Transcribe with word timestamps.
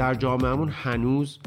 در 0.00 0.14
جامعهمون 0.14 0.68
هنوز 0.68 1.38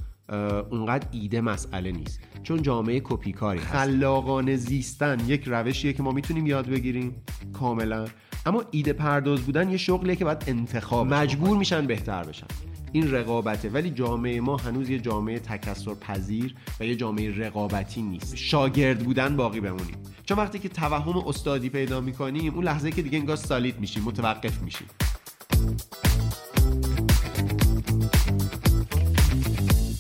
اونقدر 0.72 1.08
ایده 1.12 1.42
مسئله 1.42 1.92
نیست. 1.92 2.20
چون 2.44 2.62
جامعه 2.62 3.02
کپیکاری 3.04 3.60
هست. 3.60 3.68
خلاقانه 3.68 4.56
زیستن 4.56 5.18
یک 5.28 5.44
روشیه 5.48 5.94
که 5.94 6.04
ما 6.04 6.12
می‌تونیم 6.12 6.46
یاد 6.46 6.70
بگیریم 6.70 7.16
کاملا. 7.54 8.06
اما 8.46 8.64
ایده 8.72 8.94
پرداز 8.94 9.42
بودن 9.42 9.70
یه 9.70 9.78
شغلیه 9.78 10.16
که 10.16 10.26
باید 10.26 10.44
انتخاب 10.48 11.08
مجبور 11.08 11.58
میشن 11.58 11.88
بهتر 11.88 12.24
بشن. 12.24 12.48
این 12.92 13.12
رقابته. 13.12 13.70
ولی 13.70 13.90
جامعه 13.90 14.42
ما 14.42 14.58
هنوز 14.58 14.90
یه 14.90 15.00
جامعه 15.00 15.40
تکسر 15.40 15.94
پذیر 15.94 16.56
و 16.80 16.86
یه 16.86 16.96
جامعه 16.96 17.38
رقابتی 17.38 18.02
نیست. 18.02 18.36
شاگرد 18.36 19.00
بودن 19.00 19.38
باقی 19.38 19.60
بمونیم. 19.60 19.98
چون 20.26 20.38
وقتی 20.38 20.60
که 20.60 20.70
توهم 20.70 21.18
استادی 21.28 21.70
پیدا 21.70 22.02
می‌کنیم 22.02 22.54
اون 22.54 22.64
لحظه 22.64 22.92
که 22.92 23.02
دیگه 23.02 23.18
انگار 23.18 23.36
سالید 23.36 23.80
میشیم 23.80 24.04
متوقف 24.04 24.62
میشیم. 24.62 24.88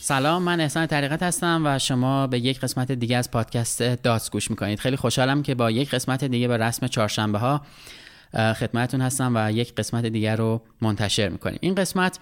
سلام 0.06 0.44
من 0.44 0.62
احسان 0.62 0.88
طریقت 0.88 1.23
هستم 1.23 1.62
و 1.66 1.80
شما 1.80 2.28
به 2.28 2.40
یک 2.40 2.59
قسمت 2.59 2.92
دیگه 2.92 3.18
از 3.18 3.32
پادکست 3.32 3.84
داتس 3.84 4.30
گوش 4.30 4.50
می‌کنید. 4.50 4.80
خیلی 4.80 4.96
خوشحالم 4.96 5.44
که 5.44 5.56
با 5.56 5.72
یک 5.72 5.90
قسمت 5.90 6.23
دیگه 6.23 6.48
به 6.48 6.58
رسم 6.58 6.88
چهارشنبه 6.88 7.38
ها 7.38 7.62
خدمتتون 8.34 9.02
هستم 9.02 9.31
و 9.36 9.52
یک 9.52 9.76
قسمت 9.76 10.06
دیگر 10.06 10.36
رو 10.36 10.62
منتشر 10.81 11.30
می‌کنیم. 11.30 11.58
این 11.62 11.76
قسمت 11.76 12.20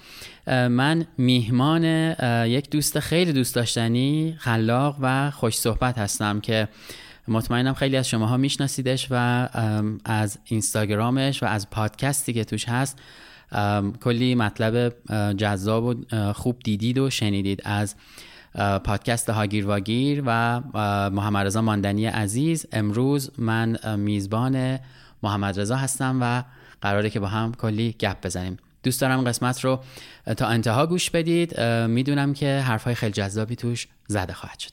من 0.48 1.06
میهمان 1.18 1.84
یک 2.48 2.70
دوست 2.70 3.00
خیلی 3.00 3.34
دوست 3.34 3.56
داشتنی 3.56 4.36
خلاق 4.40 4.98
و 5.02 5.32
خوش 5.32 5.58
صحبت 5.58 5.98
هستم 5.98 6.40
که 6.40 6.68
مطمئنم 7.28 7.74
خیلی 7.74 7.98
از 7.98 8.10
شماها 8.10 8.38
میشناسیدش 8.38 9.08
و 9.12 9.48
از 10.06 10.40
اینستاگرامش 10.46 11.44
و 11.44 11.46
از 11.46 11.70
پادکستی 11.70 12.34
که 12.34 12.44
توش 12.44 12.70
هست 12.70 13.00
کلی 14.02 14.36
مطلب 14.36 14.94
جذاب 15.38 15.84
و 15.84 15.96
خوب 16.34 16.60
دیدید 16.64 16.98
و 16.98 17.10
شنیدید 17.10 17.62
از 17.66 17.96
پادکست 18.84 19.30
هاگیر 19.30 19.68
واگیر 19.68 20.24
و 20.26 20.62
محمد 21.10 21.46
رضا 21.46 21.62
ماندنی 21.62 22.06
عزیز. 22.06 22.66
امروز 22.72 23.32
من 23.38 23.78
میزبان 23.98 24.80
محمد 25.24 25.60
رضا 25.60 25.76
هستم 25.76 26.18
و 26.22 26.44
قراره 26.82 27.10
که 27.10 27.20
با 27.20 27.28
هم 27.28 27.54
کلی 27.54 27.96
گپ 28.00 28.26
بزنیم. 28.26 28.58
دوست 28.84 29.02
دارم 29.02 29.22
قسمت 29.22 29.66
رو 29.66 29.80
تا 30.38 30.48
انتها 30.48 30.86
گوش 30.88 31.10
بدید. 31.10 31.62
می‌دونم 31.88 32.34
که 32.34 32.60
حرفهای 32.60 32.96
خیلی 32.96 33.12
جذابی 33.12 33.56
توش 33.56 33.88
زده 34.08 34.34
خواهد 34.34 34.60
شد. 34.60 34.72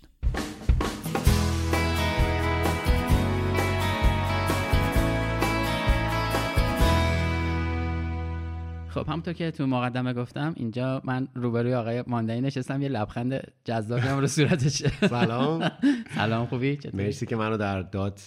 خب 9.03 9.09
همونطور 9.09 9.35
که 9.35 9.51
تو 9.51 9.67
مقدمه 9.67 10.15
گفتم 10.15 10.53
اینجا 10.57 11.03
من 11.05 11.29
روبروی 11.35 11.75
آقای 11.75 12.05
ماندنی 12.07 12.41
نشستم 12.41 12.83
یه 12.83 12.89
لبخند 12.89 13.53
جذابی 13.65 14.07
هم 14.07 14.19
رو 14.19 14.27
صورتش. 14.27 14.83
سلام. 15.09 15.71
سلام 16.17 16.47
خوبی؟ 16.47 16.79
مرسی 16.93 17.27
که 17.27 17.37
منو 17.37 17.57
در 17.57 17.83
داد 17.83 18.21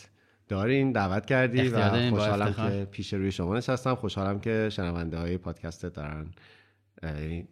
دارین 0.47 0.91
دعوت 0.91 1.25
کردی 1.25 1.67
و 1.67 2.09
خوشحالم 2.09 2.53
که 2.53 2.87
پیش 2.91 3.13
روی 3.13 3.31
شما 3.31 3.57
نشستم. 3.57 3.95
خوشحالم 3.95 4.39
که 4.39 4.69
شنونده 4.71 5.17
های 5.17 5.37
پادکست 5.37 5.85
دارن. 5.85 6.31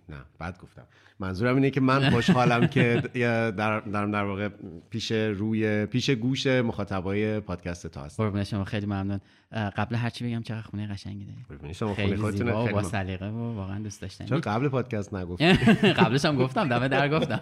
نه 0.09 0.17
بعد 0.39 0.57
گفتم. 0.57 0.83
منظورم 1.19 1.55
اینه 1.55 1.69
که 1.69 1.81
من 1.81 2.09
خوشحالم 2.09 2.67
که 2.67 3.01
در 3.57 3.79
در 3.79 4.23
واقع 4.23 4.49
پیش 4.89 5.11
روی 5.11 5.85
پیش 5.85 6.09
گوش 6.09 6.47
مخاطبای 6.47 7.39
پادکست 7.39 7.87
تا 7.87 8.03
هستم. 8.03 8.23
قربون 8.23 8.43
شما 8.43 8.63
خیلی 8.63 8.85
ممنون. 8.85 9.19
قبل 9.51 9.95
هر 9.95 10.09
چی 10.09 10.27
بگم 10.27 10.41
چقدر 10.41 10.61
خونه 10.61 10.87
قشنگی 10.87 11.25
داری 11.25 11.73
شما 11.73 11.93
خیلی 11.93 12.31
زیبا 12.31 12.65
و 12.65 12.67
با 12.67 12.83
سلیقه 12.83 13.29
و 13.29 13.55
واقعا 13.55 13.79
دوست 13.79 14.01
داشتنی. 14.01 14.27
چون 14.27 14.39
قبل 14.39 14.67
پادکست 14.67 15.13
نگفتم 15.13 15.53
قبلش 16.03 16.25
هم 16.25 16.35
گفتم 16.35 16.69
دمه 16.69 16.87
در 16.87 17.09
گفتم. 17.09 17.41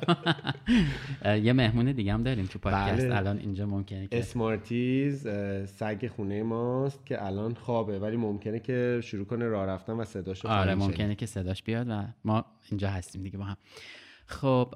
یه 1.25 1.53
مهمون 1.53 1.91
دیگه 1.91 2.13
هم 2.13 2.23
داریم 2.23 2.45
تو 2.45 2.59
پادکست. 2.59 3.05
بله. 3.05 3.15
الان 3.15 3.37
اینجا 3.37 3.65
ممکنه 3.65 4.07
که 4.07 4.19
اسمارتیز 4.19 5.27
سگ 5.65 6.07
خونه 6.15 6.43
ماست 6.43 7.05
که 7.05 7.25
الان 7.25 7.53
خوابه 7.53 7.99
ولی 7.99 8.17
ممکنه 8.17 8.59
که 8.59 8.99
شروع 9.03 9.25
کنه 9.25 9.45
راه 9.45 9.65
رفتن 9.65 9.93
و 9.93 10.05
صداشو 10.05 10.47
آره. 10.47 10.75
ممکنه 10.75 11.15
که 11.15 11.25
صداش 11.25 11.63
بیاد 11.63 11.87
و 11.89 12.03
ما 12.25 12.45
اینجا 12.69 12.89
هستیم 12.89 13.23
دیگه 13.23 13.37
با 13.37 13.43
هم. 13.43 13.57
خب 14.25 14.73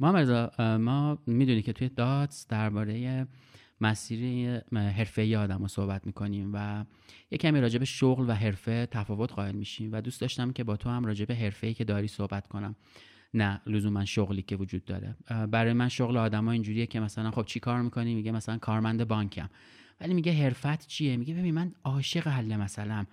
محمد 0.00 0.60
ما 0.60 1.18
می‌دونی 1.26 1.62
که 1.62 1.72
توی 1.72 1.88
داتس 1.88 2.46
درباره 2.48 3.26
مسیر 3.80 4.60
حرفه 4.72 5.38
آدم 5.38 5.58
رو 5.58 5.68
صحبت 5.68 6.06
می‌کنیم 6.06 6.50
و 6.54 6.84
یه 7.30 7.38
کمی 7.38 7.60
راجع 7.60 7.78
به 7.78 7.84
شغل 7.84 8.30
و 8.30 8.32
حرفه 8.32 8.86
تفاوت 8.86 9.32
قائل 9.32 9.54
میشیم 9.54 9.92
و 9.92 10.00
دوست 10.00 10.20
داشتم 10.20 10.52
که 10.52 10.64
با 10.64 10.76
تو 10.76 10.90
هم 10.90 11.04
راجع 11.04 11.24
به 11.24 11.34
حرفه‌ای 11.34 11.74
که 11.74 11.84
داری 11.84 12.08
صحبت 12.08 12.46
کنم. 12.46 12.76
نه 13.34 13.60
لزوما 13.66 14.04
شغلی 14.04 14.42
که 14.42 14.56
وجود 14.56 14.84
داره. 14.84 15.16
برای 15.50 15.72
من 15.72 15.88
شغل 15.88 16.16
آدما 16.16 16.52
اینجوریه 16.52 16.86
که 16.86 17.00
مثلا 17.00 17.30
خب 17.30 17.44
چی 17.44 17.60
کار 17.60 17.82
می‌کنی؟ 17.82 18.14
میگه 18.14 18.32
مثلا 18.32 18.58
کارمند 18.58 19.08
بانکم. 19.08 19.48
ولی 20.00 20.14
میگه 20.14 20.32
حرفت 20.32 20.86
چیه؟ 20.86 21.16
میگه 21.16 21.34
ببین 21.34 21.54
من 21.54 21.72
عاشق 21.84 22.28
حل 22.28 22.56
مثلا 22.56 23.06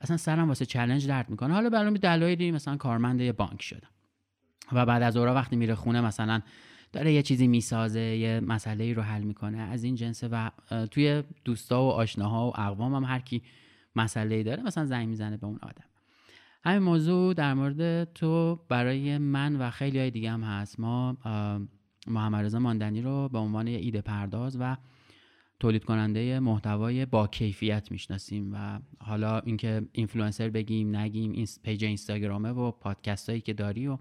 اصلا 0.00 0.16
سرم 0.16 0.48
واسه 0.48 0.66
چلنج 0.66 1.08
درد 1.08 1.30
می‌کنه. 1.30 1.54
حالا 1.54 1.70
برام 1.70 1.94
دلایلی 1.94 2.50
مثلا 2.50 2.76
کارمند 2.76 3.20
یه 3.20 3.32
بانک 3.32 3.62
شدم. 3.62 3.88
و 4.72 4.86
بعد 4.86 5.02
از 5.02 5.16
اورا 5.16 5.34
وقتی 5.34 5.56
میره 5.56 5.74
خونه 5.74 6.00
مثلا 6.00 6.40
داره 6.92 7.12
یه 7.12 7.22
چیزی 7.22 7.46
می‌سازه 7.46 8.00
یه 8.00 8.40
مسئله 8.40 8.92
رو 8.92 9.02
حل 9.02 9.22
می‌کنه. 9.22 9.58
از 9.58 9.84
این 9.84 9.94
جنسه 9.94 10.28
و 10.28 10.50
توی 10.90 11.22
دوستا 11.44 11.82
و 11.82 11.88
آشناها 11.88 12.48
و 12.48 12.60
اقوام 12.60 12.94
هم 12.94 13.04
هر 13.04 13.18
کی 13.18 13.42
مسئله 13.96 14.42
داره 14.42 14.62
مثلا 14.62 14.86
زنگ 14.86 15.08
می‌زنه 15.08 15.36
به 15.36 15.46
اون 15.46 15.58
آدم. 15.62 15.84
همین 16.64 16.82
موضوع 16.82 17.34
در 17.34 17.54
مورد 17.54 18.12
تو 18.12 18.60
برای 18.68 19.18
من 19.18 19.56
و 19.56 19.70
خیلی 19.70 19.98
های 19.98 20.10
دیگه 20.10 20.30
هم 20.30 20.42
هست. 20.42 20.80
ما 20.80 21.16
محمد 22.06 22.44
رضا 22.44 22.58
ماندنی 22.58 23.02
رو 23.02 23.28
به 23.28 23.38
عنوان 23.38 23.66
ایده 23.66 24.00
پرداز 24.00 24.56
و 24.60 24.76
تولید 25.60 25.84
کننده 25.84 26.40
محتوای 26.40 27.06
با 27.06 27.26
کیفیت 27.26 27.90
می‌شناسیم 27.90 28.52
و 28.54 28.80
حالا 28.98 29.38
اینکه 29.38 29.82
اینفلوئنسر 29.92 30.48
بگیم 30.48 30.96
نگیم 30.96 31.32
این 31.32 31.46
پیج 31.62 31.84
اینستاگرامه 31.84 32.50
و 32.50 32.70
پادکست 32.70 33.28
هایی 33.28 33.40
که 33.40 33.52
داری 33.52 33.86
و 33.86 33.98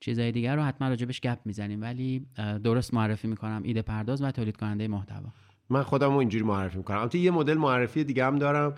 چیزهای 0.00 0.32
دیگر 0.32 0.56
رو 0.56 0.62
حتما 0.62 0.88
راجبش 0.88 1.20
گپ 1.20 1.38
می‌زنیم. 1.44 1.82
ولی 1.82 2.26
درست 2.64 2.94
معرفی 2.94 3.28
می‌کنم 3.28 3.60
ایده 3.64 3.82
پرداز 3.82 4.22
و 4.22 4.30
تولید 4.30 4.56
کننده 4.56 4.88
محتوا. 4.88 5.28
من 5.70 5.82
خودم 5.82 6.10
رو 6.10 6.16
اینجوری 6.16 6.44
معرفی 6.44 6.78
می‌کنم. 6.78 6.98
البته 6.98 7.18
یه 7.18 7.30
مدل 7.30 7.54
معرفی 7.54 8.04
دیگه 8.04 8.24
هم 8.24 8.38
دارم. 8.38 8.74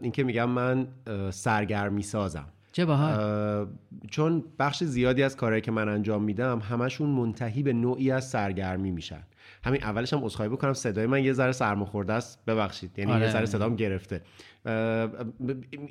اینکه 0.00 0.24
میگم 0.24 0.50
من 0.50 0.86
سرگرمی 1.30 2.02
سازم. 2.02 2.48
چه 2.72 2.84
باحال. 2.84 3.66
چون 4.10 4.44
بخش 4.58 4.84
زیادی 4.84 5.22
از 5.22 5.36
کارهایی 5.36 5.62
که 5.62 5.70
من 5.70 5.88
انجام 5.88 6.22
میدم 6.22 6.58
همشون 6.58 7.10
منتهی 7.10 7.62
به 7.62 7.72
نوعی 7.72 8.10
از 8.10 8.28
سرگرمی 8.28 8.90
میشن. 8.90 9.22
همین 9.68 9.84
اولش 9.84 10.12
هم 10.12 10.24
عذرخواهی 10.24 10.48
بکنم 10.48 10.72
صدای 10.72 11.06
من 11.06 11.24
یه 11.24 11.32
ذره 11.32 11.52
سرماخورده 11.52 12.12
است. 12.12 12.44
ببخشید 12.46 12.98
یعنی 12.98 13.12
آره. 13.12 13.24
یه 13.24 13.32
ذره 13.32 13.46
صدام 13.46 13.76
گرفته. 13.76 14.22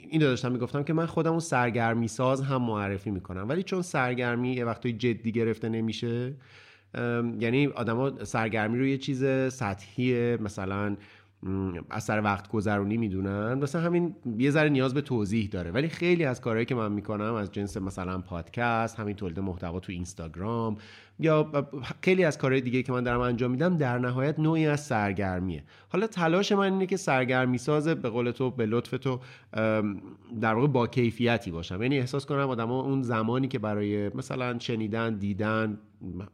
این 0.09 0.21
داشتم 0.21 0.51
می‌گفتم 0.51 0.83
که 0.83 0.93
من 0.93 1.05
خودم 1.05 1.33
رو 1.33 1.39
سرگرمی 1.39 2.07
ساز 2.07 2.41
هم 2.41 2.61
معرفی 2.61 3.11
می‌کنم. 3.11 3.49
ولی 3.49 3.63
چون 3.63 3.81
سرگرمی 3.81 4.53
یه 4.53 4.65
وقتای 4.65 4.93
جدی 4.93 5.31
گرفته 5.31 5.69
نمیشه 5.69 6.33
یعنی 7.39 7.67
آدما 7.67 8.23
سرگرمی 8.23 8.79
رو 8.79 8.85
یه 8.85 8.97
چیز 8.97 9.25
سطحی 9.53 10.35
مثلا 10.35 10.97
از 11.89 12.03
سر 12.03 12.21
وقت 12.21 12.47
گذرونی 12.47 12.97
می‌دونن. 12.97 13.53
مثلا 13.53 13.81
همین 13.81 14.15
یه 14.37 14.51
ذره 14.51 14.69
نیاز 14.69 14.93
به 14.93 15.01
توضیح 15.01 15.49
داره. 15.49 15.71
ولی 15.71 15.87
خیلی 15.87 16.25
از 16.25 16.41
کارهایی 16.41 16.65
که 16.65 16.75
من 16.75 16.91
می‌کنم 16.91 17.33
از 17.33 17.51
جنس 17.51 17.77
مثلا 17.77 18.17
پادکست 18.17 18.99
همین 18.99 19.15
تولید 19.15 19.39
محتوا 19.39 19.79
تو 19.79 19.91
اینستاگرام 19.91 20.77
یا 21.19 21.51
خیلی 22.01 22.23
از 22.23 22.37
کارهای 22.37 22.61
دیگه 22.61 22.83
که 22.83 22.91
من 22.91 23.03
دارم 23.03 23.19
انجام 23.19 23.51
میدم 23.51 23.77
در 23.77 23.97
نهایت 23.97 24.39
نوعی 24.39 24.67
از 24.67 24.85
سرگرمیه. 24.85 25.63
حالا 25.89 26.07
تلاش 26.07 26.51
من 26.51 26.73
اینه 26.73 26.85
که 26.85 26.97
سرگرمی 26.97 27.57
ساز 27.57 27.87
به 27.87 28.09
قول 28.09 28.31
تو 28.31 28.51
به 28.51 28.65
لطف 28.65 28.89
تو 28.89 29.19
در 30.41 30.53
واقع 30.53 30.67
با 30.67 30.87
کیفیتی 30.87 31.51
باشم. 31.51 31.81
یعنی 31.81 31.99
احساس 31.99 32.25
کنم 32.25 32.49
آدما 32.49 32.81
اون 32.81 33.01
زمانی 33.01 33.47
که 33.47 33.59
برای 33.59 34.09
مثلا 34.09 34.59
شنیدن 34.59 35.17
دیدن 35.17 35.77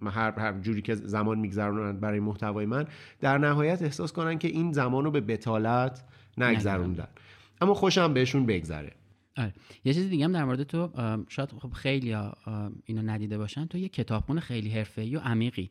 هر, 0.05 0.39
هر 0.39 0.59
جوری 0.59 0.81
که 0.81 0.95
زمان 0.95 1.39
میگذرونن 1.39 1.99
برای 1.99 2.19
محتوای 2.19 2.65
من 2.65 2.85
در 3.21 3.37
نهایت 3.37 3.81
احساس 3.81 4.13
کنن 4.13 4.37
که 4.37 4.47
این 4.47 4.71
زمان 4.71 5.05
رو 5.05 5.11
به 5.11 5.21
بتالت 5.21 6.03
نگذروندن. 6.37 7.07
اما 7.61 7.73
خوشم 7.73 8.13
بهشون 8.13 8.45
بگذره. 8.45 8.91
آره. 9.37 9.53
یه 9.85 9.93
چیز 9.93 10.09
دیگه 10.09 10.25
هم 10.25 10.31
در 10.31 10.45
مورد 10.45 10.63
تو 10.63 10.89
شاید 11.29 11.49
خب 11.49 11.71
خیلی 11.71 12.15
اینو 12.85 13.01
ندیده 13.01 13.37
باشن. 13.37 13.65
تو 13.65 13.77
یه 13.77 13.89
کتابخون 13.89 14.39
خیلی 14.39 14.69
حرفه‌ای 14.69 15.15
و 15.15 15.19
عمیقی 15.19 15.69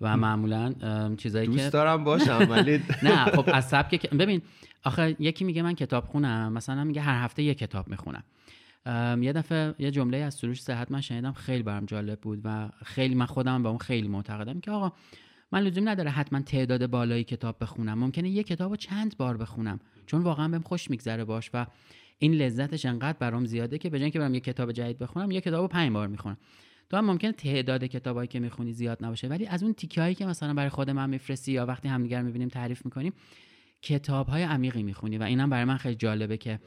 و 0.00 0.16
معمولا 0.16 0.74
چیزایی 1.16 1.46
دوست 1.46 1.58
که 1.58 1.62
دوست 1.62 1.72
دارم 1.72 2.04
باشم 2.04 2.46
ولی 2.50 2.80
نه 3.02 3.24
خب 3.36 3.50
از 3.52 3.68
سبک 3.68 4.10
ببین 4.10 4.42
آخه 4.84 5.16
یکی 5.18 5.44
میگه 5.44 5.62
من 5.62 5.74
کتاب 5.74 6.04
خونم 6.04 6.52
مثلا 6.52 6.84
میگه 6.84 7.00
هر 7.00 7.24
هفته 7.24 7.42
یه 7.42 7.54
کتاب 7.54 7.88
می‌خونم. 7.88 8.22
یه 9.22 9.32
دفعه 9.32 9.74
یه 9.78 9.90
جمله 9.90 10.16
از 10.16 10.34
سروش 10.34 10.62
صحت 10.62 10.90
من 10.90 11.00
شنیدم 11.00 11.32
خیلی 11.32 11.62
برام 11.62 11.84
جالب 11.84 12.20
بود 12.20 12.40
و 12.44 12.68
خیلی 12.84 13.14
من 13.14 13.26
خودم 13.26 13.62
به 13.62 13.68
اون 13.68 13.78
خیلی 13.78 14.08
معتقدم 14.08 14.60
که 14.60 14.70
آقا 14.70 14.92
من 15.52 15.60
لزوم 15.60 15.88
نداره 15.88 16.10
حتما 16.10 16.40
تعداد 16.40 16.86
بالایی 16.86 17.24
کتاب 17.24 17.56
بخونم. 17.60 17.98
ممکنه 17.98 18.28
یه 18.28 18.42
کتاب 18.42 18.70
رو 18.70 18.76
چند 18.76 19.16
بار 19.16 19.36
بخونم. 19.36 19.80
چون 20.06 20.22
واقعا 20.22 20.48
بهم 20.48 20.62
خوش 20.62 20.90
میگذره 20.90 21.24
باش 21.24 21.50
و 21.54 21.66
این 22.18 22.34
لذتش 22.34 22.86
انقدر 22.86 23.18
برام 23.18 23.44
زیاده 23.44 23.78
که 23.78 23.90
به 23.90 24.10
که 24.10 24.18
برم 24.18 24.34
یه 24.34 24.40
کتاب 24.40 24.72
جدید 24.72 24.98
بخونم 24.98 25.30
یه 25.30 25.40
کتاب 25.40 25.62
رو 25.62 25.68
پنج 25.68 25.92
بار 25.92 26.08
می‌خونم. 26.08 26.36
تو 26.90 26.96
هم 26.96 27.04
ممکنه 27.04 27.32
تعداد 27.32 27.84
کتابایی 27.84 28.28
که 28.28 28.40
می‌خونی 28.40 28.72
زیاد 28.72 29.04
نباشه 29.04 29.28
ولی 29.28 29.46
از 29.46 29.62
اون 29.62 29.72
تیکه 29.72 30.14
که 30.14 30.26
مثلا 30.26 30.54
برای 30.54 30.68
خود 30.68 30.90
من 30.90 31.10
میفرستی 31.10 31.52
یا 31.52 31.66
وقتی 31.66 31.88
همدیگر 31.88 32.22
می‌بینیم 32.22 32.48
تعریف 32.48 32.84
می‌کنیم 32.84 33.12
کتاب 33.82 34.28
های 34.28 34.42
عمیقی 34.42 34.82
می‌خونی 34.82 35.18
و 35.18 35.22
اینم 35.22 35.50
برای 35.50 35.64
من 35.64 35.76
خیلی 35.76 35.94
جالبه 35.94 36.36
که 36.36 36.60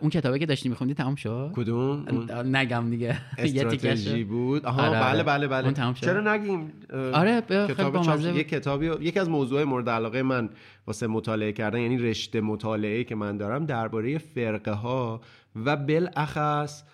اون 0.00 0.10
کتابی 0.10 0.38
که 0.38 0.46
داشتی 0.46 0.68
میخوندی 0.68 0.94
تمام 0.94 1.14
شد؟ 1.14 1.50
کدوم؟ 1.54 2.04
نگم 2.44 2.90
دیگه. 2.90 3.18
استراتژی 3.38 4.24
بود. 4.24 4.66
آها 4.66 4.88
آره 4.88 5.00
بله 5.00 5.22
بله 5.22 5.48
بله. 5.48 5.72
تمام 5.72 5.94
شد. 5.94 6.06
چرا 6.06 6.34
نگیم؟ 6.34 6.72
آره 7.12 7.40
کتاب 7.40 8.36
یک 8.36 8.48
کتابی 8.48 8.86
یک 9.00 9.16
از 9.16 9.28
موضوع 9.28 9.64
مورد 9.64 9.88
علاقه 9.88 10.22
من 10.22 10.48
واسه 10.86 11.06
مطالعه 11.06 11.52
کردن 11.52 11.80
یعنی 11.80 11.98
رشته 11.98 12.40
مطالعه 12.40 13.04
که 13.04 13.14
من 13.14 13.36
دارم 13.36 13.66
درباره 13.66 14.18
فرقه 14.18 14.72
ها 14.72 15.20
و 15.56 15.76
بالاخص 15.76 16.84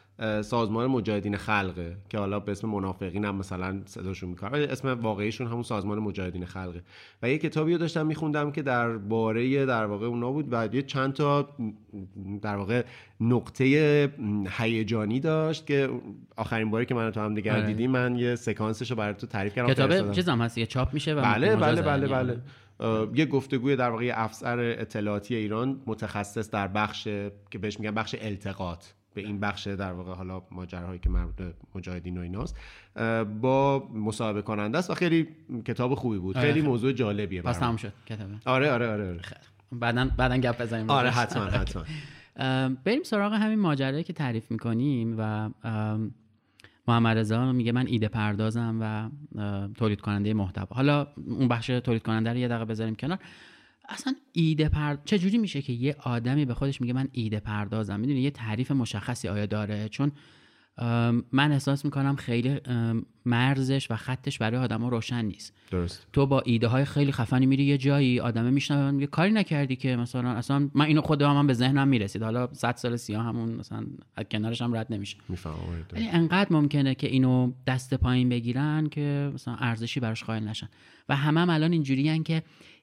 سازمان 0.43 0.87
مجاهدین 0.87 1.37
خلقه 1.37 1.96
که 2.08 2.19
حالا 2.19 2.40
به 2.40 2.52
اسم 2.52 2.69
منافقین 2.69 3.25
هم 3.25 3.34
مثلا 3.34 3.81
صداشون 3.84 4.31
می‌کنن. 4.31 4.55
اسم 4.55 4.88
واقعیشون 4.88 5.46
همون 5.46 5.62
سازمان 5.62 5.99
مجاهدین 5.99 6.44
خلقه. 6.44 6.82
و 7.22 7.31
یه 7.31 7.38
کتابی 7.38 7.72
رو 7.72 7.78
داشتم 7.78 8.06
میخوندم 8.06 8.52
که 8.52 8.62
در 8.62 8.96
باره 8.96 9.67
در 9.67 9.87
واقع 9.87 10.06
اونا 10.06 10.32
بود 10.32 10.49
و 10.50 10.69
یه 10.72 10.82
چند 10.82 11.12
تا 11.12 11.49
در 12.43 12.56
واقع 12.56 12.84
نقطه 13.20 13.64
هیجانی 14.58 15.20
داشت 15.20 15.67
که 15.67 15.90
آخرین 16.37 16.70
باری 16.70 16.87
که 16.87 16.94
من 16.94 17.11
تو 17.11 17.20
هم 17.20 17.34
دیگر 17.34 17.56
آره. 17.56 17.67
دیدیم 17.67 17.90
من 17.90 18.17
یه 18.17 18.34
سکانسش 18.34 18.90
رو 18.90 18.96
برای 18.96 19.14
تو 19.14 19.26
تعریف 19.26 19.55
کردم. 19.55 19.72
کتاب 19.72 20.12
چیز 20.12 20.28
هم 20.28 20.40
هست 20.40 20.58
یه 20.58 20.67
چاپ 20.67 20.94
میشه 20.94 21.14
و 21.14 21.22
بله 21.22 21.56
بله 21.56 21.82
بله 21.82 22.06
بله. 22.06 22.38
یه 23.14 23.26
گفتگوی 23.26 23.76
در 23.76 23.90
واقع 23.90 24.12
افسر 24.14 24.58
اطلاعاتی 24.58 25.34
ایران 25.34 25.81
متخصص 25.87 26.50
در 26.50 26.69
بخش 26.69 27.05
که 27.50 27.58
بهش 27.61 27.81
میگن 27.81 27.94
بخش 27.94 28.17
التقاط. 28.20 28.84
به 29.15 29.21
این 29.21 29.41
بخش 29.41 29.67
در 29.67 29.93
واقع 29.93 30.12
حالا 30.12 30.43
ماجراهایی 30.51 30.99
که 30.99 31.11
مربوط 31.11 31.43
مجاهدین 31.75 32.19
و 32.19 32.21
ایناست 32.21 32.57
با 33.41 33.89
مصاحبه 33.95 34.43
کننده 34.43 34.79
است 34.79 34.91
و 34.91 34.95
خیلی 34.95 35.29
کتاب 35.65 35.95
خوبی 35.95 36.19
بود. 36.19 36.39
آره 36.39 36.53
خیلی 36.53 36.67
موضوع 36.67 36.93
جالبیه 36.93 37.43
پس 37.43 37.59
تمام 37.59 37.77
شد 37.77 37.93
کتابه 38.07 38.35
آره 38.45 38.73
آره 38.73 38.89
آره, 38.93 39.09
آره. 39.09 39.21
بعدا 39.73 40.11
بعدا 40.17 40.37
گپ 40.37 40.62
بزنیم. 40.62 40.91
آره 40.91 41.11
حتما 41.11 41.45
حتما. 41.45 41.85
بریم 42.85 43.03
سراغ 43.03 43.33
همین 43.33 43.59
ماجرایی 43.59 44.05
که 44.05 44.12
تعریف 44.12 44.51
می‌کنیم 44.51 45.15
و 45.19 45.51
محمد 46.89 47.19
رضا 47.19 47.53
میگه 47.53 47.73
من 47.73 47.87
ایده 47.87 48.09
پردازم 48.09 48.79
و 48.81 49.11
تولید 49.75 50.01
کننده 50.01 50.35
محتوا. 50.35 50.77
حالا 50.77 51.06
اون 51.27 51.49
بخش 51.49 51.67
تولید 51.67 52.03
کننده 52.03 52.31
رو 52.31 52.37
یه 52.37 52.49
دقیقه 52.49 52.65
بذاریم 52.65 52.95
کنار. 52.95 53.19
اصلا 53.91 54.15
ایده 54.33 54.69
پرد 54.69 55.03
چه 55.05 55.19
جوری 55.19 55.39
میشه 55.39 55.63
که 55.63 55.73
یه 55.73 55.97
آدمی 56.05 56.45
به 56.45 56.55
خودش 56.55 56.81
میگه 56.81 56.93
من 56.93 57.09
ایده 57.13 57.41
پردازم؟ 57.41 58.01
می‌دونی 58.01 58.21
یه 58.21 58.31
تعریف 58.31 58.71
مشخصی 58.71 59.29
آیا 59.29 59.47
داره؟ 59.47 59.89
چون 59.89 60.13
من 61.33 61.53
احساس 61.53 61.85
می‌کنم 61.85 62.17
خیلی 62.17 62.61
مرزش 63.25 63.91
و 63.91 63.97
خطش 63.97 64.39
برای 64.39 64.61
آدما 64.61 64.89
روشن 64.89 65.25
نیست. 65.25 65.55
درست 65.71 66.07
تو 66.13 66.27
با 66.27 66.41
ایده 66.41 66.67
های 66.67 66.85
خیلی 66.85 67.13
خفنی 67.13 67.47
میری 67.47 67.65
یه 67.65 67.79
جایی 67.79 68.21
آدمه 68.21 68.51
میشنوه 68.51 68.91
میگه 68.91 69.07
کاری 69.07 69.33
نکردی 69.33 69.77
که 69.77 69.97
مثلا 69.97 70.31
اصلا 70.31 70.71
من 70.75 70.85
اینو 70.85 71.01
خودم 71.01 71.37
هم 71.37 71.47
به 71.47 71.55
ذهنم 71.55 71.89
می‌رسید. 71.89 72.23
حالا 72.23 72.49
100 72.53 72.77
سال 72.77 72.97
سیاه 72.97 73.25
همون 73.25 73.49
مثلا 73.49 73.87
از 74.17 74.25
کنارش 74.31 74.63
هم 74.63 74.77
رد 74.77 74.93
نمیشه. 74.93 75.17
می‌فهمم 75.29 75.57
ولی 75.93 76.09
انقدر 76.09 76.53
ممکنه 76.53 76.95
که 76.95 77.07
اینو 77.07 77.53
دست 77.67 77.95
پایین 77.95 78.29
بگیرن 78.29 78.89
که 78.89 79.31
مثلا 79.35 79.55
ارزشی 79.55 80.01
براش 80.01 80.25
قائل 80.25 80.49
نشن. 80.49 80.69
و 81.09 81.17
همه 81.17 81.41
هم 81.41 81.51
الان 81.51 81.73
اینجوریان 81.73 82.23
که 82.23 82.43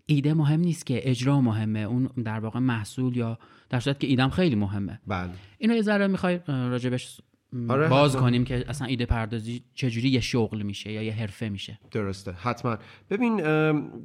ایده 0.09 0.33
مهم 0.33 0.59
نیست 0.59 0.85
که 0.85 1.09
اجرا 1.09 1.41
مهمه 1.41 1.79
اون 1.79 2.09
در 2.23 2.39
واقع 2.39 2.59
محصول 2.59 3.17
یا 3.17 3.39
در 3.69 3.79
صورت 3.79 3.99
که 3.99 4.07
ایدم 4.07 4.29
خیلی 4.29 4.55
مهمه. 4.55 4.99
بله. 5.07 5.29
اینو 5.57 5.75
یه 5.75 5.81
ذره 5.81 6.07
می‌خوای 6.07 6.39
راجبش 6.47 7.21
آره 7.69 7.87
باز 7.87 8.15
کنیم 8.15 8.45
که 8.45 8.65
اصلا 8.69 8.87
ایده 8.87 9.05
پردازی 9.05 9.63
چجوری 9.73 10.09
یه 10.09 10.19
شغل 10.19 10.61
میشه 10.61 10.91
یا 10.91 11.03
یه 11.03 11.13
حرفه 11.13 11.49
میشه. 11.49 11.79
درسته 11.91 12.31
حتما. 12.31 12.77
ببین 13.09 13.37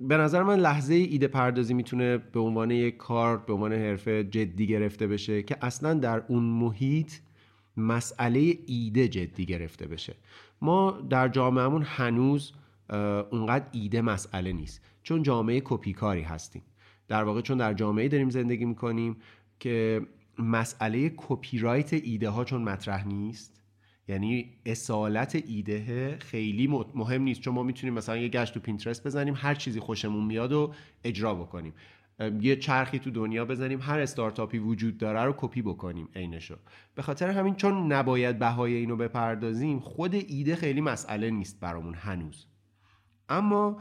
به 0.08 0.16
نظر 0.16 0.42
من 0.42 0.58
لحظه 0.58 0.94
ایده 0.94 1.28
پردازی 1.28 1.74
می‌تونه 1.74 2.18
به 2.18 2.40
عنوان 2.40 2.70
یک 2.70 2.96
کار 2.96 3.36
به 3.38 3.52
عنوان 3.52 3.72
حرفه 3.72 4.24
جدی 4.24 4.66
گرفته 4.66 5.06
بشه 5.06 5.42
که 5.42 5.56
اصلا 5.62 5.94
در 5.94 6.22
اون 6.28 6.42
محیط 6.42 7.12
مسئله 7.76 8.58
ایده 8.66 9.08
جدی 9.08 9.46
گرفته 9.46 9.86
بشه. 9.86 10.14
ما 10.60 10.90
در 11.10 11.28
جامعهمون 11.28 11.82
هنوز 11.82 12.52
اونقدر 13.30 13.66
ایده 13.72 14.02
مسئله 14.02 14.52
نیست. 14.52 14.80
چون 15.02 15.22
جامعه 15.22 15.62
کپیکاری 15.64 16.22
هستیم. 16.22 16.62
در 17.08 17.24
واقع 17.24 17.40
چون 17.40 17.58
در 17.58 17.74
جامعه 17.74 18.08
داریم 18.08 18.30
زندگی 18.30 18.64
می‌کنیم 18.64 19.16
که 19.60 20.00
مسئله 20.38 21.12
کپی 21.16 21.58
رایت 21.58 21.92
ایده 21.92 22.28
ها 22.28 22.44
چون 22.44 22.62
مطرح 22.62 23.08
نیست 23.08 23.62
یعنی 24.08 24.50
اصالت 24.66 25.42
ایده 25.46 26.16
خیلی 26.18 26.66
مهم 26.94 27.22
نیست. 27.22 27.40
چون 27.40 27.54
ما 27.54 27.62
می‌تونیم 27.62 27.94
مثلا 27.94 28.16
یه 28.16 28.28
گشت 28.28 28.54
تو 28.54 28.60
Pinterest 28.60 29.06
بزنیم 29.06 29.34
هر 29.36 29.54
چیزی 29.54 29.80
خوشمون 29.80 30.24
میاد 30.24 30.52
رو 30.52 30.72
اجرا 31.04 31.34
بکنیم. 31.34 31.74
یه 32.40 32.56
چرخی 32.56 32.98
تو 32.98 33.10
دنیا 33.10 33.44
بزنیم 33.44 33.80
هر 33.80 34.00
استارتاپی 34.00 34.58
وجود 34.58 34.98
داره 34.98 35.20
رو 35.20 35.34
کپی 35.36 35.62
بکنیم 35.62 36.08
عینشو. 36.16 36.56
به 36.94 37.02
خاطر 37.02 37.30
همین 37.30 37.54
چون 37.54 37.92
نباید 37.92 38.38
بهای 38.38 38.74
اینو 38.74 38.96
بپردازیم 38.96 39.80
خود 39.80 40.14
ایده 40.14 40.56
خیلی 40.56 40.80
مسئله 40.80 41.30
نیست 41.30 41.60
برامون 41.60 41.94
هنوز. 41.94 42.46
اما 43.32 43.76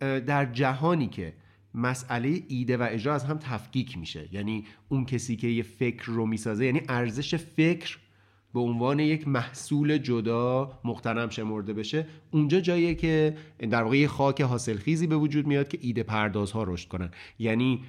در 0.00 0.52
جهانی 0.52 1.06
که 1.06 1.32
مسئله 1.74 2.42
ایده 2.48 2.76
و 2.76 2.86
اجرا 2.90 3.14
از 3.14 3.24
هم 3.24 3.38
تفکیک 3.38 3.98
میشه. 3.98 4.28
یعنی 4.32 4.64
اون 4.88 5.04
کسی 5.04 5.36
که 5.36 5.48
یه 5.48 5.62
فکر 5.62 6.04
رو 6.06 6.26
می‌سازه 6.26 6.66
یعنی 6.66 6.82
ارزش 6.88 7.34
فکر 7.34 7.98
به 8.54 8.60
عنوان 8.60 8.98
یک 8.98 9.28
محصول 9.28 9.98
جدا 9.98 10.80
مختنم 10.84 11.28
شمرده 11.28 11.72
بشه. 11.72 12.06
اونجا 12.30 12.60
جاییه 12.60 12.94
که 12.94 13.36
در 13.70 13.82
واقع 13.82 13.96
یه 13.96 14.08
خاک 14.08 14.40
حاصلخیزی 14.40 15.06
به 15.06 15.16
وجود 15.16 15.46
میاد 15.46 15.68
که 15.68 15.78
ایده 15.80 16.02
پردازها 16.02 16.64
رشد 16.64 16.88
کنن. 16.88 17.10
یعنی 17.38 17.80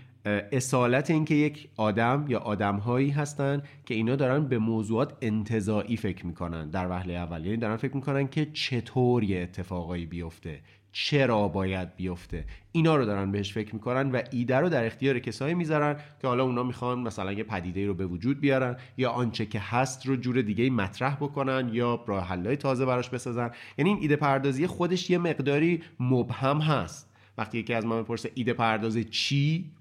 اصالت 0.52 1.12
اینکه 1.12 1.36
یک 1.36 1.70
آدم 1.78 2.26
یا 2.30 2.40
آدمهایی 2.40 3.10
هستن 3.10 3.64
که 3.86 3.94
اینا 3.94 4.16
دارن 4.16 4.48
به 4.48 4.58
موضوعات 4.58 5.18
انتظاعی 5.22 5.98
فکر 5.98 6.26
می‌کنن 6.26 6.70
در 6.70 6.90
وهله 6.90 7.14
اول. 7.14 7.46
یعنی 7.46 7.58
دارن 7.58 7.76
فکر 7.78 7.96
می‌کنن 7.96 8.28
که 8.28 8.46
چطور 8.54 9.24
یه 9.24 9.42
اتفاقایی 9.42 10.06
بیفته. 10.06 10.62
چرا 11.00 11.48
باید 11.48 11.96
بیفته. 11.96 12.46
اینا 12.72 12.96
رو 12.96 13.06
دارن 13.06 13.32
بهش 13.32 13.54
فکر 13.54 13.76
می‌کنن 13.76 14.12
و 14.12 14.22
ایده 14.32 14.58
رو 14.58 14.70
در 14.70 14.86
اختیار 14.86 15.20
کسایی 15.20 15.54
می‌ذارن 15.54 15.96
که 16.22 16.28
حالا 16.28 16.44
اونا 16.44 16.64
می‌خوان 16.64 17.00
مثلا 17.00 17.32
یه 17.32 17.44
پدیده 17.44 17.88
رو 17.88 17.94
به 17.94 18.06
وجود 18.06 18.40
بیارن 18.40 18.78
یا 18.98 19.10
آنچه 19.12 19.46
که 19.46 19.60
هست 19.60 20.06
رو 20.06 20.16
جور 20.16 20.42
دیگه 20.42 20.70
مطرح 20.70 21.16
بکنن 21.16 21.70
یا 21.74 22.04
راه 22.08 22.28
حلای 22.28 22.56
تازه 22.56 22.86
براش 22.86 23.10
بسازن. 23.10 23.52
یعنی 23.78 23.90
این 23.90 24.00
ایده 24.02 24.16
پردازی 24.16 24.68
خودش 24.68 25.10
یه 25.10 25.18
مقداری 25.18 25.84
مبهم 26.00 26.60
هست. 26.60 27.14
وقتی 27.38 27.58
یکی 27.58 27.74
از 27.74 27.86
ما 27.86 28.04
بپرسه 28.04 28.32
ایده 28.36 28.54
پردازی 28.54 29.04
چی؟ 29.04 29.72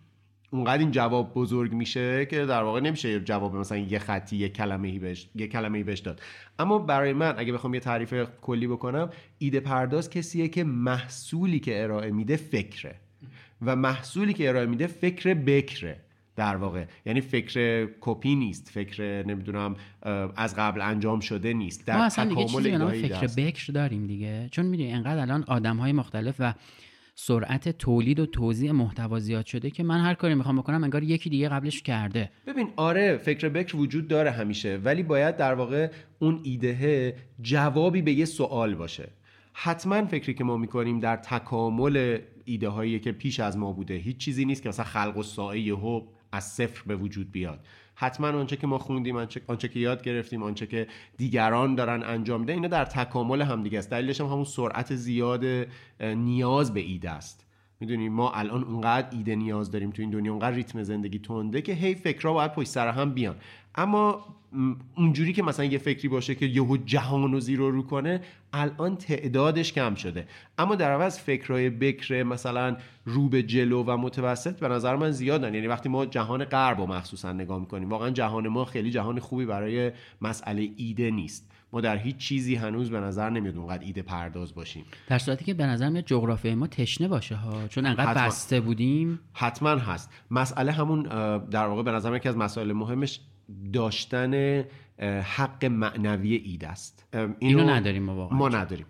اونقدر 0.50 0.78
این 0.78 0.90
جواب 0.90 1.34
بزرگ 1.34 1.72
میشه 1.72 2.26
که 2.26 2.46
در 2.46 2.62
واقع 2.62 2.80
نمیشه 2.80 3.20
جواب 3.20 3.56
مثلا 3.56 3.78
یه 3.78 3.98
خطی 3.98 4.36
یه 4.36 4.48
کلمه 4.48 4.88
ای 4.88 4.98
بهش 4.98 5.28
یه 5.34 5.46
کلمه 5.46 5.78
ای 5.78 5.84
بهش 5.84 5.98
داد. 5.98 6.20
اما 6.58 6.78
برای 6.78 7.12
من 7.12 7.34
اگه 7.36 7.52
بخوام 7.52 7.74
یه 7.74 7.80
تعریف 7.80 8.14
کلی 8.42 8.66
بکنم 8.66 9.10
ایده 9.38 9.60
پرداز 9.60 10.10
کسیه 10.10 10.48
که 10.48 10.64
محصولی 10.64 11.60
که 11.60 11.82
ارائه 11.82 12.10
میده 12.10 12.36
فکره. 12.36 12.94
و 13.62 13.76
محصولی 13.76 14.32
که 14.32 14.48
ارائه 14.48 14.66
میده 14.66 14.86
فکر 14.86 15.34
بکره. 15.34 16.00
در 16.36 16.56
واقع. 16.56 16.84
یعنی 17.06 17.20
فکر 17.20 17.88
کپی 18.00 18.34
نیست 18.34 18.68
فکر 18.68 19.26
نمی‌دونم 19.26 19.76
از 20.36 20.56
قبل 20.56 20.80
انجام 20.80 21.20
شده 21.20 21.52
نیست. 21.52 21.86
در 21.86 21.96
ما 21.96 22.04
اصلا 22.04 22.24
دیگه 22.24 22.44
چیزی 22.44 23.08
فکر 23.08 23.26
بکر 23.36 23.72
داریم 23.72 24.06
دیگه. 24.06 24.48
چون 24.50 24.66
می‌دونی 24.66 24.92
انقدر 24.92 25.20
الان 25.20 25.44
آدم 25.46 25.76
های 25.76 25.92
مختلف 25.92 26.34
و 26.38 26.54
سرعت 27.18 27.68
تولید 27.68 28.20
و 28.20 28.26
توزیع 28.26 28.72
محتوا 28.72 29.18
زیاد 29.18 29.46
شده 29.46 29.70
که 29.70 29.82
من 29.82 30.00
هر 30.00 30.14
کاری 30.14 30.34
می‌خوام 30.34 30.56
بکنم 30.56 30.84
انگار 30.84 31.02
یکی 31.02 31.30
دیگه 31.30 31.48
قبلش 31.48 31.82
کرده. 31.82 32.30
ببین 32.46 32.68
آره 32.76 33.16
فکر 33.16 33.48
بکر 33.48 33.76
وجود 33.76 34.08
داره 34.08 34.30
همیشه 34.30 34.80
ولی 34.84 35.02
باید 35.02 35.36
در 35.36 35.54
واقع 35.54 35.90
اون 36.18 36.40
ایده 36.42 37.14
جوابی 37.42 38.02
به 38.02 38.12
یه 38.12 38.24
سوال 38.24 38.74
باشه. 38.74 39.08
حتما 39.52 40.06
فکری 40.06 40.34
که 40.34 40.44
ما 40.44 40.56
می‌کنیم 40.56 41.00
در 41.00 41.16
تکامل 41.16 42.18
ایده 42.44 42.68
هایی 42.68 43.00
که 43.00 43.12
پیش 43.12 43.40
از 43.40 43.58
ما 43.58 43.72
بوده 43.72 43.94
هیچ 43.94 44.16
چیزی 44.16 44.44
نیست 44.44 44.62
که 44.62 44.68
مثلا 44.68 44.84
خلق 44.84 45.16
و 45.16 45.22
ساعه 45.22 45.60
یهو 45.60 46.02
از 46.32 46.44
صفر 46.44 46.82
به 46.86 46.96
وجود 46.96 47.32
بیاد. 47.32 47.60
حتما 47.98 48.28
آنچه 48.28 48.56
که 48.56 48.66
ما 48.66 48.78
خوندیم 48.78 49.16
آنچه, 49.16 49.68
که 49.68 49.80
یاد 49.80 50.02
گرفتیم 50.02 50.42
آنچه 50.42 50.66
که 50.66 50.86
دیگران 51.16 51.74
دارن 51.74 52.02
انجام 52.02 52.40
میدن 52.40 52.54
اینا 52.54 52.68
در 52.68 52.84
تکامل 52.84 53.42
هم 53.42 53.62
دیگه 53.62 53.78
است. 53.78 53.90
دلیلش 53.90 54.20
هم 54.20 54.26
همون 54.26 54.44
سرعت 54.44 54.94
زیاد 54.94 55.44
نیاز 56.00 56.74
به 56.74 56.80
ایده 56.80 57.10
است. 57.10 57.46
می‌دونی 57.80 58.08
ما 58.08 58.32
الان 58.32 58.64
اونقدر 58.64 59.08
ایده 59.16 59.36
نیاز 59.36 59.70
داریم 59.70 59.90
تو 59.90 60.02
این 60.02 60.10
دنیا 60.10 60.32
اونقدر 60.32 60.56
ریتم 60.56 60.82
زندگی 60.82 61.18
تنده 61.18 61.62
که 61.62 61.72
هی 61.72 61.94
فکرها 61.94 62.32
باید 62.32 62.52
پشت 62.52 62.68
سر 62.68 62.88
هم 62.88 63.14
بیان. 63.14 63.36
اما 63.76 64.24
اونجوری 64.96 65.32
که 65.32 65.42
مثلا 65.42 65.64
یه 65.64 65.78
فکری 65.78 66.08
باشه 66.08 66.34
که 66.34 66.46
یهو 66.46 66.76
جهان 66.76 67.34
و 67.34 67.40
زیرو 67.40 67.70
رو 67.70 67.82
کنه 67.82 68.20
الان 68.52 68.96
تعدادش 68.96 69.72
کم 69.72 69.94
شده. 69.94 70.26
اما 70.58 70.74
در 70.74 70.90
عوض 70.90 71.18
فکرهای 71.18 71.70
بکر 71.70 72.22
مثلا 72.22 72.76
رو 73.04 73.28
به 73.28 73.42
جلو 73.42 73.82
و 73.82 73.96
متوسط 73.96 74.60
به 74.60 74.68
نظر 74.68 74.96
من 74.96 75.10
زیادن 75.10 75.54
یعنی 75.54 75.66
وقتی 75.66 75.88
ما 75.88 76.06
جهان 76.06 76.44
غرب 76.44 76.80
رو 76.80 76.86
مخصوصا 76.86 77.32
نگاه 77.32 77.60
می‌کنیم 77.60 77.90
واقعا 77.90 78.10
جهان 78.10 78.48
ما 78.48 78.64
خیلی 78.64 78.90
جهان 78.90 79.20
خوبی 79.20 79.46
برای 79.46 79.92
مسئله 80.22 80.70
ایده 80.76 81.10
نیست. 81.10 81.50
ما 81.72 81.80
در 81.80 81.96
هیچ 81.96 82.16
چیزی 82.16 82.54
هنوز 82.54 82.90
به 82.90 83.00
نظر 83.00 83.30
نمیاد 83.30 83.56
اونقدر 83.56 83.84
ایده 83.84 84.02
پرداز 84.02 84.54
باشیم. 84.54 84.84
در 85.08 85.18
صورتی 85.18 85.44
که 85.44 85.54
به 85.54 85.66
نظر 85.66 85.88
میاد 85.88 86.04
جغرافیای 86.04 86.54
ما 86.54 86.66
تشنه 86.66 87.08
باشه 87.08 87.34
ها 87.34 87.68
چون 87.68 87.86
انقدر 87.86 88.10
حتما. 88.10 88.26
بسته 88.26 88.60
بودیم. 88.60 89.20
حتما 89.32 89.70
هست. 89.70 90.10
مسئله 90.30 90.72
همون 90.72 91.02
در 91.38 91.66
واقع 91.66 91.82
به 91.82 91.92
نظر 91.92 92.10
من 92.10 92.16
یکی 92.16 92.28
از 92.28 92.36
مسائل 92.36 92.72
مهمش 92.72 93.20
داشتن 93.72 94.64
حق 95.22 95.64
معنوی 95.64 96.34
ایده 96.34 96.68
است. 96.68 97.16
اینو, 97.38 97.70
نداریم 97.70 98.02
ما 98.02 98.16
واقعا. 98.16 98.38
ما 98.38 98.48
نداریم. 98.48 98.86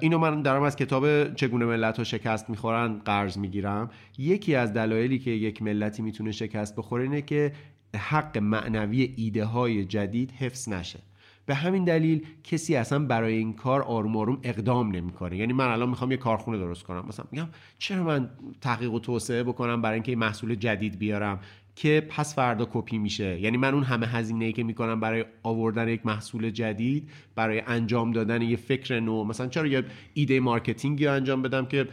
اینو 0.00 0.18
من 0.18 0.42
دارم 0.42 0.62
از 0.62 0.76
کتاب 0.76 1.34
چگونه 1.34 1.64
ملت 1.64 1.98
ها 1.98 2.04
شکست 2.04 2.50
می‌خورن 2.50 2.98
قرض 2.98 3.38
می‌گیرم. 3.38 3.90
یکی 4.18 4.54
از 4.54 4.72
دلایلی 4.72 5.18
که 5.18 5.30
یک 5.30 5.62
ملتی 5.62 6.02
می‌تونه 6.02 6.32
شکست 6.32 6.76
بخوره 6.76 7.02
اینه 7.02 7.22
که 7.22 7.52
حق 7.96 8.38
معنوی 8.38 9.14
ایده 9.16 9.44
های 9.44 9.84
جدید 9.84 10.30
حفظ 10.30 10.68
نشه. 10.68 10.98
به 11.46 11.54
همین 11.54 11.84
دلیل 11.84 12.26
کسی 12.44 12.76
اصلا 12.76 12.98
برای 12.98 13.34
این 13.34 13.52
کار 13.52 13.82
آروم 13.82 14.16
آروم 14.16 14.38
اقدام 14.42 14.90
نمی‌کنه. 14.90 15.36
یعنی 15.36 15.52
من 15.52 15.68
الان 15.68 15.88
می‌خوام 15.88 16.10
یه 16.10 16.16
کارخونه 16.16 16.58
درست 16.58 16.82
کنم. 16.82 17.04
مثلا 17.08 17.26
میگم 17.32 17.48
چرا 17.78 18.02
من 18.02 18.30
تحقیق 18.60 18.92
و 18.92 18.98
توسعه 18.98 19.42
بکنم 19.42 19.82
برای 19.82 19.94
اینکه 19.94 20.16
محصول 20.16 20.54
جدید 20.54 20.98
بیارم؟ 20.98 21.40
که 21.76 22.06
پس 22.08 22.34
فردا 22.34 22.68
کپی 22.72 22.98
میشه. 22.98 23.40
یعنی 23.40 23.56
من 23.56 23.74
اون 23.74 23.82
همه 23.82 24.06
هزینه 24.06 24.44
ای 24.44 24.52
که 24.52 24.62
می‌کنم 24.62 25.00
برای 25.00 25.24
آوردن 25.42 25.88
یک 25.88 26.06
محصول 26.06 26.50
جدید 26.50 27.10
برای 27.34 27.62
انجام 27.66 28.12
دادن 28.12 28.42
یه 28.42 28.56
فکر 28.56 29.00
نو 29.00 29.24
مثلا 29.24 29.46
چرا 29.46 29.66
یه 29.66 29.84
ایده 30.14 30.40
marketing 30.40 30.99
ی 30.99 31.06
رو 31.06 31.12
انجام 31.12 31.42
بدم 31.42 31.66
که 31.66 31.88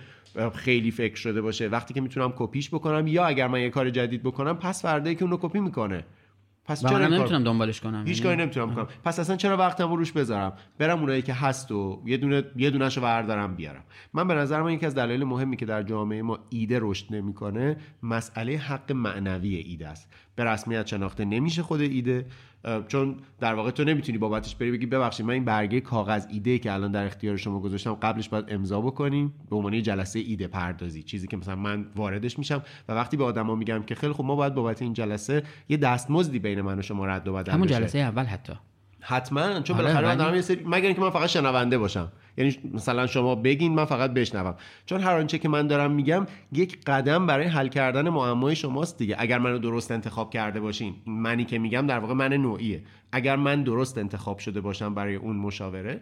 خیلی 0.53 0.91
فکر 0.91 1.15
شده 1.15 1.41
باشه؟ 1.41 1.67
وقتی 1.67 1.93
که 1.93 2.01
می‌تونم 2.01 2.33
کپیش 2.37 2.69
بکنم 2.69 3.07
یا 3.07 3.25
اگر 3.25 3.47
من 3.47 3.61
یه 3.61 3.69
کار 3.69 3.89
جدید 3.89 4.23
بکنم 4.23 4.53
پس 4.57 4.81
فردا 4.81 5.15
یکی 5.15 5.23
اونو 5.23 5.37
کپی 5.41 5.59
می‌کنه. 5.59 6.03
پس 6.65 6.81
چرا 6.81 7.07
نمی‌تونم 7.07 7.43
دنبالش 7.43 7.81
کنم 7.81 8.07
هیچ 8.07 8.23
کاری 8.23 8.35
نمی‌تونم 8.35 8.75
کنم. 8.75 8.87
پس 9.03 9.19
اصلا 9.19 9.35
چرا 9.35 9.57
وقتم 9.57 9.89
رو 9.89 9.95
روش 9.95 10.11
بذارم؟ 10.11 10.53
برم 10.77 10.99
اونایی 10.99 11.21
که 11.21 11.33
هست 11.33 11.71
و 11.71 12.01
یه 12.05 12.17
دونه 12.17 12.43
یه 12.55 12.69
دونهشو 12.69 13.01
بردارم 13.01 13.55
بیارم. 13.55 13.83
من 14.13 14.27
به 14.27 14.33
نظر 14.33 14.61
من 14.61 14.71
یکی 14.73 14.85
از 14.85 14.95
دلایل 14.95 15.23
مهمی 15.23 15.57
که 15.57 15.65
در 15.65 15.83
جامعه 15.83 16.21
ما 16.21 16.39
ایده 16.49 16.79
رشد 16.81 17.15
نمی‌کنه 17.15 17.77
مسئله 18.03 18.57
حق 18.57 18.91
معنوی 18.91 19.55
ایده 19.55 19.87
است. 19.87 20.13
به 20.35 20.43
رسمیت 20.43 20.87
شناخته 20.87 21.25
نمیشه 21.25 21.63
خود 21.63 21.81
ایده. 21.81 22.25
چون 22.87 23.15
در 23.39 23.53
واقع 23.53 23.71
تو 23.71 23.83
نمی‌تونی 23.83 24.17
بابتش 24.17 24.55
بری 24.55 24.71
بگی 24.71 24.85
ببخشید 24.85 25.25
من 25.25 25.33
این 25.33 25.45
برگه 25.45 25.81
کاغذ 25.81 26.25
ایده 26.29 26.59
که 26.59 26.73
الان 26.73 26.91
در 26.91 27.05
اختیار 27.05 27.37
شما 27.37 27.59
گذاشتم 27.59 27.93
قبلش 27.93 28.29
باید 28.29 28.45
امضا 28.47 28.81
بکنیم 28.81 29.33
به 29.49 29.55
عنوان 29.55 29.81
جلسه 29.81 30.19
ایده 30.19 30.47
پردازی 30.47 31.03
چیزی 31.03 31.27
که 31.27 31.37
مثلا 31.37 31.55
من 31.55 31.85
واردش 31.95 32.39
میشم. 32.39 32.63
و 32.89 32.93
وقتی 32.93 33.17
به 33.17 33.23
آدما 33.23 33.55
میگم 33.55 33.83
که 33.83 33.95
خیلی 33.95 34.13
خب 34.13 34.23
ما 34.23 34.35
باید 34.35 34.53
بابت 34.53 34.81
این 34.81 34.93
جلسه 34.93 35.43
یه 35.69 35.77
دستمزدی 35.77 36.39
بین 36.39 36.61
من 36.61 36.79
و 36.79 36.81
شما 36.81 37.05
رد 37.05 37.27
و 37.27 37.33
بدل 37.33 37.51
همون 37.51 37.67
جلسه 37.67 37.99
اول 37.99 38.23
حتی. 38.23 38.53
حتما 39.01 39.61
چون 39.61 39.77
بالاخره 39.77 40.07
من 40.07 40.15
دارم 40.15 40.35
یه 40.35 40.41
سری 40.41 40.63
مگر 40.65 40.85
اینکه 40.85 41.01
من 41.01 41.09
فقط 41.09 41.29
شنونده 41.29 41.77
باشم. 41.77 42.11
یعنی 42.37 42.57
مثلا 42.73 43.07
شما 43.07 43.35
بگین 43.35 43.73
من 43.75 43.85
فقط 43.85 44.11
بشنوم. 44.13 44.55
چون 44.85 45.01
هر 45.01 45.15
آنچه 45.15 45.37
که 45.37 45.49
من 45.49 45.67
دارم 45.67 45.91
میگم 45.91 46.27
یک 46.51 46.83
قدم 46.85 47.27
برای 47.27 47.47
حل 47.47 47.67
کردن 47.67 48.09
معمای 48.09 48.55
شماست 48.55 48.97
دیگه. 48.97 49.15
اگر 49.19 49.39
منو 49.39 49.59
درست 49.59 49.91
انتخاب 49.91 50.29
کرده 50.33 50.59
باشین 50.59 50.95
منی 51.05 51.45
که 51.45 51.59
میگم 51.59 51.87
در 51.87 51.99
واقع 51.99 52.13
من 52.13 52.33
نوعیه. 52.33 52.83
اگر 53.11 53.35
من 53.35 53.63
درست 53.63 53.97
انتخاب 53.97 54.37
شده 54.37 54.61
باشم 54.61 54.93
برای 54.93 55.15
اون 55.15 55.35
مشاوره 55.35 56.01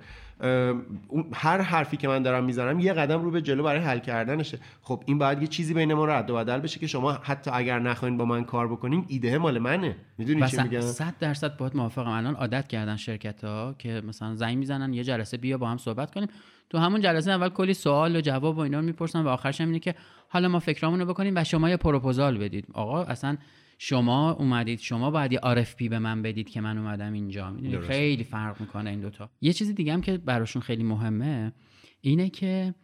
هر 1.34 1.62
حرفی 1.62 1.98
که 1.98 2.08
من 2.08 2.24
دارم 2.24 2.44
می‌زنم 2.44 2.80
یه 2.80 2.94
قدم 2.94 3.22
رو 3.22 3.32
به 3.32 3.42
جلو 3.42 3.63
برای 3.63 3.82
حل 3.82 4.00
کردنشه. 4.00 4.60
خب 4.82 5.04
این 5.06 5.18
باید 5.18 5.42
یه 5.42 5.48
چیزی 5.48 5.74
بین 5.74 5.94
ما 5.94 6.06
رد 6.06 6.30
و 6.30 6.36
بدل 6.36 6.60
بشه 6.60 6.80
که 6.80 6.88
شما 6.88 7.12
حتی 7.12 7.51
اگر 7.54 7.80
نخواین 7.80 8.18
با 8.18 8.25
من 8.25 8.44
کار 8.44 8.68
بکنین 8.68 9.06
ایده 9.08 9.38
مال 9.38 9.60
منه. 9.60 9.96
می‌دونی 10.18 10.48
چی 10.48 10.62
میگم؟ 10.62 10.82
100 10.82 11.13
درصد 11.20 11.58
باهات 11.58 11.75
موافقم. 11.75 12.10
الان 12.10 12.36
عادت 12.36 12.68
کردن 12.68 12.96
شرکت 12.96 13.44
ها 13.44 13.75
که 13.78 14.01
مثلا 14.08 14.36
زنگ 14.36 14.58
می‌زنن 14.58 14.94
یه 14.94 15.04
جلسه 15.04 15.38
بیا 15.38 15.58
با 15.58 15.70
هم 15.70 15.78
صحبت 15.78 16.13
کنیم. 16.13 16.28
تو 16.70 16.78
همون 16.78 17.01
جلسه 17.01 17.32
اول 17.32 17.50
کلی 17.50 17.74
سوال 17.74 18.16
و 18.16 18.22
جواب 18.22 18.58
و 18.58 18.60
اینا 18.60 18.82
می‌پرسن 18.82 19.22
و 19.22 19.28
آخرش 19.28 19.62
هم 19.62 19.68
اینه 19.68 19.80
که 19.80 19.96
حالا 20.30 20.48
ما 20.48 20.60
فکرامونو 20.60 21.06
بکنیم 21.06 21.34
و 21.36 21.44
شما 21.44 21.70
یه 21.70 21.78
پروپوزال 21.78 22.38
بدید. 22.38 22.66
آقا 22.74 23.04
اصلا 23.04 23.38
شما 23.82 24.32
اومدید 24.32 24.80
شما 24.80 25.12
باید 25.12 25.32
یه 25.32 25.40
RFP 25.40 25.90
به 25.90 26.00
من 26.00 26.22
بدید 26.22 26.50
که 26.50 26.62
من 26.62 26.78
اومدم 26.78 27.14
اینجا. 27.14 27.52
می‌دونی؟ 27.52 27.88
خیلی 27.88 28.24
فرق 28.24 28.62
می‌کنه 28.62 28.90
این 28.90 29.00
دوتا 29.00 29.30
یه 29.42 29.54
چیز 29.54 29.76
دیگه 29.76 29.94
هم 29.94 30.02
که 30.02 30.18
براشون 30.18 30.62
خیلی 30.62 30.84
مهمه 30.84 31.54
اینه 32.02 32.30
که 32.30 32.76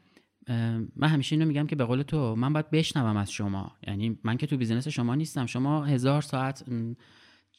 من 0.95 1.07
همیشه 1.07 1.35
اینو 1.35 1.47
میگم 1.47 1.67
که 1.67 1.75
به 1.75 1.85
قول 1.85 2.01
تو 2.01 2.35
من 2.35 2.53
باید 2.53 2.69
بشنوم 2.69 3.17
از 3.17 3.31
شما. 3.31 3.71
یعنی 3.87 4.19
من 4.23 4.37
که 4.37 4.47
تو 4.47 4.57
بیزینس 4.57 4.87
شما 4.87 5.15
نیستم 5.15 5.45
شما 5.45 5.85
هزار 5.85 6.21
ساعت 6.21 6.65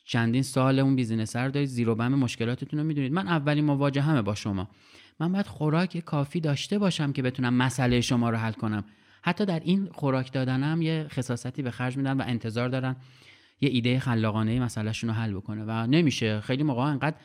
چندین 0.04 0.42
سال 0.42 0.78
اون 0.78 0.96
business 0.96 1.36
رو 1.36 1.50
دارید 1.50 1.68
زیرو 1.68 1.94
بم 1.94 2.14
مشکلاتتون 2.14 2.80
رو 2.80 2.86
می‌دونید. 2.86 3.12
من 3.12 3.28
اولین 3.28 3.64
مواجهمه 3.64 4.22
با 4.22 4.34
شما. 4.34 4.68
من 5.20 5.32
باید 5.32 5.46
خوراک 5.46 5.98
کافی 5.98 6.40
داشته 6.40 6.78
باشم 6.78 7.12
که 7.12 7.22
بتونم 7.22 7.54
مسئله 7.54 8.00
شما 8.00 8.30
رو 8.30 8.36
حل 8.36 8.52
کنم. 8.52 8.84
حتی 9.22 9.46
در 9.46 9.60
این 9.60 9.88
خوراک 9.92 10.32
دادنم 10.32 10.82
یه 10.82 11.06
خساستی 11.10 11.62
به 11.62 11.70
خرج 11.70 11.96
میدن 11.96 12.16
و 12.16 12.24
انتظار 12.26 12.68
دارن. 12.68 12.96
یه 13.60 13.68
ایده 13.68 13.98
خلاقانه 13.98 14.60
مسئلهشون 14.60 15.10
رو 15.10 15.16
حل 15.16 15.32
بکنه 15.32 15.64
و 15.64 15.86
نمیشه. 15.86 16.40
خیلی 16.40 16.62
موقع 16.62 16.82
انقدر 16.82 17.16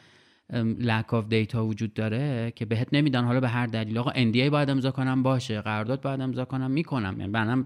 lack 0.79 1.13
of 1.13 1.27
data 1.27 1.65
وجود 1.65 1.93
داره 1.93 2.53
که 2.55 2.65
بهت 2.65 2.87
نمیدن. 2.91 3.23
حالا 3.23 3.39
به 3.39 3.47
هر 3.47 3.65
دلیل 3.65 3.97
آقا 3.97 4.11
NDA 4.11 4.49
باید 4.49 4.69
امضا 4.69 4.91
کنم 4.91 5.23
باشه. 5.23 5.61
قرارداد 5.61 6.01
باید 6.01 6.21
امضا 6.21 6.45
کنم 6.45 6.71
می‌کنم. 6.71 7.15
یعنی 7.19 7.31
منم 7.31 7.65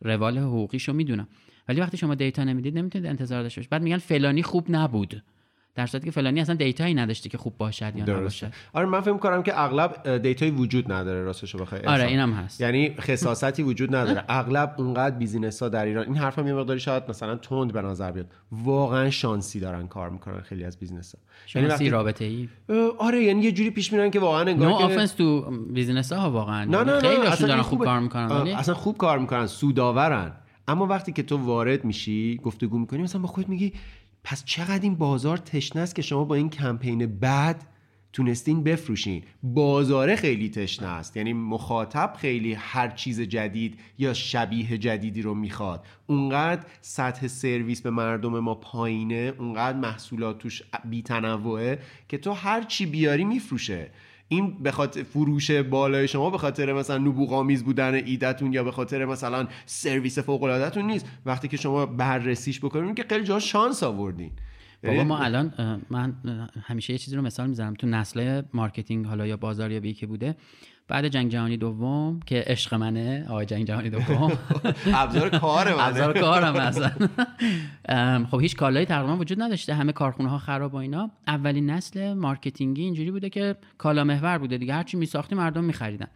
روال 0.00 0.38
حقوقیشو 0.38 0.92
می‌دونم. 0.92 1.28
ولی 1.68 1.80
وقتی 1.80 1.96
شما 1.96 2.14
data 2.14 2.44
نمی‌دید 2.44 2.78
نمی‌تونید 2.78 3.08
انتظار 3.08 3.42
داشته 3.42 3.60
باشید. 3.60 3.70
بعد 3.70 3.82
میگن 3.82 3.98
فلانی 3.98 4.42
خوب 4.42 4.66
نبود. 4.68 5.22
در 5.74 5.86
صورتی 5.86 6.04
که 6.04 6.10
فلانی 6.10 6.40
اصلا 6.40 6.54
data 6.54 6.81
یی 6.81 6.94
نداشته 6.94 7.28
که 7.28 7.38
خوب 7.38 7.56
باشد 7.58 7.96
یا 7.96 8.04
نباشه 8.04 8.50
آره 8.72 8.86
من 8.86 9.00
فکر 9.00 9.16
کنم 9.16 9.42
که 9.42 9.60
اغلب 9.60 10.18
data 10.18 10.39
یی 10.39 10.50
وجود 10.50 10.92
نداره 10.92 11.22
راستش 11.22 11.56
بخوای 11.56 11.80
آره 11.80 12.04
اینم 12.04 12.32
هست. 12.32 12.60
یعنی 12.60 12.94
خساستی 13.00 13.62
وجود 13.62 13.96
نداره. 13.96 14.24
اغلب 14.40 14.74
اونقدر 14.78 15.16
business 15.16 15.62
ها 15.62 15.68
در 15.68 15.84
ایران 15.84 16.06
این 16.06 16.16
حرفم 16.16 16.46
یه 16.46 16.52
مقداری 16.52 16.80
شاید 16.80 17.02
مثلا 17.08 17.36
تند 17.36 17.72
به 17.72 17.82
نظر 17.82 18.12
بیاد. 18.12 18.26
واقعا 18.52 19.10
شانسی 19.10 19.60
دارن 19.60 19.86
کار 19.86 20.10
می‌کنن 20.10 20.40
خیلی 20.40 20.64
از 20.64 20.78
business 20.78 21.14
ها 21.14 21.20
یعنی 21.60 21.72
وقتی 21.72 21.90
رابطه 21.90 22.24
ای 22.24 22.48
آره 22.98 23.22
یعنی 23.22 23.42
یه 23.42 23.52
جوری 23.52 23.70
پیش 23.70 23.92
میرن 23.92 24.10
که 24.10 24.20
واقعا 24.20 24.40
انگار 24.40 24.68
نو 24.68 25.06
تو 25.06 25.50
business 25.50 26.12
ها 26.12 26.30
واقعا. 26.30 26.64
نه 26.64 26.84
نه 26.84 27.00
خیلی 27.00 27.26
اصلا 27.26 27.48
دارن 27.48 27.62
خوب 27.62 27.84
کار 27.84 28.00
می‌کنن 28.00 28.30
اصلا 28.30 28.74
خوب 28.74 28.96
کار 28.96 29.18
می‌کنن 29.18 29.46
سوداورن 29.46 30.32
اما 30.68 30.86
وقتی 30.86 31.12
که 31.12 31.22
تو 31.22 31.36
وارد 31.36 31.84
میشی 31.84 32.40
گفتگو 32.42 32.78
می‌کنی 32.78 33.02
مثلا 33.02 33.20
با 33.20 33.28
خودت 33.28 33.48
میگی 33.48 33.72
پس 34.24 34.44
چقدر 34.44 34.82
این 34.82 34.94
بازار 34.94 35.36
تشنه 35.36 35.82
است 35.82 35.94
که 35.94 36.02
شما 36.02 36.24
با 36.24 36.34
این 36.34 36.50
کمپین 36.50 37.18
بعد 37.18 37.66
تونستین 38.12 38.62
بفروشین؟ 38.62 39.22
بازاره 39.42 40.16
خیلی 40.16 40.50
تشنه 40.50 40.88
است. 40.88 41.16
یعنی 41.16 41.32
مخاطب 41.32 42.12
خیلی 42.18 42.52
هر 42.52 42.88
چیز 42.88 43.20
جدید 43.20 43.80
یا 43.98 44.14
شبیه 44.14 44.78
جدیدی 44.78 45.22
رو 45.22 45.34
می‌خواد. 45.34 45.86
اونقدر 46.06 46.66
سطح 46.80 47.26
سرویس 47.26 47.82
به 47.82 47.90
مردم 47.90 48.38
ما 48.38 48.54
پایینه 48.54 49.32
اونقدر 49.38 49.78
محصولات 49.78 50.38
توش 50.38 50.62
بیتنوعه 50.84 51.78
که 52.08 52.18
تو 52.18 52.32
هر 52.32 52.62
چی 52.62 52.86
بیاری 52.86 53.24
میفروشه. 53.24 53.90
این 54.32 54.62
به 54.62 54.70
خاطر 54.70 55.02
فروش 55.02 55.50
بالای 55.50 56.08
شما 56.08 56.30
به 56.30 56.38
خاطر 56.38 56.72
مثلا 56.72 56.98
نبوغ 56.98 57.32
آمیز 57.32 57.64
بودن 57.64 57.94
ایدتون 57.94 58.52
یا 58.52 58.64
به 58.64 58.72
خاطر 58.72 59.04
مثلا 59.04 59.48
سرویس 59.66 60.18
فوق 60.18 60.42
العادهتون 60.42 60.86
نیست. 60.86 61.06
وقتی 61.26 61.48
که 61.48 61.56
شما 61.56 61.86
بررسیش 61.86 62.60
بکنین 62.60 62.94
که 62.94 63.04
خیلی 63.08 63.24
جا 63.24 63.38
شانس 63.38 63.82
آوردین. 63.82 64.30
بابا 64.84 65.04
ما 65.04 65.18
الان 65.18 65.52
من 65.90 66.14
همیشه 66.62 66.92
یه 66.92 66.98
چیزی 66.98 67.16
رو 67.16 67.22
مثال 67.22 67.48
می‌زنم. 67.48 67.74
تو 67.74 67.86
نسل 67.86 68.42
marketing 68.52 69.06
حالا 69.06 69.26
یا 69.26 69.36
بازاریابی 69.36 69.92
که 69.92 70.06
بوده 70.06 70.36
بعد 70.90 71.08
جنگ 71.08 71.30
جهانی 71.30 71.56
دوم 71.56 72.20
که 72.26 72.44
عشق 72.46 72.74
منه 72.74 73.26
آقای 73.28 73.46
جنگ 73.46 73.66
جهانی 73.66 73.90
دوم. 73.90 74.32
ابزار 74.94 75.28
کار 75.28 75.74
منه. 75.74 75.86
ابزار 75.86 76.20
کارم 76.20 76.56
اصلا. 76.56 76.90
خب 78.30 78.40
هیچ 78.40 78.56
کالایی 78.56 78.86
تقریبا 78.86 79.16
وجود 79.16 79.42
نداشته 79.42 79.74
همه 79.74 79.92
کارخونه 79.92 80.28
ها 80.28 80.38
خراب 80.38 80.74
و 80.74 80.76
اینا. 80.76 81.10
اولین 81.26 81.70
نسل 81.70 82.12
marketing 82.12 82.75
ی 82.75 82.82
اینجوری 82.82 83.10
بوده 83.10 83.30
که 83.30 83.56
کالا 83.78 84.04
محور 84.04 84.38
بوده 84.38 84.58
دیگه. 84.58 84.74
هرچی 84.74 84.96
میساختی 84.96 85.34
مردم 85.34 85.64
میخریدن. 85.64 86.08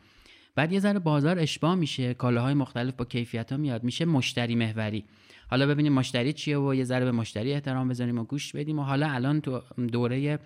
بعد 0.55 0.73
یه 0.73 0.81
ذره 0.81 0.99
بازار 0.99 1.39
اشباع 1.39 1.75
میشه 1.75 2.15
کالاهای 2.15 2.55
مختلف 2.55 2.95
با 2.95 3.05
کیفیت 3.05 3.53
ها 3.53 3.59
میاد 3.59 3.85
میشه 3.85 4.05
مشتری 4.05 4.55
محوری. 4.55 5.05
حالا 5.51 5.67
ببینیم 5.67 5.93
مشتری 5.93 6.33
چیه 6.33 6.59
و 6.59 6.75
یه 6.75 6.85
ذره 6.85 7.05
به 7.05 7.13
مشتری 7.13 7.53
احترام 7.53 7.89
بذاریم 7.89 8.19
و 8.19 8.25
گوش 8.25 8.53
بدیم 8.53 8.79
و 8.79 8.83
حالا 8.83 9.11
الان 9.11 9.41
تو 9.41 9.63
دوره 9.93 10.39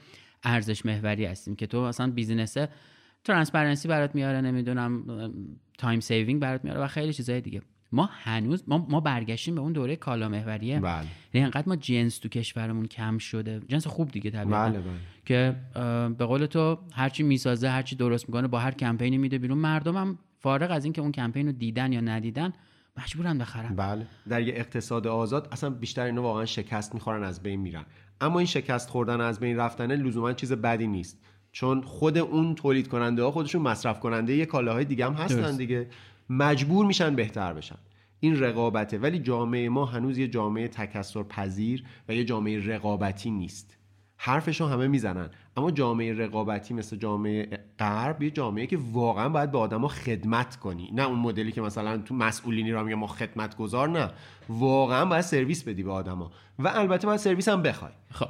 ارزش 0.44 0.87
محوری 0.87 1.25
هستیم 1.25 1.56
که 1.56 1.66
تو 1.66 1.78
اصلا 1.78 2.11
business 2.11 2.57
transparency 3.25 3.88
برات 3.89 4.15
میاره 4.15 4.41
نمی‌دونم 4.41 5.05
time 5.78 6.00
saving 6.00 6.40
برات 6.41 6.65
میاره 6.65 6.81
و 6.81 6.87
خیلی 6.87 7.13
چیزای 7.13 7.41
دیگه. 7.41 7.63
ما 7.93 8.09
هنوز 8.13 8.65
ما, 8.67 8.87
ما 8.89 9.01
برگشتیم 9.01 9.55
به 9.55 9.61
اون 9.61 9.73
دوره 9.73 9.97
کالا 9.97 10.29
محوریه. 10.29 10.81
بله. 10.81 11.07
یعنی 11.35 11.45
انقدر 11.45 11.69
ما 11.69 11.77
جنس 11.77 12.19
تو 12.19 12.29
کشورمون 12.29 12.87
کم 12.87 13.19
شده. 13.19 13.61
جنس 13.69 13.87
خوب 13.87 14.11
دیگه 14.11 14.31
طبیعتا. 14.31 14.69
بله 14.69 14.79
بله. 14.79 14.93
که 15.25 15.57
به 16.19 16.25
قول 16.25 16.47
تو 16.47 16.79
هرچی 16.93 17.23
می‌سازه 17.23 17.69
هرچی 17.69 17.97
درست 17.97 18.29
می‌کنه 18.29 18.49
با 18.49 18.59
هر 18.59 18.71
کمپینی 18.71 19.19
میده 19.19 19.39
بیرون. 19.39 19.59
مردم 19.59 19.97
هم 19.97 20.19
فارغ 20.39 20.71
از 20.71 20.85
اینکه 20.85 21.01
اون 21.01 21.13
کمپین 21.13 21.47
رو 21.47 21.53
دیدن 21.53 21.93
یا 21.93 22.01
ندیدن 22.01 22.53
مجبورن 23.03 23.39
بخرن. 23.39 23.77
بله. 23.77 24.07
در 24.29 24.43
یه 24.43 24.55
اقتصاد 24.57 25.07
آزاد 25.07 25.49
اصلا 25.53 25.71
بیشتر 25.71 26.03
اینا 26.03 26.23
واقعا 26.23 26.45
شکست 26.45 26.95
می‌خورن 26.95 27.25
از 27.25 27.43
بین 27.43 27.61
میرن. 27.61 27.85
اما 28.21 28.39
این 28.39 28.47
شکست 28.47 28.91
خوردن 28.91 29.21
از 29.21 29.41
بین 29.41 29.57
رفتن 29.57 29.93
لزوما 29.93 30.33
چیز 30.33 30.53
بدی 30.53 30.87
نیست. 30.87 31.25
چون 31.52 31.83
خود 31.83 32.19
اون 32.19 32.55
تولید 32.55 32.88
کننده 32.88 33.23
ها 33.23 33.31
خودشون 33.31 33.62
مصرف 33.62 34.00
کننده 34.00 34.37
یه 34.37 34.47
کالاهای 34.47 34.85
دیگه 34.85 35.07
هم 35.07 35.12
هستن. 35.12 35.57
دیگه. 35.57 35.87
مجبور 36.31 36.87
میشن 36.87 37.17
بهتر 37.17 37.52
بشن. 37.52 37.78
این 38.21 38.40
رقابته. 38.40 38.99
ولی 38.99 39.19
جامعه 39.19 39.69
ما 39.69 39.85
هنوز 39.85 40.19
یه 40.19 40.28
جامعه 40.28 40.69
تکثر 40.69 41.23
پذیر 41.23 41.85
و 42.09 42.14
یه 42.14 42.25
جامعه 42.25 42.67
رقابتی 42.67 43.31
نیست. 43.31 43.75
حرفشو 44.17 44.67
همه 44.67 44.88
می‌زنن. 44.88 45.31
اما 45.57 45.71
جامعه 45.71 46.14
رقابتی 46.14 46.75
مثل 46.75 46.97
جامعه 46.97 47.59
غرب 47.78 48.23
یه 48.23 48.31
جامعه 48.31 48.67
که 48.67 48.78
واقعا 48.93 49.28
باید 49.28 49.52
به 49.52 49.59
آدما 49.59 49.88
خدمت 49.88 50.57
کنی. 50.57 50.90
نه 50.95 51.07
اون 51.07 51.19
مدلی 51.19 51.52
که 51.52 51.61
مثلا 51.61 51.99
تو 51.99 52.14
مسئولینی 52.14 52.71
را 52.71 52.83
میگه 52.83 52.97
ما 52.97 53.07
خدمت 53.07 53.57
گذار 53.57 53.88
نه. 53.88 54.11
واقعا 54.49 55.05
باید 55.05 55.21
سرویس 55.21 55.64
بدی 55.64 55.83
به 55.83 55.93
آدما. 55.93 56.31
و 56.59 56.69
البته 56.69 57.07
باید 57.07 57.21
سرویس 57.21 57.49
هم 57.49 57.62
بخوای. 57.62 57.93
خب 58.11 58.28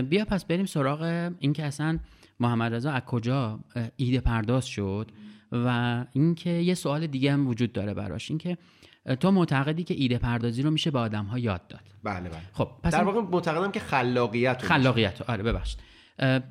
بیا 0.00 0.24
پس 0.24 0.44
بریم 0.44 0.66
سراغ 0.66 1.30
اینکه 1.38 1.64
اصلا 1.64 1.98
محمد 2.40 2.74
رضا 2.74 2.90
از 2.90 3.02
کجا 3.02 3.60
ایده 3.96 4.20
پرداز 4.20 4.66
شد 4.66 5.10
و 5.52 6.04
اینکه 6.12 6.50
یه 6.50 6.74
سوال 6.74 7.06
دیگه 7.06 7.32
هم 7.32 7.48
وجود 7.48 7.72
داره 7.72 7.94
براش. 7.94 8.30
اینکه 8.30 8.58
تو 9.20 9.30
معتقدی 9.30 9.84
که 9.84 9.94
ایده 9.94 10.18
پردازی 10.18 10.62
رو 10.62 10.70
میشه 10.70 10.90
به 10.90 10.98
آدم 10.98 11.24
ها 11.24 11.38
یاد 11.38 11.66
داد. 11.68 11.80
بله 12.02 12.28
بله. 12.28 12.40
خب 12.52 12.68
پس 12.82 12.92
در 12.92 13.04
واقع 13.04 13.20
معتقدم 13.20 13.72
که 13.72 13.80
خلاقیت 13.80 14.62
خلاقیت. 14.62 15.30
آره 15.30 15.42
ببخشید. 15.42 15.80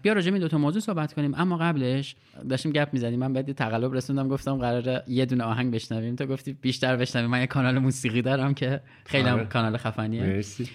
بیا 0.02 0.14
راجع 0.14 0.30
به 0.30 0.36
این 0.36 0.42
دو 0.42 0.48
تا 0.48 0.58
موضوع 0.58 0.82
صحبت 0.82 1.14
کنیم. 1.14 1.34
اما 1.38 1.58
قبلش 1.58 2.16
داشتیم 2.50 2.72
گپ 2.72 2.90
می‌زدیم. 2.94 3.20
من 3.20 3.34
بعد 3.34 3.48
یه 3.48 3.54
تقلب 3.54 3.94
رسوندم 3.94 4.28
گفتم 4.28 4.58
قراره 4.58 5.04
یه 5.08 5.26
دونه 5.26 5.44
آهنگ 5.44 5.74
بشنویم. 5.74 6.16
تو 6.16 6.26
گفتی 6.26 6.54
بیشتر 6.54 6.96
بشنویم. 6.96 7.30
من 7.30 7.40
یه 7.40 7.48
کانال 7.48 7.80
موسیقی 7.80 8.22
دارم 8.22 8.54
که 8.54 8.82
خیلی 9.06 9.30
هم 9.30 9.36
آره. 9.36 9.46
کانال 9.46 9.78
خفنیه. 9.78 10.24
مرسی. 10.24 10.70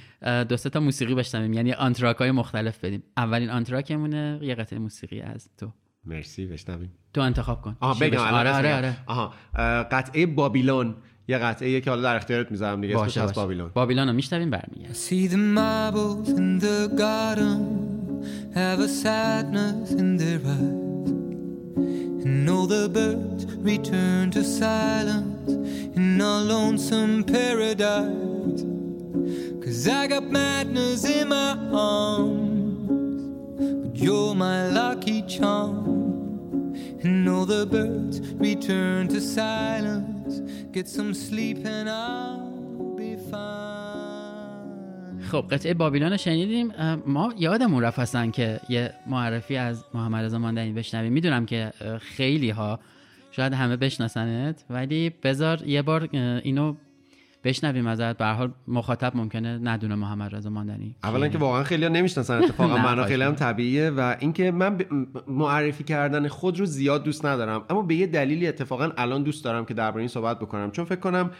دو 0.48 0.56
سه 0.56 0.70
تا 0.70 0.80
موسیقی 0.80 1.14
بشنویم. 1.14 1.52
یعنی 1.52 1.72
آنتراک 1.72 2.16
های 2.16 2.30
مختلف 2.30 2.84
بدیم. 2.84 3.02
اولین 3.16 3.50
آنتراکمونه 3.50 4.38
یه 4.42 4.54
قطعه 4.54 4.78
موسیقی 4.78 5.20
از 5.20 5.48
تو. 5.58 5.72
مرسی 6.04 6.46
بشنویم. 6.46 6.92
تو 7.14 7.20
انتخاب 7.20 7.62
کن. 7.62 7.76
آها 7.80 8.00
بگم 8.00 8.18
آره 8.18 8.52
آره. 8.52 8.76
آره. 8.76 8.96
آها 9.06 9.34
قطعه 9.82 10.26
بابیلون. 10.26 10.94
یه 11.28 11.38
قطعه 11.38 11.80
که 11.80 11.90
حالا 11.90 12.02
در 12.02 12.16
اختیارت 12.16 12.50
می‌ذارم 12.50 12.80
دیگه 12.80 12.98
اسمش 12.98 13.18
از 13.18 13.34
بابیلون. 13.34 13.70
رو 14.08 14.12
میشنویم 14.12 14.50
برمیگردیم. 14.50 14.94
Have 18.54 18.80
a 18.80 18.88
sadness 18.88 19.90
in 19.92 20.16
their 20.16 20.38
eyes. 20.38 21.14
And 22.24 22.48
all 22.48 22.66
the 22.66 22.88
birds 22.88 23.46
return 23.56 24.30
to 24.32 24.42
silence 24.42 25.50
in 25.96 26.20
a 26.20 26.40
lonesome 26.40 27.24
paradise. 27.24 28.62
Cause 29.64 29.88
I 29.88 30.06
got 30.06 30.24
madness 30.24 31.04
in 31.04 31.28
my 31.28 31.56
arms, 31.72 32.88
but 33.58 33.96
you're 33.96 34.34
my 34.34 34.68
lucky 34.68 35.22
charm. 35.22 36.74
And 37.02 37.28
all 37.28 37.46
the 37.46 37.66
birds 37.66 38.20
return 38.34 39.08
to 39.08 39.20
silence. 39.20 40.40
Get 40.72 40.88
some 40.88 41.14
sleep 41.14 41.64
and 41.64 41.88
I'll 41.88 42.94
be 42.96 43.16
fine. 43.16 43.73
خب 45.34 45.46
قطعه 45.50 45.74
بابیلون 45.74 46.10
رو 46.10 46.16
شنیدیم. 46.16 46.72
ما 47.06 47.34
یادمون 47.38 47.82
رفت 47.82 47.98
اصلا 47.98 48.30
که 48.30 48.60
یه 48.68 48.94
معرفی 49.06 49.56
از 49.56 49.84
محمد 49.94 50.24
رضا 50.24 50.38
ماندنی 50.38 50.72
بشنویم. 50.72 51.12
می‌دونم 51.12 51.46
که 51.46 51.72
خیلی 52.00 52.50
ها 52.50 52.80
شاید 53.30 53.52
همه 53.52 53.76
بشناسنت 53.76 54.64
ولی 54.70 55.10
بذار 55.22 55.62
یه 55.66 55.82
بار 55.82 56.08
اینو 56.12 56.74
بشنویم 57.44 57.86
ازت. 57.86 58.16
به 58.18 58.26
حال 58.26 58.52
مخاطب 58.68 59.16
ممکنه 59.16 59.58
ندونه 59.58 59.94
محمد 59.94 60.34
رضا 60.34 60.50
ماندنی 60.50 60.96
اولا 61.04 61.28
که 61.28 61.38
واقعا 61.38 61.64
خیلی 61.64 61.88
نمی‌شناسن 61.88 62.34
اتفاقا. 62.42 62.76
معنا 62.88 63.04
خیلی 63.04 63.22
هم. 63.22 63.34
طبیعیه 63.34 63.90
و 63.90 64.16
اینکه 64.20 64.50
من 64.50 64.76
ب- 64.76 64.86
معرفی 65.28 65.84
کردن 65.84 66.28
خود 66.28 66.58
رو 66.60 66.66
زیاد 66.66 67.04
دوست 67.04 67.26
ندارم. 67.26 67.64
اما 67.70 67.82
به 67.82 67.94
یه 67.94 68.06
دلیلی 68.06 68.46
اتفاقا 68.46 68.90
الان 68.96 69.22
دوست 69.22 69.44
دارم 69.44 69.64
که 69.64 69.74
درباره 69.74 70.00
این 70.00 70.08
صحبت 70.08 70.38
بکنم. 70.38 70.70
چون 70.70 70.84
فکر 70.84 71.00
کنم 71.00 71.30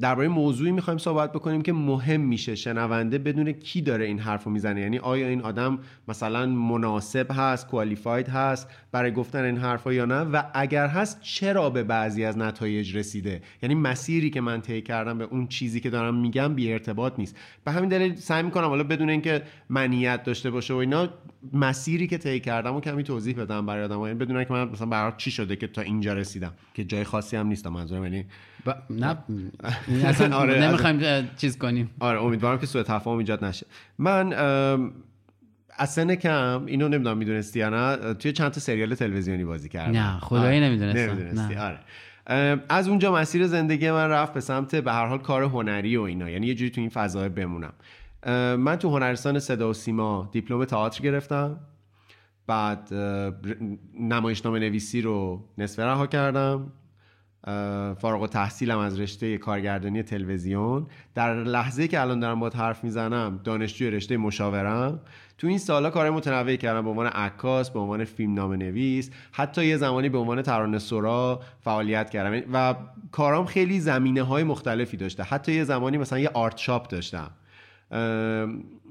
درباره 0.00 0.28
موضوعی 0.28 0.72
می‌خوایم 0.72 0.98
صحبت 0.98 1.32
بکنیم 1.32 1.62
که 1.62 1.72
مهم 1.72 2.20
میشه 2.20 2.54
شنونده 2.54 3.18
بدون 3.18 3.52
کی 3.52 3.82
داره 3.82 4.04
این 4.04 4.18
حرف 4.18 4.44
رو 4.44 4.52
می‌زنه. 4.52 4.80
یعنی 4.80 4.98
آیا 4.98 5.28
این 5.28 5.42
آدم 5.42 5.78
مثلا 6.08 6.46
مناسب 6.46 7.26
هست 7.30 7.66
کوالیفاید 7.66 8.28
هست 8.28 8.68
برای 8.92 9.12
گفتن 9.12 9.44
این 9.44 9.56
حرفا 9.56 9.92
یا 9.92 10.04
نه؟ 10.04 10.20
و 10.20 10.42
اگر 10.54 10.86
هست 10.86 11.20
چرا 11.20 11.70
به 11.70 11.82
بعضی 11.82 12.24
از 12.24 12.38
نتایج 12.38 12.96
رسیده؟ 12.96 13.42
یعنی 13.62 13.74
مسیری 13.74 14.30
که 14.30 14.40
من 14.40 14.60
طی 14.60 14.82
کردم 14.82 15.18
به 15.18 15.24
اون 15.24 15.46
چیزی 15.46 15.80
که 15.80 15.90
دارم 15.90 16.14
میگم 16.14 16.54
بی 16.54 16.72
ارتباط 16.72 17.18
نیست. 17.18 17.36
به 17.64 17.70
همین 17.70 17.88
دلیل 17.88 18.14
سعی 18.14 18.42
می‌کنم 18.42 18.68
حالا 18.68 18.84
بدون 18.84 19.10
اینکه 19.10 19.42
منیت 19.68 20.22
داشته 20.22 20.50
باشه 20.50 20.74
و 20.74 20.76
اینا 20.76 21.08
مسیری 21.52 22.06
که 22.06 22.18
طی 22.18 22.40
کردم 22.40 22.76
و 22.76 22.80
کمی 22.80 23.04
توضیح 23.04 23.36
بدم 23.42 23.66
برای 23.66 23.84
آدم‌ها. 23.84 24.08
یعنی 24.08 24.18
بدون 24.18 24.36
اینکه 24.36 24.52
من 24.52 24.68
مثلا 24.68 24.86
برای 24.86 25.12
چی 25.16 25.30
شده 25.30 25.56
که 25.56 25.66
تا 25.66 25.82
اینجا 25.82 26.14
رسیدم 26.14 26.52
که 26.74 26.84
جای 26.84 27.04
خاصی 27.04 27.36
هم 27.36 27.46
نیستم 27.46 27.72
منظورم. 27.72 28.02
یعنی 28.02 28.24
ب... 28.66 28.70
نه. 28.90 29.18
این 29.88 30.06
اصلا 30.10 30.36
آره، 30.36 30.62
نمی‌خوایم 30.62 31.00
اه، 31.02 31.22
چیز 31.36 31.58
کنیم. 31.58 31.90
آره 32.00 32.22
امیدوارم 32.22 32.58
که 32.58 32.66
سوء 32.66 32.82
تفاهم 32.82 33.18
ایجاد 33.18 33.44
نشه. 33.44 33.66
من 33.98 34.32
از 35.76 35.92
سن 35.92 36.14
کم 36.14 36.62
اینو 36.66 36.88
نمی‌دونم 36.88 37.18
می‌دونستی 37.18 37.58
یا 37.58 37.68
نه 37.68 38.14
توی 38.14 38.32
چند 38.32 38.50
تا 38.50 38.60
سریال 38.60 38.94
تلویزیونی 38.94 39.44
بازی 39.44 39.68
کردم. 39.68 39.98
نه، 39.98 40.18
خدایی 40.18 40.58
آره، 40.58 40.68
نمی‌دونستم. 40.68 41.12
نمی‌دونستی 41.12 41.54
نه. 41.54 41.60
آره. 41.60 41.78
ام، 42.26 42.62
از 42.68 42.88
اونجا 42.88 43.14
مسیر 43.14 43.46
زندگی 43.46 43.90
من 43.90 44.08
رفت 44.08 44.32
به 44.32 44.40
سمت 44.40 44.76
به 44.76 44.92
هر 44.92 45.06
حال 45.06 45.18
کار 45.18 45.42
هنری 45.42 45.96
و 45.96 46.02
اینا. 46.02 46.30
یعنی 46.30 46.46
یه 46.46 46.54
جوری 46.54 46.70
تو 46.70 46.80
این 46.80 46.90
فضای 46.90 47.28
بمونم. 47.28 47.72
من 48.56 48.76
تو 48.76 48.90
هنرستان 48.90 49.38
صدا 49.38 49.70
و 49.70 49.72
سیما 49.72 50.28
دیپلم 50.32 50.64
تئاتر 50.64 51.02
گرفتم. 51.02 51.60
بعد 52.46 52.94
نمایشنامه 54.00 54.58
نویسی 54.58 55.00
رو 55.02 55.44
نصف 55.58 55.78
رها 55.78 56.06
کردم. 56.06 56.72
فارغ 58.00 58.22
التحصیلم 58.22 58.78
از 58.78 59.00
رشته 59.00 59.38
کارگردانی 59.38 60.02
تلویزیون. 60.02 60.86
در 61.14 61.34
لحظه 61.34 61.88
که 61.88 62.00
الان 62.00 62.20
دارم 62.20 62.40
با 62.40 62.48
حرف 62.48 62.84
می‌زنم 62.84 63.40
دانشجوی 63.44 63.90
رشته 63.90 64.16
مشاورم. 64.16 65.00
تو 65.38 65.46
این 65.46 65.58
سالا 65.58 65.90
کار 65.90 66.10
متنوعی 66.10 66.56
کردم 66.56 66.82
به 66.82 66.90
عنوان 66.90 67.06
عکاس 67.06 67.70
به 67.70 67.78
عنوان 67.78 68.04
فیلم 68.04 68.34
نام 68.34 68.52
نویس 68.52 69.10
حتی 69.32 69.66
یه 69.66 69.76
زمانی 69.76 70.08
به 70.08 70.18
عنوان 70.18 70.42
ترانه 70.42 70.78
سرا 70.78 71.40
فعالیت 71.60 72.10
کردم. 72.10 72.42
و 72.52 72.74
کارام 73.12 73.46
خیلی 73.46 73.80
زمینه 73.80 74.22
های 74.22 74.44
مختلفی 74.44 74.96
داشته. 74.96 75.22
حتی 75.22 75.52
یه 75.52 75.64
زمانی 75.64 75.98
مثلا 75.98 76.18
یه 76.18 76.30
آرت 76.34 76.56
شاپ 76.56 76.88
داشتم. 76.88 77.30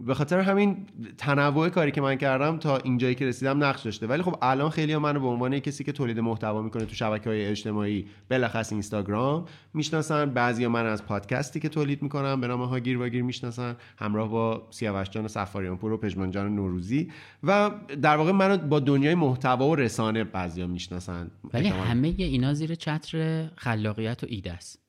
به 0.05 0.13
خاطر 0.13 0.39
همین 0.39 0.77
تنوع 1.17 1.69
کاری 1.69 1.91
که 1.91 2.01
من 2.01 2.15
کردم 2.15 2.57
تا 2.57 2.77
اینجایی 2.77 3.15
که 3.15 3.25
رسیدم 3.25 3.63
نقش 3.63 3.81
داشته. 3.81 4.07
ولی 4.07 4.23
خب 4.23 4.35
الان 4.41 4.69
خیلی 4.69 4.97
منو 4.97 5.19
به 5.19 5.27
عنوان 5.27 5.59
کسی 5.59 5.83
که 5.83 5.91
تولید 5.91 6.19
محتوا 6.19 6.61
می‌کنه 6.61 6.85
تو 6.85 6.95
شبکه 6.95 7.29
های 7.29 7.45
اجتماعی 7.45 8.05
بلخص 8.29 8.71
اینستاگرام 8.71 9.45
می‌شناسن. 9.73 10.29
بعضی 10.29 10.67
من 10.67 10.85
از 10.85 11.05
پادکستی 11.05 11.59
که 11.59 11.69
تولید 11.69 12.01
می‌کنم 12.01 12.41
به 12.41 12.47
نام 12.47 12.61
هاگیر 12.61 12.97
واگیر 12.97 13.23
می‌شناسن. 13.23 13.75
همراه 13.97 14.29
با 14.29 14.67
سیاوش 14.69 15.09
جان 15.09 15.27
سفاریان 15.27 15.77
پور 15.77 15.91
و 15.91 15.97
پژمان 15.97 16.31
جان 16.31 16.55
نوروزی. 16.55 17.11
و 17.43 17.71
در 18.01 18.17
واقع 18.17 18.31
منو 18.31 18.57
با 18.57 18.79
دنیای 18.79 19.15
محتوا 19.15 19.69
و 19.69 19.75
رسانه 19.75 20.23
بعضیا 20.23 20.67
می‌شناسن. 20.67 21.31
ولی. 21.53 21.67
همه 21.67 22.13
اینا 22.17 22.53
زیر 22.53 22.75
چتر 22.75 23.47
خلاقیت 23.55 24.23
و 24.23 24.27
ایده 24.29 24.53
است. 24.53 24.88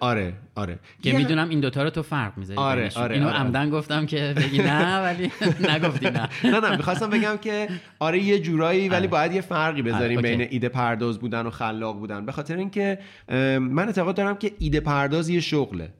آره 0.00 0.32
آره 0.54 0.78
که 1.02 1.12
می‌دونم 1.12 1.48
این 1.48 1.60
دوتا 1.60 1.82
رو 1.82 1.90
تو 1.90 2.02
فرق 2.02 2.38
می‌ذاری 2.38 2.58
آره،. 2.58 2.90
آره، 2.96 3.14
اینو 3.14 3.28
آره. 3.28 3.36
عمدن 3.36 3.70
گفتم 3.70 4.06
که 4.06 4.34
بگی 4.36 4.58
نه 4.58 5.02
ولی 5.02 5.30
نگفتی 5.74 6.10
نه 6.10 6.28
نه 6.44 6.60
نه 6.60 6.76
می‌خواستم 6.76 7.10
بگم 7.10 7.36
که 7.36 7.68
آره 7.98 8.22
یه 8.22 8.38
جورایی 8.38 8.88
ولی 8.88 8.96
آره. 8.96 9.06
باید 9.06 9.32
یه 9.32 9.40
فرقی 9.40 9.82
بذاریم 9.82 10.18
آره،. 10.18 10.36
بین 10.36 10.48
ایده 10.50 10.68
پرداز 10.68 11.18
بودن 11.18 11.46
و 11.46 11.50
خلاق 11.50 11.98
بودن 11.98 12.26
به 12.26 12.32
خاطر 12.32 12.56
اینکه 12.56 12.98
من 13.60 13.86
اعتقاد 13.86 14.16
دارم 14.16 14.36
که 14.36 14.52
ایده 14.58 14.80
پرداز 14.80 15.28
یه 15.28 15.40
شغله 15.40 15.92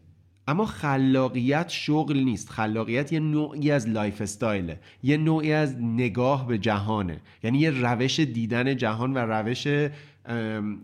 اما 0.48 0.66
خلاقیت 0.66 1.68
شغل 1.68 2.18
نیست 2.18 2.50
خلاقیت 2.50 3.12
یه 3.12 3.20
نوعی 3.20 3.70
از 3.70 3.88
lifestyle 3.88 4.20
ه 4.20 4.80
یه 5.02 5.16
نوعی 5.16 5.52
از 5.52 5.76
نگاه 5.80 6.48
به 6.48 6.58
جهانه 6.58 7.20
یعنی 7.42 7.58
یه 7.58 7.70
روش 7.70 8.20
دیدن 8.20 8.76
جهان 8.76 9.14
و 9.14 9.18
روش 9.18 9.66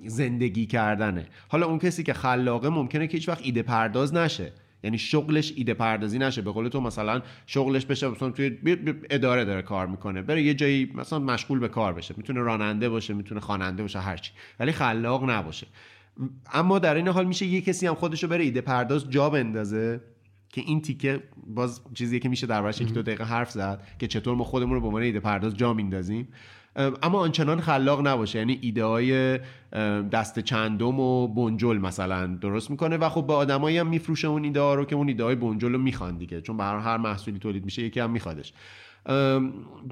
زندگی 0.06 0.66
کردنه. 0.66 1.26
حالا 1.48 1.66
اون 1.66 1.78
کسی 1.78 2.02
که 2.02 2.12
خلاقه 2.12 2.68
ممکنه 2.68 3.06
که 3.06 3.16
هیچ 3.16 3.28
وقت 3.28 3.40
ایده 3.42 3.62
پرداز 3.62 4.14
نشه. 4.14 4.52
یعنی 4.84 4.98
شغلش 4.98 5.52
ایده 5.56 5.74
پردازی 5.74 6.18
نشه. 6.18 6.42
به 6.42 6.50
قول 6.52 6.68
تو 6.68 6.80
مثلا 6.80 7.22
شغلش 7.46 7.86
بشه 7.86 8.08
مثلا 8.08 8.30
توی 8.30 8.58
اداره 9.10 9.44
داره 9.44 9.62
کار 9.62 9.86
می‌کنه. 9.86 10.22
بره 10.22 10.42
یه 10.42 10.54
جایی 10.54 10.92
مثلا 10.94 11.18
مشغول 11.18 11.58
به 11.58 11.68
کار 11.68 11.92
بشه. 11.92 12.14
می‌تونه 12.16 12.40
راننده 12.40 12.88
باشه 12.88 13.14
می‌تونه 13.14 13.40
خواننده 13.40 13.82
باشه 13.82 14.00
هرچی. 14.00 14.32
ولی 14.60 14.72
خلاق 14.72 15.30
نباشه. 15.30 15.66
اما 16.52 16.78
در 16.78 16.94
این 16.94 17.08
حال 17.08 17.26
میشه 17.26 17.46
یه 17.46 17.60
کسی 17.60 17.86
هم 17.86 17.94
خودشو 17.94 18.28
بره 18.28 18.44
ایده 18.44 18.60
پرداز 18.60 19.10
جا 19.10 19.30
بندازه 19.30 20.00
که 20.48 20.60
این 20.60 20.82
تیکه 20.82 21.22
باز 21.46 21.80
چیزیه 21.94 22.18
که 22.18 22.28
میشه 22.28 22.46
دربارش 22.46 22.80
یک 22.80 22.92
دو 22.92 23.02
دقیقه 23.02 23.24
حرف 23.24 23.50
زد 23.50 23.86
که 23.98 24.06
چطور 24.06 24.34
ما 24.34 24.44
خودمون 24.44 24.74
رو 24.74 24.80
به 24.80 24.86
عنوان 24.86 25.02
ایده 25.02 25.20
پرداز 25.20 25.56
جا 25.56 25.74
میندازیم. 25.74 26.28
اما 26.76 27.18
آنچنان 27.18 27.60
خلاق 27.60 28.06
نباشه. 28.06 28.38
یعنی 28.38 28.58
ایده 28.62 28.84
های 28.84 29.38
دست 30.12 30.38
چندم 30.38 31.00
و 31.00 31.28
بنجل 31.28 31.78
مثلا 31.78 32.26
درست 32.26 32.70
می‌کنه 32.70 32.96
و 32.96 33.08
خب 33.08 33.26
به 33.26 33.32
آدمایی 33.32 33.78
هم 33.78 33.86
میفروشه 33.86 34.28
اون 34.28 34.44
ایده 34.44 34.60
ها 34.60 34.74
رو 34.74 34.84
که 34.84 34.96
اون 34.96 35.08
ایده 35.08 35.24
های 35.24 35.34
بنجل 35.34 35.72
رو 35.72 35.78
می‌خوان 35.78 36.18
دیگه. 36.18 36.40
چون 36.40 36.56
به 36.56 36.64
هر 36.64 36.96
محصولی 36.96 37.38
تولید 37.38 37.64
میشه 37.64 37.82
یکی 37.82 38.00
هم 38.00 38.10
میخوادش. 38.10 38.52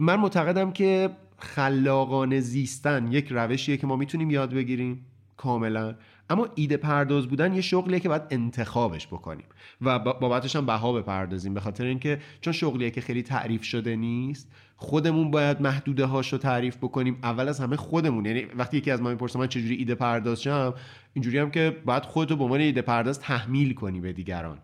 من 0.00 0.16
معتقدم 0.16 0.70
که 0.70 1.10
خلاقانه 1.38 2.40
زیستن 2.40 3.12
یک 3.12 3.28
روشیه 3.30 3.76
که 3.76 3.86
ما 3.86 3.96
می‌تونیم 3.96 4.30
یاد 4.30 4.54
بگیریم 4.54 5.06
کاملا. 5.36 5.94
اما 6.30 6.48
ایده 6.54 6.76
پرداز 6.76 7.26
بودن 7.26 7.54
یه 7.54 7.60
شغلیه 7.60 8.00
که 8.00 8.08
باید 8.08 8.22
انتخابش 8.30 9.06
بکنیم 9.06 9.44
و 9.80 9.98
با- 9.98 10.12
بابتش 10.12 10.56
هم 10.56 10.66
بها 10.66 10.92
بپردازیم. 10.92 11.54
به 11.54 11.60
خاطر 11.60 11.84
اینکه 11.84 12.20
چون 12.40 12.52
شغلیه 12.52 12.90
که 12.90 13.00
خیلی 13.00 13.22
تعریف 13.22 13.62
شده 13.64 13.96
نیست 13.96 14.50
خودمون 14.82 15.30
باید 15.30 15.60
محدوده 15.60 16.04
هاشو 16.04 16.38
تعریف 16.38 16.76
بکنیم. 16.76 17.18
اول 17.22 17.48
از 17.48 17.60
همه 17.60 17.76
خودمون. 17.76 18.26
یعنی 18.26 18.44
وقتی 18.44 18.76
یکی 18.76 18.90
از 18.90 19.02
ما 19.02 19.10
می‌پرسه 19.10 19.38
من 19.38 19.46
چجوری 19.46 19.74
ایده 19.74 19.94
پرداز 19.94 20.42
شم 20.42 20.74
اینجوری 21.12 21.38
هم 21.38 21.50
که 21.50 21.76
باید 21.84 22.02
خودتو 22.02 22.36
به 22.36 22.44
عنوان 22.44 22.60
ایده 22.60 22.82
پرداز 22.82 23.20
تحمیل 23.20 23.74
کنی 23.74 24.00
به 24.00 24.12
دیگران. 24.12 24.58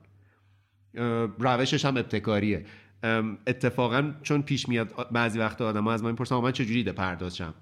روشش 1.39 1.85
هم 1.85 1.97
ابتکاریه. 1.97 2.65
اتفاقا 3.47 4.13
چون 4.23 4.43
پیش 4.43 4.69
میاد 4.69 5.09
بعضی 5.13 5.39
وقت 5.39 5.63
آدم 5.63 5.87
از 5.87 6.03
ما 6.03 6.11
می‌پرسن 6.11 6.37
من 6.37 6.53
چجوری 6.53 6.79
ایده 6.79 6.93
پرداز 6.93 7.37
شم 7.37 7.55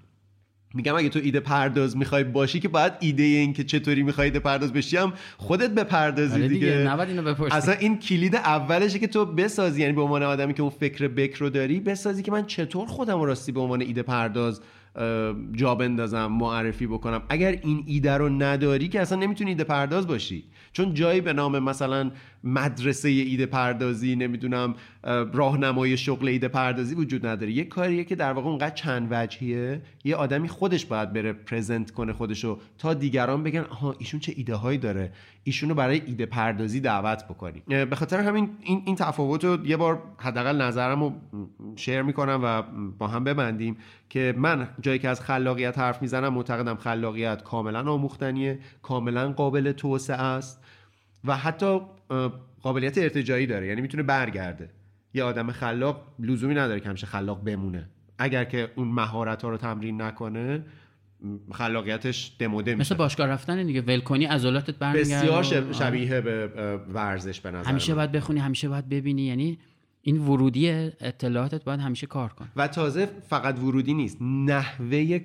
میگم 0.73 0.95
اگه 0.95 1.09
تو 1.09 1.19
ایده 1.23 1.39
پرداز 1.39 1.97
می‌خوای 1.97 2.23
باشی 2.23 2.59
که 2.59 2.67
باید 2.67 2.93
ایده 2.99 3.23
این 3.23 3.53
که 3.53 3.63
چطوری 3.63 4.03
می‌خوای 4.03 4.25
ایده 4.25 4.39
پرداز 4.39 4.73
بشی 4.73 4.97
هم 4.97 5.13
خودت 5.37 5.69
بپردازی 5.69 6.35
آره 6.35 6.47
دیگه, 6.47 6.67
دیگه. 6.67 6.77
نباید 6.77 7.09
اینو 7.09 7.21
بپرسی. 7.21 7.57
اصلا 7.57 7.73
این 7.73 7.99
کلید 7.99 8.35
اولشه 8.35 8.99
که 8.99 9.07
تو 9.07 9.25
بسازی 9.25 9.81
یعنی 9.81 9.93
به 9.93 10.01
عنوان 10.01 10.23
آدمی 10.23 10.53
که 10.53 10.61
اون 10.61 10.71
فکر 10.79 11.07
بکر 11.07 11.39
رو 11.39 11.49
داری 11.49 11.79
بسازی 11.79 12.23
که 12.23 12.31
من 12.31 12.45
چطور 12.45 12.87
خودم 12.87 13.21
راستی 13.21 13.51
به 13.51 13.59
عنوان 13.59 13.81
ایده 13.81 14.03
پرداز 14.03 14.61
جا 15.51 15.75
بندازم 15.75 16.25
معرفی 16.25 16.87
بکنم. 16.87 17.21
اگر 17.29 17.59
این 17.63 17.83
ایده 17.87 18.13
رو 18.13 18.29
نداری 18.29 18.87
که 18.87 19.01
اصلا 19.01 19.19
نمی‌تونی 19.19 19.49
ایده 19.49 19.63
پرداز 19.63 20.07
باشی. 20.07 20.43
چون 20.73 20.93
جایی 20.93 21.21
به 21.21 21.33
نام 21.33 21.59
مثلا 21.59 22.11
مدرسه 22.45 23.09
ایده 23.09 23.45
پردازی 23.45 24.15
نمی‌دونم 24.15 24.75
اه، 25.03 25.31
راهنمای 25.31 25.97
شغل 25.97 26.27
ایده 26.27 26.47
پردازی 26.47 26.95
وجود 26.95 27.25
نداره. 27.25 27.51
یه 27.51 27.63
کاریه 27.63 28.03
که 28.03 28.15
در 28.15 28.33
واقع 28.33 28.49
اونقدر 28.49 28.75
چند 28.75 29.07
وجهیه 29.11 29.81
یه 30.03 30.15
آدمی 30.15 30.47
خودش 30.47 30.85
باید 30.85 31.13
بره 31.13 31.33
پرزنت 31.33 31.91
کنه 31.91 32.13
خودشو 32.13 32.59
تا 32.77 32.93
دیگران 32.93 33.43
بگن 33.43 33.61
آها 33.69 33.95
ایشون 33.99 34.19
چه 34.19 34.33
ایده 34.35 34.55
هایی 34.55 34.77
داره؟ 34.77 35.11
ایشونو 35.43 35.73
برای 35.73 36.01
ایده 36.05 36.25
پردازی 36.25 36.79
دعوت 36.79 37.25
بکنی. 37.25 37.63
اه، 37.69 37.85
به 37.85 37.95
خاطر 37.95 38.19
همین 38.19 38.49
این 38.61 38.81
این 38.85 38.95
تفاوت 38.95 39.43
رو 39.43 39.65
یه 39.65 39.77
بار 39.77 40.01
حداقل 40.17 40.61
نظرم 40.61 41.03
رو 41.03 41.13
شیر 41.75 42.01
می‌کنم 42.01 42.39
و 42.43 42.61
با 42.97 43.07
هم 43.07 43.23
ببندیم 43.23 43.77
که 44.09 44.33
من 44.37 44.67
جایی 44.81 44.99
که 44.99 45.09
از 45.09 45.21
خلاقیت 45.21 45.79
حرف 45.79 46.01
می‌زنم 46.01 46.33
معتقدم 46.33 46.75
خلاقیت 46.75 47.43
کاملا 47.43 47.91
آموختنیه 47.91 48.59
کاملا 48.81 49.31
قابل 49.31 49.71
توسعه 49.71 50.21
است 50.21 50.63
و 51.25 51.37
حتی 51.37 51.79
قابلیت 52.61 52.97
ارتجایی 52.97 53.47
داره. 53.47 53.67
یعنی 53.67 53.81
می‌تونه 53.81 54.03
برگرده. 54.03 54.69
یه 55.13 55.23
آدم 55.23 55.51
خلاق 55.51 56.01
لزومی 56.19 56.55
نداره 56.55 56.79
که 56.79 56.89
همیشه 56.89 57.07
خلاق 57.07 57.43
بمونه. 57.43 57.89
اگر 58.17 58.43
که 58.43 58.71
اون 58.75 58.87
مهارت 58.87 59.41
ها 59.41 59.49
رو 59.49 59.57
تمرین 59.57 60.01
نکنه 60.01 60.63
خلاقیتش 61.51 62.35
دموده 62.39 62.71
میشه 62.75 62.93
مثل 62.93 62.95
باشگاه 62.95 63.27
رفتن 63.27 63.63
دیگه. 63.65 63.81
ول 63.81 63.99
کنی 63.99 64.25
عضلاتت 64.25 64.75
برمیگرده. 64.75 65.15
بسیار 65.15 65.43
شب- 65.43 65.71
شبیه 65.71 66.21
به 66.21 66.47
ورزش 66.93 67.41
به 67.41 67.51
نظر 67.51 67.69
همیشه. 67.69 67.95
باید 67.95 68.11
بخونی 68.11 68.39
همیشه 68.39 68.69
باید 68.69 68.89
ببینی. 68.89 69.21
یعنی 69.21 69.57
این 70.01 70.17
ورودی 70.17 70.69
اطلاعاتت 71.01 71.63
باید 71.63 71.79
همیشه 71.79 72.07
کار 72.07 72.33
کنه. 72.33 72.47
و 72.55 72.67
تازه 72.67 73.05
فقط 73.29 73.59
ورودی 73.59 73.93
نیست 73.93 74.17
نحوه 74.21 75.19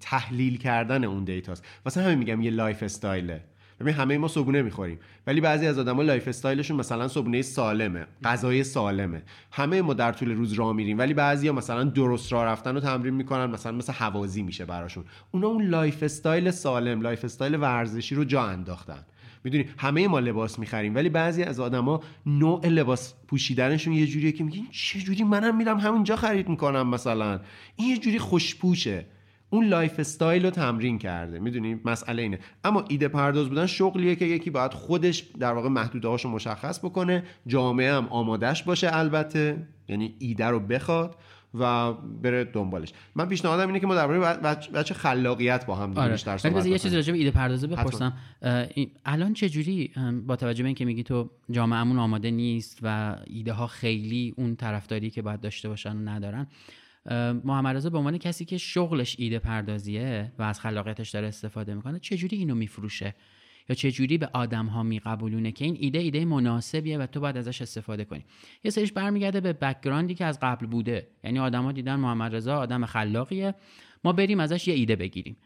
تحلیل 0.00 0.58
کردن 0.58 1.04
اون 1.04 1.24
data 1.24 1.47
ست. 1.47 1.64
واسه 1.84 2.02
همین 2.02 2.18
میگم 2.18 2.42
یه 2.42 2.50
lifestyle 2.50 2.82
ه. 2.82 3.44
ببین 3.80 3.94
همه 3.94 4.18
ما 4.18 4.28
صبحونه 4.28 4.62
می‌خوریم. 4.62 4.98
ولی 5.26 5.40
بعضی 5.40 5.66
از 5.66 5.78
آدما 5.78 6.02
lifestyle 6.02 6.28
شون 6.28 6.76
مثلا 6.76 7.08
صبحونه 7.08 7.42
سالمه 7.42 8.06
غذای 8.24 8.64
سالمه. 8.64 9.22
همه 9.52 9.82
ما 9.82 9.94
در 9.94 10.12
طول 10.12 10.30
روز 10.30 10.52
راه 10.52 10.72
میریم 10.72 10.98
ولی 10.98 11.14
بعضیا 11.14 11.52
مثلا 11.52 11.84
درست 11.84 12.32
راه 12.32 12.44
رفتن 12.44 12.74
رو 12.74 12.80
تمرین 12.80 13.14
می‌کنن 13.14 13.46
مثلا 13.46 13.72
مثل 13.72 13.92
هوازی 13.92 14.42
میشه 14.42 14.64
براشون. 14.64 15.04
اونا 15.30 15.46
اون 15.46 15.66
lifestyle 15.66 16.50
سالم 16.50 17.00
lifestyle 17.00 17.54
ورزشی 17.54 18.14
رو 18.14 18.24
جا 18.24 18.42
انداختن. 18.42 19.04
می‌دونی؟ 19.44 19.64
همه 19.78 20.08
ما 20.08 20.18
لباس 20.18 20.58
می‌خریم 20.58 20.94
ولی 20.94 21.08
بعضی 21.08 21.42
از 21.42 21.60
آدما 21.60 22.00
نوع 22.26 22.66
لباس 22.66 23.14
پوشیدنشون 23.28 23.92
یه 23.92 24.06
جوریه 24.06 24.32
که 24.32 24.44
میگین 24.44 24.66
چه 24.70 25.00
جوری 25.00 25.24
منم 25.24 25.56
میرم 25.56 25.78
همونجا 25.78 26.16
خرید 26.16 26.48
می‌کنم 26.48 26.88
مثلا. 26.88 27.40
این 27.76 27.88
یه 27.88 27.98
جوری 27.98 28.18
خوشپوشه. 28.18 29.06
اون 29.50 29.68
lifestyle 29.68 30.44
رو 30.44 30.50
تمرین 30.50 30.98
کرده. 30.98 31.38
می‌دونی؟ 31.38 31.80
مسئله 31.84 32.22
اینه. 32.22 32.38
اما 32.64 32.84
ایده 32.88 33.08
پرداز 33.08 33.48
بودن 33.48 33.66
شغلیه 33.66 34.16
که 34.16 34.24
یکی 34.24 34.50
باید 34.50 34.72
خودش 34.72 35.18
در 35.18 35.52
واقع 35.52 35.68
محدوده 35.68 36.08
هاشو 36.08 36.28
مشخص 36.28 36.78
بکنه. 36.78 37.24
جامعه 37.46 37.92
هم 37.92 38.06
آمادش 38.06 38.62
باشه 38.62 38.96
البته. 38.96 39.66
یعنی 39.88 40.14
ایده 40.18 40.46
رو 40.46 40.60
بخواد 40.60 41.16
و 41.54 41.92
بره 41.92 42.44
دنبالش. 42.44 42.92
من 43.14 43.28
پیشنهادم 43.28 43.66
اینه 43.66 43.80
که 43.80 43.86
ما 43.86 43.94
درباره 43.94 44.18
بچه 44.74 44.94
خلاقیت 44.94 45.66
با 45.66 45.74
هم 45.74 45.98
آره. 45.98 46.12
بیشتر 46.12 46.38
صحبت 46.38 46.54
بذار 46.54 46.72
یه. 46.72 46.78
چیزی 46.78 46.96
راجع 46.96 47.12
به 47.12 47.18
ایده 47.18 47.30
پردازی 47.30 47.66
بپرسم. 47.66 48.12
الان 49.04 49.34
چه 49.34 49.48
جوری 49.48 49.90
با 50.26 50.36
توجه 50.36 50.62
به 50.62 50.66
اینکه 50.66 50.84
میگی 50.84 51.02
تو 51.02 51.30
جامعهمون 51.50 51.98
آماده 51.98 52.30
نیست 52.30 52.78
و 52.82 53.16
ایده 53.26 53.52
ها 53.52 53.66
خیلی 53.66 54.34
اون 54.36 54.56
طرفداری 54.56 55.10
که 55.10 55.22
باید 55.22 55.40
داشته 55.40 55.68
باشن 55.68 55.96
و 55.96 56.10
ندارن 56.10 56.46
محمد 57.44 57.76
رضا 57.76 57.90
به 57.90 57.98
عنوان 57.98 58.18
کسی 58.18 58.44
که 58.44 58.58
شغلش 58.58 59.16
ایده 59.18 59.38
پردازیه 59.38 60.32
و 60.38 60.42
از 60.42 60.60
خلاقیتش 60.60 61.10
داره 61.10 61.28
استفاده 61.28 61.74
می‌کنه 61.74 61.98
چه 61.98 62.16
جوری 62.16 62.36
اینو 62.36 62.54
میفروشه؟ 62.54 63.14
یا 63.68 63.74
چه 63.74 63.90
جوری 63.90 64.18
به 64.18 64.30
آدم 64.32 64.66
ها 64.66 64.82
میقبولونه 64.82 65.52
که 65.52 65.64
این 65.64 65.76
ایده 65.80 65.98
ایده 65.98 66.24
مناسبیه 66.24 66.98
و 66.98 67.06
تو 67.06 67.20
باید 67.20 67.36
ازش 67.36 67.62
استفاده 67.62 68.04
کنی؟ 68.04 68.24
یه 68.64 68.70
سریش 68.70 68.92
برمیگرده 68.92 69.40
به 69.40 69.52
بکگراندی 69.52 70.14
که 70.14 70.24
از 70.24 70.38
قبل 70.42 70.66
بوده. 70.66 71.08
یعنی 71.24 71.38
آدما 71.38 71.72
دیدن 71.72 71.96
محمد 71.96 72.34
رضا 72.34 72.56
آدم 72.56 72.86
خلاقیه. 72.86 73.54
ما 74.04 74.12
بریم 74.12 74.40
ازش 74.40 74.68
یه 74.68 74.74
ایده 74.74 74.96
بگیریم. 74.96 75.36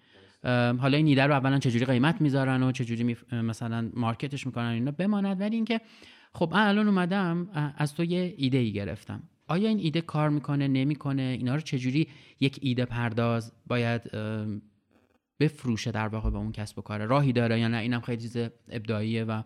حالا 0.79 0.96
این 0.96 1.07
ایده 1.07 1.27
رو 1.27 1.33
اولا 1.33 1.59
چجوری 1.59 1.85
قیمت 1.85 2.20
می‌ذارن 2.20 2.62
و 2.62 2.73
چجوری 2.73 3.05
می 3.05 3.16
مثلا 3.33 3.90
مارکتش 3.94 4.46
می‌کنن 4.46 4.66
اینا 4.66 4.90
بماند. 4.90 5.40
ولی 5.40 5.57
اینکه 5.57 5.81
خب 6.35 6.53
الان 6.55 6.88
اومدم 6.88 7.49
از 7.77 7.94
تو 7.94 8.05
یه 8.05 8.35
ایده 8.37 8.59
ای 8.59 8.73
گرفتم. 8.73 9.23
آیا 9.50 9.68
این 9.68 9.78
ایده 9.78 10.00
کار 10.00 10.28
می‌کنه 10.30 10.68
نمی‌کنه؟ 10.68 11.22
اینا 11.22 11.54
رو 11.54 11.60
چجوری 11.60 12.08
یک 12.40 12.58
ایده 12.62 12.84
پرداز 12.84 13.52
باید 13.66 14.02
بفروشه 15.40 15.90
در 15.90 16.08
واقع 16.08 16.30
به 16.30 16.38
اون 16.38 16.52
کسب 16.52 16.78
و 16.78 16.82
کاره؟ 16.82 17.06
راهی 17.06 17.32
داره 17.32 17.60
یا 17.60 17.68
نه؟ 17.68 17.76
اینم 17.76 18.00
خیلی 18.00 18.22
چیز 18.22 18.36
ابداعیه 18.68 19.24
و 19.24 19.42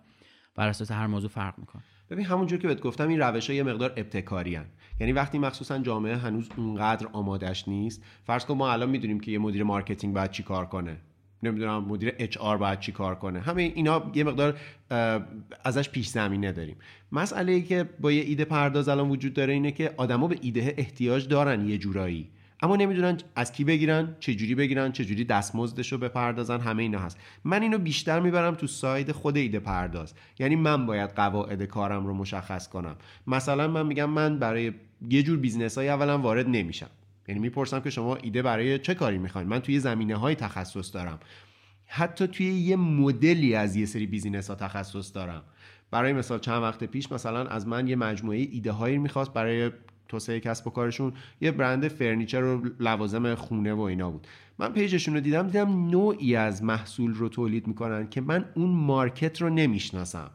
بر 0.54 0.68
اساس 0.68 0.90
هر 0.90 1.06
موضوع 1.06 1.30
فرق 1.30 1.58
می‌کنه. 1.58 1.82
ببین 2.10 2.24
همونجور 2.24 2.58
که 2.58 2.68
بهت 2.68 2.80
گفتم 2.80 3.08
این 3.08 3.18
روش 3.18 3.46
های 3.46 3.56
یه 3.56 3.62
مقدار 3.62 3.92
ابتکاری 3.96 4.54
هن. 4.54 4.66
یعنی 5.00 5.12
وقتی 5.12 5.38
مخصوصا 5.38 5.78
جامعه 5.78 6.16
هنوز 6.16 6.48
اونقدر 6.56 7.06
آمادش 7.12 7.68
نیست 7.68 8.04
فرض 8.24 8.44
کن 8.44 8.54
ما 8.54 8.72
الان 8.72 8.90
می‌دونیم 8.90 9.20
که 9.20 9.30
یه 9.30 9.38
مدیر 9.38 9.64
marketing 9.64 10.14
باید 10.14 10.30
چی 10.30 10.42
کار 10.42 10.66
کنه. 10.66 10.96
نمی‌دونم 11.46 11.84
مدیر 11.84 12.14
HR 12.18 12.56
باید 12.56 12.80
چی 12.80 12.92
کار 12.92 13.14
کنه. 13.14 13.40
همه 13.40 13.62
اینا 13.62 14.10
یه 14.14 14.24
مقدار 14.24 14.56
ازش 15.64 15.88
پیش 15.88 16.08
زمینه 16.08 16.52
داریم. 16.52 16.76
مسئله 17.12 17.52
ای 17.52 17.62
که 17.62 17.88
با 18.00 18.12
یه 18.12 18.22
ایده 18.22 18.44
پرداز 18.44 18.88
الان 18.88 19.10
وجود 19.10 19.34
داره 19.34 19.52
اینه 19.52 19.72
که 19.72 19.94
آدما 19.96 20.28
به 20.28 20.38
ایده 20.40 20.74
احتیاج 20.78 21.28
دارن 21.28 21.68
یه 21.68 21.78
جورایی. 21.78 22.28
اما 22.62 22.76
نمی‌دونن 22.76 23.18
از 23.36 23.52
کی 23.52 23.64
بگیرن 23.64 24.16
چه 24.20 24.34
جوری 24.34 24.54
بگیرن 24.54 24.92
چه 24.92 25.04
جوری 25.04 25.24
دستمزدش 25.24 25.92
رو 25.92 25.98
بپردازن 25.98 26.60
همه 26.60 26.82
اینا 26.82 26.98
هست. 26.98 27.18
من 27.44 27.62
اینو 27.62 27.78
بیشتر 27.78 28.20
می‌برم 28.20 28.54
تو 28.54 28.66
side 28.66 29.12
خود 29.12 29.36
ایده 29.36 29.58
پرداز. 29.58 30.14
یعنی 30.38 30.56
من 30.56 30.86
باید 30.86 31.10
قواعد 31.10 31.62
کارم 31.62 32.06
رو 32.06 32.14
مشخص 32.14 32.68
کنم. 32.68 32.96
مثلا 33.26 33.68
من 33.68 33.86
میگم 33.86 34.10
من 34.10 34.38
برای 34.38 34.72
یه 35.10 35.22
جور 35.22 35.38
business 35.38 35.78
های 35.78 35.88
اولا 35.88 36.18
وارد 36.18 36.48
نمیشم. 36.48 36.90
یعنی 37.28 37.40
می‌پرسم 37.40 37.80
که 37.80 37.90
شما 37.90 38.16
ایده 38.16 38.42
برای 38.42 38.78
چه 38.78 38.94
کاری 38.94 39.18
می‌خواین؟ 39.18 39.48
من 39.48 39.58
توی 39.58 39.80
زمینه 39.80 40.16
های 40.16 40.34
تخصص 40.34 40.94
دارم. 40.94 41.18
حتی 41.86 42.26
توی 42.26 42.46
یه 42.46 42.76
مدلی 42.76 43.54
از 43.54 43.76
یه 43.76 43.86
سری 43.86 44.06
business 44.06 44.50
ها 44.50 44.54
تخصص 44.54 45.14
دارم. 45.14 45.42
برای 45.90 46.12
مثال 46.12 46.38
چند 46.38 46.62
وقت 46.62 46.84
پیش 46.84 47.12
مثلا 47.12 47.46
از 47.46 47.68
من 47.68 47.88
یه 47.88 47.96
مجموعه 47.96 48.38
ایده 48.38 48.72
هایی 48.72 48.98
می‌خواست 48.98 49.32
برای 49.32 49.70
توسعه 50.08 50.40
کسب 50.40 50.66
و 50.66 50.70
کارشون. 50.70 51.12
یه 51.40 51.50
برند 51.50 51.88
furniture 51.88 52.42
و 52.42 52.62
لوازم 52.80 53.34
خونه 53.34 53.72
و 53.72 53.80
اینا 53.80 54.10
بود. 54.10 54.26
من 54.58 54.72
page 54.72 54.93
شون 54.93 55.14
رو 55.14 55.20
دیدم 55.20 55.46
دیدم 55.46 55.90
نوعی 55.90 56.36
از 56.36 56.62
محصول 56.62 57.14
رو 57.14 57.28
تولید 57.28 57.66
می‌کنن 57.66 58.08
که 58.08 58.20
من 58.20 58.44
اون 58.54 58.70
market 58.70 59.42
رو 59.42 59.50
نمی‌شناسم. 59.50 60.30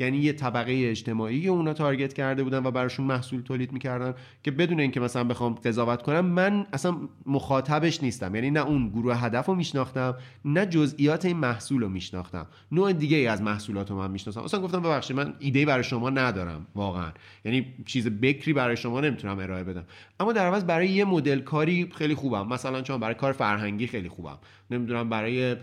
یعنی 0.00 0.18
یه 0.18 0.32
طبقه 0.32 0.88
اجتماعی 0.90 1.48
اونا 1.48 1.72
تارگت 1.72 2.12
کرده 2.12 2.42
بودن 2.44 2.66
و 2.66 2.70
براشون 2.70 3.06
محصول 3.06 3.40
تولید 3.40 3.72
می‌کردن 3.72 4.14
که 4.42 4.50
بدون 4.50 4.80
اینکه 4.80 5.00
مثلا 5.00 5.24
بخوام 5.24 5.54
قضاوت 5.54 6.02
کنم 6.02 6.20
من 6.20 6.66
اصلا 6.72 6.96
مخاطبش 7.26 8.02
نیستم. 8.02 8.34
یعنی 8.34 8.50
نه 8.50 8.60
اون 8.60 8.88
گروه 8.88 9.16
هدف 9.16 9.46
رو 9.46 9.54
میشناختم 9.54 10.14
نه 10.44 10.66
جزئیات 10.66 11.24
این 11.24 11.36
محصول 11.36 11.82
رو 11.82 11.88
میشناختم. 11.88 12.46
نوع 12.72 12.92
دیگه 12.92 13.16
ای 13.16 13.26
از 13.26 13.42
محصولات 13.42 13.90
رو 13.90 13.96
من 13.96 14.10
می‌شناسم 14.10 14.40
اصلا 14.40 14.60
گفتم 14.60 14.80
ببخشید 14.80 15.16
من 15.16 15.34
ایده 15.38 15.66
برای 15.66 15.84
شما 15.84 16.10
ندارم 16.10 16.66
واقعا. 16.74 17.12
یعنی 17.44 17.66
چیز 17.86 18.08
بکری 18.08 18.52
برای 18.52 18.76
شما 18.76 19.00
نمی‌تونم 19.00 19.38
ارائه 19.38 19.64
بدم. 19.64 19.84
اما 20.20 20.32
در 20.32 20.46
عوض 20.46 20.64
برای 20.64 20.88
یه 20.88 21.04
مدل 21.04 21.40
کاری 21.40 21.88
خیلی 21.94 22.14
خوبم. 22.14 22.48
مثلا 22.48 22.82
چون 22.82 23.00
برای 23.00 23.14
کار 23.14 23.32
فرهنگی 23.32 23.86
خیلی 23.86 24.08
خوبم. 24.08 24.38
نمی‌دونم 24.70 25.08
برای 25.08 25.56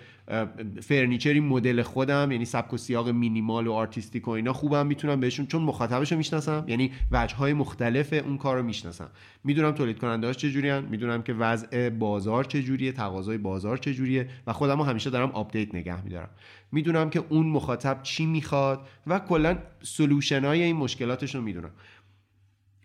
furniture 0.82 1.34
ی 1.34 1.40
مدل 1.40 1.82
خودم 1.82 2.32
یعنی 2.32 2.46
سبک 2.46 2.74
و 2.74 2.78
سیاق 2.78 3.10
مینیمال 3.10 3.68
و 3.68 3.74
artistic 3.74 4.27
و 4.28 4.32
اینا 4.32 4.54
خوبم 4.54 4.88
می‌تونم 4.88 5.20
بهشون 5.20 5.48
چون 5.48 5.62
مخاطبش 5.62 6.12
رو 6.12 6.18
می‌شناسم 6.18 6.64
یعنی 6.68 6.92
وجه 7.12 7.36
های 7.36 7.54
مختلف 7.54 8.14
اون 8.14 8.38
کار 8.38 8.58
رو 8.58 8.64
می‌شناسم. 8.64 9.10
می‌دونم 9.44 9.72
تولید 9.72 10.00
کننده 10.00 10.28
هاش 10.28 10.38
چجوریان 10.38 10.86
می‌دونم 10.86 11.24
که 11.24 11.34
وضع 11.34 11.90
بازار 11.90 12.44
چجوریه 12.44 12.92
تقاضای 12.92 13.38
بازار 13.38 13.78
چجوریه 13.78 14.30
و 14.48 14.54
خودم 14.54 14.82
همیشه 14.82 15.10
دارم 15.10 15.32
update 15.32 15.76
نگه 15.76 16.04
میدارم. 16.04 16.30
می‌دونم 16.72 17.10
که 17.10 17.24
اون 17.30 17.48
مخاطب 17.48 18.00
چی 18.04 18.26
می‌خواد 18.26 18.88
و 19.08 19.20
کلا 19.20 19.58
solution 19.82 20.46
های 20.46 20.64
این 20.64 20.76
مشکلاتش 20.76 21.36
رو 21.36 21.42
می‌دونم. 21.42 21.72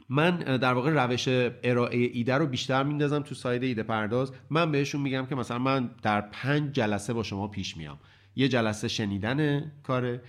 من 0.09 0.37
در 0.39 0.73
واقع 0.73 0.91
روش 0.91 1.29
ارائه 1.63 1.99
ایده 2.13 2.35
رو 2.35 2.47
بیشتر 2.47 2.83
میندازم 2.83 3.23
تو 3.23 3.35
side 3.35 3.63
ایده 3.63 3.83
پرداز. 3.83 4.33
من 4.51 4.73
بهشون 4.73 5.01
میگم 5.01 5.27
که 5.27 5.35
مثلا 5.35 5.59
من 5.59 5.91
در 6.03 6.21
پنج 6.21 6.73
جلسه 6.73 7.13
با 7.13 7.23
شما 7.23 7.49
پیش 7.49 7.77
میام. 7.77 7.99
یه 8.37 8.49
جلسه 8.49 8.89
شنیدن 8.89 9.71
کاره 9.83 10.21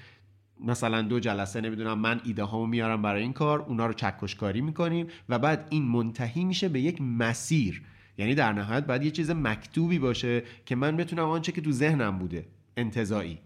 مثلا 0.63 1.01
دو 1.01 1.19
جلسه 1.19 1.61
نمی‌دونم 1.61 1.99
من 1.99 2.21
ایده 2.23 2.43
هامو 2.43 2.65
میارم 2.65 3.01
برای 3.01 3.21
این 3.21 3.33
کار 3.33 3.61
اونا 3.61 3.85
رو 3.85 3.93
چکشکاری 3.93 4.61
می‌کنیم 4.61 5.07
و 5.29 5.39
بعد 5.39 5.67
این 5.69 5.83
منتهی 5.83 6.43
میشه 6.43 6.69
به 6.69 6.81
یک 6.81 7.01
مسیر. 7.01 7.81
یعنی 8.17 8.35
در 8.35 8.53
نهایت 8.53 8.85
باید 8.85 9.03
یه 9.03 9.11
چیز 9.11 9.31
مکتوبی 9.31 9.99
باشه 9.99 10.43
که 10.65 10.75
من 10.75 10.97
بتونم 10.97 11.29
آنچه 11.29 11.51
که 11.51 11.61
تو 11.61 11.71
ذهنم 11.71 12.19
بوده 12.19 12.45
انتزاعی 12.77 13.39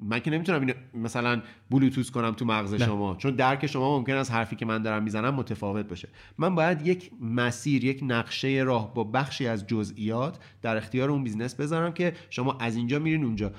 من 0.00 0.20
که 0.20 0.30
نمی‌تونم 0.30 0.60
اینو 0.60 0.72
مثلا 0.94 1.42
بلوتوث 1.70 2.10
کنم 2.10 2.30
تو 2.30 2.44
مغز 2.44 2.74
شما 2.74 3.16
چون 3.16 3.34
درک 3.34 3.66
شما 3.66 3.98
ممکن 3.98 4.12
از 4.12 4.30
حرفی 4.30 4.56
که 4.56 4.66
من 4.66 4.82
دارم 4.82 5.02
می‌زنم 5.02 5.34
متفاوت 5.34 5.88
باشه. 5.88 6.08
من 6.38 6.54
باید 6.54 6.86
یک 6.86 7.10
مسیر 7.20 7.84
یک 7.84 8.00
نقشه 8.02 8.48
راه 8.48 8.94
با 8.94 9.04
بخشی 9.04 9.46
از 9.46 9.66
جزئیات 9.66 10.38
در 10.62 10.76
اختیار 10.76 11.10
اون 11.10 11.24
business 11.24 11.54
بذارم 11.54 11.92
که 11.92 12.12
شما 12.30 12.58
از 12.60 12.76
اینجا 12.76 12.98
میرین 12.98 13.24
اونجا. 13.24 13.52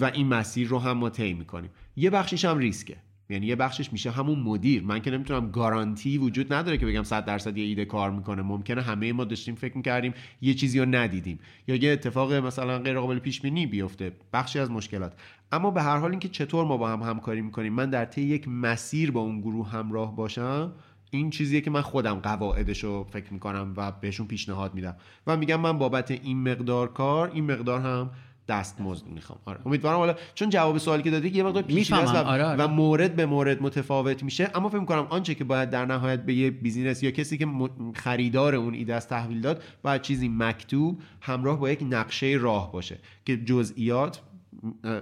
و 0.00 0.10
این 0.14 0.26
مسیر 0.26 0.68
رو 0.68 0.78
هم 0.78 0.92
ما 0.98 1.10
طی 1.10 1.34
می‌کنیم. 1.34 1.70
یه 1.96 2.10
بخشیش 2.10 2.44
هم 2.44 2.58
ریسکه. 2.58 2.96
یعنی 3.30 3.46
یه 3.46 3.56
بخشش 3.56 3.92
میشه 3.92 4.10
همون 4.10 4.40
مدیر. 4.40 4.82
من 4.82 5.00
که 5.00 5.10
نمی‌تونم 5.10 5.50
گارانتی 5.50 6.18
وجود 6.18 6.52
نداره 6.52 6.78
که 6.78 6.86
بگم 6.86 7.02
100 7.02 7.24
درصد 7.24 7.58
یه 7.58 7.64
ایده 7.64 7.84
کار 7.84 8.10
می‌کنه. 8.10 8.42
ممکنه 8.42 8.82
همه 8.82 9.12
ما 9.12 9.24
داشتیم 9.24 9.54
فکر 9.54 9.76
می‌کردیم 9.76 10.14
یه 10.40 10.54
چیزی 10.54 10.78
رو 10.78 10.86
ندیدیم. 10.86 11.38
یا 11.68 11.76
یه 11.76 11.92
اتفاق 11.92 12.32
مثلا 12.32 12.78
غیر 12.78 13.00
قابل 13.00 13.18
پیش 13.18 13.40
بینی 13.40 13.66
بیفته. 13.66 14.12
بخشی 14.32 14.58
از 14.58 14.70
مشکلات. 14.70 15.12
اما 15.52 15.70
به 15.70 15.82
هر 15.82 15.96
حال 15.96 16.10
اینکه 16.10 16.28
چطور 16.28 16.64
ما 16.64 16.76
با 16.76 16.88
هم 16.88 17.02
همکاری 17.02 17.40
می‌کنیم 17.40 17.72
من 17.72 17.90
در 17.90 18.04
طی 18.04 18.22
یک 18.22 18.48
مسیر 18.48 19.10
با 19.10 19.20
اون 19.20 19.40
گروه 19.40 19.70
همراه 19.70 20.16
باشم 20.16 20.72
این 21.10 21.30
چیزیه 21.30 21.60
که 21.60 21.70
من 21.70 21.80
خودم 21.80 22.14
قواعدش 22.14 22.84
رو 22.84 23.04
فکر 23.04 23.32
می‌کنم 23.32 23.74
و 23.76 23.92
بهشون 23.92 24.26
پیشنهاد 24.26 24.74
میدم. 24.74 24.96
و 25.26 25.36
میگم 25.36 25.60
من 25.60 25.78
بابت 25.78 26.10
این 26.10 26.48
مقدار 26.48 26.92
کار 26.92 27.30
این 27.30 27.52
مقدار 27.52 27.80
هم 27.80 28.10
دستمزد 28.48 29.06
می‌خوام. 29.06 29.38
آره. 29.44 29.60
امیدوارم 29.66 29.98
حالا 29.98 30.14
چون 30.34 30.50
جواب 30.50 30.78
سوالی 30.78 31.02
که 31.02 31.10
دادی 31.10 31.28
یه 31.28 31.42
مقدار 31.42 31.62
پیچیده 31.62 31.96
است 31.96 32.14
و, 32.14 32.16
آره، 32.16 32.44
آره. 32.44 32.64
و 32.64 32.68
مورد 32.68 33.16
به 33.16 33.26
مورد 33.26 33.62
متفاوت 33.62 34.22
میشه. 34.22 34.50
اما 34.54 34.68
فکر 34.68 34.80
می‌کنم 34.80 35.06
آنچه 35.10 35.34
که 35.34 35.44
باید 35.44 35.70
در 35.70 35.86
نهایت 35.86 36.24
به 36.24 36.34
یه 36.34 36.50
بیزینس 36.50 37.02
یا 37.02 37.10
کسی 37.10 37.38
که 37.38 37.48
خریدار 37.94 38.54
اون 38.54 38.74
ایده 38.74 38.94
از 38.94 39.08
تحویل 39.08 39.40
داد 39.40 39.62
باید 39.82 40.02
چیزی 40.02 40.28
مکتوب 40.28 41.00
همراه 41.20 41.60
با 41.60 41.70
یک 41.70 41.84
نقشه 41.90 42.26
راه 42.40 42.72
باشه 42.72 42.98
که 43.24 43.36
جزئیات 43.36 44.20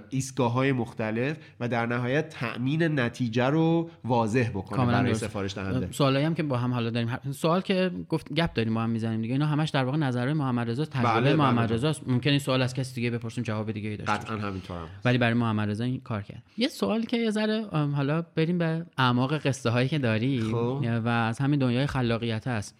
ایستگاه 0.09 0.51
های 0.51 0.71
مختلف 0.71 1.37
و 1.59 1.67
در 1.67 1.85
نهایت 1.85 2.29
تأمین 2.29 2.99
نتیجه 2.99 3.45
رو 3.45 3.89
واضح 4.03 4.49
بکنه 4.49 4.85
برای 4.85 5.13
سفارش 5.13 5.55
دهنده. 5.55 5.91
سوالایی 5.91 6.25
هم 6.25 6.35
که 6.35 6.43
با 6.43 6.57
هم 6.57 6.73
حالا 6.73 6.89
داریم. 6.89 7.09
سوال 7.31 7.61
که 7.61 7.91
گفت 8.09 8.33
گپ 8.33 8.53
داریم 8.53 8.73
با 8.73 8.81
هم 8.81 8.89
می‌زنیم 8.89 9.21
دیگه. 9.21 9.33
اینا 9.33 9.45
همش 9.45 9.69
در 9.69 9.83
واقع 9.83 9.97
نظر 9.97 10.33
محمد 10.33 10.69
رضا 10.69 10.85
تجربه 10.85 11.21
بله 11.21 11.35
محمد 11.35 11.67
بله. 11.67 11.75
رضا 11.75 11.93
ممکن 12.07 12.29
این 12.29 12.39
سوال 12.39 12.61
از 12.61 12.73
کسی 12.73 12.95
دیگه 12.95 13.09
بپرسیم 13.09 13.43
جواب 13.43 13.71
دیگه 13.71 13.89
ای 13.89 13.97
داشته 13.97 14.13
قطعا 14.13 14.37
همینطورم 14.37 14.87
ولی 15.05 15.17
برای 15.17 15.33
محمد 15.33 15.69
رضا 15.69 15.83
این 15.83 16.01
کار 16.01 16.21
کرد. 16.21 16.43
یه 16.57 16.67
سوالی 16.67 17.05
که 17.05 17.17
یه 17.17 17.29
ذره 17.29 17.65
حالا 17.71 18.21
بریم 18.21 18.57
به 18.57 18.85
اعماق 18.97 19.37
قصه 19.37 19.69
هایی 19.69 19.87
که 19.87 19.99
داری 19.99 20.41
خب. 20.41 20.85
و 21.05 21.07
از 21.07 21.39
همین 21.39 21.59
دنیای 21.59 21.87
خلاقیت 21.87 22.47
هست 22.47 22.75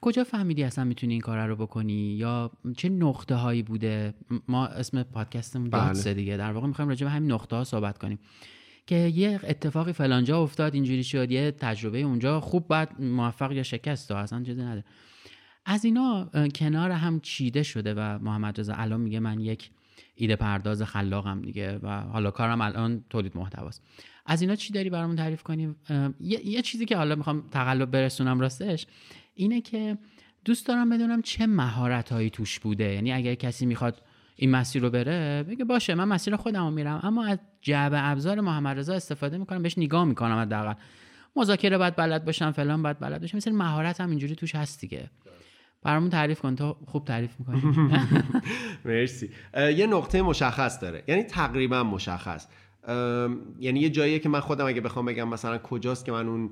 کجا 0.00 0.24
فهمیدی 0.24 0.62
اصلا 0.62 0.84
می‌تونی 0.84 1.12
این 1.12 1.20
کار 1.20 1.46
رو 1.46 1.56
بکنی؟ 1.56 2.14
یا 2.14 2.50
چه 2.76 2.88
نقطه 2.88 3.34
هایی 3.34 3.62
بوده 3.62 4.14
ما 4.48 4.66
اسم 4.66 5.02
پادکستمون 5.02 5.70
بله. 5.70 6.14
دیگه. 6.14 6.36
در 6.36 6.52
واقع 6.52 6.66
می‌خوایم 6.66 6.88
راجع 6.88 7.04
به 7.04 7.10
همین 7.10 7.32
نقطه 7.32 7.56
ها 7.56 7.64
صحبت 7.64 7.98
کنیم. 7.98 8.18
که 8.86 8.96
یه 8.96 9.40
اتفاقی 9.42 9.92
فلانجا 9.92 10.42
افتاد 10.42 10.74
اینجوری 10.74 11.04
شد 11.04 11.30
یه 11.30 11.50
تجربه 11.50 11.98
اونجا 11.98 12.40
خوب 12.40 12.68
بعد 12.68 13.00
موفق 13.00 13.52
یا 13.52 13.62
شکست 13.62 14.08
تو 14.08 14.14
اصلا 14.14 14.42
چیزی 14.42 14.62
نداره. 14.62 14.84
از 15.66 15.84
اینا 15.84 16.30
کنار 16.54 16.90
هم 16.90 17.20
چیده 17.20 17.62
شده 17.62 17.94
و 17.94 18.18
محمد 18.18 18.60
رضا 18.60 18.74
الان 18.74 19.00
میگه 19.00 19.20
من 19.20 19.40
یک 19.40 19.70
ایده 20.14 20.36
پرداز 20.36 20.82
خلاقم 20.82 21.42
دیگه 21.42 21.78
و 21.82 22.00
حالا 22.00 22.30
کارم 22.30 22.60
الان 22.60 23.04
تولید 23.10 23.36
محتواست 23.36 23.82
از 24.26 24.42
اینا 24.42 24.54
چی 24.56 24.72
داری 24.72 24.90
برامون 24.90 25.16
تعریف 25.16 25.42
کنیم 25.42 25.76
یه،, 26.20 26.46
یه 26.46 26.62
چیزی 26.62 26.86
که 26.86 26.96
حالا 26.96 27.14
می‌خوام 27.14 27.48
تقلب 27.50 27.90
برسونم 27.90 28.40
راستش 28.40 28.86
اینه 29.34 29.60
که 29.60 29.98
دوست 30.44 30.66
دارم 30.66 30.90
بدونم 30.90 31.22
چه 31.22 31.46
مهارت 31.46 32.12
هایی 32.12 32.30
توش 32.30 32.58
بوده. 32.60 32.84
یعنی 32.84 33.12
اگر 33.12 33.34
کسی 33.34 33.66
می‌خواد 33.66 34.02
این 34.36 34.50
مسیر 34.50 34.82
رو 34.82 34.90
بره 34.90 35.42
بگه 35.42 35.64
باشه 35.64 35.94
من 35.94 36.04
مسیر 36.04 36.36
خودم 36.36 36.64
رو 36.64 36.70
میرم. 36.70 37.00
اما 37.02 37.24
از 37.24 37.38
جعبه 37.62 38.10
ابزار 38.10 38.40
محمد 38.40 38.78
رضا 38.78 38.94
استفاده 38.94 39.38
می‌کنم 39.38 39.62
بهش 39.62 39.78
نگاه 39.78 40.04
می‌کنم 40.04 40.38
حداقل. 40.38 40.74
مذاکره 41.36 41.78
باید 41.78 41.96
بلد 41.96 42.24
باشم 42.24 42.50
فلان 42.52 42.82
باید 42.82 42.98
بلد 42.98 43.20
باشم. 43.20 43.36
مثل 43.36 43.52
مهارت 43.52 44.00
هم 44.00 44.10
اینجوری 44.10 44.34
توش 44.34 44.54
هست 44.54 44.80
دیگه. 44.80 45.10
برامون 45.82 46.10
تعریف 46.10 46.40
کن 46.40 46.56
تو 46.56 46.76
خوب 46.86 47.04
تعریف 47.04 47.30
می‌کنی. 47.38 47.62
مرسی. 48.84 49.30
یه 49.56 49.86
نقطه 49.86 50.22
مشخص 50.22 50.80
داره. 50.82 51.04
یعنی 51.08 51.22
تقریبا 51.22 51.82
مشخص. 51.82 52.46
یعنی 53.58 53.80
یه 53.80 53.90
جاییه 53.90 54.18
که 54.18 54.28
من 54.28 54.40
خودم 54.40 54.66
اگه 54.66 54.80
بخوام 54.80 55.06
بگم 55.06 55.28
مثلا 55.28 55.58
کجاست 55.58 56.04
که 56.04 56.12
من 56.12 56.28
اون 56.28 56.50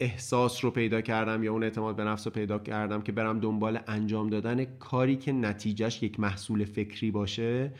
احساس 0.00 0.64
رو 0.64 0.70
پیدا 0.70 1.00
کردم 1.00 1.42
یا 1.42 1.52
اون 1.52 1.62
اعتماد 1.62 1.96
به 1.96 2.04
نفس 2.04 2.26
رو 2.26 2.32
پیدا 2.32 2.58
کردم 2.58 3.02
که 3.02 3.12
برم 3.12 3.40
دنبال 3.40 3.80
انجام 3.86 4.30
دادن 4.30 4.64
کاری 4.64 5.16
که 5.16 5.32
نتیجهش 5.32 6.02
یک 6.02 6.20
محصول 6.20 6.64
فکری 6.64 7.10
باشه 7.10 7.72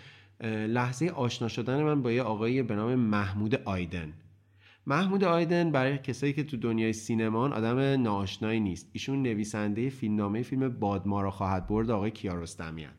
لحظه 0.44 1.08
آشنا 1.08 1.48
شدن 1.48 1.82
من 1.82 2.02
با 2.02 2.12
یه 2.12 2.22
آقایی 2.22 2.62
به 2.62 2.74
نام 2.74 2.94
محمود 2.94 3.54
آیدن. 3.54 4.12
محمود 4.86 5.24
آیدن 5.24 5.72
برای 5.72 5.98
کسایی 5.98 6.32
که 6.32 6.44
تو 6.44 6.56
دنیای 6.56 6.92
سینمان 6.92 7.52
آدم 7.52 7.78
ناآشنایی 7.78 8.60
نیست. 8.60 8.90
ایشون 8.92 9.22
نویسنده 9.22 9.90
فیلمنامه 9.90 10.42
فیلم 10.42 10.68
بادما 10.68 11.22
را 11.22 11.30
خواهد 11.30 11.66
برد 11.66 11.90
آقای 11.90 12.10
کیارستمیان. 12.10 12.92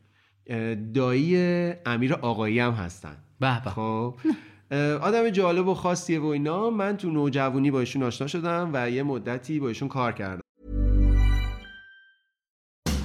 دایی 0.94 1.36
امیر 1.86 2.14
آقایی 2.14 2.58
هم 2.58 2.72
هستن. 2.72 3.16
به. 3.40 3.60
خب. 3.60 4.14
آدم 5.01 5.29
جالب 5.29 5.67
و 5.67 5.73
خاصیه 5.73 6.19
و 6.19 6.25
اینا 6.25 6.69
من 6.69 6.97
تو 6.97 7.09
نوجوانی 7.09 7.71
با 7.71 7.79
ایشون 7.79 8.03
آشنا 8.03 8.27
شدم 8.27 8.69
و 8.73 8.89
یه 8.89 9.03
مدتی 9.03 9.59
با 9.59 9.67
ایشون 9.67 9.87
کار 9.87 10.11
کردم 10.11 10.41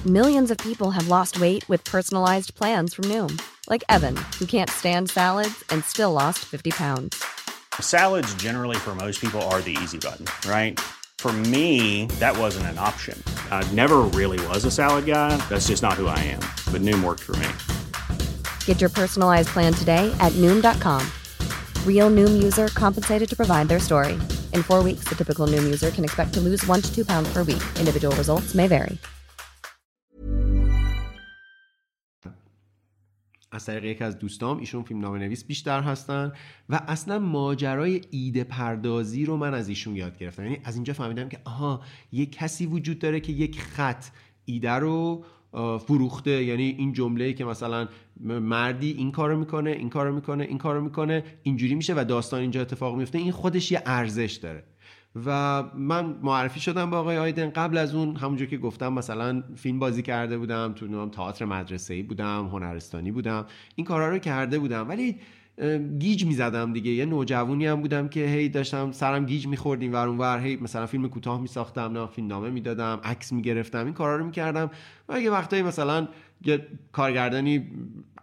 Millions 0.05 0.49
of 0.49 0.57
people 0.57 0.89
have 0.97 1.07
lost 1.07 1.39
weight 1.39 1.63
with 1.69 1.81
personalized 1.95 2.51
plans 2.59 2.93
from 2.95 3.05
Noom 3.11 3.31
like 3.71 3.83
Evan 3.95 4.15
who 4.39 4.45
can't 4.55 4.71
stand 4.79 5.09
salads 5.17 5.63
and 5.71 5.83
still 5.93 6.13
lost 6.21 6.39
50 6.39 6.71
pounds 6.71 7.23
Salads 7.79 8.31
generally 8.45 8.77
for 8.85 8.95
most 8.95 9.21
people 9.21 9.41
are 9.51 9.61
the 9.61 9.77
easy 9.83 9.99
button 9.99 10.25
right 10.57 10.79
For 11.21 11.31
me, 11.31 12.07
that 12.19 12.35
wasn't 12.35 12.65
an 12.73 12.79
option. 12.79 13.15
I 13.51 13.61
never 13.73 13.99
really 13.99 14.39
was 14.47 14.65
a 14.65 14.71
salad 14.71 15.05
guy. 15.05 15.37
That's 15.49 15.67
just 15.67 15.83
not 15.83 15.93
who 15.93 16.07
I 16.07 16.17
am. 16.17 16.39
But 16.73 16.81
Noom 16.81 17.03
worked 17.03 17.19
for 17.19 17.35
me. 17.35 17.47
Get 18.65 18.81
your 18.81 18.89
personalized 18.89 19.49
plan 19.49 19.71
today 19.71 20.11
at 20.19 20.31
Noom.com. 20.41 21.05
Real 21.86 22.10
Noom 22.10 22.42
user 22.42 22.68
compensated 22.68 23.28
to 23.28 23.36
provide 23.36 23.66
their 23.68 23.80
story. 23.80 24.14
In 24.52 24.62
four 24.62 24.82
weeks, 24.84 25.04
the 25.08 25.16
typical 25.16 25.46
Noom 25.52 25.64
user 25.64 25.90
can 25.90 26.04
expect 26.04 26.34
to 26.34 26.40
lose 26.40 26.64
one 26.66 26.80
to 26.82 26.94
two 26.94 27.04
pounds 27.04 27.28
per 27.32 27.42
week. 27.42 27.64
Individual 27.80 28.14
results 28.16 28.54
may 28.54 28.68
vary. 28.68 28.98
از 33.50 33.66
طریق 33.66 33.84
یکی 33.84 34.04
از 34.04 34.18
دوستام 34.18 34.58
ایشون 34.58 34.82
فیلم 34.82 35.00
نام 35.00 35.16
نویس 35.16 35.44
بیشتر 35.44 35.82
هستن 35.82 36.32
و 36.68 36.80
اصلا 36.88 37.18
ماجرای 37.18 38.00
ایده 38.10 38.44
پردازی 38.44 39.24
رو 39.24 39.36
من 39.36 39.54
از 39.54 39.68
ایشون 39.68 39.96
یاد 39.96 40.18
گرفتم 40.18 40.44
یعنی 40.44 40.60
از 40.64 40.74
اینجا 40.74 40.92
فهمیدم 40.92 41.28
که 41.28 41.38
آها 41.44 41.80
یک 42.12 42.32
کسی 42.32 42.66
وجود 42.66 42.98
داره 42.98 43.20
که 43.20 43.32
یک 43.32 43.60
خط 43.60 44.04
ایده 44.44 44.70
رو 44.70 45.24
فروخته. 45.78 46.44
یعنی 46.44 46.74
این 46.78 46.92
جمله 46.92 47.32
که 47.32 47.44
مثلا 47.44 47.88
مردی 48.24 48.90
این 48.90 49.12
کارو 49.12 49.38
می‌کنه 49.38 49.70
این 49.70 49.88
کارو 49.90 50.14
می‌کنه 50.14 50.44
این 50.44 50.58
کارو 50.58 50.80
می‌کنه 50.80 51.24
اینجوری 51.42 51.74
میشه 51.74 51.94
و 51.96 52.04
داستان 52.04 52.40
اینجا 52.40 52.60
اتفاق 52.60 52.96
میفته 52.96 53.18
این 53.18 53.32
خودش 53.32 53.72
یه 53.72 53.82
ارزش 53.86 54.32
داره. 54.32 54.64
و 55.26 55.62
من 55.74 56.16
معرفی 56.22 56.60
شدم 56.60 56.90
با 56.90 56.98
آقای 56.98 57.18
آیدن. 57.18 57.50
قبل 57.50 57.78
از 57.78 57.94
اون 57.94 58.16
همونجور 58.16 58.46
که 58.46 58.58
گفتم 58.58 58.92
مثلا 58.92 59.42
فیلم 59.54 59.78
بازی 59.78 60.02
کرده 60.02 60.38
بودم 60.38 60.72
تو 60.72 60.86
نام 60.86 61.10
تئاتر 61.10 61.44
مدرسه 61.44 61.94
ای 61.94 62.02
بودم 62.02 62.46
هنرستانی 62.46 63.12
بودم. 63.12 63.46
این 63.74 63.86
کارا 63.86 64.10
رو 64.10 64.18
کرده 64.18 64.58
بودم. 64.58 64.88
ولی 64.88 65.16
گیج 65.98 66.24
می‌زدم 66.24 66.72
دیگه. 66.72 66.90
یه 66.90 67.04
نوجوانی 67.04 67.66
هم 67.66 67.80
بودم 67.80 68.08
که 68.08 68.26
هی 68.26 68.48
داشتم 68.48 68.92
سرم 68.92 69.26
گیج 69.26 69.46
میخوردیم 69.46 69.92
ور 69.92 70.08
ور. 70.08 70.38
هی 70.38 70.56
مثلا 70.56 70.86
فیلم 70.86 71.08
کوتاه 71.08 71.40
میساختم 71.40 71.92
نه 71.92 72.06
فیلم 72.06 72.28
نامه 72.28 72.50
می‌دادم 72.50 73.00
عکس 73.04 73.32
می‌گرفتم. 73.32 73.84
این 73.84 73.94
کارا 73.94 74.16
رو 74.16 74.24
می‌کردم. 74.24 74.70
و 75.08 75.20
یه 75.20 75.30
وقتایی 75.30 75.62
مثلا 75.62 76.08
یه 76.44 76.66
کارگردانی 76.92 77.66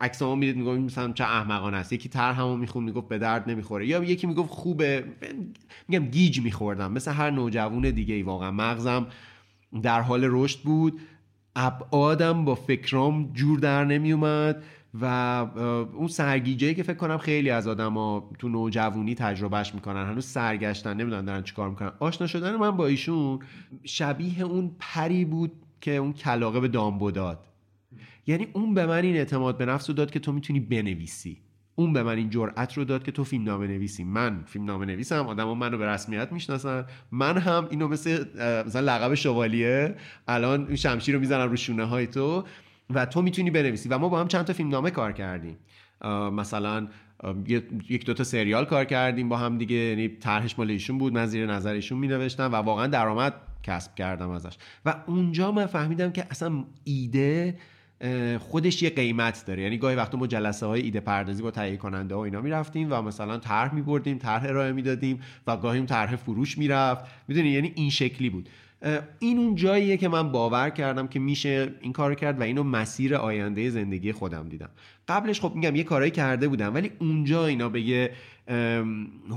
عکسامو 0.01 0.35
می‌دید 0.35 0.57
می‌گفت 0.57 0.79
مثلا 0.79 1.13
چه 1.13 1.23
احمقانه 1.23 1.77
است. 1.77 1.93
یکی 1.93 2.09
طرحمو 2.09 2.57
میخون 2.57 2.83
می‌گفت 2.83 3.07
به 3.07 3.17
درد 3.17 3.49
نمی‌خوره. 3.49 3.87
یا 3.87 4.03
یکی 4.03 4.27
می‌گفت 4.27 4.49
خوبه. 4.49 5.03
میگم 5.87 6.05
گیج 6.05 6.41
میخوردم. 6.41 6.91
مثل 6.91 7.11
هر 7.11 7.29
نوجوان 7.29 7.91
دیگه 7.91 8.15
ای 8.15 8.23
واقعا. 8.23 8.51
مغزم 8.51 9.07
در 9.81 10.01
حال 10.01 10.27
رشد 10.29 10.59
بود. 10.59 10.99
ابعادم 11.55 12.45
با 12.45 12.55
فکرام 12.55 13.33
جور 13.33 13.59
در 13.59 13.85
نمیومد 13.85 14.63
و 15.01 15.05
اون 15.93 16.07
سرگیجه 16.07 16.73
که 16.73 16.83
فکر 16.83 16.97
کنم 16.97 17.17
خیلی 17.17 17.49
از 17.49 17.67
آدما 17.67 18.29
تو 18.39 18.49
نوجوانی 18.49 19.15
تجربهش 19.15 19.75
می‌کنن 19.75 20.09
هنوز 20.09 20.25
سرگشتن 20.25 20.97
نمی‌دونن 20.97 21.25
دارن 21.25 21.43
چیکار 21.43 21.69
می‌کنن. 21.69 21.91
آشنا 21.99 22.27
شدن 22.27 22.55
من 22.55 22.71
با 22.71 22.87
ایشون 22.87 23.39
شبیه 23.83 24.41
اون 24.41 24.75
پری 24.79 25.25
بود 25.25 25.51
که 25.81 25.95
اون 25.95 26.13
کلاقه 26.13 26.59
به 26.59 26.67
دامبو 26.67 27.11
داد. 27.11 27.47
یعنی 28.27 28.47
اون 28.53 28.73
به 28.73 28.85
من 28.85 29.03
این 29.03 29.15
اعتماد 29.15 29.57
به 29.57 29.65
نفس 29.65 29.89
رو 29.89 29.95
داد 29.95 30.11
که 30.11 30.19
تو 30.19 30.31
می‌تونی 30.31 30.59
بنویسی. 30.59 31.37
اون 31.75 31.93
به 31.93 32.03
من 32.03 32.17
این 32.17 32.29
جرأت 32.29 32.77
رو 32.77 32.83
داد 32.83 33.03
که 33.03 33.11
تو 33.11 33.23
فیلم 33.23 33.43
نامه 33.43 33.67
نویسی 33.67 34.03
من 34.03 34.43
فیلم 34.45 34.65
نامه 34.65 34.85
نویسم 34.85 35.27
آدما 35.27 35.55
منو 35.55 35.77
به 35.77 35.87
رسمیت 35.87 36.31
می‌شناسن. 36.31 36.85
من 37.11 37.37
هم 37.37 37.67
اینو 37.69 37.87
مثل 37.87 38.25
مثلا 38.67 38.81
لقب 38.81 39.13
شوالیه 39.13 39.95
الان 40.27 40.75
شمشیر 40.75 41.15
رو 41.15 41.21
می‌زنم 41.21 41.49
رو 41.49 41.55
شونه 41.55 41.85
های 41.85 42.07
تو. 42.07 42.43
و 42.89 43.05
تو 43.05 43.21
می‌تونی 43.21 43.51
بنویسی. 43.51 43.89
و 43.89 43.97
ما 43.97 44.09
با 44.09 44.19
هم 44.19 44.27
چند 44.27 44.45
تا 44.45 44.53
فیلم 44.53 44.69
نامه 44.69 44.91
کار 44.91 45.11
کردیم. 45.11 45.57
مثلا 46.33 46.87
یک 47.89 48.05
دوتا 48.05 48.23
سریال 48.23 48.65
کار 48.65 48.85
کردیم 48.85 49.29
با 49.29 49.37
هم 49.37 49.57
دیگه. 49.57 49.75
یعنی 49.75 50.07
طرحش 50.07 50.59
مال 50.59 50.71
ایشون 50.71 50.97
بود 50.97 51.13
من 51.13 51.25
زیر 51.25 51.45
نظر 51.45 51.73
ایشون 51.73 51.97
می 51.97 52.07
نوشتم 52.07 52.51
و 52.51 52.55
واقعا 52.55 52.87
درآمد 52.87 53.33
کسب 53.63 53.95
کردم 53.95 54.29
ازش. 54.29 54.57
و 54.85 54.95
اونجا 55.07 55.51
من 55.51 55.65
فهمیدم 55.65 56.11
که 56.11 56.25
اصلا 56.29 56.63
ایده 56.83 57.57
خودش 58.39 58.83
یه 58.83 58.89
قیمت 58.89 59.43
داره. 59.47 59.63
یعنی 59.63 59.77
گاهی 59.77 59.95
وقتا 59.95 60.17
ما 60.17 60.27
جلسه 60.27 60.65
های 60.65 60.81
ایده 60.81 60.99
پردازی 60.99 61.43
با 61.43 61.51
تهیه 61.51 61.77
کننده 61.77 62.15
و 62.15 62.17
اینا 62.17 62.41
می‌رفتیم 62.41 62.87
و 62.91 63.01
مثلا 63.01 63.37
طرح 63.37 63.75
میبردیم 63.75 64.17
طرح 64.17 64.43
ارائه 64.43 64.71
می‌دادیم 64.71 65.21
و 65.47 65.57
گاهی 65.57 65.85
طرح 65.85 66.15
فروش 66.15 66.57
می‌رفت. 66.57 67.05
می‌دونی؟ 67.27 67.49
یعنی 67.49 67.71
این 67.75 67.89
شکلی 67.89 68.29
بود. 68.29 68.49
این 69.19 69.39
اون 69.39 69.55
جاییه 69.55 69.97
که 69.97 70.07
من 70.07 70.31
باور 70.31 70.69
کردم 70.69 71.07
که 71.07 71.19
میشه 71.19 71.73
این 71.81 71.93
کار 71.93 72.15
کرد 72.15 72.39
و 72.39 72.43
اینو 72.43 72.63
مسیر 72.63 73.15
آینده 73.15 73.69
زندگی 73.69 74.11
خودم 74.11 74.49
دیدم. 74.49 74.69
قبلش 75.07 75.41
خب 75.41 75.55
میگم 75.55 75.75
یه 75.75 75.83
کارایی 75.83 76.11
کرده 76.11 76.47
بودم 76.47 76.73
ولی 76.73 76.91
اونجا 76.99 77.45
اینا 77.45 77.69
به 77.69 77.81
یه 77.81 78.11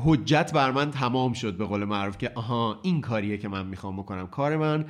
حجت 0.05 0.53
بر 0.53 0.71
من 0.71 0.91
تمام 0.91 1.33
شد 1.33 1.57
به 1.57 1.65
قول 1.65 1.85
معروف 1.85 2.19
که 2.19 2.31
آها 2.35 2.81
این 2.83 3.01
کاریه 3.01 3.39
که 3.39 3.49
من 3.49 3.67
می‌خوام 3.67 3.97
بکنم. 3.97 4.27
کار 4.27 4.57
من 4.57 4.85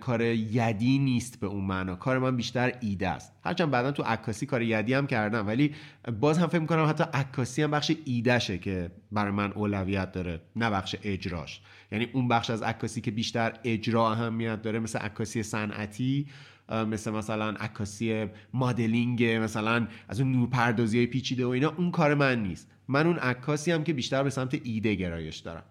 کار 0.00 0.22
یدی 0.22 0.98
نیست 0.98 1.40
به 1.40 1.46
اون 1.46 1.64
معنا. 1.64 1.96
کار 1.96 2.18
من 2.18 2.36
بیشتر 2.36 2.72
ایده 2.80 3.08
است. 3.08 3.32
هرچند 3.44 3.70
بعدا 3.70 3.92
تو 3.92 4.02
عکاسی 4.02 4.46
کار 4.46 4.62
یدی 4.62 4.94
هم 4.94 5.06
کردم 5.06 5.46
ولی 5.46 5.74
باز 6.20 6.38
هم 6.38 6.46
فکر 6.46 6.60
می‌کنم 6.60 6.84
حتی 6.88 7.04
عکاسی 7.14 7.62
هم 7.62 7.70
بخش 7.70 7.92
ایدهشه 8.04 8.58
که 8.58 8.90
برای 9.12 9.32
من 9.32 9.52
اولویت 9.52 10.12
داره 10.12 10.40
نه 10.56 10.70
بخش 10.70 10.96
اجراش. 11.02 11.60
یعنی 11.92 12.08
اون 12.12 12.28
بخش 12.28 12.50
از 12.50 12.62
عکاسی 12.62 13.00
که 13.00 13.10
بیشتر 13.10 13.52
اجرا 13.64 14.12
اهمیت 14.12 14.62
داره 14.62 14.78
مثل 14.78 14.98
عکاسی 14.98 15.42
صنعتی 15.42 16.26
مثل 16.70 17.10
مثلا 17.10 17.50
عکاسی 17.50 18.26
مدلینگ 18.54 19.24
مثلا 19.24 19.88
از 20.08 20.20
اون 20.20 20.32
نورپردازی 20.32 20.98
های 20.98 21.06
پیچیده 21.06 21.46
و 21.46 21.48
اینا. 21.48 21.74
اون 21.76 21.90
کار 21.90 22.14
من 22.14 22.42
نیست. 22.42 22.70
من 22.88 23.06
اون 23.06 23.16
عکاسی 23.16 23.72
هم 23.72 23.84
که 23.84 23.92
بیشتر 23.92 24.22
به 24.22 24.30
سمت 24.30 24.60
ایده 24.64 24.94
گرایش 24.94 25.36
دارم. 25.36 25.62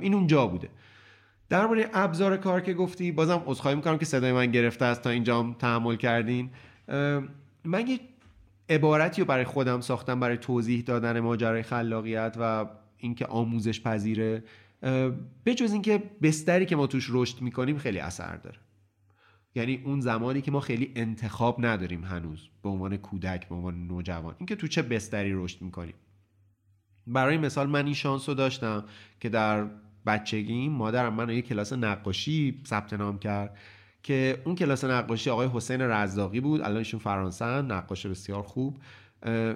این 0.00 0.14
اونجا 0.14 0.46
بوده. 0.46 0.68
درباره 1.48 1.90
ابزار 1.94 2.36
کار 2.36 2.60
که 2.60 2.74
گفتی 2.74 3.12
بازم 3.12 3.42
عذرخواهی 3.46 3.76
می‌کنم 3.76 3.98
که 3.98 4.04
صدای 4.04 4.32
من 4.32 4.46
گرفته 4.46 4.84
است 4.84 5.02
تا 5.02 5.10
اینجا 5.10 5.56
تحمل 5.58 5.96
کردین. 5.96 6.50
من 7.64 7.86
یه 7.86 8.00
عبارتی 8.68 9.20
رو 9.20 9.26
برای 9.26 9.44
خودم 9.44 9.80
ساختم 9.80 10.20
برای 10.20 10.36
توضیح 10.36 10.82
دادن 10.82 11.20
ماجرای 11.20 11.62
خلاقیت 11.62 12.36
و 12.40 12.66
اینکه 12.98 13.26
آموزش 13.26 13.80
پذیره. 13.80 14.42
به 15.44 15.54
جز 15.56 15.72
اینکه 15.72 16.02
بستری 16.22 16.66
که 16.66 16.76
ما 16.76 16.86
توش 16.86 17.08
رشد 17.10 17.40
می‌کنیم 17.40 17.78
خیلی 17.78 17.98
اثر 17.98 18.36
داره. 18.36 18.58
یعنی 19.54 19.82
اون 19.84 20.00
زمانی 20.00 20.40
که 20.40 20.50
ما 20.50 20.60
خیلی 20.60 20.92
انتخاب 20.96 21.66
نداریم 21.66 22.04
هنوز 22.04 22.48
به 22.62 22.68
عنوان 22.68 22.96
کودک 22.96 23.48
به 23.48 23.54
عنوان 23.54 23.86
نوجوان 23.86 24.34
اینکه 24.38 24.56
تو 24.56 24.66
چه 24.66 24.82
بستری 24.82 25.32
رشد 25.32 25.62
می‌کنیم. 25.62 25.94
برای 27.06 27.38
مثال 27.38 27.68
من 27.68 27.84
این 27.84 27.94
شانس 27.94 28.28
رو 28.28 28.34
داشتم 28.34 28.84
که 29.20 29.28
در 29.28 29.66
بچگی 30.06 30.68
مادرم 30.68 31.14
منو 31.14 31.32
یه 31.32 31.42
کلاس 31.42 31.72
نقاشی 31.72 32.60
ثبت 32.66 32.92
نام 32.92 33.18
کرد 33.18 33.56
که 34.02 34.42
اون 34.44 34.54
کلاس 34.54 34.84
نقاشی 34.84 35.30
آقای 35.30 35.48
حسین 35.52 35.80
رزاقی 35.80 36.40
بود. 36.40 36.60
الان 36.60 36.76
ایشون 36.76 37.00
فرانسه 37.00 37.44
نقاش 37.44 38.06
بسیار 38.06 38.42
خوب. 38.42 38.78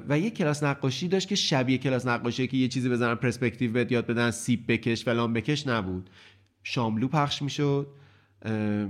و 0.09 0.19
یه 0.19 0.31
کلاس 0.31 0.63
نقاشی 0.63 1.09
داشت 1.09 1.29
که 1.29 1.35
شبیه 1.35 1.79
کلاس 1.79 2.07
نقاشی 2.07 2.47
که 2.47 2.57
یه 2.57 2.69
چیزی 2.69 2.89
بزنن 2.89 3.15
پرسپکتیو 3.15 3.73
بهت 3.73 3.93
یاد 3.93 4.07
بدن 4.07 4.31
سیب 4.31 4.65
بکش 4.69 5.05
فلان 5.05 5.33
بکش 5.33 5.67
نبود. 5.67 6.11
شاملو 6.63 7.09
پخش 7.09 7.43
می‌شد. 7.43 7.87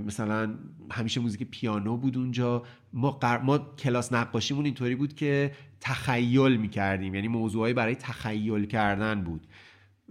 مثلا 0.05 0.55
همیشه 0.91 1.21
موزیک 1.21 1.43
پیانو 1.43 1.97
بود 1.97 2.17
اونجا. 2.17 2.63
ما, 2.93 3.19
ما 3.43 3.57
کلاس 3.57 4.13
نقاشیمون 4.13 4.65
اینطوری 4.65 4.95
بود 4.95 5.15
که 5.15 5.51
تخیل 5.81 6.57
می‌کردیم 6.57 7.15
یعنی 7.15 7.27
موضوعی 7.27 7.73
برای 7.73 7.95
تخیل 7.95 8.65
کردن 8.65 9.21
بود. 9.21 9.47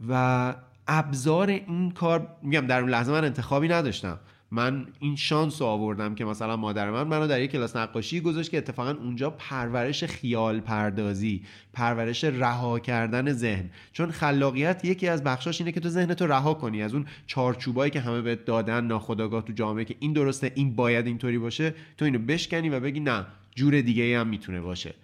و 0.09 0.55
ابزار 0.87 1.51
این 1.51 1.91
کار 1.91 2.37
میگم 2.43 2.67
در 2.67 2.81
اون 2.81 2.91
لحظه 2.91 3.13
من 3.13 3.25
انتخابی 3.25 3.69
نداشتم. 3.69 4.21
من 4.55 4.87
این 4.99 5.17
شانس 5.17 5.63
رو 5.63 5.67
آوردم 5.69 6.15
که 6.15 6.25
مثلا 6.25 6.57
مادر 6.57 6.91
من 6.91 7.03
منو 7.03 7.27
در 7.27 7.41
یک 7.41 7.51
کلاس 7.51 7.77
نقاشی 7.77 8.21
گذاشت 8.21 8.51
که 8.51 8.59
اتفاقا 8.59 8.91
اونجا 8.91 9.31
پرورش 9.31 10.05
خیال 10.05 10.61
پردازی 10.61 11.43
پرورش 11.73 12.25
رها 12.25 12.79
کردن 12.79 13.33
ذهن. 13.33 13.71
چون 13.93 14.11
خلاقیت 14.11 14.85
یکی 14.85 15.09
از 15.09 15.25
بخشاش 15.25 15.61
اینه 15.61 15.73
که 15.73 15.81
تو 15.81 15.89
ذهنت 15.89 16.23
رو 16.23 16.33
رها 16.33 16.55
کنی. 16.55 16.83
از 16.83 16.95
اون 16.95 17.07
چارچوبایی 17.27 17.91
که 17.91 18.01
همه 18.01 18.21
بهت 18.21 18.45
دادن 18.45 18.85
ناخودآگاه 18.85 19.43
تو 19.43 19.53
جامعه 19.53 19.85
که 19.85 19.95
این 19.99 20.13
درسته 20.13 20.53
این 20.55 20.77
باید 20.77 21.07
اینطوری 21.07 21.39
باشه 21.39 21.75
تو 21.99 22.05
اینو 22.05 22.19
بشکنی 22.19 22.69
و 22.69 22.81
بگی 22.81 23.01
نه 23.01 23.27
جور 23.55 23.81
دیگه 23.81 24.21
هم 24.21 24.27
می‌تونه 24.27 24.61
باشه. 24.61 24.95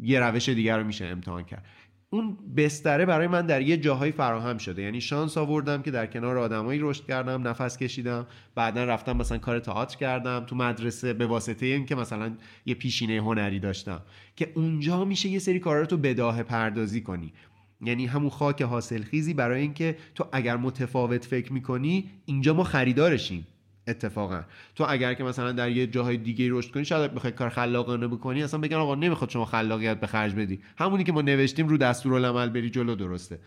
یه 0.00 0.20
روش 0.20 0.48
دیگر 0.48 0.78
رو 0.78 0.86
میشه 0.86 1.04
امتحان 1.04 1.44
کرد. 1.44 1.64
اون 2.16 2.36
بستره 2.56 3.06
برای 3.06 3.26
من 3.26 3.46
در 3.46 3.62
یه 3.62 3.76
جاهایی 3.76 4.12
فراهم 4.12 4.58
شده. 4.58 4.82
یعنی 4.82 5.00
شانس 5.00 5.38
آوردم 5.38 5.82
که 5.82 5.90
در 5.90 6.06
کنار 6.06 6.38
آدمایی 6.38 6.80
رشد 6.82 7.06
کردم 7.06 7.48
نفس 7.48 7.76
کشیدم 7.76 8.26
بعدا 8.54 8.84
رفتم 8.84 9.16
مثلا 9.16 9.38
کار 9.38 9.58
تئاتر 9.58 9.96
کردم 9.96 10.44
تو 10.46 10.56
مدرسه 10.56 11.12
به 11.12 11.26
واسطه 11.26 11.66
این 11.66 11.86
که 11.86 11.94
مثلا 11.94 12.32
یه 12.66 12.74
پیشینه 12.74 13.16
هنری 13.16 13.60
داشتم. 13.60 14.02
که 14.36 14.52
اونجا 14.54 15.04
میشه 15.04 15.28
یه 15.28 15.38
سری 15.38 15.60
کارا 15.60 15.86
تو 15.86 15.96
بداه 15.96 16.42
پردازی 16.42 17.00
کنی. 17.00 17.32
یعنی 17.80 18.06
همون 18.06 18.30
خاک 18.30 18.62
حاصل 18.62 19.02
خیزی 19.02 19.34
برای 19.34 19.60
اینکه 19.60 19.96
تو 20.14 20.24
اگر 20.32 20.56
متفاوت 20.56 21.24
فکر 21.24 21.52
می‌کنی 21.52 22.10
اینجا 22.26 22.54
ما 22.54 22.64
خریدارشیم. 22.64 23.46
اتفاقا. 23.86 24.40
تو 24.74 24.84
اگر 24.88 25.14
که 25.14 25.24
مثلا 25.24 25.52
در 25.52 25.70
یه 25.70 25.86
جاهای 25.86 26.16
دیگه 26.16 26.48
رشد 26.50 26.70
کنی 26.70 26.84
شاید 26.84 27.14
بخوای 27.14 27.32
کار 27.32 27.48
خلاقانه 27.48 28.08
بکنی 28.08 28.42
اصلا 28.42 28.60
بگن 28.60 28.76
آقا 28.76 28.94
نمی‌خواد 28.94 29.30
شما 29.30 29.44
خلاقیت 29.44 30.00
به 30.00 30.06
خرج 30.06 30.34
بدی. 30.34 30.60
همونی 30.78 31.04
که 31.04 31.12
ما 31.12 31.22
نوشتیم 31.22 31.68
رو 31.68 31.76
دستورالعمل 31.76 32.48
بری 32.48 32.70
جلو 32.70 32.94
درسته. 32.94 33.38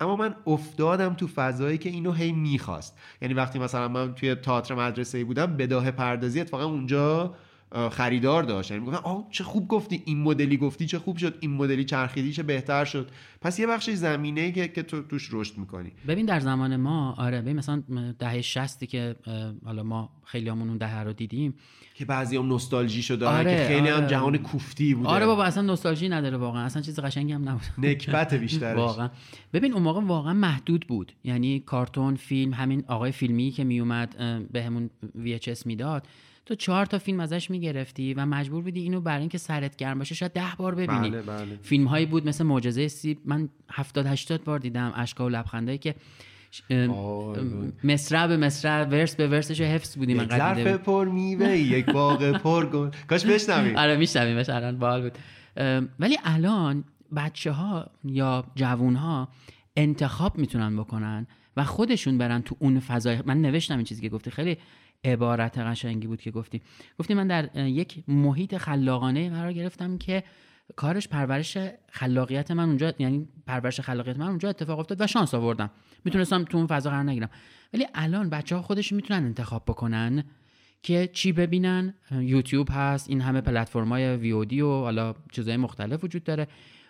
اما 0.00 0.16
من 0.16 0.34
افتادم 0.46 1.14
تو 1.14 1.26
فضایی 1.26 1.78
که 1.78 1.88
اینو 1.88 2.12
هی 2.12 2.32
می‌خواست. 2.32 2.98
یعنی 3.22 3.34
وقتی 3.34 3.58
مثلا 3.58 3.88
من 3.88 4.14
توی 4.14 4.34
تئاتر 4.34 4.74
مدرسه 4.74 5.24
بودم 5.24 5.46
بداه 5.56 5.90
پردازی 5.90 6.40
اتفاقا 6.40 6.64
اونجا 6.64 7.34
خریدار 7.90 8.42
داشت. 8.42 8.70
یعنی 8.70 8.80
می‌گفتن 8.84 9.02
آه 9.04 9.26
چه 9.30 9.44
خوب 9.44 9.68
گفتی 9.68 10.02
این 10.04 10.22
مدلی 10.22 10.56
گفتی 10.56 10.86
چه 10.86 10.98
خوب 10.98 11.16
شد 11.16 11.38
این 11.40 11.50
مدلی 11.54 11.84
چرخیدی 11.84 12.32
چه 12.32 12.42
بهتر 12.42 12.84
شد. 12.84 13.10
پس 13.40 13.58
یه 13.58 13.66
بخش 13.66 13.90
زمینه 13.90 14.52
که 14.52 14.68
که 14.68 14.82
تو 14.82 15.02
توش 15.02 15.28
رشد 15.32 15.58
می‌کنی. 15.58 15.92
ببین 16.08 16.26
در 16.26 16.40
زمان 16.40 16.76
ما 16.76 17.14
آره 17.18 17.40
ببین 17.40 17.56
مثلا 17.56 17.82
دهه 18.18 18.40
60 18.40 18.84
که 18.84 19.16
حالا 19.64 19.82
ما 19.82 20.10
خیلی 20.24 20.48
همون 20.48 20.68
اون 20.68 20.78
دهه 20.78 21.00
رو 21.02 21.12
دیدیم. 21.12 21.54
که 21.94 22.04
بعضی 22.04 22.36
هم 22.36 22.46
نوستالژی 22.48 23.02
شده 23.02 23.26
آره، 23.26 23.56
که 23.56 23.64
خیلی 23.64 23.90
آره. 23.90 24.02
هم 24.02 24.06
جهان 24.06 24.38
کوفتی 24.38 24.94
بوده. 24.94 25.08
آره 25.08 25.26
بابا 25.26 25.44
اصلا 25.44 25.62
نوستالژی 25.62 26.08
نداره 26.08 26.36
واقعا 26.36 26.64
اصلا 26.64 26.82
چیز 26.82 27.00
قشنگی 27.00 27.32
هم 27.32 27.48
نبود 27.48 27.62
نکبت 27.78 28.34
بیشترش. 28.44 28.76
واقعا. 28.76 29.10
ببین 29.52 29.72
اون 29.72 29.82
موقع 29.82 30.00
واقعا 30.00 30.32
محدود 30.34 30.84
بود. 30.88 31.12
یعنی 31.24 31.60
کارتون 31.60 32.16
فیلم 32.16 32.54
همین 32.54 32.84
آقای 32.88 33.12
فیلمی 33.12 33.50
که 33.50 33.64
میومد 33.64 34.16
به 34.52 34.62
همون 34.62 34.90
VHS 35.16 35.66
می‌داد. 35.66 36.06
تو 36.48 36.54
چهار 36.54 36.86
تا 36.86 36.98
فیلم 36.98 37.20
ازش 37.20 37.50
می‌گرفتی 37.50 38.14
و 38.14 38.26
مجبور 38.26 38.62
بودی 38.62 38.80
اینو 38.80 39.00
برای 39.00 39.20
اینکه 39.20 39.38
سرت 39.38 39.76
گرم 39.76 39.98
باشه 39.98 40.14
شاید 40.14 40.32
ده 40.32 40.42
بار 40.58 40.74
ببینی. 40.74 41.10
بله 41.10 41.22
بله. 41.22 41.58
فیلم 41.62 41.86
هایی 41.86 42.06
بود 42.06 42.28
مثل 42.28 42.44
معجزه 42.44 42.88
سیب. 42.88 43.18
من 43.24 43.48
70 43.72 44.06
80 44.06 44.44
بار 44.44 44.58
دیدم 44.58 44.92
اشکا 44.96 45.26
و 45.26 45.28
لبخندایی 45.28 45.78
که 45.78 45.94
مصرع 47.84 48.26
به 48.26 48.36
مصرع 48.36 48.84
ورس 48.84 49.16
به 49.16 49.28
ورسش 49.28 49.60
حفظ 49.60 49.96
بودیم 49.96 50.22
یک 50.22 50.28
ظرف 50.28 50.66
پر 50.66 51.08
میوه 51.08 51.56
یک 51.56 51.86
باغ 51.86 52.32
پر 52.32 52.66
گل. 52.66 52.90
کاش 53.08 53.26
بشنویم. 53.26 53.76
آره 53.82 53.96
میشنویمش 53.96 54.48
الان 54.48 54.78
باحال 54.78 55.02
بود. 55.02 55.18
ولی 56.00 56.18
الان 56.24 56.84
بچه 57.16 57.52
ها 57.52 57.90
یا 58.04 58.44
جوون 58.54 58.96
ها 58.96 59.28
انتخاب 59.76 60.38
می‌تونن 60.38 60.76
بکنن 60.76 61.26
و 61.56 61.64
خودشون 61.64 62.18
برن 62.18 62.42
تو 62.42 62.56
اون 62.58 62.80
فضای. 62.80 63.22
من 63.26 63.42
نوشتم 63.42 63.76
این 63.76 63.84
چیزی 63.84 64.02
که 64.02 64.08
گفتی. 64.08 64.30
خیلی 64.30 64.56
عبارت 65.04 65.58
قشنگی 65.58 66.06
بود 66.06 66.20
که 66.20 66.30
گفتی. 66.30 66.62
گفتی 66.98 67.14
من 67.14 67.26
در 67.26 67.66
یک 67.68 68.04
محیط 68.08 68.56
خلاقانه 68.56 69.30
قرار 69.30 69.52
گرفتم 69.52 69.98
که 69.98 70.22
کارش 70.76 71.08
پرورش 71.08 71.58
خلاقیت 71.90 72.50
من 72.50 72.64
اونجا 72.64 72.92
یعنی 72.98 73.28
پرورش 73.46 73.80
خلاقیت 73.80 74.16
من 74.16 74.26
اونجا 74.26 74.48
اتفاق 74.48 74.78
افتاد 74.78 75.00
و 75.00 75.06
شانس 75.06 75.34
آوردم. 75.34 75.70
می‌تونستم 76.04 76.44
تو 76.44 76.58
اون 76.58 76.66
فضا 76.66 76.90
قرار 76.90 77.02
نگیرم. 77.02 77.30
ولی 77.74 77.86
الان 77.94 78.30
بچه 78.30 78.56
ها 78.56 78.62
خودشون 78.62 78.96
می‌تونن 78.96 79.24
انتخاب 79.24 79.62
بکنن 79.66 80.24
که 80.82 81.10
چی 81.12 81.32
ببینن. 81.32 81.94
یوتیوب 82.10 82.68
هست 82.70 83.10
این 83.10 83.20
همه 83.20 83.40
پلتفرم 83.40 83.88
های 83.88 84.16
ویودی 84.16 84.60
و 84.60 84.70
حالا 84.70 85.14
چیزهای 85.32 85.56
مختلف 85.56 86.04
وجود 86.04 86.24
داره 86.24 86.46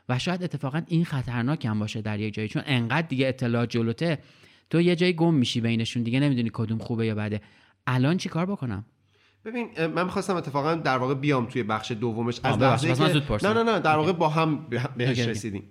و 0.09 0.19
شاید 0.19 0.43
اتفاقا 0.43 0.83
این 0.87 1.05
خطرناک 1.05 1.65
هم 1.65 1.79
باشه 1.79 2.03
در 2.03 2.21
یک 2.21 2.35
جایی. 2.35 2.49
چون 2.49 2.63
انقدر 2.67 3.07
دیگه 3.07 3.29
اطلاعات 3.29 3.71
جلوته 3.71 4.19
تو 4.71 4.81
یه 4.81 4.97
جایی 4.97 5.13
گم 5.13 5.35
میشی 5.35 5.61
بینشون 5.61 6.03
دیگه 6.03 6.21
نمی‌دونی 6.21 6.51
کدوم 6.53 6.79
خوبه 6.79 7.07
یا 7.07 7.15
بده. 7.15 7.41
الان 7.91 8.17
چی 8.17 8.29
کار 8.29 8.47
بکنم؟ 8.47 8.85
ببین 9.45 9.87
من 9.87 10.05
می‌خواستم 10.05 10.37
اتفاقا 10.37 10.75
در 10.75 10.99
واقع 10.99 11.15
بیام 11.15 11.47
توی 11.47 11.63
بخش 11.63 11.93
دومش. 11.93 12.41
از 12.45 12.59
من 12.59 12.77
که. 13.21 13.47
نه 13.49 13.53
نه 13.53 13.63
نه 13.63 13.79
در 13.81 13.97
واقع 13.97 14.13
با 14.13 14.29
هم 14.29 14.67
به- 14.69 14.89
بهش. 14.97 15.19
رسیدیم. 15.19 15.63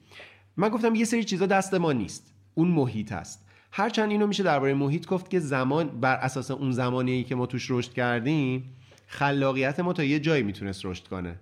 من 0.57 0.69
گفتم 0.69 0.95
یه 0.95 1.05
سری 1.05 1.23
چیزا 1.23 1.45
دست 1.45 1.73
ما 1.73 1.93
نیست. 1.93 2.33
اون 2.53 2.67
محیط 2.67 3.11
هست 3.11 3.45
هرچند 3.71 4.11
اینو 4.11 4.27
میشه 4.27 4.43
درباره 4.43 4.73
محیط 4.73 5.07
گفت 5.07 5.29
که 5.29 5.39
زمان 5.39 5.87
بر 5.87 6.15
اساس 6.15 6.51
اون 6.51 6.71
زمانی 6.71 7.23
که 7.23 7.35
ما 7.35 7.45
توش 7.45 7.71
رشد 7.71 7.93
کردیم 7.93 8.73
خلاقیت 9.07 9.79
ما 9.79 9.93
تا 9.93 10.03
یه 10.03 10.19
جایی 10.19 10.43
می‌تونست 10.43 10.85
رشد 10.85 11.07
کنه. 11.07 11.39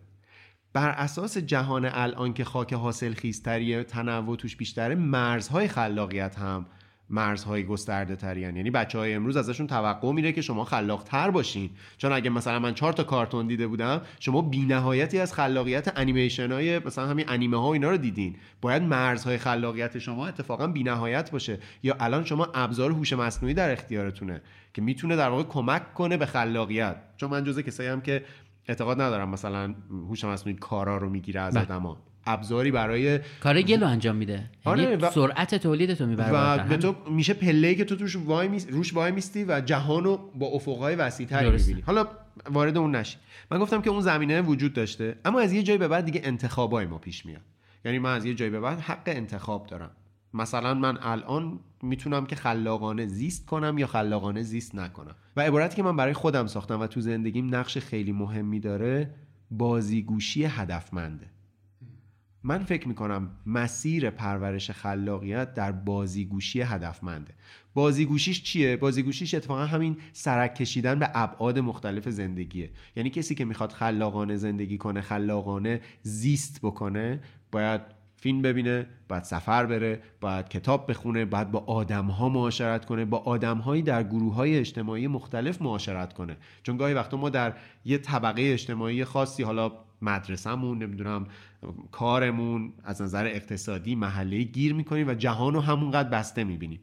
بر 0.73 0.89
اساس 0.89 1.37
جهان 1.37 1.85
الان 1.85 2.33
که 2.33 2.43
خاک 2.43 2.73
حاصل 2.73 3.13
خیزتریه 3.13 3.83
تنوع 3.83 4.35
توش 4.37 4.55
بیشتره 4.55 4.95
مرزهای 4.95 5.67
خلاقیت 5.67 6.35
هم 6.39 6.65
مرزهای 7.09 7.63
گسترده 7.63 8.15
ترین 8.15 8.55
یعنی 8.55 8.71
بچه 8.71 8.97
های 8.97 9.13
امروز 9.13 9.37
ازشون 9.37 9.67
توقع 9.67 10.11
میره 10.11 10.31
که 10.31 10.41
شما 10.41 10.63
خلاق 10.63 11.03
تر 11.03 11.31
باشین. 11.31 11.69
چون 11.97 12.11
اگه 12.11 12.29
مثلا 12.29 12.59
من 12.59 12.73
چهار 12.73 12.93
تا 12.93 13.03
کارتون 13.03 13.47
دیده 13.47 13.67
بودم 13.67 14.01
شما 14.19 14.41
بی 14.41 14.65
نهایتی 14.65 15.19
از 15.19 15.33
خلاقیت 15.33 15.97
انیمیشن 15.99 16.51
های 16.51 16.79
مثلا 16.79 17.07
همین 17.07 17.25
انیمه 17.29 17.57
ها 17.57 17.67
و 17.67 17.73
اینا 17.73 17.89
رو 17.89 17.97
دیدین. 17.97 18.35
باید 18.61 18.83
مرزهای 18.83 19.37
خلاقیت 19.37 19.99
شما 19.99 20.27
اتفاقا 20.27 20.67
بی 20.67 20.83
نهایت 20.83 21.31
باشه. 21.31 21.59
یا 21.83 21.95
الان 21.99 22.25
شما 22.25 22.47
ابزار 22.53 22.91
هوش 22.91 23.13
مصنوعی 23.13 23.53
در 23.53 23.71
اختیارتونه 23.71 24.41
که 24.73 24.81
می‌تونه 24.81 25.15
در 25.15 25.29
واقع 25.29 25.43
کمک 25.43 25.93
کنه 25.93 26.17
به 26.17 26.25
خلاقیت. 26.25 26.95
چون 27.17 27.29
من 27.29 27.43
جزء 27.43 27.61
کسایی 27.61 27.89
هم 27.89 28.01
که 28.01 28.25
اعتقاد 28.67 29.01
ندارم 29.01 29.29
مثلا 29.29 29.75
هوش 29.89 30.23
مصنوعی 30.23 30.57
کارا 30.57 30.97
رو 30.97 31.09
می‌گیره 31.09 31.41
از 31.41 31.53
بله. 31.53 31.63
آدما. 31.63 31.97
ابزاری 32.25 32.71
برای 32.71 33.19
کار 33.39 33.61
گلو 33.61 33.87
انجام 33.87 34.15
میده. 34.15 34.43
آره، 34.63 34.83
یعنی 34.83 34.95
و- 34.95 35.11
سرعت 35.11 35.55
تولید 35.55 35.93
تو 35.93 36.05
می‌بره 36.05 36.31
و. 36.31 36.67
به 36.67 36.77
تو 36.77 36.95
میشه 37.09 37.33
پله 37.33 37.75
که 37.75 37.85
تو 37.85 37.95
توش 37.95 38.15
وای 38.15 38.47
میس... 38.47 38.67
روش 38.69 38.93
وای 38.93 39.11
میستی 39.11 39.43
و 39.43 39.61
جهان 39.61 40.03
رو 40.03 40.31
با 40.35 40.47
افقهای 40.47 40.95
وسیع‌تری. 40.95 41.51
می‌بینی. 41.51 41.81
حالا 41.81 42.07
وارد 42.49 42.77
اون 42.77 42.95
نشی. 42.95 43.17
من 43.51 43.59
گفتم 43.59 43.81
که 43.81 43.89
اون 43.89 44.01
زمینه 44.01 44.41
وجود 44.41 44.73
داشته 44.73 45.15
اما 45.25 45.39
از 45.39 45.53
یه 45.53 45.63
جایی 45.63 45.79
به 45.79 45.87
بعد 45.87 46.05
دیگه 46.05 46.21
انتخابای 46.23 46.85
ما 46.85 46.97
پیش 46.97 47.25
میاد. 47.25 47.41
یعنی 47.85 47.99
من 47.99 48.15
از 48.15 48.25
یه 48.25 48.33
جایی 48.33 48.51
به 48.51 48.59
بعد 48.59 48.79
حق 48.79 49.03
انتخاب 49.05 49.67
دارم. 49.67 49.91
مثلا 50.33 50.73
من 50.73 50.97
الان 51.01 51.59
می‌تونم 51.81 52.25
که 52.25 52.35
خلاقانه 52.35 53.05
زیست 53.05 53.45
کنم 53.45 53.77
یا 53.77 53.87
خلاقانه 53.87 54.43
زیست 54.43 54.75
نکنم. 54.75 55.15
و 55.37 55.41
عبارتی 55.41 55.75
که 55.75 55.83
من 55.83 55.95
برای 55.95 56.13
خودم 56.13 56.47
ساختم 56.47 56.79
و 56.79 56.87
تو 56.87 57.01
زندگیم 57.01 57.55
نقش 57.55 57.77
خیلی 57.77 58.11
مهمی 58.11 58.59
داره 58.59 59.09
بازیگوشی 59.51 60.45
هدفمنده. 60.45 61.25
من 62.47 62.63
فکر 62.63 62.87
می‌کنم 62.87 63.29
مسیر 63.45 64.09
پرورش 64.09 64.71
خلاقیت 64.71 65.53
در 65.53 65.71
بازیگوشی 65.71 66.61
هدفمنده. 66.61 67.33
بازیگوشیش 67.73 68.43
چیه؟ 68.43 68.77
بازیگوشیش 68.77 69.33
اتفاقا 69.33 69.65
همین 69.65 69.97
سرک 70.13 70.55
کشیدن 70.55 70.99
به 70.99 71.09
ابعاد 71.13 71.59
مختلف 71.59 72.09
زندگیه. 72.09 72.69
یعنی 72.95 73.09
کسی 73.09 73.35
که 73.35 73.45
می‌خواد 73.45 73.71
خلاقانه 73.71 74.35
زندگی 74.35 74.77
کنه 74.77 75.01
خلاقانه 75.01 75.81
زیست 76.01 76.59
بکنه 76.63 77.19
باید 77.51 77.81
فیلم 78.15 78.41
ببینه 78.41 78.87
باید 79.09 79.23
سفر 79.23 79.65
بره 79.65 80.01
باید 80.21 80.49
کتاب 80.49 80.89
بخونه 80.91 81.25
باید 81.25 81.51
با 81.51 81.59
آدم 81.59 82.05
ها 82.05 82.29
معاشرت 82.29 82.85
کنه 82.85 83.05
با 83.05 83.17
آدم 83.17 83.57
هایی 83.57 83.81
در 83.81 84.03
گروه 84.03 84.35
های 84.35 84.57
اجتماعی 84.57 85.07
مختلف 85.07 85.61
معاشرت 85.61 86.13
کنه. 86.13 86.37
چون 86.63 86.77
گاهی 86.77 86.93
وقتا 86.93 87.17
ما 87.17 87.29
در 87.29 87.53
یه 87.85 87.97
طبقه 87.97 88.41
اجتماعی 88.41 89.05
خاصی 89.05 89.43
حالا 89.43 89.71
مدرسهمون 90.01 90.83
نمی‌دونم 90.83 91.27
کارمون 91.91 92.73
از 92.83 93.01
نظر 93.01 93.25
اقتصادی 93.25 93.95
محله 93.95 94.43
گیر 94.43 94.73
می‌کنیم 94.73 95.07
و 95.07 95.13
جهان 95.13 95.53
رو 95.53 95.61
همونقدر 95.61 96.09
بسته 96.09 96.43
می‌بینیم. 96.43 96.79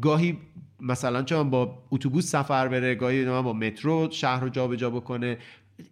گاهی 0.00 0.38
مثلا 0.80 1.22
چون 1.22 1.50
با 1.50 1.82
اتوبوس 1.90 2.30
سفر 2.30 2.68
بره 2.68 2.94
گاهی 2.94 3.24
با 3.24 3.52
مترو 3.52 4.08
شهر 4.10 4.40
رو 4.40 4.48
جابجا 4.48 4.90
بکنه. 4.90 5.38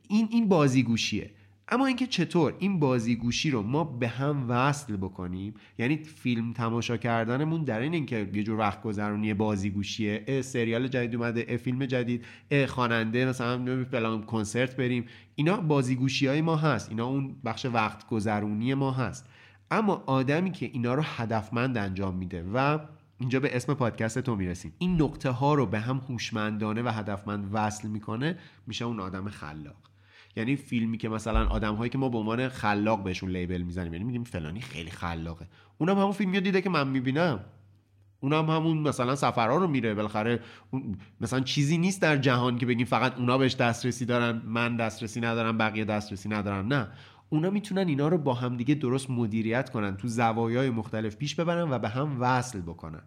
این 0.08 0.28
این 0.30 0.48
بازیگوشیه. 0.48 1.30
اما 1.68 1.86
اینکه 1.86 2.06
چطور 2.06 2.54
این 2.58 2.78
بازیگوشی 2.78 3.50
رو 3.50 3.62
ما 3.62 3.84
به 3.84 4.08
هم 4.08 4.50
وصل 4.50 4.96
بکنیم 4.96 5.54
یعنی 5.78 5.96
فیلم 5.96 6.52
تماشا 6.52 6.96
کردنمون 6.96 7.64
در 7.64 7.80
این 7.80 7.94
اینکه 7.94 8.30
یه 8.32 8.42
جور 8.42 8.58
وقت 8.58 8.82
گذرونی 8.82 9.34
بازیگوشیه 9.34 10.42
سریال 10.42 10.88
جدید 10.88 11.14
اومده 11.14 11.56
فیلم 11.56 11.86
جدید 11.86 12.24
خواننده 12.68 13.26
مثلا 13.26 13.84
فلان 13.84 14.22
کنسرت 14.22 14.76
بریم. 14.76 15.04
اینا 15.34 15.56
بازیگوشی 15.56 16.26
های 16.26 16.40
ما 16.40 16.56
هست. 16.56 16.88
اینا 16.88 17.06
اون 17.06 17.36
بخش 17.44 17.66
وقت 17.66 18.08
گذرونی 18.08 18.74
ما 18.74 18.92
هست. 18.92 19.28
اما 19.70 20.02
آدمی 20.06 20.50
که 20.50 20.66
اینا 20.66 20.94
رو 20.94 21.02
هدفمند 21.04 21.78
انجام 21.78 22.16
میده 22.16 22.44
و 22.54 22.78
اینجا 23.18 23.40
به 23.40 23.56
اسم 23.56 23.74
پادکست 23.74 24.18
تو 24.18 24.36
می‌رسیم. 24.36 24.72
این 24.78 25.02
نقطه 25.02 25.30
ها 25.30 25.54
رو 25.54 25.66
به 25.66 25.80
هم 25.80 25.96
هوشمندانه 26.08 26.82
و 26.82 26.88
هدفمند 26.88 27.50
وصل 27.52 27.88
می‌کنه 27.88 28.38
میشه 28.66 28.84
اون 28.84 29.00
آدم 29.00 29.28
خلاق. 29.28 29.95
یعنی 30.36 30.56
فیلمی 30.56 30.98
که 30.98 31.08
مثلا 31.08 31.46
آدم 31.46 31.74
هایی 31.74 31.90
که 31.90 31.98
ما 31.98 32.08
به 32.08 32.18
عنوان 32.18 32.48
خلاق 32.48 33.02
بهشون 33.02 33.30
لیبل 33.30 33.62
می‌زنیم 33.62 33.92
یعنی 33.92 34.04
میگیم 34.04 34.24
فلانی 34.24 34.60
خیلی 34.60 34.90
خلاقه. 34.90 35.46
اونم 35.78 35.98
همون 35.98 36.12
فیلمی 36.12 36.40
دیده 36.40 36.62
که 36.62 36.70
من 36.70 36.88
می‌بینم. 36.88 37.40
اونم 38.20 38.50
همون 38.50 38.78
مثلا 38.78 39.16
سفرها 39.16 39.56
رو 39.56 39.66
میره. 39.66 39.94
بالاخره 39.94 40.40
مثلا 41.20 41.40
چیزی 41.40 41.78
نیست 41.78 42.02
در 42.02 42.16
جهان 42.16 42.58
که 42.58 42.66
بگیم 42.66 42.86
فقط 42.86 43.18
اونا 43.18 43.38
بهش 43.38 43.54
دسترسی 43.54 44.04
دارن 44.04 44.42
من 44.44 44.76
دسترسی 44.76 45.20
ندارم 45.20 45.58
بقیه 45.58 45.84
دسترسی 45.84 46.28
ندارن. 46.28 46.68
نه. 46.68 46.88
اونا 47.28 47.50
می‌تونن 47.50 47.88
اینا 47.88 48.08
رو 48.08 48.18
با 48.18 48.34
هم 48.34 48.56
دیگه 48.56 48.74
درست 48.74 49.10
مدیریت 49.10 49.70
کنن 49.70 49.96
تو 49.96 50.08
زوایای 50.08 50.70
مختلف 50.70 51.16
پیش 51.16 51.34
ببرن 51.34 51.70
و 51.70 51.78
به 51.78 51.88
هم 51.88 52.16
وصل 52.20 52.60
بکنن. 52.60 53.02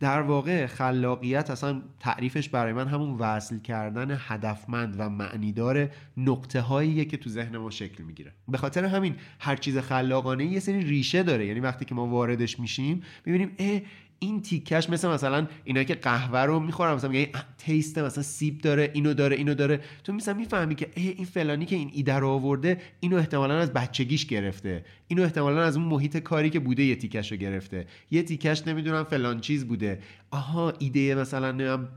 در 0.00 0.22
واقع 0.22 0.66
خلاقیت 0.66 1.50
اصلا 1.50 1.82
تعریفش 2.00 2.48
برای 2.48 2.72
من 2.72 2.88
همون 2.88 3.18
وصل 3.18 3.58
کردن 3.58 4.16
هدفمند 4.20 4.94
و 4.98 5.08
معنیدار 5.08 5.90
نقطه 6.16 6.60
هاییه 6.60 7.04
که 7.04 7.16
تو 7.16 7.30
ذهن 7.30 7.56
ما 7.56 7.70
شکل 7.70 8.04
می‌گیره. 8.04 8.32
به 8.48 8.58
خاطر 8.58 8.84
همین 8.84 9.16
هر 9.40 9.56
چیز 9.56 9.78
خلاقانه 9.78 10.44
یه 10.44 10.60
سری 10.60 10.82
ریشه 10.84 11.22
داره. 11.22 11.46
یعنی 11.46 11.60
وقتی 11.60 11.84
که 11.84 11.94
ما 11.94 12.06
واردش 12.06 12.60
میشیم 12.60 13.02
می‌بینیم 13.24 13.52
اه 13.58 13.80
این 14.22 14.42
تیکش 14.42 14.90
مثل 14.90 15.08
مثلا 15.08 15.46
اینا 15.64 15.82
که 15.82 15.94
قهوه 15.94 16.38
رو 16.38 16.60
می‌خورن 16.60 16.94
مثلا 16.94 17.10
میگن 17.10 17.32
تیست 17.58 17.98
مثلا 17.98 18.22
سیب 18.22 18.58
داره 18.58 18.90
اینو 18.94 19.14
داره 19.14 19.36
اینو 19.36 19.54
داره. 19.54 19.80
تو 20.04 20.12
مثلا 20.12 20.34
می‌فهمی 20.34 20.74
که 20.74 20.90
این 20.94 21.24
فلانی 21.24 21.66
که 21.66 21.76
این 21.76 21.90
ایده 21.94 22.14
رو 22.14 22.28
آورده 22.28 22.80
اینو 23.00 23.16
احتمالا 23.16 23.58
از 23.58 23.72
بچگیش 23.72 24.26
گرفته. 24.26 24.84
اینو 25.08 25.22
احتمالا 25.22 25.62
از 25.62 25.76
اون 25.76 25.86
محیط 25.86 26.16
کاری 26.16 26.50
که 26.50 26.60
بوده 26.60 26.82
یه 26.82 26.96
تیکش 26.96 27.32
رو 27.32 27.38
گرفته. 27.38 27.86
یه 28.10 28.22
تیکش 28.22 28.66
نمی‌دونم 28.66 29.04
فلان 29.04 29.40
چیز 29.40 29.66
بوده. 29.66 29.98
آها 30.30 30.72
ایده 30.78 31.14
مثلا 31.14 31.88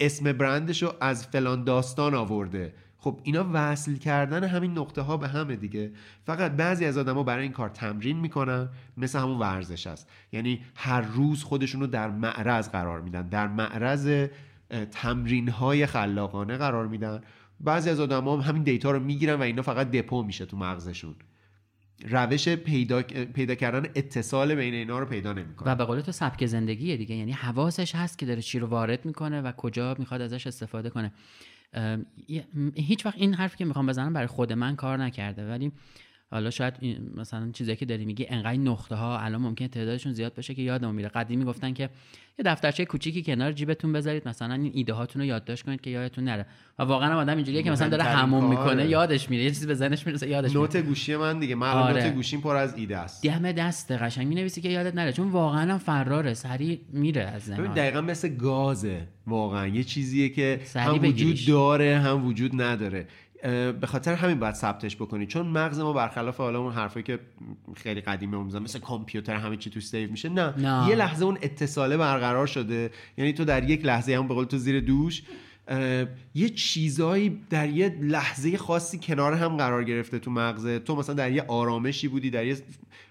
اسم 0.00 0.32
برندش 0.32 0.82
رو 0.82 0.94
از 1.00 1.26
فلان 1.26 1.64
داستان 1.64 2.14
آورده. 2.14 2.74
خب 3.00 3.20
اینا 3.22 3.50
وصل 3.52 3.96
کردن 3.96 4.44
همین 4.44 4.78
نقطه 4.78 5.00
ها 5.02 5.16
به 5.16 5.28
همه 5.28 5.56
دیگه. 5.56 5.92
فقط 6.26 6.52
بعضی 6.52 6.84
از 6.84 6.98
آدما 6.98 7.22
برای 7.22 7.42
این 7.42 7.52
کار 7.52 7.68
تمرین 7.68 8.16
می‌کنن 8.16 8.68
مثل 8.96 9.18
همون 9.18 9.38
ورزش 9.38 9.86
است. 9.86 10.08
یعنی 10.32 10.60
هر 10.74 11.00
روز 11.00 11.44
خودشون 11.44 11.80
رو 11.80 11.86
در 11.86 12.10
معرض 12.10 12.68
قرار 12.68 13.00
میدن 13.00 13.28
در 13.28 13.48
معرض 13.48 14.28
تمرین 14.90 15.48
های 15.48 15.86
خلاقانه 15.86 16.56
قرار 16.56 16.86
میدن. 16.86 17.20
بعضی 17.60 17.90
از 17.90 18.00
آدما 18.00 18.36
هم 18.36 18.40
همین 18.40 18.62
دیتا 18.62 18.90
رو 18.90 19.00
می‌گیرن 19.00 19.34
و 19.34 19.42
اینا 19.42 19.62
فقط 19.62 19.90
دپو 19.90 20.22
میشه 20.22 20.46
تو 20.46 20.56
مغزشون. 20.56 21.14
روش 22.08 22.48
پیدا, 22.48 23.02
پیدا 23.02 23.54
کردن 23.54 23.88
اتصال 23.94 24.54
بین 24.54 24.74
اینا 24.74 24.98
رو 24.98 25.06
پیدا 25.06 25.32
نمی‌کنه. 25.32 25.72
و 25.72 25.74
به 25.74 25.84
قول 25.84 26.00
تو 26.00 26.12
سبک 26.12 26.46
زندگیه 26.46 26.96
دیگه. 26.96 27.14
یعنی 27.14 27.32
حواسش 27.32 27.94
هست 27.94 28.18
که 28.18 28.26
داره 28.26 28.42
چی 28.42 28.58
رو 28.58 28.66
وارد 28.66 29.04
می‌کنه 29.04 29.40
و 29.40 29.52
کجا 29.52 29.96
می‌خواد 29.98 30.20
ازش 30.20 30.46
استفاده 30.46 30.90
کنه. 30.90 31.12
هیچ 32.74 33.06
وقت 33.06 33.16
این 33.16 33.34
حرفی 33.34 33.56
که 33.56 33.64
می‌خوام 33.64 33.86
بزنم 33.86 34.12
برای 34.12 34.26
خود 34.26 34.52
من 34.52 34.76
کار 34.76 34.98
نکرده 34.98 35.48
ولی 35.48 35.72
حالا 36.30 36.50
شاید 36.50 36.74
مثلا 37.16 37.50
چیزی 37.52 37.76
که 37.76 37.86
داری 37.86 38.04
میگی 38.04 38.26
انقدر 38.28 38.56
نقطه 38.56 38.94
ها 38.94 39.18
الان 39.18 39.40
ممکنه 39.40 39.68
تعدادشون 39.68 40.12
زیاد 40.12 40.34
بشه 40.34 40.54
که 40.54 40.62
یادمون 40.62 40.94
میره. 40.94 41.08
قدیمی 41.08 41.44
گفتن 41.44 41.72
که 41.72 41.82
یه 42.38 42.44
دفترچه 42.44 42.84
کوچیکی 42.84 43.22
کنار 43.22 43.52
جیبتون 43.52 43.92
بذارید 43.92 44.28
مثلا 44.28 44.54
این 44.54 44.72
ایده 44.74 44.92
هاتون 44.92 45.22
رو 45.22 45.28
یادداشت 45.28 45.64
کنید 45.64 45.80
که 45.80 45.90
یادتون 45.90 46.24
نره. 46.24 46.46
و 46.78 46.82
واقعا 46.82 47.20
آدم 47.20 47.36
اینجوریه 47.36 47.62
که 47.62 47.70
مثلا 47.70 47.88
داره 47.88 48.02
هموم 48.02 48.50
می‌کنه 48.50 48.86
یادش 48.86 49.30
میره. 49.30 49.44
یه 49.44 49.50
چیزی 49.50 49.66
به 49.66 49.74
ذهنش 49.74 50.06
می‌رسه 50.06 50.28
یادش 50.28 50.54
نوت 50.54 50.76
گوشی 50.76 51.16
من 51.16 51.38
دیگه. 51.38 51.54
من 51.54 51.70
آره. 51.70 52.04
نوت 52.04 52.14
گوشیم 52.14 52.40
پر 52.40 52.56
از 52.56 52.76
ایده 52.76 52.96
است. 52.96 53.26
دم 53.26 53.52
دست 53.52 53.92
قشنگ. 53.92 54.26
می‌نویسی 54.26 54.60
که 54.60 54.68
یادت 54.68 54.94
نره. 54.94 55.12
چون 55.12 55.28
واقعا 55.28 55.78
فراره. 55.78 56.34
سری 56.34 56.80
میره 56.92 57.22
از 57.22 57.42
ذهن 57.42 57.74
دقیقا 57.74 58.00
مثل 58.00 58.28
گازه. 58.28 59.08
واقعا. 59.26 59.66
یه 59.66 59.84
چیزیه 59.84 60.28
که 60.28 60.60
هم 60.74 61.04
وجود 61.04 61.38
داره 61.46 61.98
هم 61.98 62.26
وجود 62.26 62.62
نداره. 62.62 63.06
به 63.80 63.86
خاطر 63.86 64.14
همین 64.14 64.38
باید 64.38 64.54
ثبتش 64.54 64.96
بکنی 64.96 65.26
چون 65.26 65.46
مغز 65.46 65.80
ما 65.80 65.92
برخلاف 65.92 66.36
حالا 66.36 66.60
اون 66.60 66.72
حرفایی 66.72 67.04
که 67.04 67.18
خیلی 67.76 68.00
قدیمی 68.00 68.34
اون 68.36 68.58
مثل 68.58 68.78
کامپیوتر 68.78 69.34
همه 69.34 69.56
چی 69.56 69.70
تو 69.70 69.80
سیو 69.80 70.10
میشه 70.10 70.28
نه. 70.28 70.54
نه. 70.58 70.88
یه 70.88 70.94
لحظه 70.94 71.24
اون 71.24 71.38
اتصاله 71.42 71.96
برقرار 71.96 72.46
شده 72.46 72.90
یعنی 73.16 73.32
تو 73.32 73.44
در 73.44 73.70
یک 73.70 73.84
لحظه 73.84 74.16
هم 74.16 74.28
به 74.28 74.34
قول 74.34 74.44
تو 74.44 74.58
زیر 74.58 74.80
دوش 74.80 75.22
یه 76.34 76.48
چیزایی 76.48 77.40
در 77.50 77.68
یه 77.68 77.96
لحظه 78.00 78.56
خاصی 78.56 78.98
کنار 78.98 79.34
هم 79.34 79.56
قرار 79.56 79.84
گرفته 79.84 80.18
تو 80.18 80.30
مغزه 80.30 80.78
تو 80.78 80.96
مثلا 80.96 81.14
در 81.14 81.32
یه 81.32 81.44
آرامشی 81.48 82.08
بودی 82.08 82.30
در 82.30 82.46
یه 82.46 82.56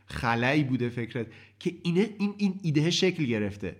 خلایی 0.05 0.63
بوده 0.63 0.89
فکرت 0.89 1.28
که 1.59 1.73
اینه 1.84 2.09
این 2.19 2.34
این 2.38 2.59
ایده 2.61 2.91
شکل 2.91 3.25
گرفته 3.25 3.75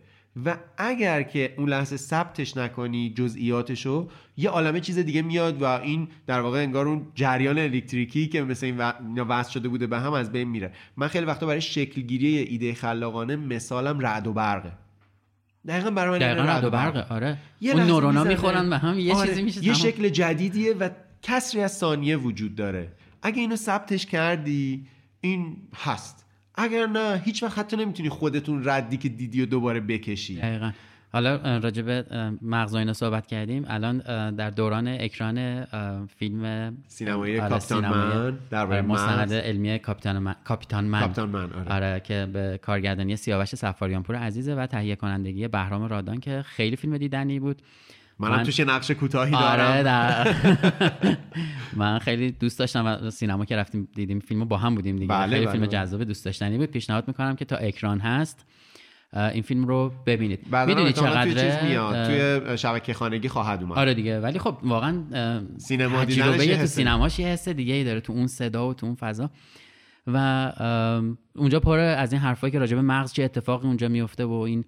و 0.46 0.58
اگر 0.78 1.24
که 1.24 1.54
اون 1.58 1.70
لحظه 1.70 1.98
ثبتش 1.98 2.58
نکنی 2.58 3.14
جزئیاتشو 3.18 4.10
یه 4.38 4.50
عالمه 4.50 4.80
چیز 4.80 5.00
دیگه 5.00 5.22
میاد 5.22 5.62
و 5.62 5.66
این 5.66 6.08
در 6.28 6.40
واقع 6.40 6.60
انگار 6.60 6.88
اون 6.88 7.08
جریان 7.16 7.58
الکتریکی 7.58 8.28
که 8.28 8.44
مثل 8.44 8.66
این 8.66 8.78
وصل 9.22 9.52
شده 9.52 9.70
بوده 9.70 9.88
به 9.88 10.00
هم 10.00 10.14
از 10.14 10.32
بین 10.32 10.48
میره. 10.48 10.72
من 10.98 11.08
خیلی 11.08 11.26
وقتا 11.26 11.46
برای 11.46 11.62
شکلگیری 11.62 12.38
ایده 12.38 12.74
خلاقانه 12.74 13.36
مثالم 13.36 14.00
رعد 14.00 14.28
و 14.28 14.34
برقه. 14.34 14.72
دقیقا 15.68 15.92
برای 15.92 16.20
من 16.20 16.26
دقیقا 16.26 16.44
رعد 16.44 16.64
و 16.64 16.70
برقه 16.70 17.14
آره. 17.14 17.38
اون 17.62 17.82
نورونا 17.82 18.24
می‌خورن 18.24 18.70
به 18.70 18.78
هم 18.78 19.00
یه 19.00 19.16
آره. 19.16 19.30
چیزی 19.30 19.44
میشه 19.44 19.66
یه 19.66 19.74
شکل 19.74 20.10
جدیدیه 20.10 20.74
و 20.74 20.90
کسری 21.22 21.62
از 21.62 21.78
ثانیه 21.78 22.18
وجود 22.18 22.56
داره. 22.56 22.92
اگه 23.22 23.40
اینو 23.40 23.56
ثبتش 23.56 24.06
کردی 24.06 24.88
این 25.22 25.58
هست. 25.76 26.26
اگر 26.58 26.86
نه 26.86 27.22
هیچ 27.26 27.44
وقت 27.44 27.60
حتی 27.60 27.78
نمی‌تونی 27.78 28.10
خودتون 28.10 28.62
ردی 28.66 28.98
که 28.98 29.10
دیدی 29.10 29.42
و 29.42 29.46
دوباره 29.46 29.80
بکشی. 29.80 30.36
دقیقا. 30.36 30.72
حالا 31.14 31.58
راجب 31.58 32.06
مغز 32.42 32.76
اینا 32.76 32.94
صحبت 32.94 33.28
کردیم. 33.28 33.66
الان 33.68 33.98
در 34.36 34.50
دوران 34.50 34.88
اکران 34.88 35.66
فیلم 36.06 36.74
سینمایی 36.88 37.40
آره 37.40 37.50
کاپیتان 37.50 37.88
من 37.88 38.38
در 38.50 38.66
آره 38.66 38.82
مستند 38.82 39.34
علمی 39.34 39.80
کاپیتان 39.80 40.18
من 40.18 40.36
کاپیتان 40.44 40.86
من, 40.86 41.00
کاپیتان 41.00 41.30
من 41.30 41.54
آره. 41.54 41.74
آره. 41.74 42.00
که 42.00 42.28
به 42.34 42.60
کارگردانی 42.62 43.16
سیاوش 43.16 43.56
سفاریانپور 43.56 44.16
عزیزه 44.16 44.56
و 44.56 44.66
تهیه 44.66 44.96
کنندگی 44.96 45.48
بهرام 45.48 45.84
رادان 45.84 46.20
که 46.20 46.42
خیلی 46.42 46.76
فیلم 46.76 46.98
دیدنی 46.98 47.40
بود. 47.40 47.62
منم 48.20 48.36
من... 48.36 48.44
توش 48.44 48.60
نقش 48.60 48.92
کوتاهی 48.92 49.36
آره 49.36 49.84
دارم. 49.84 49.84
در... 49.84 50.36
من 51.82 52.00
خیلی 52.00 52.32
دوست 52.32 52.60
داشتم 52.60 52.86
و 52.86 53.10
سینما 53.10 53.46
که 53.46 53.56
رفتیم 53.56 53.88
دیدیم 53.96 54.20
فیلمو 54.20 54.46
با 54.46 54.58
هم 54.58 54.76
بودیم 54.76 54.96
دیگه. 54.96 55.08
بله 55.08 55.32
خیلی 55.32 55.46
بله 55.46 55.52
فیلم 55.52 55.66
جذاب 55.66 56.04
دوست 56.04 56.26
داشتنی 56.26 56.58
بود. 56.58 56.72
پیشنهاد 56.72 57.08
می‌کنم 57.08 57.36
که 57.36 57.46
تا 57.46 57.56
اکران 57.56 58.00
هست 58.00 58.46
این 59.14 59.42
فیلم 59.42 59.68
رو 59.68 59.92
ببینید. 60.06 60.56
می‌دونید 60.68 60.96
چقدر 60.96 61.24
توی 61.24 61.34
چیز 61.34 61.56
میاد؟ 61.64 62.06
توی 62.06 62.58
شبکه 62.58 62.94
خانگی 62.94 63.28
خواهد 63.28 63.64
اومد. 63.64 63.78
آره 63.78 63.94
دیگه. 63.94 64.20
ولی 64.20 64.40
خب 64.40 64.58
واقعا 64.64 65.04
سینما 65.58 66.06
دیدنش 66.06 66.46
تو 66.46 66.66
سینماش 66.66 67.20
یه 67.20 67.28
حس 67.28 67.50
دیگه 67.50 67.74
ای 67.74 67.84
داره 67.84 68.00
تو 68.00 68.14
اون 68.14 68.28
صدا 68.28 68.70
و 68.70 68.74
تو 68.74 68.86
اون 68.86 68.96
فضا. 68.96 69.30
و 70.08 70.18
اونجا 71.36 71.60
پر 71.60 71.80
از 71.80 72.14
این 72.14 72.22
حرفایی 72.22 72.52
که 72.52 72.60
راجع 72.60 72.76
به 72.76 72.82
مغز 72.82 73.14
چه 73.14 73.24
اتفاقی 73.24 73.68
اونجا 73.68 73.88
میفته 73.88 74.26
و 74.26 74.32
این 74.32 74.66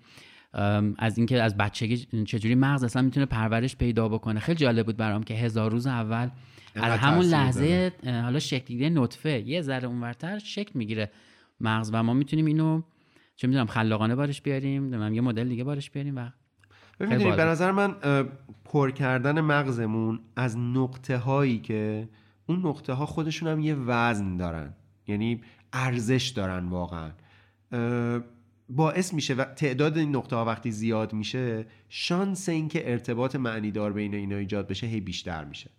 از 0.98 1.18
اینکه 1.18 1.42
از 1.42 1.58
بچگی 1.58 1.98
چجوری 2.26 2.56
مغز 2.56 2.84
اصلا 2.84 3.02
می‌تونه 3.02 3.26
پرورش 3.26 3.76
پیدا 3.76 4.10
بکنه. 4.10 4.40
خیلی 4.40 4.58
جالب 4.58 4.86
بود 4.86 4.98
برام 4.98 5.24
که 5.24 5.34
هزار 5.34 5.72
روز 5.72 5.88
اول 5.88 6.30
از 6.76 7.00
همون 7.00 7.26
لحظه 7.26 7.92
حالا 8.06 8.40
شکلی 8.40 8.90
نطفه 8.90 9.30
یه 9.48 9.62
ذره 9.62 9.88
اونورتر 9.88 10.40
شکل 10.40 10.72
می‌گیره 10.74 11.12
مغز 11.60 11.90
و 11.94 12.04
ما 12.04 12.14
می‌تونیم 12.14 12.46
اینو 12.46 12.82
چه 13.36 13.48
می‌دونم 13.48 13.68
خلاقانه 13.68 14.16
بارش 14.16 14.42
بیاریم 14.42 15.14
یه 15.14 15.22
مدل 15.22 15.50
دیگه 15.50 15.64
بارش 15.64 15.92
بیاریم 15.92 16.18
و 16.18 16.30
ببینید 17.00 17.36
به 17.36 17.46
نظر 17.46 17.72
من 17.72 17.96
پر 18.66 18.92
کردن 18.92 19.42
مغزمون 19.42 20.20
از 20.36 20.58
نقطه 20.58 21.18
هایی 21.18 21.60
که 21.60 22.10
اون 22.46 22.66
نقطه 22.66 22.94
ها 22.94 23.06
خودشون 23.06 23.50
هم 23.50 23.60
یه 23.60 23.76
وزن 23.76 24.38
دارن 24.38 24.74
یعنی 25.08 25.42
ارزش 25.74 26.28
دارن 26.28 26.66
واقعا. 26.66 27.12
باعث 28.70 29.14
میشه 29.14 29.34
و 29.34 29.44
تعداد 29.44 29.98
این 29.98 30.16
نقطه 30.16 30.36
ها 30.36 30.46
وقتی 30.46 30.72
زیاد 30.72 31.14
میشه 31.14 31.66
شانس 31.90 32.50
اینکه 32.50 32.92
ارتباط 32.92 33.36
معنیدار 33.36 33.94
بین 33.94 34.14
اینا 34.14 34.36
ایجاد 34.36 34.68
بشه 34.68 34.88
هی 34.88 35.00
بیشتر 35.00 35.46
میشه. 35.46 35.70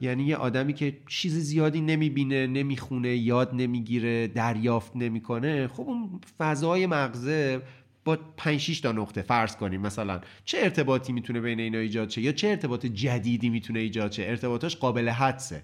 یعنی 0.00 0.24
یه 0.24 0.36
آدمی 0.36 0.72
که 0.72 0.98
چیز 1.08 1.38
زیادی 1.38 1.80
نمی‌بینه 1.80 2.46
نمی‌خونه 2.46 3.16
یاد 3.16 3.50
نمی‌گیره 3.54 4.26
دریافت 4.26 4.96
نمی‌کنه 4.96 5.68
خب 5.68 5.80
اون 5.80 6.20
فضای 6.38 6.86
مغزه 6.86 7.62
با 8.04 8.18
5 8.36 8.60
6 8.60 8.80
تا 8.80 8.92
نقطه 8.92 9.22
فرض 9.22 9.56
کنیم 9.56 9.80
مثلا. 9.80 10.20
چه 10.44 10.58
ارتباطی 10.58 11.12
می‌تونه 11.12 11.40
بین 11.40 11.60
اینا 11.60 11.78
ایجاد 11.78 12.08
شه 12.10 12.20
یا 12.20 12.32
چه 12.32 12.48
ارتباط 12.48 12.86
جدیدی 12.86 13.50
می‌تونه 13.50 13.80
ایجاد 13.80 14.12
شه؟ 14.12 14.22
ارتباطاش 14.22 14.76
قابل 14.76 15.08
حدسه. 15.08 15.62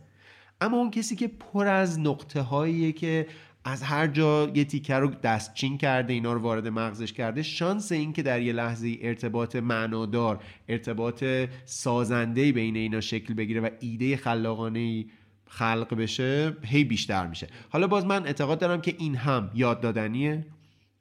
اما 0.60 0.76
اون 0.76 0.90
کسی 0.90 1.16
که 1.16 1.28
پر 1.28 1.66
از 1.66 2.00
نقطه 2.00 2.40
هاییه 2.40 2.92
که 2.92 3.26
از 3.68 3.82
هر 3.82 4.06
جا 4.06 4.50
یه 4.54 4.64
تیکه 4.64 4.94
رو 4.94 5.08
دستچین 5.08 5.78
کرده 5.78 6.12
اینا 6.12 6.32
رو 6.32 6.40
وارد 6.40 6.68
مغزش 6.68 7.12
کرده 7.12 7.42
شانس 7.42 7.92
این 7.92 8.12
که 8.12 8.22
در 8.22 8.42
یه 8.42 8.52
لحظه 8.52 8.98
ارتباط 9.00 9.56
معنادار 9.56 10.44
ارتباط 10.68 11.24
سازنده 11.64 12.52
بین 12.52 12.76
اینا 12.76 13.00
شکل 13.00 13.34
بگیره 13.34 13.60
و 13.60 13.68
ایده 13.80 14.16
خلاقانه 14.16 15.04
خلق 15.46 15.94
بشه 15.94 16.56
هی 16.64 16.84
بیشتر 16.84 17.26
میشه. 17.26 17.46
حالا 17.70 17.86
باز 17.86 18.06
من 18.06 18.26
اعتقاد 18.26 18.58
دارم 18.58 18.80
که 18.80 18.94
این 18.98 19.16
هم 19.16 19.50
یاد 19.54 19.80
دادنیه 19.80 20.46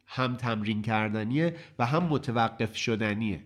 هم 0.07 0.35
تمرین 0.35 0.81
کردنیه 0.81 1.55
و 1.79 1.85
هم 1.85 2.03
متوقف 2.03 2.75
شدنیه. 2.75 3.43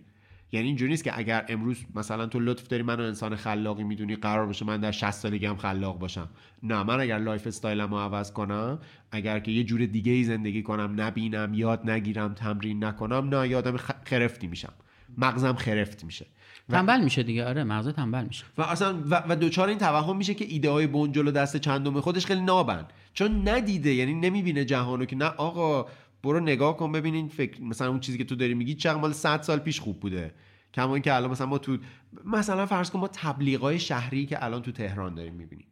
یعنی 0.52 0.66
اینجوری 0.66 0.90
نیست 0.90 1.04
که 1.04 1.18
اگر 1.18 1.44
امروز 1.48 1.84
مثلا 1.94 2.26
تو 2.26 2.40
لطف 2.40 2.68
داری 2.68 2.82
منو 2.82 3.02
انسان 3.02 3.36
خلاقی 3.36 3.84
می‌دونی 3.84 4.16
قرار 4.16 4.46
باشه 4.46 4.64
من 4.64 4.80
در 4.80 4.90
60 4.90 5.10
سالگی 5.10 5.46
هم 5.46 5.56
خلاق 5.56 5.98
باشم. 5.98 6.28
نه 6.62 6.82
من 6.82 7.00
اگر 7.00 7.18
lifestyle 7.18 7.46
مو 7.46 7.98
عوض 7.98 8.32
کنم 8.32 8.78
اگر 9.12 9.38
که 9.38 9.50
یه 9.50 9.64
جور 9.64 9.86
دیگه 9.86 10.12
ای 10.12 10.24
زندگی 10.24 10.62
کنم 10.62 10.94
نبینم 10.96 11.54
یاد 11.54 11.90
نگیرم 11.90 12.34
تمرین 12.34 12.84
نکنم 12.84 13.34
نه 13.34 13.48
یادم 13.48 13.76
خرفتی 14.04 14.46
میشم. 14.46 14.72
مغزم 15.18 15.52
خرفت 15.54 16.04
میشه. 16.04 16.26
تنبل 16.68 17.00
میشه 17.04 17.22
دیگه. 17.22 17.44
آره 17.46 17.64
مغز 17.64 17.88
تنبل 17.88 18.24
میشه. 18.24 18.44
و 18.58 18.62
اصلا 18.62 18.98
و, 19.10 19.22
و 19.28 19.36
دچار 19.36 19.68
این 19.68 19.78
توهم 19.78 20.16
میشه 20.16 20.34
که 20.34 20.44
ایده 20.48 20.70
های 20.70 20.86
بنجل 20.86 21.28
و 21.28 21.30
دست 21.30 21.56
چندم 21.56 22.00
خودش 22.00 22.26
خیلی 22.26 22.40
نابن. 22.40 22.84
چون 23.14 23.48
ندیده 23.48 23.94
یعنی 23.94 24.14
نمی‌بینه 24.14 24.64
جهانو 24.64 25.04
که 25.04 25.16
نه 25.16 25.24
آقا 25.24 25.86
برو 26.22 26.40
نگاه 26.40 26.76
کن 26.76 26.92
ببینین 26.92 27.28
فکر 27.28 27.62
مثلا 27.62 27.88
اون 27.88 28.00
چیزی 28.00 28.18
که 28.18 28.24
تو 28.24 28.36
داری 28.36 28.54
میگی 28.54 28.74
چقدر 28.74 29.00
مال 29.00 29.12
100 29.12 29.42
سال 29.42 29.58
پیش 29.58 29.80
خوب 29.80 30.00
بوده. 30.00 30.34
کما 30.74 30.94
اینکه 30.94 31.14
الان 31.14 31.30
مثلا 31.30 31.46
ما 31.46 31.58
تو 31.58 31.78
مثلا 32.24 32.66
فرض 32.66 32.90
کن 32.90 32.98
ما 32.98 33.08
تبلیغای 33.08 33.78
شهری 33.78 34.26
که 34.26 34.44
الان 34.44 34.62
تو 34.62 34.72
تهران 34.72 35.14
داریم 35.14 35.34
می‌بینیم. 35.34 35.66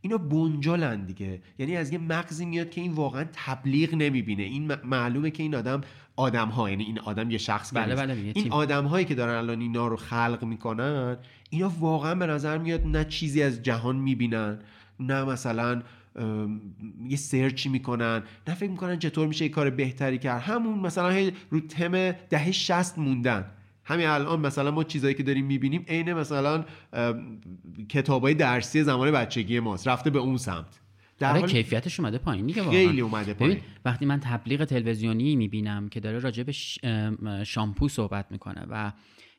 اینا 0.00 0.18
بنجلن 0.18 1.04
دیگه. 1.04 1.42
یعنی 1.58 1.76
از 1.76 1.92
یه 1.92 1.98
مغزی 1.98 2.46
میاد 2.46 2.70
که 2.70 2.80
این 2.80 2.92
واقعا 2.92 3.24
تبلیغ 3.32 3.94
نمی‌بینه. 3.94 4.42
این 4.42 4.74
معلومه 4.84 5.30
که 5.30 5.42
این 5.42 5.54
آدم 5.54 5.80
آدم 6.16 6.48
ها 6.48 6.70
یعنی 6.70 6.84
این 6.84 6.98
آدم 6.98 7.30
یه 7.30 7.38
شخص 7.38 7.76
بله 7.76 7.94
بله 7.94 8.32
این 8.34 8.52
آدم 8.52 8.86
هایی 8.86 9.04
که 9.04 9.14
دارن 9.14 9.34
الان 9.34 9.60
اینا 9.60 9.88
رو 9.88 9.96
خلق 9.96 10.44
می‌کنن 10.44 11.16
اینا 11.50 11.72
واقعا 11.80 12.14
به 12.14 12.26
نظر 12.26 12.58
میاد 12.58 12.86
نه 12.86 13.04
چیزی 13.04 13.42
از 13.42 13.62
جهان 13.62 13.96
می‌بینن 13.96 14.58
نه 15.00 15.24
مثلا 15.24 15.82
یه 17.08 17.16
سرچی 17.16 17.68
می‌کنن. 17.68 18.22
نه 18.48 18.54
فکر 18.54 18.70
می‌کنن 18.70 18.98
چطور 18.98 19.26
میشه 19.26 19.44
یه 19.44 19.50
کار 19.50 19.70
بهتری 19.70 20.18
کرد. 20.18 20.42
همون 20.42 20.78
مثلا 20.78 21.30
رو 21.50 21.60
تم 21.60 22.12
دهه 22.12 22.52
شست 22.52 22.98
موندن. 22.98 23.44
همین 23.84 24.06
الان 24.06 24.40
مثلا 24.40 24.70
ما 24.70 24.84
چیزایی 24.84 25.14
که 25.14 25.22
داریم 25.22 25.46
می‌بینیم 25.46 25.84
عین 25.88 26.12
مثلا 26.12 26.64
کتابای 27.88 28.34
درسی 28.34 28.82
زمان 28.82 29.10
بچگی 29.10 29.60
ماست. 29.60 29.88
رفته 29.88 30.10
به 30.10 30.18
اون 30.18 30.36
سمت. 30.36 30.80
در 31.18 31.30
آره 31.30 31.42
کیفیتش 31.42 32.00
اومده 32.00 32.18
پایین 32.18 32.46
دیگه 32.46 32.62
خیلی 32.62 33.00
اومده 33.00 33.34
پایین. 33.34 33.60
وقتی 33.84 34.06
من 34.06 34.20
تبلیغ 34.20 34.64
تلویزیونی 34.64 35.36
می‌بینم 35.36 35.88
که 35.88 36.00
داره 36.00 36.18
راجع 36.18 36.42
به 36.42 36.52
شامپو 37.44 37.88
صحبت 37.88 38.26
می‌کنه 38.30 38.66
و 38.70 38.92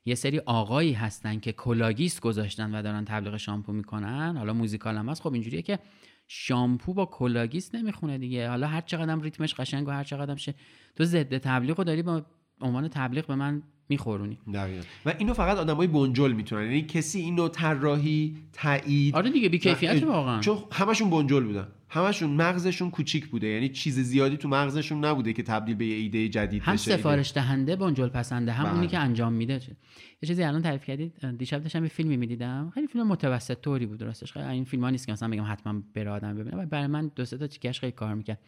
یه 0.06 0.16
سری 0.16 0.40
آقایی 0.40 0.94
هستن 0.94 1.40
که 1.40 1.52
کلاگیست 1.52 2.22
گذاشتن 2.22 2.76
و 2.76 2.82
دارن 2.82 3.06
تبلیغ 3.06 3.38
شامپو 3.38 3.74
می‌کنن 3.74 4.38
حالا 4.38 4.54
موزیکال 4.54 4.98
هم 4.98 5.10
هست 5.10 5.22
خب 5.22 5.34
اینجوریه 5.34 5.62
که 5.62 5.80
شامپو 6.28 6.94
با 6.94 7.06
کلاگیست 7.06 7.76
نمی‌خونه 7.76 8.18
دیگه. 8.18 8.50
حالا 8.50 8.68
هر 8.68 8.82
چقدر 8.82 9.22
ریتمش 9.22 9.54
قشنگ 9.54 9.88
و 9.88 9.92
هر 9.92 10.04
چقدر 10.04 10.36
شه. 10.36 10.56
تو 10.96 11.04
ضد 11.04 11.38
تبلیغ 11.38 11.78
رو 11.78 11.84
داری 11.84 12.02
با 12.02 12.26
عنوان 12.62 12.88
تبلیغ 12.88 13.28
به 13.28 13.36
من 13.36 13.64
میخورونی. 13.90 14.40
و 15.06 15.14
اینو 15.20 15.34
فقط 15.34 15.58
آدمای 15.58 15.88
بنجل 15.88 16.32
می‌تونن. 16.32 16.64
یعنی 16.64 16.82
کسی 16.82 17.20
اینو 17.20 17.48
طراحی 17.48 18.38
تایید 18.54 19.16
آره 19.16 19.30
دیگه 19.30 19.50
بیکیفیت 19.50 20.04
واقعا. 20.04 20.40
چون 20.40 20.58
همشون 20.72 21.10
بنجل 21.10 21.44
بودن. 21.44 21.68
همشون 21.94 22.30
مغزشون 22.30 22.92
کوچیک 22.92 23.28
بوده. 23.28 23.48
یعنی 23.48 23.70
چیز 23.70 24.00
زیادی 24.00 24.38
تو 24.38 24.48
مغزشون 24.48 25.06
نبوده 25.06 25.34
که 25.34 25.44
تبدیل 25.44 25.76
به 25.76 25.86
یه 25.86 25.96
ایده 25.96 26.30
جدید 26.30 26.64
هم 26.64 26.74
بشه. 26.74 26.92
هم 26.92 26.98
سفارش 26.98 27.34
دهنده 27.34 27.76
بنجل 27.76 28.08
پسنده 28.08 28.52
هم 28.52 28.66
اونی 28.66 28.78
بله. 28.78 28.88
که 28.88 29.00
انجام 29.00 29.34
میده. 29.34 29.54
یه 30.22 30.28
چیزی 30.28 30.44
الان 30.44 30.62
تعریف 30.62 30.86
کردید؟ 30.86 31.38
دیشب 31.38 31.64
داشتم 31.64 31.84
یه 31.84 31.90
فیلمی 31.90 32.18
می‌دیدم. 32.18 32.72
خیلی 32.74 32.88
فیلم 32.88 33.08
متوسط 33.08 33.62
طوری 33.62 33.86
بود 33.86 34.02
راستش. 34.02 34.34
خیلی 34.34 34.46
این 34.46 34.64
فیلم 34.64 34.84
ها 34.84 34.90
نیست 34.90 35.06
که 35.06 35.12
مثلا 35.12 35.30
بگم 35.30 35.46
حتما 35.48 35.82
بره 35.94 36.12
آدم 36.12 36.36
ببینه. 36.36 36.66
برای 36.66 36.88
من 36.88 37.12
دو 37.16 37.26
سه 37.26 37.38
تا 37.38 37.48
چیکش 37.48 37.80
خیلی 37.80 37.92
کار 37.92 38.14
می‌کرد. 38.14 38.40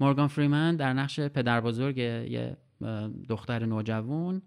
مورگان 0.00 0.28
فریمن 0.28 0.76
در 0.76 0.92
نقش 0.92 1.20
پدر 1.20 1.60
بزرگ 1.60 1.98
یه 1.98 2.56
دختر 3.28 3.66
نوجوان. 3.66 4.42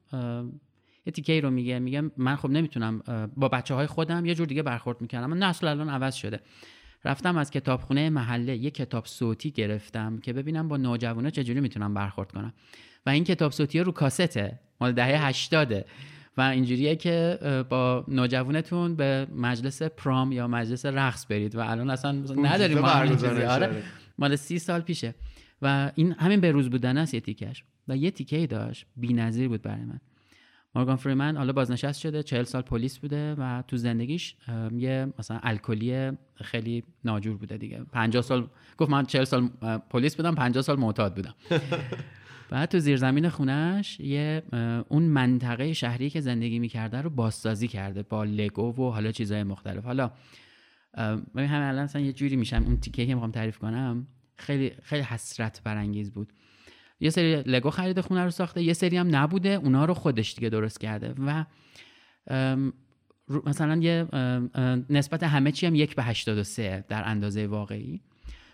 یه 1.05 1.11
تیکه 1.13 1.41
رو 1.41 1.51
میگه. 1.51 1.79
میگه 1.79 2.11
من 2.17 2.35
خب 2.35 2.49
نمی‌تونم 2.49 3.01
با 3.37 3.47
بچه 3.47 3.73
های 3.73 3.87
خودم 3.87 4.25
یه 4.25 4.35
جور 4.35 4.47
دیگه 4.47 4.63
برخورد 4.63 5.01
می‌کردم. 5.01 5.29
من 5.29 5.37
نسل 5.37 5.67
الان 5.67 5.89
عوض 5.89 6.15
شده. 6.15 6.39
رفتم 7.05 7.37
از 7.37 7.51
کتابخونه 7.51 8.09
محله 8.09 8.57
یه 8.57 8.71
کتاب 8.71 9.05
صوتی 9.05 9.51
گرفتم 9.51 10.17
که 10.17 10.33
ببینم 10.33 10.67
با 10.67 10.77
نوجوانا 10.77 11.29
چجوری 11.29 11.59
می‌تونم 11.59 11.93
برخورد 11.93 12.31
کنم. 12.31 12.53
و 13.05 13.09
این 13.09 13.23
کتاب 13.23 13.51
صوتی 13.51 13.79
رو 13.79 13.91
کاسته. 13.91 14.59
مال 14.81 14.91
دهه 14.91 15.27
هشتاده. 15.27 15.85
و 16.37 16.41
اینجوریه 16.41 16.95
که 16.95 17.39
با 17.69 18.05
نوجوانتون 18.07 18.95
به 18.95 19.27
مجلس 19.35 19.81
پرام 19.81 20.31
یا 20.31 20.47
مجلس 20.47 20.85
رقص 20.85 21.25
برید. 21.29 21.55
و 21.55 21.59
الان 21.59 21.89
اصلا 21.89 22.11
نداریم 22.35 22.77
آره 22.77 23.83
مال 24.17 24.35
سی 24.35 24.59
سال 24.59 24.81
پیشه. 24.81 25.15
و 25.61 25.91
این 25.95 26.11
همین 26.11 26.39
به 26.41 26.51
روز 26.51 26.69
بودن 26.69 26.97
است 26.97 27.13
یه 27.13 27.19
تیکش 27.19 27.63
و 27.87 27.97
یه 27.97 28.11
تیکه 28.11 28.47
داشت. 28.47 28.85
بی‌نظیر 28.97 29.47
بود 29.47 29.61
برای 29.61 29.85
من. 29.85 29.99
مورگان 30.75 30.95
فریمن 30.95 31.37
حالا 31.37 31.53
بازنشست 31.53 31.99
شده 31.99 32.23
چهل 32.23 32.43
سال 32.43 32.61
پلیس 32.61 32.99
بوده 32.99 33.35
و 33.35 33.63
تو 33.67 33.77
زندگیش 33.77 34.35
یه 34.77 35.13
مثلا 35.19 35.39
الکلی 35.43 36.11
خیلی 36.35 36.83
ناجور 37.05 37.37
بوده 37.37 37.57
دیگه. 37.57 37.83
50 37.91 38.21
سال 38.21 38.47
گفت 38.77 38.91
من 38.91 39.05
40 39.05 39.23
سال 39.23 39.47
پلیس 39.89 40.15
بودم 40.15 40.35
50 40.35 40.63
سال 40.63 40.79
معتاد 40.79 41.15
بودم. 41.15 41.35
بعد 42.49 42.69
تو 42.69 42.79
زیرزمین 42.79 43.29
خونش 43.29 43.99
یه 43.99 44.43
اون 44.89 45.03
منطقه 45.03 45.73
شهری 45.73 46.09
که 46.09 46.21
زندگی 46.21 46.59
می‌کرده 46.59 47.01
رو 47.01 47.09
بازسازی 47.09 47.67
کرده 47.67 48.03
با 48.03 48.23
لگو 48.23 48.73
و 48.75 48.91
حالا 48.91 49.11
چیزهای 49.11 49.43
مختلف. 49.43 49.85
حالا 49.85 50.11
ببین 51.35 51.49
همه 51.49 51.65
الان 51.65 51.83
مثلا 51.83 52.01
یه 52.01 52.13
جوری 52.13 52.35
میشم 52.35 52.63
اون 52.65 52.79
تیکه 52.79 53.05
که 53.05 53.13
می‌خوام 53.13 53.31
تعریف 53.31 53.57
کنم 53.57 54.07
خیلی 54.37 54.71
خیلی 54.83 55.03
حسرت 55.03 55.61
برانگیز 55.63 56.11
بود. 56.11 56.33
یه 57.01 57.09
سری 57.09 57.35
لگو 57.35 57.69
خرید 57.69 58.01
خونه 58.01 58.23
رو 58.23 58.31
ساخته 58.31 58.63
یه 58.63 58.73
سری 58.73 58.97
هم 58.97 59.15
نبوده 59.15 59.49
اونا 59.49 59.85
رو 59.85 59.93
خودش 59.93 60.35
دیگه 60.35 60.49
درست 60.49 60.79
کرده 60.79 61.13
و 61.25 61.45
مثلا 63.45 63.75
یه 63.75 64.07
نسبت 64.89 65.23
همه 65.23 65.51
چی 65.51 65.67
هم 65.67 65.75
یک 65.75 65.95
به 65.95 66.03
83 66.03 66.85
در 66.87 67.09
اندازه 67.09 67.47
واقعی. 67.47 68.01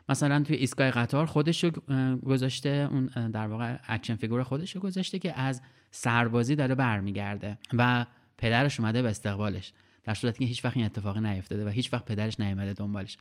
مثلا 0.09 0.43
توی 0.43 0.55
ایستگاه 0.55 0.91
قطار 0.91 1.25
خودش 1.25 1.63
رو 1.63 1.71
گذاشته 2.19 2.87
اون 2.91 3.05
در 3.31 3.47
واقع 3.47 3.77
اکشن 3.87 4.15
فیگور 4.15 4.43
خودش 4.43 4.75
رو 4.75 4.81
گذاشته 4.81 5.19
که 5.19 5.39
از 5.39 5.61
سربازی 5.91 6.55
داره 6.55 6.75
برمیگرده 6.75 7.57
و 7.73 8.05
پدرش 8.37 8.79
اومده 8.79 9.01
به 9.01 9.09
استقبالش. 9.09 9.73
در 10.03 10.13
صورتی 10.13 10.39
که 10.39 10.45
هیچ 10.45 10.65
وقت 10.65 10.77
این 10.77 10.85
اتفاقی 10.85 11.19
نیفتاده 11.19 11.65
و 11.65 11.69
هیچ 11.69 11.93
وقت 11.93 12.05
پدرش 12.05 12.39
نیومده 12.39 12.73
دنبالش. 12.73 13.17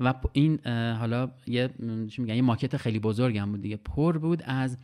و 0.00 0.14
این 0.32 0.66
حالا 0.92 1.30
یه 1.46 1.68
چی 2.10 2.22
میگن 2.22 2.34
یه 2.34 2.42
ماکت 2.42 2.76
خیلی 2.76 2.98
بزرگ 2.98 3.38
هم 3.38 3.52
بود 3.52 3.62
دیگه. 3.62 3.76
پر 3.76 4.18
بود 4.18 4.42
از 4.44 4.78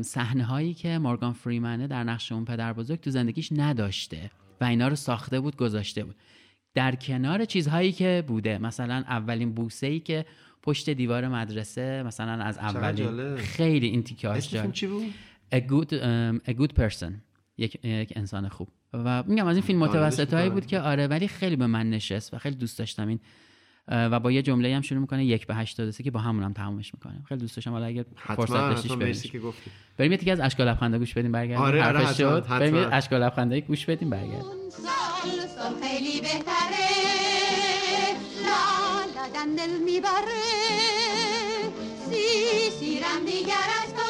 صحنه 0.00 0.44
هایی 0.44 0.74
که 0.74 0.98
مورگان 0.98 1.32
فریمنه 1.32 1.86
در 1.86 2.04
نقش 2.04 2.32
اون 2.32 2.44
پدر 2.44 2.72
بزرگ 2.72 3.00
تو 3.00 3.10
زندگیش 3.10 3.52
نداشته 3.52 4.30
و 4.60 4.64
اینا 4.64 4.88
رو 4.88 4.96
ساخته 4.96 5.40
بود 5.40 5.56
گذاشته 5.56 6.04
بود. 6.04 6.16
در 6.74 6.94
کنار 6.94 7.44
چیزهایی 7.44 7.92
که 7.92 8.24
بوده 8.26 8.58
مثلا 8.58 8.94
اولین 8.94 9.54
بوسه 9.54 9.86
ای 9.86 10.00
که 10.00 10.24
پشت 10.62 10.90
دیوار 10.90 11.28
مدرسه 11.28 12.02
مثلا 12.02 12.44
از 12.44 12.58
اولین 12.58 13.36
خیلی 13.36 13.86
این 13.86 14.02
تیکه 14.02 14.40
چی 14.72 14.86
بود؟ 14.86 15.04
A 15.54 15.58
good, 15.58 15.90
um, 15.92 16.50
a 16.50 16.52
good 16.52 16.72
person. 16.80 17.12
یک, 17.58 17.84
یک 17.84 18.12
انسان 18.16 18.48
خوب. 18.48 18.68
و 18.92 19.22
میگم 19.26 19.46
از 19.46 19.56
این 19.56 19.66
فیلم 19.66 19.78
متوسط 19.78 20.34
هایی 20.34 20.50
بود 20.50 20.66
که 20.66 20.80
آره 20.80 21.06
ولی 21.06 21.28
خیلی 21.28 21.56
به 21.56 21.66
من 21.66 21.90
نشست 21.90 22.34
و 22.34 22.38
خیلی 22.38 22.56
دوست 22.56 22.78
داشتم 22.78 23.08
این 23.08 23.20
و 23.88 24.20
با 24.20 24.32
یه 24.32 24.42
جمله 24.42 24.76
هم 24.76 24.82
شروع 24.82 25.00
می‌کنه 25.00 25.24
یک 25.24 25.46
به 25.46 25.54
83 25.54 26.02
که 26.02 26.10
با 26.10 26.20
همون 26.20 26.42
هم 26.42 26.52
تمومش 26.52 26.94
می‌کنه. 26.94 27.22
خیلی 27.28 27.40
دوست 27.40 27.56
داشتم 27.56 27.70
حالا 27.70 27.86
اگه 27.86 28.04
فرصت 28.36 28.52
داشتیش 28.52 28.92
بریم 28.92 29.54
بریم 29.96 30.12
یه 30.12 30.32
از 30.32 30.40
اشکال 30.40 30.68
لبخنده 30.68 30.98
گوش 30.98 31.14
بدیم 31.14 31.32
برگردیم. 31.32 31.64
آره 31.64 31.86
آره 31.86 32.12
شد. 32.14 32.46
بریم 32.48 32.88
اشکال 32.92 33.22
لبخنده 33.22 33.60
گوش 33.60 33.86
بدیم 33.86 34.10
برگردیم. 34.10 34.42
خیلی 35.82 36.20
بهتره. 36.20 36.86
لا 38.44 39.56
دل 39.56 39.84
می‌بره. 39.84 40.46
سی 42.10 42.70
سیرم 42.70 43.24
دیگر 43.26 43.66
از 43.84 43.94
تو. 43.94 44.02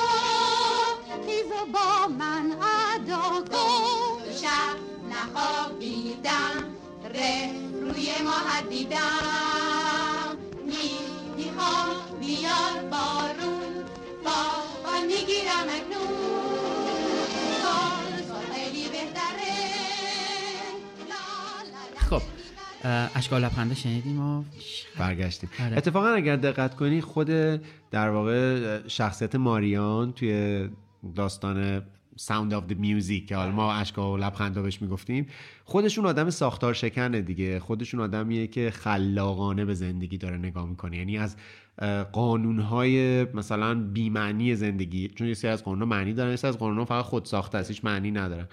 خیز 1.26 1.50
با 1.72 2.08
من 2.18 2.46
ادا 2.94 3.44
کن. 3.50 4.32
شب 4.42 4.76
نخوابیدم. 5.10 6.64
ره 7.14 7.65
روی 8.06 8.22
ما 8.24 8.70
دیدم. 8.70 10.36
بارون 12.90 13.86
می‌گیرم 15.06 15.66
خب 21.96 22.22
اشک‌ها 23.14 23.44
و 23.44 23.48
لبخندها 23.48 23.74
شنیدیم 23.74 24.20
و 24.20 24.44
برگشتیم. 24.98 25.50
آره. 25.60 25.76
اتفاقا 25.76 26.08
اگر 26.08 26.36
دقت 26.36 26.76
کنی 26.76 27.00
خود 27.00 27.28
در 27.90 28.08
واقع 28.08 28.80
شخصیت 28.88 29.34
ماریا 29.34 30.12
توی 30.12 30.68
داستان 31.14 31.82
Sound 32.16 32.54
of 32.54 32.66
the 32.66 32.74
Music 32.74 33.28
که 33.28 33.36
حالا 33.36 33.52
ما 33.52 33.72
اشکا 33.72 34.12
و 34.12 34.16
لبخندا 34.16 34.62
بهش 34.62 34.82
می‌گفتیم. 34.82 35.26
خودش 35.64 35.96
اون 35.96 36.06
آدم 36.06 36.30
ساختار 36.30 36.74
شکنه 36.74 37.22
دیگه. 37.22 37.58
خودش 37.58 37.90
اون 37.90 38.00
آدمیه 38.00 38.46
که 38.46 38.70
خلاقانه 38.70 39.64
به 39.64 39.74
زندگی 39.74 40.18
داره 40.18 40.36
نگاه 40.36 40.66
می‌کنه. 40.68 40.96
یعنی 40.96 41.18
از 41.18 41.36
قانونهای 42.12 43.24
مثلا 43.24 43.74
بیمعنی 43.74 44.54
زندگی 44.54 45.08
چون 45.08 45.28
یه 45.28 45.34
سری 45.34 45.50
از 45.50 45.64
قانون 45.64 45.88
معنی 45.88 46.12
دارن 46.12 46.30
یه 46.30 46.36
سری 46.36 46.48
از 46.48 46.58
قانون 46.58 46.84
فقط 46.84 47.04
خود 47.04 47.24
ساخته 47.24 47.58
است 47.58 47.70
هیچ 47.70 47.84
معنی 47.84 48.10
ندارن. 48.10 48.48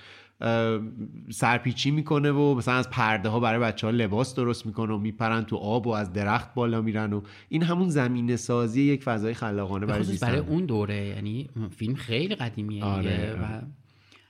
سرپیچی 1.30 1.92
می‌کنه 1.92 2.32
و 2.32 2.56
مثلا 2.56 2.74
از 2.74 2.90
پرده 2.90 3.30
ها 3.30 3.40
برای 3.40 3.60
بچه 3.60 3.88
ها 3.88 3.92
لباس 3.92 4.36
درست 4.36 4.66
می‌کنه 4.66 4.94
و 4.94 4.98
میپرن 4.98 5.44
تو 5.44 5.56
آب 5.56 5.88
و 5.88 5.90
از 5.90 6.14
درخت 6.14 6.54
بالا 6.54 6.82
میرن 6.82 7.14
و 7.14 7.22
این 7.50 7.64
همون 7.64 7.90
زمین 7.90 8.36
سازی 8.36 8.82
یک 8.82 9.04
فضای 9.04 9.34
خلاقانه 9.34 9.86
برای 9.86 10.04
زیستن 10.04 10.28
برای 10.28 10.40
اون 10.40 10.66
دوره 10.66 11.06
یعنی 11.06 11.50
فیلم 11.78 11.96
خیلی 11.96 12.36
قدیمیه 12.36 12.84
آره، 12.84 13.38
و. 13.42 13.62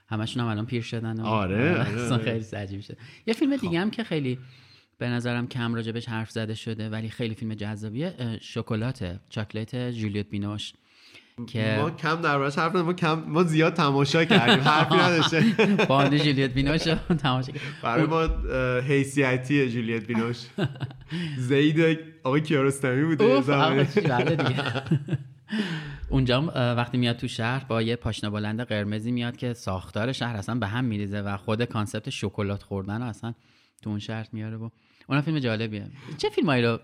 همشون 0.08 0.42
هم 0.42 0.48
الان 0.48 0.66
پیر 0.66 0.82
شدن 0.82 1.20
و 1.20 1.26
آره, 1.26 1.70
آره. 2.12 2.18
خیلی 2.18 2.44
عجیب 2.56 2.80
شد 2.80 2.96
یه 3.26 3.34
فیلم 3.34 3.56
دیگه 3.56 3.80
هم 3.80 3.90
که 3.90 4.04
خیلی 4.04 4.38
به 4.98 5.08
نظرم 5.08 5.46
کم 5.46 5.74
راجبش 5.74 6.08
حرف 6.08 6.30
زده 6.30 6.54
شده 6.54 6.90
ولی 6.90 7.08
خیلی 7.08 7.34
فیلم 7.34 7.54
جذابیه 7.54 8.38
شکلات 8.40 9.20
چاکلت 9.28 9.90
جولیت 9.90 10.28
بینوش 10.28 10.72
که 11.46 11.78
ما 11.80 11.90
کم 11.90 12.20
دربارش 12.20 12.58
حرف 12.58 12.72
نزدیم. 12.72 12.86
ما 12.86 12.92
کم 12.92 13.22
ما 13.26 13.42
زیاد 13.42 13.74
تماشا 13.74 14.24
کردیم 14.24 14.64
حرفی 14.64 14.94
نداشته 14.94 15.44
باند 15.88 16.16
جولیت 16.16 16.50
بینوش 16.50 16.82
تماشا. 17.18 17.52
برای 17.82 18.06
ما 18.06 18.28
حیثیتی 18.80 19.70
جولیت 19.70 20.06
بینوش 20.06 20.36
زید 21.48 21.98
آقای 22.24 22.40
کیارستمی 22.40 23.04
بوده 23.04 23.40
بله. 23.40 23.88
اونجا 26.08 26.42
وقتی 26.76 26.98
میاد 26.98 27.16
تو 27.16 27.28
شهر 27.28 27.64
با 27.64 27.82
یه 27.82 27.96
پاشنه 27.96 28.30
بلند 28.30 28.60
قرمزی 28.60 29.12
میاد 29.12 29.36
که 29.36 29.52
ساختار 29.52 30.12
شهر 30.12 30.36
اصلا 30.36 30.54
به 30.54 30.66
هم 30.66 30.84
میریزه 30.84 31.20
و 31.20 31.36
خود 31.36 31.64
کانسپت 31.64 32.10
شکلات 32.10 32.62
خوردن 32.62 33.02
اصلا 33.02 33.34
تو 33.82 33.90
اون 33.90 33.98
شهر 33.98 34.28
میاره 34.32 34.56
و 34.56 34.68
اون 35.08 35.20
فیلم 35.20 35.38
جالبیه. 35.38 35.86
چه 36.18 36.28
فیلمایی 36.28 36.62
رو 36.62 36.78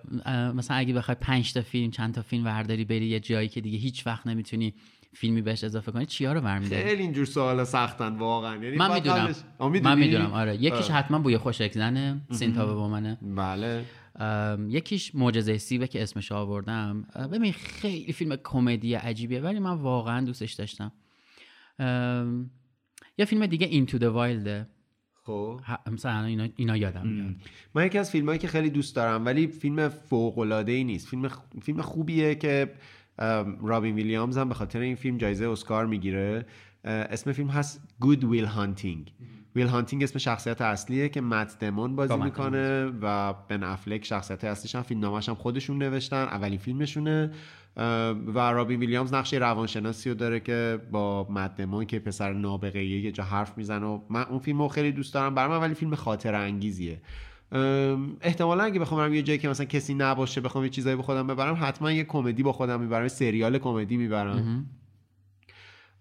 مثلا 0.54 0.76
اگه 0.76 0.94
بخوای 0.94 1.16
پنج 1.20 1.52
تا 1.52 1.62
فیلم 1.62 1.90
چند 1.90 2.14
تا 2.14 2.22
فیلم 2.22 2.44
ورداری 2.44 2.84
بری 2.84 3.06
یه 3.06 3.20
جایی 3.20 3.48
که 3.48 3.60
دیگه 3.60 3.78
هیچ 3.78 4.06
وقت 4.06 4.26
نمی‌تونی 4.26 4.74
فیلمی 5.12 5.42
بهش 5.42 5.64
اضافه 5.64 5.92
کنی 5.92 6.06
چیا 6.06 6.32
رو 6.32 6.40
برمیداری؟ 6.40 6.82
خیلی 6.82 7.02
اینجور 7.02 7.24
سوال 7.24 7.64
سختن 7.64 8.16
واقعا. 8.16 8.64
یعنی 8.64 8.76
من 8.76 8.94
می‌دونم. 8.94 9.26
قبلش-؟ 9.26 9.82
من 9.82 9.98
می‌دونم 9.98 10.32
آره. 10.32 10.54
یکیش 10.54 10.90
آه. 10.90 10.96
حتما 10.96 11.18
بوی 11.18 11.36
خوشک 11.38 11.72
زنه 11.72 12.20
سینتا 12.30 12.74
بومنه 12.74 13.18
بله. 13.22 13.84
ام، 14.16 14.70
یکیش 14.70 15.14
معجزه 15.14 15.58
سیبه 15.58 15.86
که 15.86 16.02
اسمش 16.02 16.32
آوردم. 16.32 17.06
ببین 17.32 17.52
خیلی 17.52 18.12
فیلم 18.12 18.36
کمدی 18.44 18.94
عجیبیه 18.94 19.40
ولی 19.40 19.58
من 19.58 19.74
واقعا 19.74 20.26
دوستش 20.26 20.52
داشتم. 20.52 20.92
یه 23.18 23.24
فیلم 23.24 23.46
دیگه 23.46 23.66
اینتو 23.66 23.98
د 23.98 24.04
وایلده 24.04 24.66
خب. 25.30 25.60
مثلا 25.92 26.24
اینا, 26.24 26.48
اینا 26.56 26.76
یادم 26.76 27.06
میاد. 27.08 27.34
من 27.74 27.86
یکی 27.86 27.98
از 27.98 28.10
فیلمایی 28.10 28.38
که 28.38 28.48
خیلی 28.48 28.70
دوست 28.70 28.96
دارم 28.96 29.26
ولی 29.26 29.46
فیلم 29.46 29.88
فوق 29.88 30.38
العاده 30.38 30.72
ای 30.72 30.84
نیست. 30.84 31.08
فیلم 31.08 31.28
خ- 31.28 31.62
فیلم 31.62 31.82
خوبیه 31.82 32.34
که 32.34 32.70
رابین 33.62 33.94
ویلیامز 33.94 34.38
هم 34.38 34.48
به 34.48 34.54
خاطر 34.54 34.78
این 34.80 34.94
فیلم 34.94 35.18
جایزه 35.18 35.48
اسکار 35.48 35.86
می‌گیره. 35.86 36.46
اسم 36.84 37.32
فیلم 37.32 37.48
هست 37.48 37.82
گود 38.00 38.24
ویل 38.24 38.44
هانتینگ 38.44 39.12
ویل 39.56 39.66
هانتینگ 39.66 40.02
اسم 40.02 40.18
شخصیت 40.18 40.60
اصلیه 40.60 41.08
که 41.08 41.20
مت 41.20 41.58
دمون 41.58 41.96
بازی 41.96 42.16
می‌کنه 42.16 42.84
و 43.02 43.34
بن 43.48 43.62
افلک 43.62 44.04
شخصیت 44.04 44.44
اصلیش 44.44 44.74
هم 44.74 44.82
فیلم 44.82 45.00
نامش 45.00 45.28
هم 45.28 45.34
خودشون 45.34 45.78
نوشتن 45.78 46.22
اولین 46.22 46.58
فیلمشونه. 46.58 47.30
و 48.34 48.38
رابین 48.38 48.80
ویلیامز 48.80 49.14
نقش 49.14 49.34
روانشناسی 49.34 50.08
رو 50.08 50.14
داره 50.14 50.40
که 50.40 50.78
با 50.90 51.26
مت 51.30 51.56
دمون 51.56 51.84
که 51.84 51.98
پسر 51.98 52.32
نابغه 52.32 52.84
یه 52.84 53.12
جا 53.12 53.24
حرف 53.24 53.58
می‌زنه 53.58 53.86
و 53.86 54.00
من 54.10 54.22
اون 54.22 54.38
فیلم 54.38 54.62
رو 54.62 54.68
خیلی 54.68 54.92
دوست 54.92 55.14
دارم. 55.14 55.34
برای 55.34 55.50
من 55.50 55.60
ولی 55.60 55.74
فیلم 55.74 55.94
خاطر 55.94 56.34
انگیزیه. 56.34 57.00
احتمالا 58.20 58.64
اگه 58.64 58.80
بخوام 58.80 59.00
برم 59.00 59.14
یه 59.14 59.22
جایی 59.22 59.38
که 59.38 59.48
مثلا 59.48 59.66
کسی 59.66 59.94
نباشه 59.94 60.40
بخوام 60.40 60.64
یه 60.64 60.70
چیزایی 60.70 60.96
به 60.96 61.02
خودم 61.02 61.26
ببرم 61.26 61.58
حتما 61.60 61.92
یه 61.92 62.04
کمدی 62.04 62.42
با 62.42 62.52
خودم 62.52 62.80
می‌برم 62.80 63.08
سریال 63.08 63.58
کمدی 63.58 63.96
می‌برم. 63.96 64.66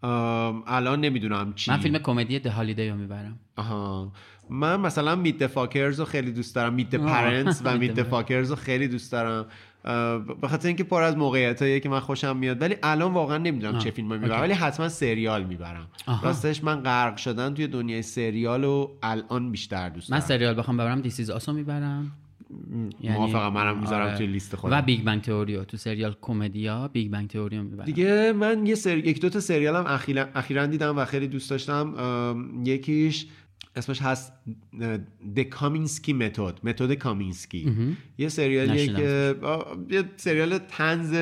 الان 0.03 1.01
نمی‌دونم 1.01 1.53
چی. 1.53 1.71
من 1.71 1.77
فیلم 1.77 1.97
کمدی 1.97 2.39
ده 2.39 2.49
هالیدی 2.49 2.89
رو 2.89 2.95
می‌برم. 2.95 3.39
آها. 3.55 4.11
من 4.49 4.79
مثلا 4.79 5.15
Meet 5.15 5.34
the 5.34 5.47
Fockers 5.47 5.99
رو 5.99 6.05
خیلی 6.05 6.31
دوست 6.31 6.55
دارم. 6.55 6.73
Meet. 6.73 6.95
Parents 6.95 7.61
و 7.65 7.77
Meet 7.77 7.92
the 7.92 8.03
Fockers 8.03 8.49
رو 8.49 8.55
خیلی 8.55 8.87
دوست 8.87 9.11
دارم. 9.11 9.45
به 10.41 10.47
خاطر 10.47 10.67
اینکه 10.67 10.83
پر 10.83 11.01
از 11.01 11.17
موقعیتاییه 11.17 11.79
که 11.79 11.89
من 11.89 11.99
خوشم 11.99 12.37
میاد. 12.37 12.61
ولی 12.61 12.75
الان 12.83 13.13
واقعا 13.13 13.37
نمی‌دونم 13.37 13.75
آه. 13.75 13.81
چه 13.81 13.91
فیلمی 13.91 14.17
می‌برم. 14.17 14.41
ولی 14.41 14.53
حتما 14.53 14.89
سریال 14.89 15.43
می‌برم. 15.43 15.87
آها. 16.05 16.27
راستش 16.27 16.63
من 16.63 16.83
غرق 16.83 17.17
شدن 17.17 17.53
توی 17.53 17.67
دنیای 17.67 18.01
سریال 18.01 18.63
و 18.63 18.87
الان 19.03 19.51
بیشتر 19.51 19.89
دوست 19.89 20.11
من 20.11 20.17
دارم. 20.17 20.27
سریال 20.27 20.53
بخوام 20.59 20.77
ببرم. 20.77 21.01
This 21.01 21.29
Is 21.29 21.39
Us 21.39 21.48
و 21.48 21.53
می‌برم. 21.53 22.11
موافقم 23.03 23.53
منم 23.53 23.79
می‌ذارم 23.79 24.07
آره. 24.07 24.17
توی 24.17 24.27
لیست 24.27 24.55
خودم. 24.55 24.77
و 24.77 24.81
Big 24.81 25.03
Bang 25.03 25.21
Theory 25.21 25.53
و. 25.53 25.63
تو 25.63 25.77
سریال 25.77 26.15
کمدیا 26.21 26.87
Big 26.87 27.11
Bang 27.11 27.29
Theory 27.29 27.58
و 27.58 27.63
می‌برم. 27.63 27.85
دیگه 27.85 28.33
من 28.33 28.65
یه 28.65 28.75
سری 28.75 28.99
یک 28.99 29.21
دو 29.21 29.29
تا 29.29 29.39
سریال 29.39 29.75
هم 29.75 29.85
اخیرا 30.35 30.65
دیدم 30.65 30.97
و 30.97 31.05
خیلی 31.05 31.27
دوست 31.27 31.49
داشتم. 31.49 31.93
یکیش 32.65 33.27
اسمش 33.75 34.01
هست 34.01 34.33
The 35.35 35.39
Kominsky 35.39 36.13
Method 36.13 36.53
متد 36.63 36.93
کامینسکی 36.93 37.95
یه 38.17 38.29
سریالیه 38.29 38.87
که 38.87 39.35
یه 39.89 40.03
سریال 40.17 40.57
طنز 40.57 41.13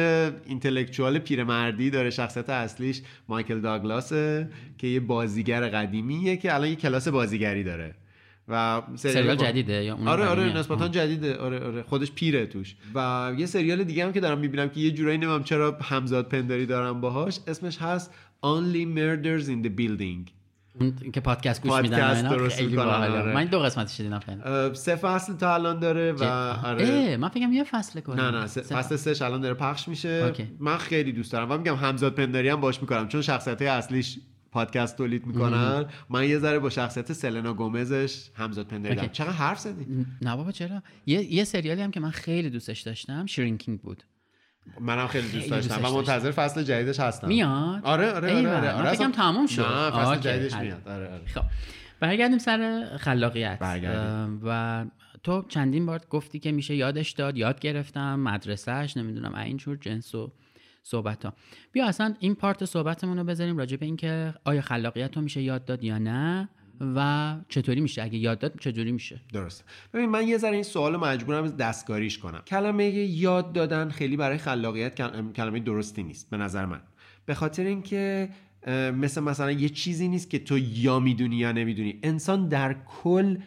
intellectual 0.46 1.20
پیرمردی 1.20 1.90
داره 1.90 2.10
شخصیت 2.10 2.50
اصلیش 2.50 3.02
مایکل 3.28 3.62
داگلاسه 3.62 4.50
که 4.78 4.88
یه 4.88 5.00
بازیگر 5.00 5.70
قدیمیه 5.70 6.38
که 6.38 6.56
الان 6.56 6.70
یه 6.70 6.76
کلاس 6.76 7.08
بازیگری 7.08 7.64
داره. 7.64 7.96
و 8.48 8.82
سریال 8.96 9.36
با- 9.36 9.44
جدیده 9.46 9.84
یا 9.84 9.98
آره 10.06 10.26
آره؟ 10.26 10.58
نسبتا. 10.58 10.88
جدیده 10.88 11.38
آره 11.38 11.60
آره 11.66 11.84
خودش 11.84 12.12
پیره 12.12 12.46
توش 12.46 12.76
و 12.96 13.32
یه 13.38 13.46
سریال 13.46 13.84
دیگه 13.84 14.06
هم 14.06 14.12
که 14.14 14.20
دارم 14.20 14.38
می‌بینم 14.38 14.70
که 14.70 14.80
یه 14.80 14.92
جورایی 14.92 15.18
نمی‌دونم 15.18 15.44
چرا 15.44 15.78
همزاد 15.82 16.28
پنداری 16.30 16.66
دارم 16.66 17.02
باهاش 17.02 17.40
اسمش 17.48 17.78
هست 17.78 18.14
Only 18.46 18.86
Murders 18.98 19.46
in 19.48 19.66
the 19.68 19.72
Building 19.82 20.32
که 21.14 21.20
پادکست 21.22 21.62
گوش 21.62 21.82
میدن 21.82 22.30
درست. 22.30 22.62
آره. 22.62 23.34
من 23.34 23.46
دو 23.46 23.60
قسمتش 23.60 24.02
دیدم 24.02 24.74
سه 24.74 24.96
فصل 24.96 25.34
تا 25.34 25.54
الان 25.54 25.80
داره 25.80 26.12
و 26.12 26.24
آره 26.66 27.18
من 27.18 27.30
فکرم 27.30 27.54
یه 27.54 27.64
فصل 27.64 28.00
کنم 28.00 28.22
نه 28.22 28.32
نه 28.40 28.48
سه- 28.48 28.62
فصل 28.62 28.96
سهش 28.96 29.22
الان 29.22 29.42
داره 29.42 29.54
پخش 29.54 29.88
میشه 29.88 30.10
اوکی. 30.28 30.48
من 30.60 30.78
خیلی 30.78 31.12
دوست 31.12 31.32
دارم 31.32 31.52
و 31.52 31.58
میگم 31.58 31.76
همزاد 31.76 32.14
پنداری 32.16 32.50
هم 32.50 32.62
باهاش 32.62 32.82
می‌کنم 32.82 33.08
چون 33.08 33.22
شخصیت 33.22 33.62
اصلیش 33.62 34.20
پادکست 34.52 34.98
تولید 34.98 35.26
می‌کنن. 35.26 35.86
من 36.10 36.30
یه 36.30 36.40
ذره 36.40 36.60
با 36.60 36.70
شخصیت 36.70 37.14
سلنا 37.14 37.54
گومزش 37.54 38.30
همزاد 38.36 38.68
دارم 38.68 38.86
اوکی. 38.86 39.08
چقدر 39.12 39.32
حرف 39.32 39.60
زدی؟ 39.60 40.06
نه 40.22 40.36
بابا 40.36 40.52
چرا؟ 40.52 40.84
یه, 41.06 41.34
یه 41.34 41.44
سریالی 41.44 41.82
هم 41.82 41.92
که 41.92 42.00
من 42.00 42.12
خیلی 42.12 42.50
دوستش 42.50 42.82
داشتم 42.82 43.26
Shrinking 43.26 43.80
بود. 43.82 44.04
منم 44.82 45.08
خیلی 45.08 45.30
دوست 45.30 45.50
داشتم 45.50 45.86
و 45.86 45.92
منتظر 45.92 46.32
فصل 46.32 46.64
جدیدش 46.64 47.00
هستم. 47.00 47.28
میاد. 47.28 47.82
آره 47.84 48.12
آره 48.12 48.36
آره, 48.36 48.58
آره, 48.58 48.72
آره. 48.72 48.92
فکرم 48.94 49.10
اصلا- 49.10 49.12
تموم 49.12 49.48
شد. 49.48 49.62
نه 49.62 49.92
فصل 49.92 50.20
جدیدش 50.20 50.54
حل. 50.54 50.66
میاد. 50.66 50.88
آره 50.88 51.08
آره. 51.08 51.26
خب 51.26 51.42
برگردیم 52.00 52.38
سر 52.38 52.90
خلاقیت. 53.00 53.60
برگردیم. 53.60 54.42
و 54.44 54.86
تو 55.24 55.46
چندین 55.50 55.86
بار 55.86 56.02
گفتی 56.10 56.40
که 56.40 56.52
میشه 56.52 56.76
یادش 56.76 57.12
داد 57.12 57.38
یاد 57.38 57.60
گرفتم 57.60 58.20
مدرسهش 58.20 58.98
نمی‌دونم 58.98 59.36
اینجور 59.36 59.78
جنس 59.82 60.16
و 60.16 60.32
صحبت 60.88 61.26
ها 61.26 61.34
بیا 61.72 61.88
اصلا 61.88 62.16
این 62.20 62.36
پارت 62.36 62.66
صحبتمون 62.66 63.18
رو 63.18 63.24
بذاریم 63.24 63.58
راجع 63.58 63.78
به 63.78 63.86
اینکه 63.86 64.34
آیا 64.44 64.62
خلاقیت 64.62 65.16
رو 65.16 65.22
میشه 65.24 65.42
یاد 65.42 65.66
داد 65.66 65.84
یا 65.84 65.98
نه 65.98 66.50
و 66.96 67.36
چطوری 67.50 67.82
میشه؟ 67.82 68.04
اگه 68.04 68.18
یاد 68.18 68.40
داد 68.40 68.60
چطوری 68.60 68.92
میشه؟ 68.92 69.22
درست 69.34 69.64
ببین 69.94 70.10
من 70.10 70.28
یه 70.28 70.38
ذره 70.38 70.54
این 70.54 70.64
سوال 70.64 70.98
مجبورم 70.98 71.48
دستکاریش 71.48 72.18
کنم. 72.18 72.42
کلمه 72.48 72.86
یاد 72.86 73.54
دادن 73.54 73.90
خیلی 73.90 74.18
برای 74.18 74.38
خلاقیت 74.38 74.96
کل- 74.96 75.32
کلمه 75.32 75.60
درستی 75.60 76.04
نیست 76.04 76.30
به 76.30 76.38
نظر 76.38 76.66
من. 76.66 76.82
به 77.26 77.34
خاطر 77.34 77.64
اینکه 77.64 78.30
مثل 78.94 79.22
مثلا 79.22 79.52
یه 79.52 79.70
چیزی 79.70 80.08
نیست 80.08 80.30
که 80.30 80.40
تو 80.40 80.58
یا 80.58 81.00
می‌دونی 81.00 81.36
یا 81.36 81.52
نمی‌دونی. 81.52 82.00
انسان 82.04 82.48
در 82.48 82.76
کل 83.04 83.38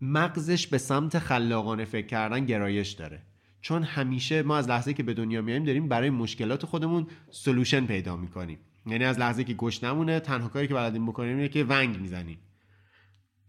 مغزش 0.00 0.66
به 0.66 0.78
سمت 0.78 1.18
خلاقانه 1.18 1.84
فکر 1.84 2.06
کردن 2.06 2.44
گرایش 2.46 2.90
داره. 2.90 3.22
چون 3.60 3.82
همیشه 3.82 4.42
ما 4.42 4.56
از 4.56 4.68
لحظه 4.68 4.94
که 4.94 5.02
به 5.02 5.14
دنیا 5.14 5.42
میایم 5.42 5.64
داریم 5.64 5.88
برای 5.88 6.10
مشکلات 6.10 6.66
خودمون 6.66 7.06
سلوشن 7.30 7.86
پیدا 7.86 8.16
می‌کنیم. 8.16 8.58
یعنی 8.86 9.04
از 9.04 9.18
لحظه 9.18 9.44
که 9.44 9.54
گشنمونه 9.54 10.20
تنها 10.20 10.48
کاری 10.48 10.68
که 10.68 10.74
بلدیم 10.74 11.06
بکنیم 11.06 11.36
اینه 11.36 11.48
که 11.48 11.64
ونگ 11.64 12.00
می‌زنیم. 12.00 12.38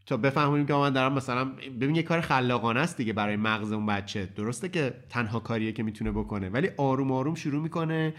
تا 0.06 0.18
بفهمونیم 0.18 0.66
که 0.66 0.74
من 0.74 0.94
دارم 0.94 1.14
مثلا 1.14 1.46
ببین 1.82 1.96
یه 1.96 2.04
کار 2.04 2.22
خلاقانه 2.22 2.80
است 2.80 2.98
دیگه 2.98 3.14
برای 3.14 3.36
مغز 3.36 3.72
اون 3.72 3.86
بچه. 3.86 4.26
درسته 4.26 4.70
که 4.70 4.94
تنها 5.10 5.40
کاریه 5.40 5.72
که 5.72 5.84
می‌تونه 5.84 6.12
بکنه 6.12 6.50
ولی 6.50 6.70
آروم 6.78 7.12
آروم 7.12 7.36
شروع 7.36 7.62
می‌کنه 7.62 8.14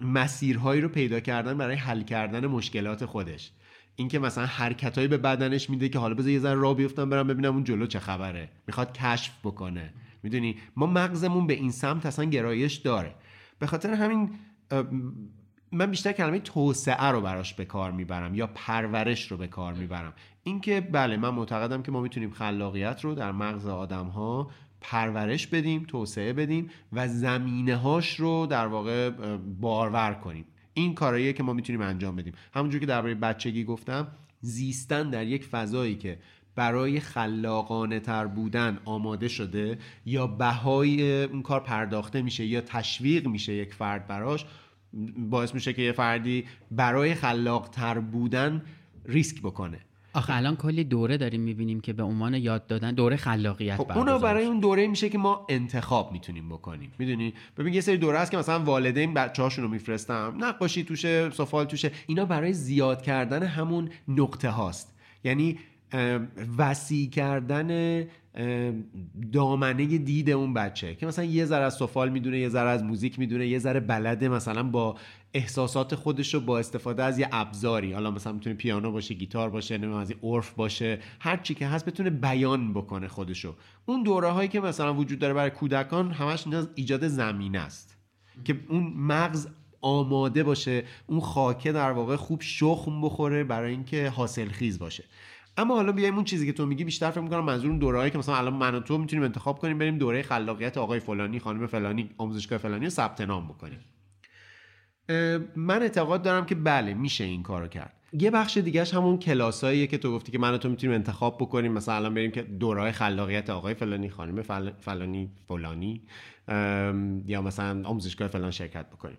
مسیرهایی 0.00 0.80
رو 0.80 0.88
پیدا 0.88 1.20
کردن 1.20 1.58
برای 1.58 1.76
حل 1.76 2.02
کردن 2.02 2.46
مشکلات 2.46 3.04
خودش. 3.04 3.52
اینکه 3.96 4.18
مثلا 4.18 4.46
حرکتهایی 4.46 5.08
به 5.08 5.16
بدنش 5.18 5.70
میده 5.70 5.88
که 5.88 5.98
حالا 5.98 6.14
بذار 6.14 6.30
یه 6.30 6.38
ذره 6.38 6.60
راه 6.60 6.76
بیفتم 6.76 7.10
برم 7.10 7.26
ببینم 7.26 7.54
اون 7.54 7.64
جلو 7.64 7.86
چه 7.86 7.98
خبره. 7.98 8.48
می‌خواد 8.66 8.92
کشف 8.92 9.32
بکنه. 9.44 9.92
می‌دونی؟ 10.22 10.56
ما 10.76 10.86
مغزمون 10.86 11.46
به 11.46 11.54
این 11.54 11.70
سمت 11.70 12.06
اصلا 12.06 12.24
گرایش 12.24 12.74
داره. 12.74 13.14
به 13.58 13.66
خاطر 13.66 13.94
همین 13.94 14.30
من 15.72 15.86
بیشتر 15.86 16.12
کلمه 16.12 16.38
توسعه 16.38 17.04
رو 17.04 17.20
براش 17.20 17.54
به 17.54 17.64
کار 17.64 17.92
می‌برم 17.92 18.34
یا 18.34 18.46
پرورش 18.46 19.30
رو 19.30 19.36
به 19.36 19.46
کار 19.46 19.74
می‌برم. 19.74 20.12
اینکه 20.42 20.80
بله 20.80 21.16
من 21.16 21.30
معتقدم 21.30 21.82
که 21.82 21.92
ما 21.92 22.00
می‌تونیم 22.00 22.30
خلاقیت 22.30 23.00
رو 23.04 23.14
در 23.14 23.32
مغز 23.32 23.66
آدم 23.66 24.06
ها 24.06 24.50
پرورش 24.80 25.46
بدیم 25.46 25.84
توسعه 25.88 26.32
بدیم 26.32 26.70
و 26.92 27.08
زمینه 27.08 27.76
هاش 27.76 28.20
رو 28.20 28.46
در 28.46 28.66
واقع 28.66 29.10
بارور 29.60 30.14
کنیم. 30.14 30.44
این 30.74 30.94
کاراییه 30.94 31.32
که 31.32 31.42
ما 31.42 31.52
می‌تونیم 31.52 31.82
انجام 31.82 32.16
بدیم. 32.16 32.32
همونجور 32.54 32.80
که 32.80 32.86
درباره 32.86 33.14
بچگی 33.14 33.64
گفتم 33.64 34.08
زیستن 34.40 35.10
در 35.10 35.26
یک 35.26 35.44
فضایی 35.44 35.96
که 35.96 36.18
برای 36.54 37.00
خلاقانه 37.00 38.00
تر 38.00 38.26
بودن 38.26 38.78
آماده 38.84 39.28
شده 39.28 39.78
یا 40.06 40.26
بهای 40.26 41.24
اون 41.24 41.42
کار 41.42 41.60
پرداخته 41.60 42.22
میشه 42.22 42.46
یا 42.46 42.60
تشویق 42.60 43.26
میشه 43.26 43.52
یک 43.52 43.74
فرد 43.74 44.06
براش 44.06 44.46
باعث 45.16 45.54
میشه 45.54 45.72
که 45.72 45.82
یه 45.82 45.92
فردی 45.92 46.44
برای 46.70 47.14
خلاق 47.14 47.68
تر 47.68 47.98
بودن 47.98 48.62
ریسک 49.06 49.42
بکنه. 49.42 49.78
آخه 50.14 50.36
الان 50.36 50.56
کلی 50.56 50.84
دوره 50.84 51.16
داریم 51.16 51.40
می‌بینیم 51.40 51.80
که 51.80 51.92
به 51.92 52.02
عنوان 52.02 52.34
یاد 52.34 52.66
دادن 52.66 52.94
دوره 52.94 53.16
خلاقیت 53.16 53.76
خب 53.76 53.92
اونو 53.92 54.18
برای. 54.18 54.44
اون 54.44 54.60
دوره 54.60 54.86
میشه 54.86 55.08
که 55.08 55.18
ما 55.18 55.46
انتخاب 55.48 56.12
می‌تونیم 56.12 56.48
بکنیم. 56.48 56.92
می‌دونی؟ 56.98 57.34
ببین 57.56 57.74
یه 57.74 57.80
سری 57.80 57.96
دوره 57.96 58.18
هست 58.18 58.30
که 58.30 58.36
مثلا 58.36 58.64
والدین 58.64 59.14
بچه‌هاشون 59.14 59.64
رو 59.64 59.70
میفرستم 59.70 60.34
نقاشی 60.38 60.84
توشه 60.84 61.30
سفال 61.30 61.64
توشه 61.64 61.90
اینا 62.06 62.24
برای 62.24 62.52
زیاد 62.52 63.02
کردن 63.02 63.42
همون 63.42 63.90
نقطه 64.08 64.50
هاست. 64.50 64.94
یعنی 65.24 65.58
وسیع 66.58 67.10
کردن 67.10 68.04
دامنه 69.32 69.86
دید 69.98 70.30
اون 70.30 70.54
بچه. 70.54 70.94
که 70.94 71.06
مثلا 71.06 71.24
یه 71.24 71.44
ذره 71.44 71.64
از 71.64 71.74
سفال 71.74 72.08
می‌دونه 72.08 72.38
یه 72.38 72.48
ذره 72.48 72.68
از 72.68 72.84
موزیک 72.84 73.18
می‌دونه 73.18 73.46
یه 73.46 73.58
ذره 73.58 73.80
بلده 73.80 74.28
مثلا 74.28 74.62
با 74.62 74.96
احساسات 75.34 75.94
خودش 75.94 76.34
رو 76.34 76.40
با 76.40 76.58
استفاده 76.58 77.02
از 77.02 77.18
یه 77.18 77.28
ابزاری. 77.32 77.92
حالا 77.92 78.10
مثلا 78.10 78.32
می‌تونه 78.32 78.56
پیانو 78.56 78.92
باشه 78.92 79.14
گیتار 79.14 79.50
باشه 79.50 79.78
نمی‌دونم 79.78 80.00
از 80.00 80.12
عرف 80.22 80.50
باشه 80.50 80.98
هر 81.20 81.36
چی 81.36 81.54
که 81.54 81.66
هست 81.66 81.84
بتونه 81.84 82.10
بیان 82.10 82.74
بکنه 82.74 83.08
خودشو 83.08 83.54
اون 83.86 84.02
دوره 84.02 84.28
هایی 84.28 84.48
که 84.48 84.60
مثلا 84.60 84.94
وجود 84.94 85.18
داره 85.18 85.34
برای 85.34 85.50
کودکان 85.50 86.10
همش 86.10 86.44
ایجاد 86.74 87.08
زمینه 87.08 87.58
است. 87.58 87.98
که 88.44 88.60
اون 88.68 88.92
مغز 88.96 89.48
آماده 89.80 90.42
باشه 90.42 90.84
اون 91.06 91.20
خاکه 91.20 91.72
در 91.72 91.92
واقع 91.92 92.16
خوب 92.16 92.40
شخم 92.42 93.00
بخوره 93.00 93.44
برای 93.44 93.70
اینکه 93.70 94.08
حاصل 94.08 94.48
خیز 94.48 94.78
باشه. 94.78 95.04
اما 95.58 95.74
حالا 95.74 95.92
بیایم 95.92 96.14
اون 96.14 96.24
چیزی 96.24 96.46
که 96.46 96.52
تو 96.52 96.66
میگی 96.66 96.84
بیشتر 96.84 97.10
فکر 97.10 97.20
می‌کنم 97.20 97.44
منظور 97.44 97.70
اون 97.70 97.78
دوره‌ای 97.78 98.10
که 98.10 98.18
مثلا 98.18 98.36
الان 98.36 98.54
من 98.54 98.74
و 98.74 98.80
تو 98.80 98.98
می‌تونیم 98.98 99.24
انتخاب 99.24 99.58
کنیم 99.58 99.78
بریم 99.78 99.98
دوره 99.98 100.22
خلاقیت 100.22 100.78
آقای 100.78 101.00
فلانی 101.00 101.38
خانم 101.38 101.66
فلانی 101.66 102.10
آموزشگاه 102.18 102.58
فلانی 102.58 102.84
رو 102.84 102.90
ثبت 102.90 103.20
نام 103.20 103.48
بکنیم. 103.48 103.78
من 105.56 105.82
اعتقاد 105.82 106.22
دارم 106.22 106.46
که 106.46 106.54
بله 106.54 106.94
میشه 106.94 107.24
این 107.24 107.42
کارو 107.42 107.68
کرد. 107.68 107.94
یه 108.12 108.30
بخش 108.30 108.56
دیگهش 108.56 108.94
همون 108.94 109.18
کلاساییه 109.18 109.86
که 109.86 109.98
تو 109.98 110.12
گفتی 110.12 110.32
که 110.32 110.38
من 110.38 110.54
و 110.54 110.58
تو 110.58 110.68
می‌تونیم 110.68 110.94
انتخاب 110.94 111.38
بکنیم 111.38 111.72
مثلا 111.72 111.94
الان 111.94 112.14
بریم 112.14 112.30
که 112.30 112.42
دورهای 112.42 112.92
خلاقیت 112.92 113.50
آقای 113.50 113.74
فلانی 113.74 114.10
خانم 114.10 114.42
فل... 114.42 114.70
فلانی 114.70 115.30
فلانی. 115.48 116.02
یا 117.26 117.42
مثلا 117.42 117.88
آموزشگاه 117.88 118.28
فلان 118.28 118.50
شرکت 118.50 118.86
بکنیم. 118.86 119.18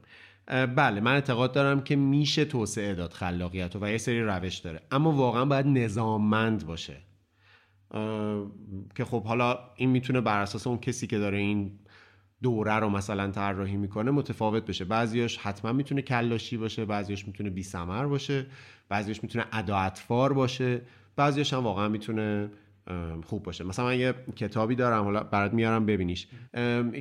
بله 0.76 1.02
من 1.02 1.14
اعتقاد 1.14 1.54
دارم 1.54 1.82
که 1.82 1.96
میشه 1.96 2.46
توسعه 2.46 2.96
داد 2.96 3.14
خلاقیت 3.14 3.76
و 3.82 3.92
یه 3.92 3.98
سری 3.98 4.22
روش 4.22 4.58
داره. 4.58 4.82
اما 4.92 5.12
واقعا 5.12 5.46
باید 5.46 5.66
نظاممند 5.66 6.66
باشه. 6.66 6.98
که 8.96 9.06
خب 9.06 9.24
حالا 9.24 9.60
این 9.76 9.90
می‌تونه 9.90 10.22
بر 10.22 10.42
اساس 10.42 10.68
اون 10.68 10.78
کسی 10.78 11.08
که 11.08 11.20
داره 11.20 11.38
این 11.38 11.80
دوره 12.42 12.76
رو 12.76 12.90
مثلا 12.90 13.32
طراحی 13.32 13.78
می‌کنه 13.78 14.12
متفاوت 14.12 14.66
بشه. 14.66 14.86
بعضیاش 14.86 15.38
حتما 15.38 15.74
می‌تونه 15.74 16.02
کلاشی 16.02 16.58
باشه 16.58 16.86
بعضیاش 16.86 17.28
می‌تونه 17.28 17.50
بی 17.50 17.64
ثمر 17.64 18.08
باشه 18.08 18.46
بعضیاش 18.90 19.24
می‌تونه 19.24 19.46
ادا 19.52 19.92
باشه 20.34 20.82
بعضیاش 21.16 21.54
هم 21.54 21.64
واقعا 21.64 21.90
می‌تونه 21.90 22.50
خوب 23.24 23.44
باشه. 23.44 23.64
مثلا 23.64 23.86
من 23.86 24.00
یه 24.00 24.14
کتابی 24.36 24.76
دارم 24.76 25.04
حالا 25.04 25.24
برات 25.24 25.54
میارم 25.54 25.86
ببینیش. 25.86 26.28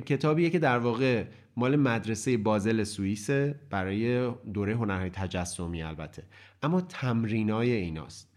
کتابیه 0.05 0.49
که 0.49 0.59
در 0.59 0.77
واقع 0.77 1.25
مال 1.57 1.75
مدرسه 1.75 2.37
بازل 2.37 2.83
سوئیسه 2.83 3.59
برای 3.69 4.31
دوره 4.53 4.75
هنرهای 4.75 5.09
تجسمی 5.09 5.83
البته. 5.83 6.23
اما 6.63 6.81
تمرینای 6.81 7.71
ایناست. 7.71 8.29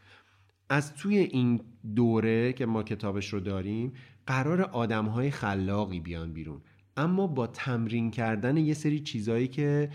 از 0.71 0.95
توی 0.95 1.17
این 1.17 1.61
دوره 1.97 2.53
که 2.53 2.67
ما 2.67 2.83
کتابش 2.83 3.33
رو 3.33 3.41
داریم 3.41 3.93
قرار 4.27 4.63
آدم 4.63 5.07
های 5.07 5.31
خلاقی 5.31 6.01
بیان 6.01 6.33
بیرون. 6.33 6.61
اما 6.97 7.27
با 7.27 7.47
تمرین 7.47 8.11
کردن 8.11 8.57
یه 8.57 8.75
سری 8.75 9.01
چیزایی 9.01 9.49
که 9.49 9.91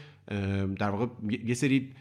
در 0.79 0.89
واقع 0.89 1.07
یه 1.45 1.53
سری 1.53 1.93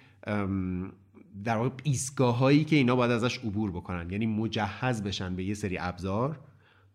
در 1.45 1.57
واقع 1.57 1.71
ایستگاه 1.83 2.39
هایی 2.39 2.65
که 2.65 2.77
اینا 2.77 2.97
باید 2.97 3.11
ازش 3.11 3.39
عبور 3.39 3.71
بکنن. 3.71 4.11
یعنی 4.11 4.27
مجهز 4.27 5.03
بشن 5.03 5.37
به 5.37 5.45
یه 5.45 5.55
سری 5.55 5.79
ابزار 5.79 6.41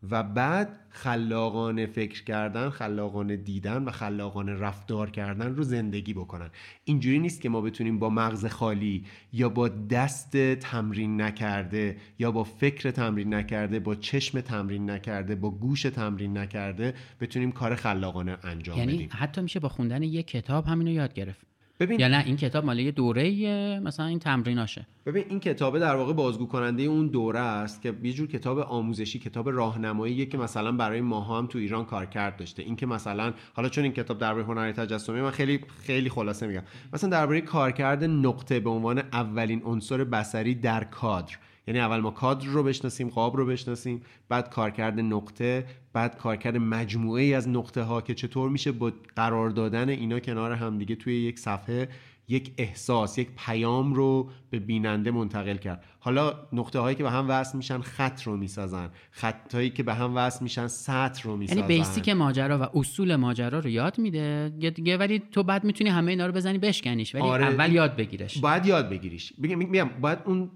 و 0.10 0.24
بعد 0.24 0.80
خلاقانه 0.90 1.86
فکر 1.86 2.24
کردن 2.24 2.70
خلاقانه 2.70 3.38
دیدن 3.38 3.84
و 3.84 3.92
خلاقانه 3.92 4.54
رفتار 4.54 5.10
کردن 5.10 5.56
رو 5.56 5.64
زندگی 5.64 6.14
بکنن. 6.14 6.50
اینجوری 6.84 7.20
نیست 7.20 7.42
که 7.42 7.50
ما 7.50 7.62
بتونیم 7.62 8.00
با 8.00 8.10
مغز 8.10 8.46
خالی 8.46 9.06
یا 9.34 9.50
با 9.50 9.68
دست 9.68 10.54
تمرین 10.54 11.22
نکرده 11.22 11.98
یا 12.20 12.32
با 12.32 12.44
فکر 12.44 12.92
تمرین 12.92 13.34
نکرده 13.34 13.80
با 13.80 13.96
چشم 13.96 14.42
تمرین 14.42 14.90
نکرده 14.90 15.36
با 15.36 15.52
گوش 15.52 15.82
تمرین 15.82 16.38
نکرده 16.38 16.94
بتونیم 17.20 17.52
کار 17.52 17.76
خلاقانه 17.76 18.38
انجام 18.44 18.78
یعنی 18.78 18.94
بدیم. 18.94 19.10
حتی 19.12 19.42
میشه 19.42 19.60
با 19.60 19.70
خوندن 19.70 20.04
یک 20.04 20.28
کتاب 20.28 20.66
همینو 20.66 20.92
یاد 20.92 21.14
گرفت. 21.14 21.51
ببین 21.82 22.00
یا 22.00 22.08
نه 22.08 22.24
این 22.26 22.38
کتاب 22.38 22.66
مال 22.66 22.80
یه 22.80 22.92
دوره 22.92 23.80
مثلا 23.80 24.06
این 24.06 24.20
تمریناشه. 24.20 24.88
ببین 25.06 25.26
این 25.30 25.40
کتابه 25.40 25.80
در 25.80 25.96
واقع 25.96 26.14
بازگو 26.14 26.48
کننده 26.48 26.84
اون 26.84 27.08
دوره 27.08 27.40
است 27.40 27.82
که 27.82 27.94
یه 28.04 28.14
جور 28.14 28.28
کتاب 28.28 28.60
آموزشی 28.60 29.20
کتاب 29.20 29.50
راهنماییه 29.50 30.26
که 30.26 30.38
مثلا 30.38 30.72
برای 30.72 31.02
ماها 31.02 31.38
هم 31.38 31.48
تو 31.48 31.58
ایران 31.58 31.86
کارکرد 31.86 32.36
داشته. 32.38 32.64
این 32.64 32.76
که 32.76 32.86
مثلا 32.86 33.34
حالا 33.54 33.70
چون 33.70 33.84
این 33.84 33.94
کتاب 33.94 34.18
درباره 34.18 34.46
هنر 34.46 34.72
تجسمی 34.72 35.22
من 35.22 35.32
خیلی 35.32 35.60
خیلی 35.84 36.10
خلاصه 36.10 36.48
میگم. 36.48 36.64
مثلا 36.94 37.10
درباره 37.10 37.42
کارکرد 37.42 38.04
نقطه 38.04 38.60
به 38.60 38.70
عنوان 38.70 38.98
اولین 38.98 39.62
عنصر 39.64 40.04
بصری 40.04 40.56
در 40.56 40.84
کادر. 40.84 41.36
یعنی 41.68 41.80
اول 41.80 42.00
ما 42.00 42.12
کادر 42.12 42.46
رو 42.46 42.64
بشناسیم 42.64 43.10
قاب 43.10 43.38
رو 43.38 43.46
بشناسیم 43.46 44.02
بعد 44.30 44.50
کارکرد 44.50 45.00
نقطه 45.00 45.66
بعد 45.94 46.18
کارکرد 46.18 46.58
مجموعه 46.58 47.24
ای 47.24 47.34
از 47.34 47.50
نقطه 47.50 47.82
ها 47.82 48.02
که 48.02 48.14
چطور 48.14 48.50
میشه 48.50 48.72
با 48.72 48.92
قرار 49.16 49.50
دادن 49.50 49.90
اینا 49.90 50.20
کنار 50.20 50.52
همدیگه 50.52 50.96
توی 50.96 51.22
یک 51.22 51.40
صفحه 51.40 51.90
یک 52.32 52.54
احساس 52.58 53.18
یک 53.18 53.30
پیام 53.46 53.94
رو 53.94 54.30
به 54.50 54.60
بیننده 54.60 55.12
منتقل 55.12 55.58
کرد. 55.58 55.84
حالا 56.00 56.34
نقطه 56.54 56.80
هایی 56.80 56.96
که 56.96 57.04
به 57.04 57.12
هم 57.12 57.26
وصل 57.30 57.58
میشن 57.58 57.82
خط 57.82 58.24
رو 58.24 58.38
می‌سازن. 58.38 58.90
خط 59.12 59.56
هایی 59.56 59.70
که 59.70 59.84
به 59.84 59.94
هم 59.94 60.16
وصل 60.16 60.44
میشن 60.44 60.68
سطر 60.68 61.24
رو 61.24 61.38
می‌سازن. 61.38 61.60
یعنی 61.60 61.78
بیسیک 61.78 62.10
ماجرا 62.10 62.60
و 62.60 62.78
اصول 62.78 63.16
ماجرا 63.16 63.60
رو 63.60 63.70
یاد 63.70 64.00
میده. 64.00 64.54
دیگه 64.76 64.98
ولی 64.98 65.20
تو 65.32 65.44
بعد 65.44 65.64
می‌تونی 65.64 65.90
همه 65.90 66.12
اینا 66.12 66.26
رو 66.26 66.32
بزنی 66.32 66.58
بشکنیش. 66.58 67.16
ولی 67.16 67.24
آره. 67.24 67.46
اول 67.46 67.72
یاد 67.72 67.96
بگیرش. 67.96 68.38
باید 68.38 68.66
یاد 68.66 68.90
بگیریش. 68.90 69.34
بگم 69.44 69.58
میگم 69.58 69.90
باید 70.02 70.20
اون 70.26 70.50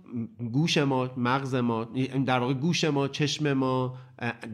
گوش 0.52 0.78
ما 0.78 1.10
مغز 1.18 1.56
ما 1.56 1.84
در 2.26 2.40
واقع 2.40 2.54
گوش 2.54 2.84
ما 2.84 3.08
چشم 3.08 3.54
ما 3.54 3.96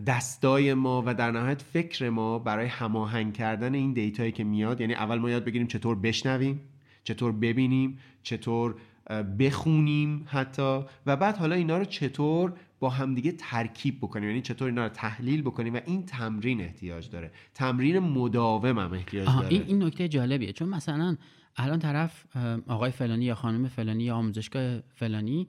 دستای 0.08 0.74
ما 0.74 1.04
و 1.06 1.14
در 1.14 1.32
نهایت 1.32 1.62
فکر 1.62 2.10
ما 2.10 2.40
برای 2.40 2.68
هماهنگ 2.68 3.34
کردن 3.34 3.76
این 3.76 3.94
دیتایی 3.94 4.32
که 4.32 4.44
میاد 4.44 4.82
یعنی 4.82 4.94
اول 4.94 5.20
ما 5.20 5.30
یاد 5.30 5.46
بگیریم 5.46 5.68
چطور 5.68 5.96
بشنویم. 5.96 6.62
چطور 7.04 7.32
ببینیم 7.32 8.00
چطور 8.24 8.76
بخونیم 9.40 10.26
حتی. 10.28 10.84
و 11.06 11.16
بعد 11.16 11.38
حالا 11.38 11.56
اینا 11.56 11.78
رو 11.78 11.86
چطور 11.86 12.54
با 12.80 12.90
همدیگه 12.90 13.32
ترکیب 13.32 13.98
بکنیم. 13.98 14.30
یعنی 14.30 14.42
چطور 14.42 14.68
اینا 14.68 14.84
رو 14.84 14.90
تحلیل 14.90 15.42
بکنیم. 15.42 15.74
و 15.74 15.80
این 15.86 16.06
تمرین 16.06 16.62
احتیاج 16.62 17.10
داره. 17.10 17.32
تمرین 17.54 18.00
مداوم 18.00 18.80
هم 18.80 18.94
احتیاج 18.94 19.28
داره. 19.28 19.48
این 19.48 19.64
این 19.68 19.84
نکته 19.84 20.08
جالبیه. 20.08 20.54
چون 20.54 20.70
مثلا 20.70 21.18
الان 21.56 21.80
طرف 21.80 22.26
آقای 22.68 22.92
فلانی 22.92 23.26
یا 23.26 23.36
خانم 23.36 23.68
فلانی 23.68 24.04
یا 24.04 24.16
آموزشگاه 24.16 24.80
فلانی 24.80 25.48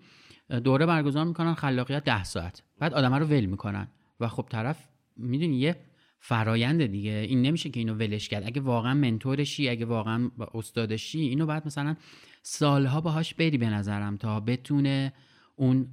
دوره 0.64 0.86
برگزار 0.86 1.24
می‌کنن 1.24 1.54
خلاقیت 1.54 2.04
ده 2.04 2.24
ساعت. 2.24 2.62
بعد 2.78 2.94
آدم 2.94 3.14
رو 3.14 3.26
ول 3.26 3.46
می‌کنن. 3.46 3.88
و 4.20 4.28
خب 4.28 4.46
طرف 4.50 4.88
می‌دونی 5.16 5.56
یه 5.56 5.76
فرایند 6.24 6.86
دیگه. 6.86 7.26
این 7.28 7.42
نمیشه 7.42 7.70
که 7.70 7.80
اینو 7.80 7.94
ولش 7.94 8.28
کرد. 8.28 8.46
اگه 8.46 8.60
واقعا 8.60 8.94
منتورشی 8.94 9.68
اگه 9.68 9.86
واقعا 9.86 10.30
استادشی 10.54 11.20
اینو 11.20 11.46
بعد 11.46 11.66
مثلا 11.66 11.96
سالها 12.42 13.00
باهاش 13.00 13.34
بری 13.34 13.58
به 13.58 13.66
نظرم 13.66 14.16
تا 14.16 14.40
بتونه 14.40 15.12
اون 15.56 15.88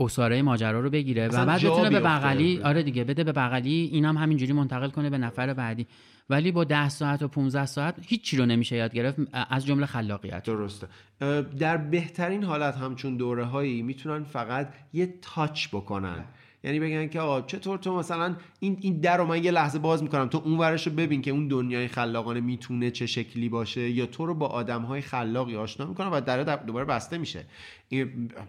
اساره 0.00 0.42
ماجرا 0.42 0.80
رو 0.80 0.90
بگیره. 0.90 1.28
و 1.28 1.46
بعد 1.46 1.60
بتونه 1.60 1.90
به. 1.90 2.00
بغلی 2.00 2.62
آره 2.62 2.82
دیگه 2.82 3.04
بده 3.04 3.24
به 3.24 3.32
بغلی. 3.32 3.90
اینم 3.92 4.16
همینجوری 4.16 4.52
منتقل 4.52 4.90
کنه 4.90 5.10
به 5.10 5.18
نفر 5.18 5.54
بعدی. 5.54 5.86
ولی 6.30 6.52
با 6.52 6.64
10 6.64 6.88
ساعت 6.88 7.22
و 7.22 7.28
15 7.28 7.66
ساعت 7.66 7.94
هیچی 8.06 8.36
رو 8.36 8.46
نمیشه 8.46 8.76
یاد 8.76 8.94
گرفت. 8.94 9.18
از 9.32 9.66
جمله 9.66 9.86
خلاقیت. 9.86 10.42
درسته. 10.42 10.88
در 11.58 11.76
بهترین 11.76 12.44
حالت 12.44 12.76
همچون 12.76 13.16
دوره 13.16 13.44
هایی 13.44 13.82
می‌تونن 13.82 14.24
فقط 14.24 14.74
یه 14.92 15.14
تاچ 15.22 15.68
بکنن. 15.68 16.24
یعنی 16.64 16.80
بگن 16.80 17.08
که 17.08 17.20
آقا 17.20 17.40
چطور 17.40 17.78
تو 17.78 17.96
مثلا 17.98 18.36
این 18.64 18.78
این 18.80 19.00
در 19.00 19.16
رو 19.16 19.26
من 19.26 19.44
یه 19.44 19.50
لحظه 19.50 19.78
باز 19.78 20.02
می‌کنم. 20.02 20.28
تو 20.28 20.42
اون 20.44 20.58
ورش 20.58 20.86
رو 20.86 20.92
ببین 20.92 21.22
که 21.22 21.30
اون 21.30 21.48
دنیای 21.48 21.88
خلاقانه 21.88 22.40
می‌تونه 22.40 22.90
چه 22.90 23.06
شکلی 23.06 23.48
باشه 23.48 23.90
یا 23.90 24.06
تو 24.06 24.26
رو 24.26 24.34
با 24.34 24.46
آدم 24.46 24.82
های 24.82 25.00
خلاقی 25.00 25.56
آشنا 25.56 25.86
می‌کنه 25.86 26.06
و 26.06 26.20
در 26.26 26.56
دوباره 26.56 26.84
بسته 26.84 27.18
میشه. 27.18 27.44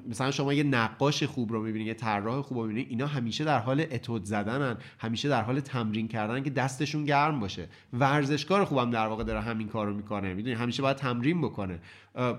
مثلا 0.10 0.32
شما 0.32 0.54
یه 0.54 0.64
نقاش 0.64 1.24
خوب 1.24 1.52
رو 1.52 1.64
می‌بینید 1.64 1.88
یه 1.88 1.94
طراح 1.94 2.42
خوب 2.42 2.58
رو 2.58 2.64
می‌بینید 2.64 2.88
اینا 2.90 3.08
همیشه 3.08 3.44
در 3.44 3.60
حال 3.60 3.86
اتود 3.92 4.24
زدنن 4.24 4.78
همیشه 5.00 5.30
در 5.30 5.42
حال 5.42 5.60
تمرین 5.60 6.08
کردن 6.08 6.44
که 6.44 6.50
دستشون 6.50 7.06
گرم 7.06 7.40
باشه. 7.40 7.68
ورزشکار 7.94 8.66
خوبم 8.66 8.92
در 8.92 9.08
واقع 9.08 9.24
داره 9.24 9.42
همین 9.42 9.68
کارو 9.68 9.94
می‌کنه. 9.94 10.34
می‌دونی؟ 10.34 10.56
همیشه 10.56 10.82
باید 10.82 10.98
تمرین 10.98 11.42
بکنه. 11.42 11.80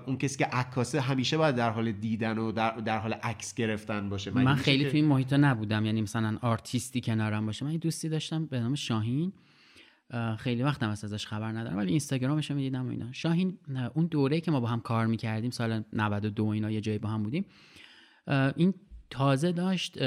اون 0.05 0.17
کسی 0.17 0.37
که 0.37 0.45
عکاسه 0.45 1.01
همیشه 1.01 1.37
باید 1.37 1.55
در 1.55 1.69
حال 1.69 1.91
دیدن 1.91 2.37
و 2.37 2.51
در, 2.51 2.71
در 2.71 2.97
حال 2.97 3.13
عکس 3.13 3.53
گرفتن 3.53 4.09
باشه. 4.09 4.31
من 4.31 4.51
میشه 4.51 4.63
خیلی 4.63 4.83
که- 4.83 4.89
تو 4.89 4.95
این 4.95 5.05
محیط 5.05 5.33
نبودم. 5.33 5.85
یعنی 5.85 6.01
مثلا 6.01 6.37
آرتیستی 6.41 7.01
کنارم 7.01 7.45
باشه. 7.45 7.65
من 7.67 7.73
یه 7.73 7.79
دوستی 7.79 8.09
داشتم 8.09 8.45
به 8.45 8.59
نام 8.59 8.75
شاهین. 8.75 9.33
اه، 10.11 10.37
خیلی 10.37 10.63
وقتم 10.63 10.89
هست 10.89 11.03
ازش 11.03 11.25
خبر 11.27 11.51
ندارم 11.51 11.77
ولی 11.77 11.89
اینستاگرامش 11.89 12.49
رو 12.49 12.55
می‌دیدم 12.55 12.87
و 12.87 12.89
اینا. 12.89 13.11
شاهین 13.11 13.57
اه، 13.75 13.91
اون 13.95 14.05
دوره 14.05 14.41
که 14.41 14.51
ما 14.51 14.59
با 14.59 14.67
هم 14.67 14.81
کار 14.81 15.05
می‌کردیم 15.05 15.51
سال 15.51 15.83
92 15.93 16.45
اینا 16.45 16.71
یه 16.71 16.81
جایی 16.81 16.97
با 16.97 17.09
هم 17.09 17.23
بودیم. 17.23 17.45
این 18.55 18.73
تازه 19.09 19.51
داشت 19.51 19.99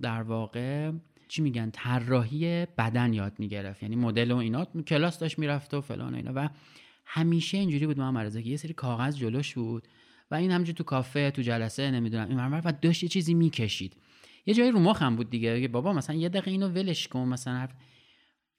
در 0.00 0.22
واقع 0.22 0.92
چی 1.28 1.42
میگن 1.42 1.70
طراحی 1.70 2.66
بدن 2.78 3.12
یاد 3.12 3.32
می‌گرفت. 3.38 3.82
یعنی 3.82 3.96
مدل 3.96 4.30
و 4.30 4.36
اینا 4.36 4.64
کلاس 4.64 5.18
داشت 5.18 5.38
می‌رفت 5.38 5.74
و 5.74 5.80
فلان 5.80 6.14
و 6.14 6.16
اینا. 6.16 6.32
و 6.34 6.48
همیشه 7.04 7.58
اینجوری 7.58 7.86
بود 7.86 7.98
محمد 7.98 8.26
رضا 8.26 8.40
که 8.40 8.50
یه 8.50 8.56
سری 8.56 8.72
کاغذ 8.72 9.16
جلوش 9.16 9.54
بود. 9.54 9.88
و 10.30 10.34
این 10.34 10.50
همجور 10.50 10.74
تو 10.74 10.84
کافه 10.84 11.30
تو 11.30 11.42
جلسه 11.42 11.90
نمی‌دونم 11.90 12.28
این 12.28 12.60
و 12.60 12.72
داشت 12.82 13.02
یه 13.02 13.08
چیزی 13.08 13.34
می‌کشید. 13.34 13.96
یه 14.46 14.54
جایی 14.54 14.70
رو 14.70 14.78
مخم 14.78 15.16
بود 15.16 15.30
دیگه 15.30 15.68
بابا 15.68 15.92
مثلا 15.92 16.16
یه 16.16 16.28
دقیقه 16.28 16.50
اینو 16.50 16.68
ولش 16.68 17.08
کن 17.08 17.28
مثلا 17.28 17.68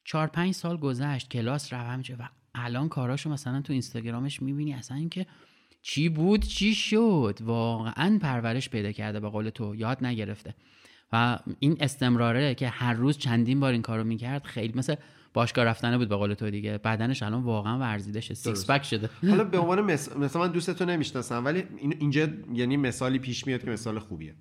چهار 0.05 0.27
پنج 0.27 0.53
سال 0.53 0.77
گذشت 0.77 1.29
کلاس 1.29 1.73
رفت 1.73 1.89
همینجا 1.89 2.15
و 2.19 2.29
الان 2.55 2.89
کاراشو 2.89 3.29
مثلا 3.29 3.61
تو 3.61 3.73
اینستاگرامش 3.73 4.41
می‌بینی. 4.41 4.73
اصلا 4.73 4.97
اینکه 4.97 5.25
چی 5.81 6.09
بود 6.09 6.45
چی 6.45 6.75
شد؟ 6.75 7.39
واقعا 7.41 8.19
پرورش 8.21 8.69
پیدا 8.69 8.91
کرده 8.91 9.19
به 9.19 9.29
قول 9.29 9.49
تو 9.49 9.75
یاد 9.75 10.05
نگرفته. 10.05 10.55
و 11.11 11.39
این 11.59 11.77
استمراره 11.79 12.55
که 12.55 12.69
هر 12.69 12.93
روز 12.93 13.17
چندین 13.17 13.59
بار 13.59 13.71
این 13.73 13.81
کارو 13.81 14.03
می‌کرد 14.03 14.43
خیلی 14.43 14.73
مثل 14.75 14.95
باشگاه 15.33 15.65
رفتنه 15.65 15.97
بود 15.97 16.09
به 16.09 16.15
قول 16.15 16.33
تو 16.33 16.49
دیگه. 16.49 16.77
بدنش 16.77 17.23
الان 17.23 17.43
واقعا 17.43 17.79
ورزیده 17.79 18.21
شده 18.21 18.33
سیکس 18.33 18.69
پک 18.69 18.83
شده. 18.83 19.09
حالا 19.29 19.43
به 19.43 19.57
عنوان 19.59 19.81
مثال 19.81 20.17
مثلا 20.17 20.41
من 20.41 20.51
دوستتو 20.51 20.85
نمی‌شناسم 20.85 21.45
ولی 21.45 21.63
این- 21.77 21.95
اینجا 21.99 22.27
یعنی 22.53 22.77
مثالی 22.77 23.19
پیش 23.19 23.47
میاد 23.47 23.63
که 23.63 23.69
مثال 23.71 23.99
خوبیه. 23.99 24.35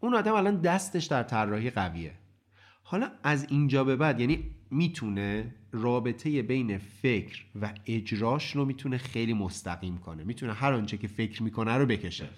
اون 0.00 0.14
آدم 0.14 0.34
الان 0.34 0.60
دستش 0.60 1.04
در 1.04 1.22
طراحی 1.22 1.70
قویه. 1.70 2.12
حالا 2.82 3.10
از 3.22 3.46
اینجا 3.50 3.84
به 3.84 3.96
بعد 3.96 4.20
یعنی 4.20 4.44
می‌تونه 4.70 5.54
رابطه 5.72 6.42
بین 6.42 6.78
فکر 6.78 7.44
و 7.62 7.72
اجراش 7.86 8.56
رو 8.56 8.64
می‌تونه 8.64 8.98
خیلی 8.98 9.34
مستقیم 9.34 9.98
کنه. 9.98 10.24
می‌تونه 10.24 10.52
هر 10.52 10.72
آنچه 10.72 10.96
که 10.96 11.08
فکر 11.08 11.42
می‌کنه 11.42 11.72
رو 11.72 11.86
بکشه. 11.86 12.28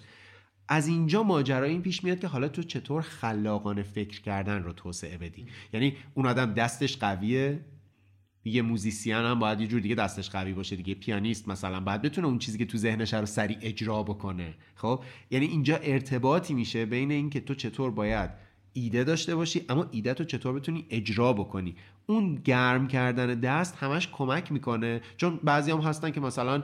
از 0.67 0.87
اینجا 0.87 1.23
ماجرا 1.23 1.65
این 1.65 1.81
پیش 1.81 2.03
میاد 2.03 2.19
که 2.19 2.27
حالا 2.27 2.47
تو 2.47 2.63
چطور 2.63 3.01
خلاقانه 3.01 3.83
فکر 3.83 4.21
کردن 4.21 4.63
رو 4.63 4.73
توسعه 4.73 5.17
بدی؟ 5.17 5.45
یعنی 5.73 5.97
اون 6.13 6.25
آدم 6.25 6.53
دستش 6.53 6.97
قویه؟ 6.97 7.59
یه 8.45 8.61
موزیسین 8.61 9.13
هم 9.13 9.39
باید 9.39 9.61
یه 9.61 9.67
جور 9.67 9.79
دیگه 9.79 9.95
دستش 9.95 10.29
قوی 10.29 10.53
باشه 10.53 10.75
دیگه 10.75 10.93
پیانیست 10.93 11.47
مثلا 11.47 11.79
باید 11.79 12.01
بتونه 12.01 12.27
اون 12.27 12.39
چیزی 12.39 12.57
که 12.57 12.65
تو 12.65 12.77
ذهنش 12.77 13.13
رو 13.13 13.25
سریع 13.25 13.57
اجرا 13.61 14.03
بکنه. 14.03 14.53
خب؟ 14.75 15.03
یعنی 15.31 15.45
اینجا 15.45 15.75
ارتباطی 15.75 16.53
میشه 16.53 16.85
بین 16.85 17.11
اینکه 17.11 17.39
تو 17.39 17.55
چطور 17.55 17.91
باید 17.91 18.29
ایده 18.73 19.03
داشته 19.03 19.35
باشی 19.35 19.65
اما 19.69 19.87
ایده 19.91 20.13
تو 20.13 20.23
چطور 20.23 20.53
بتونی 20.53 20.85
اجرا 20.89 21.33
بکنی. 21.33 21.75
اون 22.05 22.35
گرم 22.35 22.87
کردن 22.87 23.39
دست 23.39 23.75
همش 23.75 24.09
کمک 24.11 24.51
می‌کنه. 24.51 25.01
چون 25.17 25.39
بعضی 25.43 25.71
هم 25.71 25.79
هستن 25.79 26.11
که 26.11 26.19
مثلا 26.19 26.63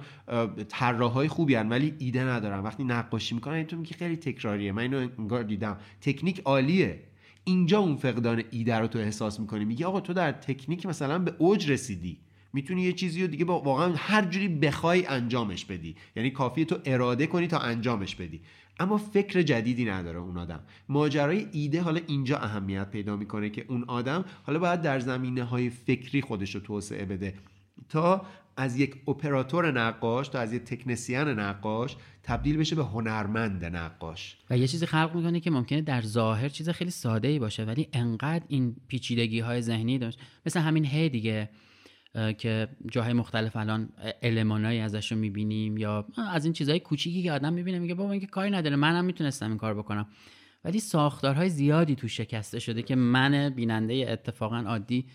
طراحای 0.69 1.27
خوبی 1.27 1.55
هن 1.55 1.69
ولی 1.69 1.93
ایده 1.99 2.23
ندارن. 2.23 2.59
وقتی 2.59 2.83
نقاشی 2.83 3.35
می‌کنن 3.35 3.63
تو 3.63 3.77
میگی 3.77 3.93
خیلی 3.93 4.17
تکراریه. 4.17 4.71
من 4.71 4.81
اینو 4.81 5.07
انگار 5.19 5.43
دیدم. 5.43 5.77
تکنیک 6.01 6.41
عالیه. 6.45 7.03
اینجا 7.49 7.79
اون 7.79 7.95
فقدان 7.95 8.43
ایده 8.51 8.75
رو 8.75 8.87
تو 8.87 8.99
احساس 8.99 9.39
می‌کنی. 9.39 9.65
میگی 9.65 9.83
آقا 9.83 9.99
تو 9.99 10.13
در 10.13 10.31
تکنیک 10.31 10.85
مثلا 10.85 11.19
به 11.19 11.33
اوج 11.37 11.71
رسیدی. 11.71 12.17
می‌تونی 12.53 12.81
یه 12.81 12.93
چیزی 12.93 13.21
رو 13.21 13.27
دیگه 13.27 13.45
با 13.45 13.59
واقعا 13.59 13.93
هر 13.95 14.25
جوری 14.25 14.47
بخوای 14.47 15.05
انجامش 15.05 15.65
بدی. 15.65 15.95
یعنی 16.15 16.31
کافیه 16.31 16.65
تو 16.65 16.77
اراده 16.85 17.27
کنی 17.27 17.47
تا 17.47 17.59
انجامش 17.59 18.15
بدی. 18.15 18.41
اما 18.79 18.97
فکر 18.97 19.41
جدیدی 19.41 19.85
نداره 19.85 20.19
اون 20.19 20.37
آدم. 20.37 20.59
ماجرای 20.89 21.47
ایده 21.51 21.81
حالا 21.81 22.01
اینجا 22.07 22.37
اهمیت 22.37 22.89
پیدا 22.91 23.15
می‌کنه 23.15 23.49
که 23.49 23.65
اون 23.67 23.83
آدم 23.87 24.25
حالا 24.43 24.59
باید 24.59 24.81
در 24.81 24.99
زمینه 24.99 25.43
های 25.43 25.69
فکری 25.69 26.21
خودش 26.21 26.55
رو 26.55 26.61
توسعه 26.61 27.05
بده. 27.05 27.33
تا 27.89 28.25
از 28.57 28.79
یک 28.79 28.95
اپراتور 29.07 29.71
نقاش 29.71 30.27
تا 30.27 30.39
از 30.39 30.53
یک 30.53 30.63
تکنسیان 30.63 31.39
نقاش 31.39 31.95
تبدیل 32.29 32.57
بشه 32.57 32.75
به 32.75 32.83
هنرمند 32.83 33.65
نقاش. 33.65 34.37
و 34.49 34.57
یه 34.57 34.67
چیزی 34.67 34.85
خلق 34.85 35.15
می‌کنه 35.15 35.39
که 35.39 35.51
ممکنه 35.51 35.81
در 35.81 36.01
ظاهر 36.01 36.49
چیز 36.49 36.69
خیلی 36.69 36.91
ساده 36.91 37.27
ای 37.27 37.39
باشه 37.39 37.63
ولی 37.63 37.87
انقدر 37.93 38.43
این 38.47 38.75
پیچیدگی 38.87 39.39
های 39.39 39.61
ذهنی 39.61 39.97
داشت. 39.97 40.19
مثل 40.45 40.59
همین 40.59 40.85
هی 40.85 41.09
دیگه 41.09 41.49
که 42.37 42.67
جاهای 42.91 43.13
مختلف 43.13 43.55
الان 43.55 43.89
المانایی 44.21 44.79
ازش 44.79 45.11
رو 45.11 45.17
می‌بینیم 45.17 45.77
یا 45.77 46.07
از 46.31 46.45
این 46.45 46.53
چیزهای 46.53 46.79
کوچیکی 46.79 47.23
که 47.23 47.31
آدم 47.31 47.53
می‌بینه 47.53 47.79
میگه 47.79 47.93
بابا 47.93 48.11
این 48.11 48.21
که 48.21 48.27
کاری 48.27 48.51
نداره 48.51 48.75
منم 48.75 49.05
می‌تونستم 49.05 49.49
این 49.49 49.57
کار 49.57 49.73
بکنم. 49.73 50.07
ولی 50.63 50.79
ساختارهای 50.79 51.49
زیادی 51.49 51.95
تو 51.95 52.07
شکسته 52.07 52.59
شده 52.59 52.81
که 52.81 52.95
من 52.95 53.49
بیننده 53.49 54.05
اتفاقا 54.09 54.57
عادی 54.57 55.05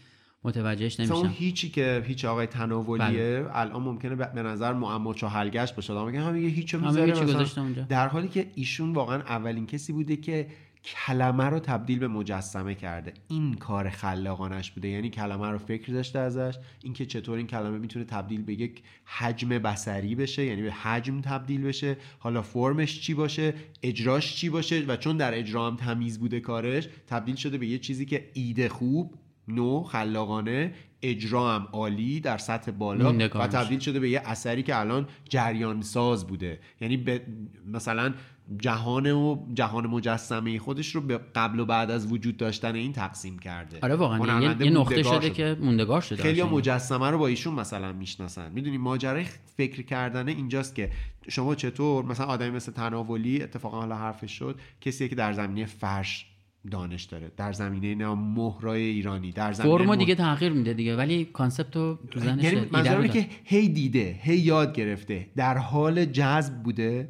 متوجهش 0.45 1.01
نمیشم 1.01 1.15
اون 1.15 1.29
هیچی 1.29 1.69
که 1.69 2.03
هیچ 2.07 2.25
آقای 2.25 2.47
تناولیه 2.47 3.41
بله. 3.43 3.51
الان 3.53 3.83
ممکنه 3.83 4.15
به 4.15 4.43
نظر 4.43 4.73
معما 4.73 5.15
چهلگشت 5.15 5.77
باشه. 5.77 5.93
آدم 5.93 6.07
میگه 6.07 6.21
هم 6.21 6.35
میگه 6.35 6.65
گذاشته 7.13 7.61
اونجا. 7.61 7.83
در 7.83 8.09
حالی 8.09 8.29
که 8.29 8.51
ایشون 8.55 8.93
واقعا 8.93 9.21
اولین 9.21 9.67
کسی 9.67 9.93
بوده 9.93 10.17
که 10.17 10.47
کلمه 10.85 11.45
رو 11.45 11.59
تبدیل 11.59 11.99
به 11.99 12.09
مجسمه 12.09 12.75
کرده. 12.75 13.13
این 13.29 13.55
کار 13.55 13.91
خلاقانش 13.91 14.71
بوده. 14.71 14.89
یعنی 14.89 15.11
کلمه 15.11 15.49
رو 15.49 15.59
فکر 15.59 15.93
داشته 15.93 16.19
ازش. 16.19 16.55
اینکه 16.83 17.07
چطور 17.07 17.37
این 17.37 17.47
کلمه 17.47 17.79
می‌تونه 17.79 18.05
تبدیل 18.05 18.43
به 18.43 18.55
یک 18.55 18.83
حجم 19.05 19.49
بسری 19.49 20.15
بشه 20.15 20.45
یعنی 20.45 20.63
به 20.63 20.73
حجم 20.73 21.21
تبدیل 21.21 21.63
بشه. 21.63 21.97
حالا 22.19 22.43
فرمش 22.43 23.01
چی 23.01 23.15
باشه؟ 23.15 23.55
اجراش 23.83 24.37
چی 24.37 24.49
باشه؟ 24.49 24.85
و 24.89 24.97
چون 24.97 25.17
در 25.17 25.39
اجرا 25.39 25.67
هم 25.67 25.77
تمیز 25.77 26.19
بوده 26.19 26.41
کارش 26.41 26.89
تبدیل 27.07 27.35
شده 27.35 27.59
به 27.59 27.67
یه 27.67 27.79
چیزی 27.79 28.07
که 28.07 28.31
ایده 28.33 28.69
خوب 28.69 29.15
نو 29.49 29.83
خلاقانه 29.83 30.75
اجرا 31.03 31.55
هم 31.55 31.69
عالی 31.73 32.21
در 32.21 32.39
سطح 32.39 32.71
بالا 32.71 33.13
و. 33.13 33.29
تبدیل 33.29 33.79
شده 33.79 34.01
به 34.01 34.11
یه 34.11 34.23
اثری 34.25 34.63
که 34.63 34.81
الان 34.81 35.07
جریان 35.29 35.83
ساز 35.83 36.27
بوده. 36.27 36.61
یعنی 36.81 36.97
به 36.97 37.23
مثلا 37.67 38.15
جهان 38.59 39.11
و 39.11 39.47
جهان 39.55 39.87
مجسمه 39.87 40.59
خودش 40.59 40.95
رو 40.95 41.01
به 41.01 41.21
قبل 41.35 41.61
و 41.61 41.65
بعد 41.65 41.91
از 41.91 42.13
وجود 42.13 42.37
داشتن 42.37 42.75
این 42.75 42.93
تقسیم 42.93 43.39
کرده. 43.39 43.79
آره 43.83 43.95
واقعا. 43.95 44.19
هنرمنده 44.19 44.65
یه, 44.65 44.71
نقطه 44.71 44.95
موندگار 44.95 45.21
شده 45.21 45.31
که 45.31 45.57
موندگار 45.61 46.01
شده 46.01 46.23
خیلی. 46.23 46.43
مجسمه 46.43 47.11
رو 47.11 47.19
با 47.19 47.27
ایشون 47.27 47.55
مثلا 47.55 47.93
می‌شناسن. 47.93 48.53
می‌دونی 48.53 48.79
ماجرای 48.79 49.25
فکر 49.57 49.83
کردنه 49.83 50.33
اینجاست 50.33 50.75
که 50.75 50.91
شما 51.29 51.55
چطور 51.55 52.05
مثلا 52.05 52.27
آدمی 52.27 52.51
مثل 52.51 52.73
تناولی 52.73 53.43
اتفاقا 53.43 53.81
حالا 53.81 53.97
حرفش 53.97 54.33
شد 54.33 54.61
کسی 54.81 55.09
که 55.09 55.15
در 55.15 55.33
زمینه 55.33 55.67
فرش 55.67 56.27
دانش 56.71 57.05
داره. 57.05 57.33
در 57.37 57.53
زمینه 57.53 57.95
نه 57.95 58.15
مهرای 58.15 58.83
ایرانی 58.83 59.33
در 59.33 59.53
زمینه 59.53 59.77
فرمو 59.77 59.97
دیگه 59.97 60.15
تغییر 60.15 60.53
میده 60.53 60.75
دیگه 60.75 60.97
ولی 60.97 61.25
کانسپت 61.25 61.77
رو 61.77 61.99
تو 62.11 62.21
ذهنش 62.21 62.45
یعنی. 62.85 63.09
که 63.09 63.27
هی 63.45 63.69
دیده 63.69 64.19
هی 64.21 64.37
یاد 64.37 64.75
گرفته 64.75 65.27
در 65.37 65.59
حال 65.59 66.05
جذب 66.05 66.63
بوده 66.63 67.09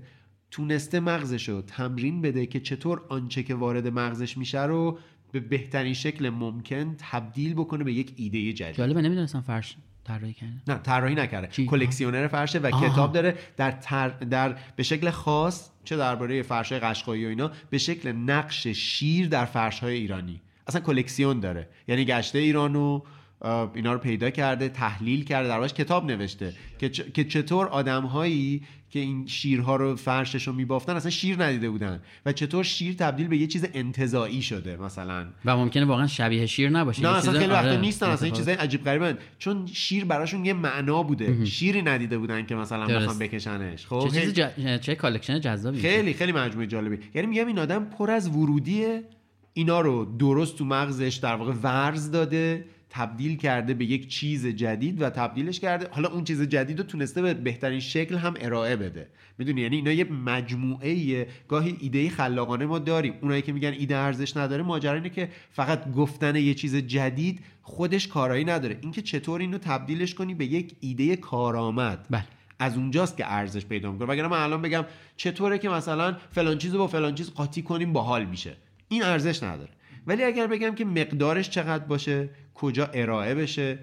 تونسته 0.50 1.00
مغزش 1.00 1.48
رو 1.48 1.62
تمرین 1.62 2.22
بده 2.22 2.46
که 2.46 2.60
چطور 2.60 3.02
آنچه 3.08 3.42
که 3.42 3.54
وارد 3.54 3.88
مغزش 3.88 4.38
میشه 4.38 4.62
رو 4.62 4.98
به 5.32 5.40
بهترین 5.40 5.94
شکل 5.94 6.28
ممکن 6.28 6.94
تبدیل 6.98 7.54
بکنه 7.54 7.84
به 7.84 7.92
یک 7.92 8.12
ایده 8.16 8.52
جدید. 8.52 8.76
جالبه 8.76 9.02
نمی‌دونستم 9.02 9.40
فرش 9.40 9.76
طراحی 10.04 10.32
کرده. 10.32 10.52
نه 10.68 10.78
طراحی 10.78 11.14
نکرده؟ 11.14 11.66
کلکسیونر 11.66 12.26
فرشه 12.26 12.58
و 12.58 12.66
آها. 12.66 12.88
کتاب 12.88 13.12
داره 13.12 13.34
در, 13.56 13.70
تر... 13.70 14.08
در 14.08 14.56
به 14.76 14.82
شکل 14.82 15.10
خاص 15.10 15.70
چه 15.84 15.96
درباره 15.96 16.42
فرشای 16.42 16.78
قشقایی 16.78 17.26
و 17.26 17.28
اینا 17.28 17.50
به 17.70 17.78
شکل 17.78 18.12
نقش 18.12 18.66
شیر 18.66 19.28
در 19.28 19.44
فرشهای 19.44 19.94
ایرانی. 19.94 20.40
اصلا 20.66 20.80
کلکسیون 20.80 21.40
داره. 21.40 21.68
یعنی 21.88 22.04
گشته 22.04 22.38
ایران 22.38 22.76
و 22.76 23.00
آه، 23.40 23.72
اینا 23.74 23.92
رو 23.92 23.98
پیدا 23.98 24.30
کرده 24.30 24.68
تحلیل 24.68 25.24
کرده 25.24 25.48
دربارش 25.48 25.74
کتاب 25.74 26.06
نوشته. 26.06 26.54
که, 26.78 26.88
چ- 26.88 27.12
که 27.12 27.24
چطور 27.24 27.66
آدمهایی 27.66 28.62
که 28.94 29.00
این 29.00 29.26
شیرها 29.26 29.76
رو 29.76 29.96
فرشش 29.96 30.46
رو 30.46 30.52
میبافتن 30.52 30.96
اصلا 30.96 31.10
شیر 31.10 31.42
ندیده 31.42 31.70
بودن. 31.70 32.00
و 32.26 32.32
چطور 32.32 32.64
شیر 32.64 32.94
تبدیل 32.94 33.28
به 33.28 33.36
یه 33.36 33.46
چیز 33.46 33.66
انتزاعی 33.74 34.42
شده 34.42 34.76
مثلا. 34.76 35.26
و 35.44 35.56
ممکنه 35.56 35.84
واقعا 35.84 36.06
شبیه 36.06 36.46
شیر 36.46 36.70
نباشه. 36.70 37.02
نه 37.02 37.08
اصلا 37.08 37.32
خیلی 37.32 37.52
وقتا 37.52 37.68
آره، 37.68 37.80
نیستن 37.80 38.06
اصلا 38.06 38.26
این. 38.26 38.34
چیزای 38.34 38.54
عجیب 38.54 38.84
غریبن 38.84 39.18
چون 39.38 39.66
شیر 39.66 40.04
براشون 40.04 40.44
یه 40.44 40.52
معنا 40.52 41.02
بوده. 41.02 41.44
شیری 41.44 41.82
ندیده 41.82 42.18
بودن 42.18 42.46
که 42.46 42.54
مثلا. 42.54 42.86
بخوام 42.86 43.18
بکشنش. 43.18 43.86
خب 43.86 44.08
چه 44.12 44.20
چیز 44.20 44.34
ج... 44.34 44.46
چه 44.80 44.94
collection 44.94 45.40
جذابی. 45.40 45.80
خیلی 45.80 46.14
خیلی 46.14 46.32
مجموعه 46.32 46.66
جالبی. 46.66 46.98
یعنی 47.14 47.28
میگم 47.28 47.46
این 47.46 47.58
آدم 47.58 47.84
پر 47.84 48.10
از 48.10 48.28
ورودیه 48.28 49.04
اینا 49.52 49.80
رو 49.80 50.04
درست 50.18 50.58
تو 50.58 50.64
مغزش 50.64 51.14
در 51.22 51.34
واقع 51.34 51.52
ورز 51.62 52.10
داده. 52.10 52.64
تبدیل 52.94 53.36
کرده 53.36 53.74
به 53.74 53.84
یک 53.84 54.08
چیز 54.08 54.46
جدید 54.46 55.02
و 55.02 55.10
تبدیلش 55.10 55.60
کرده. 55.60 55.88
حالا 55.90 56.08
اون 56.08 56.24
چیز 56.24 56.42
جدید 56.42 56.78
رو 56.78 56.84
تونسته 56.84 57.22
به 57.22 57.34
بهترین 57.34 57.80
شکل 57.80 58.14
هم 58.16 58.34
ارائه 58.40 58.76
بده. 58.76 59.08
می‌دونی؟ 59.38 59.60
یعنی 59.60 59.76
اینا 59.76 59.92
یه 59.92 60.04
مجموعه 60.04 61.26
گاهی 61.48 61.76
ایده 61.80 62.10
خلاقانه 62.10 62.66
ما 62.66 62.78
داریم. 62.78 63.14
اونایی 63.22 63.42
که 63.42 63.52
میگن 63.52 63.72
ایده 63.78 63.96
ارزش 63.96 64.36
نداره 64.36 64.62
ماجرا 64.62 64.94
اینه 64.94 65.10
که 65.10 65.28
فقط 65.50 65.92
گفتن 65.92 66.36
یه 66.36 66.54
چیز 66.54 66.76
جدید 66.76 67.40
خودش 67.62 68.08
کارایی 68.08 68.44
نداره. 68.44 68.78
اینکه 68.80 69.02
چطور 69.02 69.40
اینو 69.40 69.58
تبدیلش 69.58 70.14
کنی 70.14 70.34
به 70.34 70.46
یک 70.46 70.76
ایده 70.80 71.16
کارآمد. 71.16 72.06
بله. 72.10 72.24
از 72.58 72.76
اونجاست 72.76 73.16
که 73.16 73.32
ارزش 73.32 73.66
پیدا 73.66 73.92
می‌کنه. 73.92 74.08
وگرنه 74.08 74.28
من 74.28 74.38
الان 74.38 74.62
بگم 74.62 74.84
چطوره 75.16 75.58
که 75.58 75.68
مثلا 75.68 76.16
فلان 76.30 76.58
چیزو 76.58 76.78
با 76.78 76.86
فلان 76.86 77.14
چیز 77.14 77.30
قاطی 77.30 77.62
کنیم 77.62 77.92
باحال 77.92 78.24
میشه. 78.24 78.56
این 78.88 79.02
ارزش 79.02 79.42
نداره. 79.42 79.70
ولی 80.06 80.24
اگر 80.24 80.46
بگم 80.46 80.74
که 80.74 80.84
مقدارش 80.84 81.50
چقدر 81.50 81.84
باشه 81.84 82.30
کجا 82.54 82.86
ارائه 82.86 83.34
بشه 83.34 83.78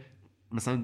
مثلا 0.52 0.84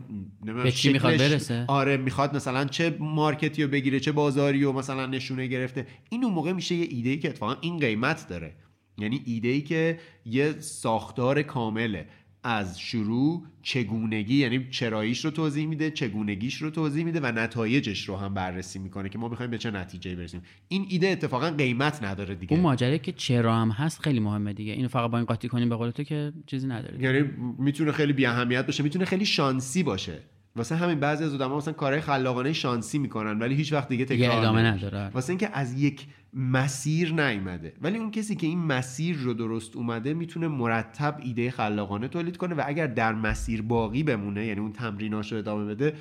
به 0.63 0.71
چی 0.71 0.93
می‌خواد 0.93 1.17
برسه؟ 1.17 1.65
آره 1.67 1.97
می‌خواد 1.97 2.35
مثلا 2.35 2.65
چه 2.65 2.97
مارکتی 2.99 3.63
رو 3.63 3.69
بگیره 3.69 3.99
چه 3.99 4.11
بازاری 4.11 4.63
و 4.63 4.71
مثلا 4.71 5.05
نشونه 5.05 5.47
گرفته. 5.47 5.87
این 6.09 6.23
اون 6.23 6.33
موقع 6.33 6.51
میشه 6.51 6.75
یه 6.75 6.87
ایده 6.89 7.09
ای 7.09 7.19
که 7.19 7.29
اتفاقا 7.29 7.55
این 7.61 7.79
قیمت 7.79 8.27
داره. 8.29 8.53
یعنی 8.97 9.21
ایده 9.25 9.47
ای 9.47 9.61
که 9.61 9.99
یه 10.25 10.55
ساختار 10.59 11.41
کامله. 11.41 12.07
از 12.47 12.79
شروع 12.79 13.43
چگونگی 13.61 14.35
یعنی 14.35 14.67
چراییش 14.71 15.25
رو 15.25 15.31
توضیح 15.31 15.65
میده 15.67 15.91
چگونگیش 15.91 16.61
رو 16.61 16.69
توضیح 16.69 17.03
میده 17.05 17.19
و 17.19 17.25
نتایجش 17.25 18.09
رو 18.09 18.15
هم 18.15 18.33
بررسی 18.33 18.79
می‌کنه 18.79 19.09
که 19.09 19.17
ما 19.17 19.27
می‌خوایم 19.27 19.51
به 19.51 19.57
چه 19.57 19.71
نتیجه 19.71 20.15
برسیم. 20.15 20.41
این 20.67 20.85
ایده 20.89 21.07
اتفاقا 21.07 21.49
قیمت 21.49 22.03
نداره 22.03 22.35
دیگه. 22.35 22.53
اون 22.53 22.61
ماجرا 22.61 22.97
که 22.97 23.11
چرا 23.11 23.55
هم 23.55 23.69
هست 23.69 23.99
خیلی 23.99 24.19
مهمه 24.19 24.53
دیگه. 24.53 24.73
اینو 24.73 24.87
فقط 24.87 25.11
با 25.11 25.17
این 25.17 25.25
قاطی 25.25 25.47
کنیم 25.47 25.69
به 25.69 25.75
قول 25.75 25.89
تو 25.89 26.03
که 26.03 26.33
چیزی 26.45 26.67
نداره 26.67 26.97
دیگه. 26.97 27.13
یعنی 27.13 27.29
می‌تونه 27.59 27.91
خیلی 27.91 28.13
بی 28.13 28.25
اهمیت 28.25 28.65
باشه 28.65 28.83
می‌تونه 28.83 29.05
خیلی 29.05 29.25
شانسی 29.25 29.83
باشه. 29.83 30.19
واسه 30.57 30.75
همین 30.75 30.99
بعضی 30.99 31.23
از 31.23 31.33
آدم‌ها 31.33 31.57
مثلا 31.57 31.73
کارهای 31.73 32.01
خلاقانه 32.01 32.53
شانسی 32.53 32.99
می‌کنن 32.99 33.39
ولی 33.39 33.55
هیچ 33.55 33.73
وقت 33.73 33.87
دیگه 33.87 34.05
تکرار 34.05 34.37
ادامه. 34.37 34.61
نداره. 34.61 35.11
واسه 35.13 35.29
اینکه 35.29 35.49
از 35.53 35.81
یک 35.81 36.07
مسیر 36.33 37.13
نیومده 37.13 37.73
ولی 37.81 37.97
اون 37.97 38.11
کسی 38.11 38.35
که 38.35 38.47
این 38.47 38.59
مسیر 38.59 39.17
رو 39.17 39.33
درست 39.33 39.75
اومده 39.75 40.13
می‌تونه 40.13 40.47
مرتب 40.47 41.19
ایده 41.23 41.51
خلاقانه 41.51 42.07
تولید 42.07 42.37
کنه 42.37 42.55
و 42.55 42.63
اگر 42.65 42.87
در 42.87 43.13
مسیر 43.13 43.61
باقی 43.61 44.03
بمونه 44.03 44.45
یعنی 44.45 44.59
اون 44.59 44.73
تمریناش 44.73 45.31
رو 45.31 45.37
ادامه 45.37 45.65
بده 45.65 45.93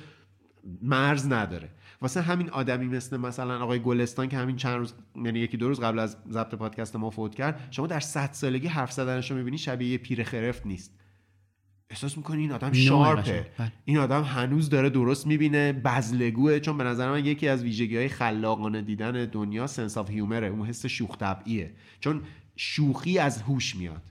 مرز 0.81 1.31
نداره 1.31 1.69
واسه 2.01 2.21
همین 2.21 2.49
آدمی 2.49 2.87
مثل 2.87 3.17
مثلا 3.17 3.63
آقای 3.63 3.79
گلستان 3.79 4.27
که 4.29 4.37
همین 4.37 4.55
چند 4.55 4.77
روز 4.77 4.93
یعنی 5.15 5.39
یکی 5.39 5.57
دو 5.57 5.67
روز 5.67 5.79
قبل 5.79 5.99
از 5.99 6.17
ضبط 6.29 6.55
پادکست 6.55 6.95
ما 6.95 7.09
فوت 7.09 7.35
کرد 7.35 7.67
شما 7.71 7.87
در 7.87 7.99
100 7.99 8.29
سالگی 8.31 8.67
حرف 8.67 8.91
زدنش 8.91 9.31
رو 9.31 9.37
می‌بینی 9.37 9.57
شبیه 9.57 9.89
یه 9.89 9.97
پیر 9.97 10.23
خرفت 10.23 10.65
نیست 10.65 10.96
احساس 11.89 12.17
می‌کنی 12.17 12.41
این 12.41 12.51
آدم 12.51 12.73
sharp 12.73 13.29
ه. 13.29 13.51
بله. 13.57 13.71
این 13.85 13.97
آدم 13.97 14.23
هنوز 14.23 14.69
داره 14.69 14.89
درست 14.89 15.27
می‌بینه 15.27 15.73
بزلگوه 15.73 16.59
چون 16.59 16.77
به 16.77 16.83
نظر 16.83 17.11
من 17.11 17.25
یکی 17.25 17.47
از 17.47 17.63
ویژگی 17.63 17.97
های 17.97 18.07
خلاقانه 18.07 18.81
دیدن 18.81 19.25
دنیا 19.25 19.67
sense 19.67 19.97
of 19.97 20.09
humor 20.09 20.41
ه 20.41 20.47
اون 20.47 20.67
حس 20.67 20.85
شوخ 20.85 21.17
طبعیه. 21.17 21.71
چون 21.99 22.21
شوخی 22.55 23.19
از 23.19 23.41
هوش 23.41 23.75
میاد. 23.75 24.01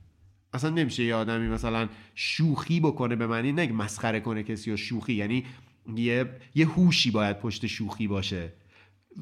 اصلا 0.52 0.70
نمیشه 0.70 1.04
یه 1.04 1.14
آدمی 1.14 1.48
مثلا 1.48 1.88
شوخی 2.14 2.80
بکنه 2.80 3.16
به 3.16 3.26
معنی 3.26 3.52
نه 3.52 3.66
که 3.66 3.72
مسخره 3.72 4.20
کنه 4.20 4.42
کسی 4.42 4.70
یا 4.70 4.76
شوخی 4.76 5.12
یعنی 5.12 5.44
یه 5.96 6.30
یه 6.54 6.66
هوشی 6.66 7.10
باید 7.10 7.38
پشت 7.38 7.66
شوخی 7.66 8.08
باشه. 8.08 8.52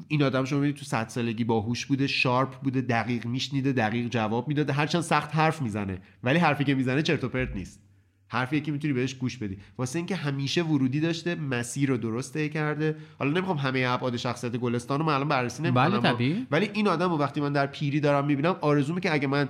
این 0.07 0.23
آدم 0.23 0.45
شما 0.45 0.59
می‌بینید 0.59 0.79
تو 0.79 0.85
صد 0.85 1.07
سالگی 1.07 1.43
باهوش 1.43 1.85
بوده 1.85 2.07
شارپ 2.07 2.61
بوده 2.61 2.81
دقیق 2.81 3.25
میشنیده 3.25 3.71
دقیق 3.71 4.07
جواب 4.07 4.47
می‌داده 4.47 4.73
هرچند 4.73 5.01
سخت 5.01 5.35
حرف 5.35 5.61
می‌زنه. 5.61 6.01
ولی 6.23 6.39
حرفی 6.39 6.63
که 6.63 6.75
می‌زنه 6.75 7.01
چرت 7.01 7.23
و 7.23 7.29
پرت 7.29 7.55
نیست. 7.55 7.84
حرفیه 8.27 8.59
که 8.59 8.71
می‌تونی 8.71 8.93
بهش 8.93 9.13
گوش 9.13 9.37
بدی. 9.37 9.57
واسه 9.77 9.99
اینکه 9.99 10.15
همیشه 10.15 10.63
ورودی 10.63 10.99
داشته 10.99 11.35
مسیر 11.35 11.89
رو 11.89 11.97
درست 11.97 12.37
کرده. 12.37 12.95
حالا 13.19 13.31
نمی‌خوام 13.31 13.57
همه 13.57 13.85
ابعاد 13.87 14.17
شخصیت 14.17 14.57
گلستان 14.57 14.99
رو 14.99 15.05
من 15.05 15.13
الان 15.13 15.27
بررسی 15.27 15.63
نمی‌کنم 15.63 15.89
بله، 15.89 16.13
طبیعی. 16.13 16.47
ولی 16.51 16.69
این 16.73 16.87
آدم 16.87 17.09
رو 17.09 17.17
وقتی 17.17 17.41
من 17.41 17.53
در 17.53 17.67
پیری 17.67 17.99
دارم 17.99 18.25
می‌بینم 18.25 18.55
آرزومه 18.61 19.01
که 19.01 19.13
اگه 19.13 19.27
من 19.27 19.49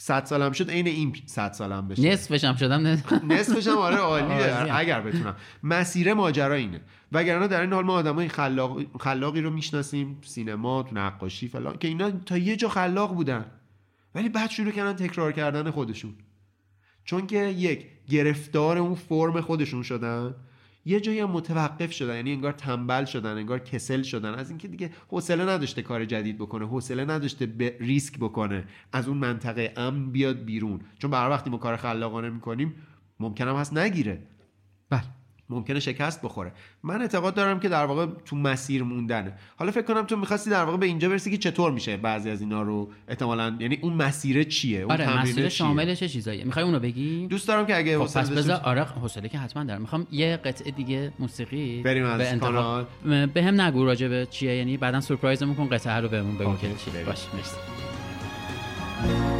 100 0.00 0.24
سالم 0.24 0.52
شد 0.52 0.70
عین 0.70 0.86
این 0.86 1.16
100 1.26 1.52
سالم 1.52 1.88
بشه. 1.88 2.02
نصفش 2.02 2.44
هم 2.44 2.56
شدم 2.56 2.80
نه. 2.80 3.02
نصفش 3.28 3.66
هم 3.66 3.76
آره 3.76 3.96
عالیه. 3.96 4.54
عالیه. 4.54 4.76
اگر 4.76 5.00
بتونم. 5.00 5.36
مسیر 5.62 6.14
ماجرا 6.14 6.54
اینه. 6.54 6.80
وگرنه 7.12 7.48
در 7.48 7.60
این 7.60 7.72
حال 7.72 7.84
ما 7.84 7.92
آدمای 7.92 8.28
خلاق 8.28 8.80
خلاقی 9.00 9.40
رو 9.40 9.50
می‌شناسیم 9.50 10.18
سینما 10.22 10.82
تو 10.82 10.94
نقاشی 10.94 11.48
فلان 11.48 11.78
که 11.78 11.88
اینا 11.88 12.10
تا 12.10 12.38
یه 12.38 12.56
جا 12.56 12.68
خلاق 12.68 13.14
بودن. 13.14 13.44
ولی 14.14 14.28
بعد 14.28 14.50
شروع 14.50 14.72
کردن 14.72 15.06
تکرار 15.06 15.32
کردن 15.32 15.70
خودشون. 15.70 16.14
چون 17.04 17.26
که 17.26 17.38
یک 17.38 17.86
گرفتار 18.08 18.78
اون 18.78 18.94
فرم 18.94 19.40
خودشون 19.40 19.82
شدن. 19.82 20.34
یه 20.84 21.00
جایی 21.00 21.20
هم 21.20 21.30
متوقف 21.30 21.92
شدن 21.92 22.16
یعنی 22.16 22.32
انگار 22.32 22.52
تنبل 22.52 23.04
شدن 23.04 23.36
انگار 23.36 23.58
کسل 23.58 24.02
شدن. 24.02 24.34
از 24.34 24.48
اینکه 24.48 24.68
دیگه 24.68 24.90
حوصله 25.08 25.44
نداشته 25.44 25.82
کار 25.82 26.04
جدید 26.04 26.38
بکنه 26.38 26.66
حوصله 26.66 27.04
نداشته 27.04 27.46
به 27.46 27.76
ریسک 27.80 28.18
بکنه 28.18 28.64
از 28.92 29.08
اون 29.08 29.18
منطقه 29.18 29.72
امن 29.76 30.10
بیاد 30.10 30.44
بیرون. 30.44 30.80
چون 30.98 31.10
برای 31.10 31.30
وقتی 31.30 31.50
ما 31.50 31.58
کار 31.58 31.76
خلاقانه 31.76 32.30
می‌کنیم 32.30 32.74
ممکنم 33.20 33.56
هست 33.56 33.76
نگیره. 33.76 34.22
بله. 34.90 35.17
ممکنه 35.50 35.80
شکست 35.80 36.22
بخوره. 36.22 36.52
من 36.82 37.00
اعتقاد 37.00 37.34
دارم 37.34 37.60
که 37.60 37.68
در 37.68 37.84
واقع 37.84 38.06
تو 38.24 38.36
مسیر 38.36 38.82
موندنه 38.82 39.32
حالا 39.56 39.70
فکر 39.70 39.82
کنم 39.82 40.02
تو 40.02 40.16
می‌خواستی 40.16 40.50
در 40.50 40.64
واقع 40.64 40.76
به 40.76 40.86
اینجا 40.86 41.08
برسی 41.08 41.30
که 41.30 41.38
چطور 41.38 41.72
میشه 41.72 41.96
بعضی 41.96 42.30
از 42.30 42.40
اینا 42.40 42.62
رو 42.62 42.88
احتمالاً 43.08 43.56
یعنی 43.60 43.78
اون 43.82 43.92
مسیر 43.92 44.42
چیه؟ 44.42 44.80
اون 44.80 44.90
آره 44.90 45.20
مسیر؟ 45.20 45.48
شامل 45.48 45.94
چه 45.94 46.08
چیزاییه؟ 46.08 46.44
می‌خوای 46.44 46.64
اونو 46.64 46.80
بگی؟ 46.80 47.26
دوست 47.26 47.48
دارم 47.48 47.66
که 47.66 47.76
اگه 47.76 47.98
خب 47.98 48.04
پس 48.04 48.30
بذار 48.30 48.60
آره 48.64 48.84
حوصله 48.84 49.28
که 49.28 49.38
حتما 49.38 49.64
دارم 49.64 49.80
می‌خوام 49.80 50.06
یه 50.10 50.36
قطعه 50.36 50.70
دیگه 50.70 51.12
موسیقی 51.18 51.82
بریم 51.82 52.04
از 52.04 52.18
به 52.18 52.38
کانال. 52.38 52.86
به 53.34 53.42
هم 53.42 53.60
نگو 53.60 53.84
راجع 53.84 54.08
به 54.08 54.26
چیه 54.30 54.56
یعنی 54.56 54.76
بعدا 54.76 55.00
سورپرایزمون 55.00 55.54
کن 55.54 55.68
قطعه 55.68 56.00
رو 56.00 56.08
بهمون 56.08 56.38
بگو 56.38 56.56
که 56.56 56.68
چیه 56.84 56.94
بریم. 56.94 57.06
باش 57.06 57.26
مرسی. 57.34 59.37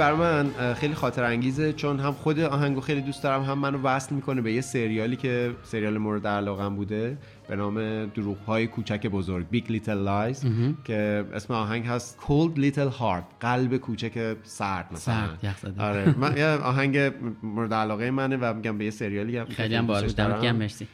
برای 0.00 0.18
من 0.18 0.74
خیلی 0.74 0.94
خاطر 0.94 1.24
انگیزه 1.24 1.72
چون 1.72 2.00
هم 2.00 2.12
خود 2.12 2.40
آهنگو 2.40 2.80
خیلی 2.80 3.00
دوست 3.00 3.22
دارم 3.22 3.42
هم 3.42 3.58
منو 3.58 3.78
وصل 3.82 4.14
می‌کنه 4.14 4.40
به 4.40 4.52
یه 4.52 4.60
سریالی 4.60 5.16
که 5.16 5.50
سریال 5.62 5.98
مورد 5.98 6.26
علاقم 6.26 6.76
بوده 6.76 7.18
به 7.48 7.56
نام 7.56 8.06
دروغ 8.06 8.38
های 8.38 8.66
کوچک 8.66 9.06
بزرگ 9.06 9.46
Big 9.52 9.66
Little 9.68 10.06
Lies 10.08 10.46
که 10.84 11.24
اسم 11.34 11.54
آهنگ 11.54 11.86
هست 11.86 12.18
Cold 12.20 12.58
Little 12.58 13.00
Heart 13.00 13.24
قلب 13.40 13.76
کوچک 13.76 14.36
سرد 14.42 14.86
مثلا. 14.92 15.28
سرد،. 15.62 15.80
آره. 15.80 16.14
من 16.18 16.36
یه 16.36 16.46
آهنگ 16.46 17.12
مورد 17.42 17.74
علاقه 17.74 18.10
منه 18.10 18.36
و 18.36 18.54
میگم 18.54 18.78
به 18.78 18.84
یه 18.84 18.90
سریالی 18.90 19.36
هم 19.36 19.46
خیلی 19.46 19.74
هم 19.74 19.86
باحال 19.86 20.06
بود 20.06 20.20
مرسی. 20.20 20.84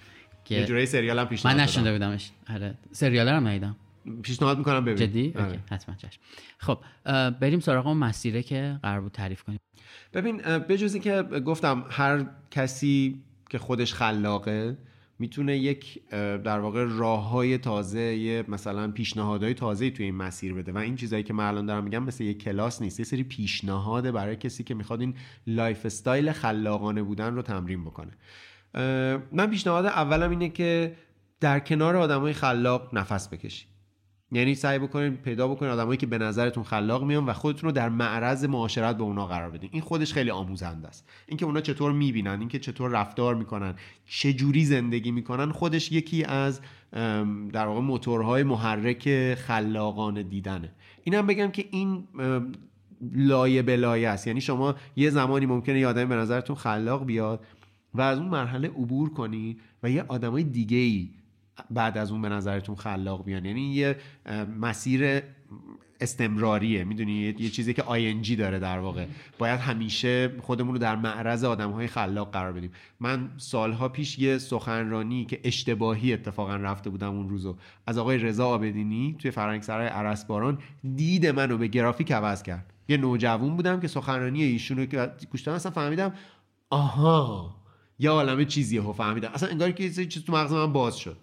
یه 0.50 0.60
که 0.60 0.66
جورایی 0.66 0.86
سریال 0.86 1.18
هم 1.18 1.24
من 1.24 1.28
پیشنهاد 1.28 1.60
نشنده 1.60 1.90
دادم. 1.90 2.06
بودمش. 2.06 2.30
آره. 2.54 2.74
سریال 2.92 3.28
هم 3.28 3.48
ندیدم. 3.48 3.76
پیشنهاد 4.22 4.58
می‌کنم 4.58 4.84
ببین 4.84 4.96
جدی؟ 4.96 5.32
آره. 5.38 5.58
حتما 5.70 5.94
چشم. 5.94 6.20
خب 6.58 6.78
بریم 7.40 7.60
سراغ 7.60 7.86
اون 7.86 7.96
مسیره 7.96 8.42
که 8.42 8.78
قرار 8.82 9.00
بود 9.00 9.12
تعریف 9.12 9.42
کنیم. 9.42 9.58
ببین 10.12 10.36
بجز 10.42 10.96
که 10.96 11.22
گفتم 11.22 11.84
هر 11.90 12.26
کسی 12.50 13.22
که 13.50 13.58
خودش 13.58 13.94
خلاقه 13.94 14.78
می‌تونه 15.18 15.56
یک 15.56 16.08
در 16.10 16.58
واقع 16.58 16.84
راه 16.88 17.28
های 17.28 17.58
تازه 17.58 18.00
یه 18.00 18.44
مثلا 18.48 18.90
پیشنهادهای 18.90 19.54
تازه 19.54 19.90
توی 19.90 20.04
این 20.04 20.14
مسیر 20.14 20.54
بده. 20.54 20.72
و 20.72 20.78
این 20.78 20.96
چیزایی 20.96 21.22
که 21.22 21.32
من 21.32 21.44
الان 21.44 21.66
دارم 21.66 21.84
میگم 21.84 22.02
مثل 22.02 22.24
یه 22.24 22.34
کلاس 22.34 22.82
نیست. 22.82 22.98
یه 22.98 23.04
سری 23.04 23.22
پیشنهاده 23.22 24.12
برای 24.12 24.36
کسی 24.36 24.64
که 24.64 24.74
می‌خواد 24.74 25.00
این 25.00 25.14
lifestyle 25.46 26.32
خلاقانه 26.32 27.02
بودن 27.02 27.34
رو 27.34 27.42
تمرین 27.42 27.84
بکنه. 27.84 28.12
من 29.32 29.46
پیشنهاد 29.50 29.86
اولم 29.86 30.30
اینه 30.30 30.48
که 30.48 30.96
در 31.40 31.60
کنار 31.60 31.96
آدمای 31.96 32.32
خلاق 32.32 32.94
نفس 32.94 33.28
بکشی. 33.28 33.66
یعنی 34.32 34.54
سعی 34.54 34.78
بکنین 34.78 35.16
پیدا 35.16 35.48
بکنین 35.48 35.72
آدمایی 35.72 35.96
که 35.96 36.06
به 36.06 36.18
نظرتون 36.18 36.64
خلاق 36.64 37.04
میان 37.04 37.26
و 37.26 37.32
خودتون 37.32 37.68
رو 37.68 37.72
در 37.72 37.88
معرض 37.88 38.44
معاشرت 38.44 38.96
با 38.96 39.04
اونا 39.04 39.26
قرار 39.26 39.50
بدین. 39.50 39.70
این 39.72 39.82
خودش 39.82 40.12
خیلی 40.12 40.30
آموزنده 40.30 40.88
است. 40.88 41.08
اینکه 41.26 41.46
اونا 41.46 41.60
چطور 41.60 41.92
می‌بینن 41.92 42.40
اینکه 42.40 42.58
چطور 42.58 42.90
رفتار 42.90 43.34
می‌کنن 43.34 43.74
چه 44.06 44.32
جوری 44.32 44.64
زندگی 44.64 45.10
می‌کنن 45.10 45.52
خودش 45.52 45.92
یکی 45.92 46.24
از 46.24 46.60
در 47.52 47.66
واقع 47.66 47.80
موتورهای 47.80 48.42
محرک 48.42 49.34
خلاقانه 49.34 50.22
دیدنه. 50.22 50.72
اینم 51.04 51.26
بگم 51.26 51.50
که 51.50 51.64
این 51.70 52.04
لایه 53.12 53.62
به 53.62 53.76
لایه 53.76 54.08
است. 54.08 54.26
یعنی 54.26 54.40
شما 54.40 54.74
یه 54.96 55.10
زمانی 55.10 55.46
ممکنه 55.46 55.80
یه 55.80 55.86
آدمی 55.86 56.06
به 56.06 56.14
نظرتون 56.14 56.56
خلاق 56.56 57.06
بیاد 57.06 57.44
و 57.94 58.00
از 58.00 58.18
اون 58.18 58.28
مرحله 58.28 58.68
عبور 58.68 59.10
کنی 59.10 59.56
و 59.82 59.90
یه 59.90 60.04
آدمای 60.08 60.42
دیگه 60.42 60.76
ای 60.76 61.10
بعد 61.70 61.98
از 61.98 62.12
اون 62.12 62.22
به 62.22 62.28
نظرتون 62.28 62.74
خلاق 62.74 63.24
بیان. 63.24 63.44
یعنی 63.44 63.74
یه 63.74 63.96
مسیر 64.60 65.22
استمراریه. 66.00 66.84
می‌دونی؟ 66.84 67.12
یه 67.38 67.50
چیزی 67.50 67.74
که 67.74 67.82
آینجی 67.82 68.36
داره 68.36 68.58
در 68.58 68.78
واقع. 68.78 69.06
باید 69.38 69.60
همیشه 69.60 70.32
خودمون 70.40 70.72
رو 70.72 70.78
در 70.78 70.96
معرض 70.96 71.44
آدم 71.44 71.70
های 71.70 71.86
خلاق 71.86 72.32
قرار 72.32 72.52
بدیم. 72.52 72.70
من 73.00 73.30
سالها 73.36 73.88
پیش 73.88 74.18
یه 74.18 74.38
سخنرانی 74.38 75.24
که 75.24 75.40
اشتباهی 75.44 76.12
اتفاقا 76.12 76.56
رفته 76.56 76.90
بودم 76.90 77.10
اون 77.10 77.28
روزو 77.28 77.56
از 77.86 77.98
آقای 77.98 78.18
رضا 78.18 78.48
آبدینی 78.48 79.16
توی 79.18 79.30
فرنگ 79.30 79.62
سرای 79.62 79.86
عرسباران 79.86 80.58
دید 80.96 81.26
منو 81.26 81.58
به 81.58 81.66
گرافیک 81.66 82.12
عوض 82.12 82.42
کرد. 82.42 82.72
یه 82.88 82.96
نوجوان 82.96 83.56
بودم 83.56 83.80
که 83.80 83.88
سخنرانی 83.88 84.42
ایشونو 84.42 84.86
که 84.86 85.10
گوش 85.30 85.48
اصلا 85.48 85.72
فهمیدم 85.72 86.12
آها 86.70 87.56
یه 87.98 88.10
عالمه 88.10 88.44
چیزیه 88.44 88.80
ها 88.80 88.92
فهمیدم. 88.92 89.30
اصلا 89.34 89.48
انگار 89.48 89.70
که 89.70 89.90
چیز 90.06 90.24
تو 90.24 90.32
مغز 90.32 90.52
من 90.52 90.72
باز 90.72 90.98
شد. 90.98 91.16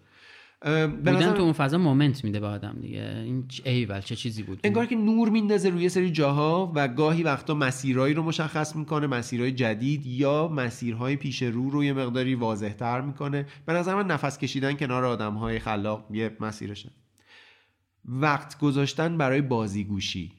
بودن 0.64 1.34
تو 1.34 1.42
اون 1.42 1.54
فضا 1.54 1.78
مومنت 1.78 2.24
میده 2.24 2.40
به 2.40 2.48
آدم 2.48 2.78
دیگه. 2.82 3.22
این 3.26 3.46
ایول 3.64 4.02
چه 4.02 4.16
چیزی 4.16 4.44
بود؟ 4.44 4.60
انگار 4.64 4.86
که 4.86 4.96
نور 4.96 5.30
میندازه 5.30 5.70
روی 5.70 5.90
سری 5.90 6.12
جاها 6.12 6.72
و 6.76 6.88
گاهی 6.88 7.24
وقتا 7.24 7.54
مسیرهایی 7.54 8.14
رو 8.14 8.24
مشخص 8.24 8.76
می‌کنه 8.76 9.08
مسیرهای 9.08 9.52
جدید 9.52 10.06
یا 10.06 10.48
مسیرهای 10.48 11.16
پیش 11.16 11.44
رو 11.44 11.70
رو 11.70 11.84
یه 11.84 11.94
مقداری 11.94 12.36
واضحتر 12.36 13.02
می‌کنه. 13.02 13.46
به 13.66 13.74
نظر 13.74 13.96
من 13.96 14.08
نفس 14.08 14.38
کشیدن 14.38 14.74
کنار 14.74 15.06
آدم 15.06 15.34
های 15.34 15.60
خلاق 15.60 16.06
یه 16.12 16.38
مسیرشه. 16.40 16.90
وقت 18.06 18.60
گذاشتن 18.60 19.18
برای 19.18 19.42
بازیگوشی. 19.42 20.32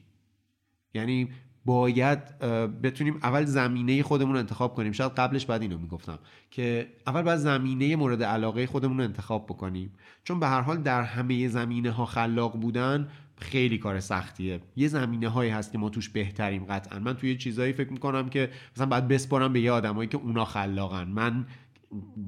یعنی 0.93 1.29
باید 1.65 2.39
بتونیم 2.83 3.19
اول 3.23 3.45
زمینه 3.45 4.03
خودمون 4.03 4.33
رو 4.33 4.39
انتخاب 4.39 4.75
کنیم. 4.75 4.91
شاید 4.91 5.11
قبلش 5.11 5.45
بعد 5.45 5.61
اینو 5.61 5.77
می‌گفتم 5.77 6.19
که 6.51 6.87
اول 7.07 7.21
باید 7.21 7.39
زمینه 7.39 7.95
مورد 7.95 8.23
علاقه 8.23 8.67
خودمون 8.67 8.97
رو 8.97 9.03
انتخاب 9.03 9.45
بکنیم. 9.45 9.93
چون 10.23 10.39
به 10.39 10.47
هر 10.47 10.61
حال 10.61 10.77
در 10.77 11.01
همه 11.01 11.47
زمینه 11.47 11.91
ها 11.91 12.05
خلاق 12.05 12.59
بودن 12.59 13.07
خیلی 13.37 13.77
کار 13.77 13.99
سختیه. 13.99 14.59
یه 14.75 14.87
زمینه 14.87 15.29
هایی 15.29 15.51
هست 15.51 15.71
که 15.71 15.77
ما 15.77 15.89
توش 15.89 16.09
بهتریم 16.09 16.65
قطعا. 16.65 16.99
من 16.99 17.13
توی 17.13 17.37
چیزایی 17.37 17.73
فکر 17.73 17.91
می‌کنم 17.91 18.29
که 18.29 18.49
مثلا 18.75 18.85
باید 18.85 19.07
بسپارم 19.07 19.53
به 19.53 19.59
یه 19.59 19.71
آدمایی 19.71 20.09
که 20.09 20.17
اونا 20.17 20.45
خلاقن. 20.45 21.07
من 21.07 21.45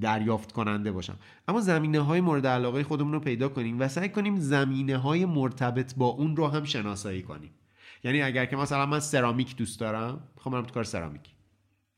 دریافت 0.01 0.51
کننده 0.51 0.91
باشم. 0.91 1.15
اما 1.47 1.61
زمینه 1.61 1.99
های 1.99 2.21
مورد 2.21 2.47
علاقه 2.47 2.83
خودمون 2.83 3.13
رو 3.13 3.19
پیدا 3.19 3.49
کنیم 3.49 3.79
و 3.79 3.87
سعی 3.87 4.09
کنیم 4.09 4.39
زمینه 4.39 4.97
های 4.97 5.25
مرتبط 5.25 5.95
با 5.95 6.05
اون 6.05 6.35
رو 6.35 6.47
هم 6.47 6.63
شناسایی 6.63 7.21
کنیم. 7.21 7.49
یعنی 8.03 8.21
اگر 8.21 8.45
که 8.45 8.55
مثلا 8.55 8.85
من 8.85 8.99
سرامیک 8.99 9.55
دوست 9.55 9.79
دارم 9.79 10.19
خب 10.37 10.51
من 10.51 10.65
تو 10.65 10.73
کار 10.73 10.83
سرامیک. 10.83 11.21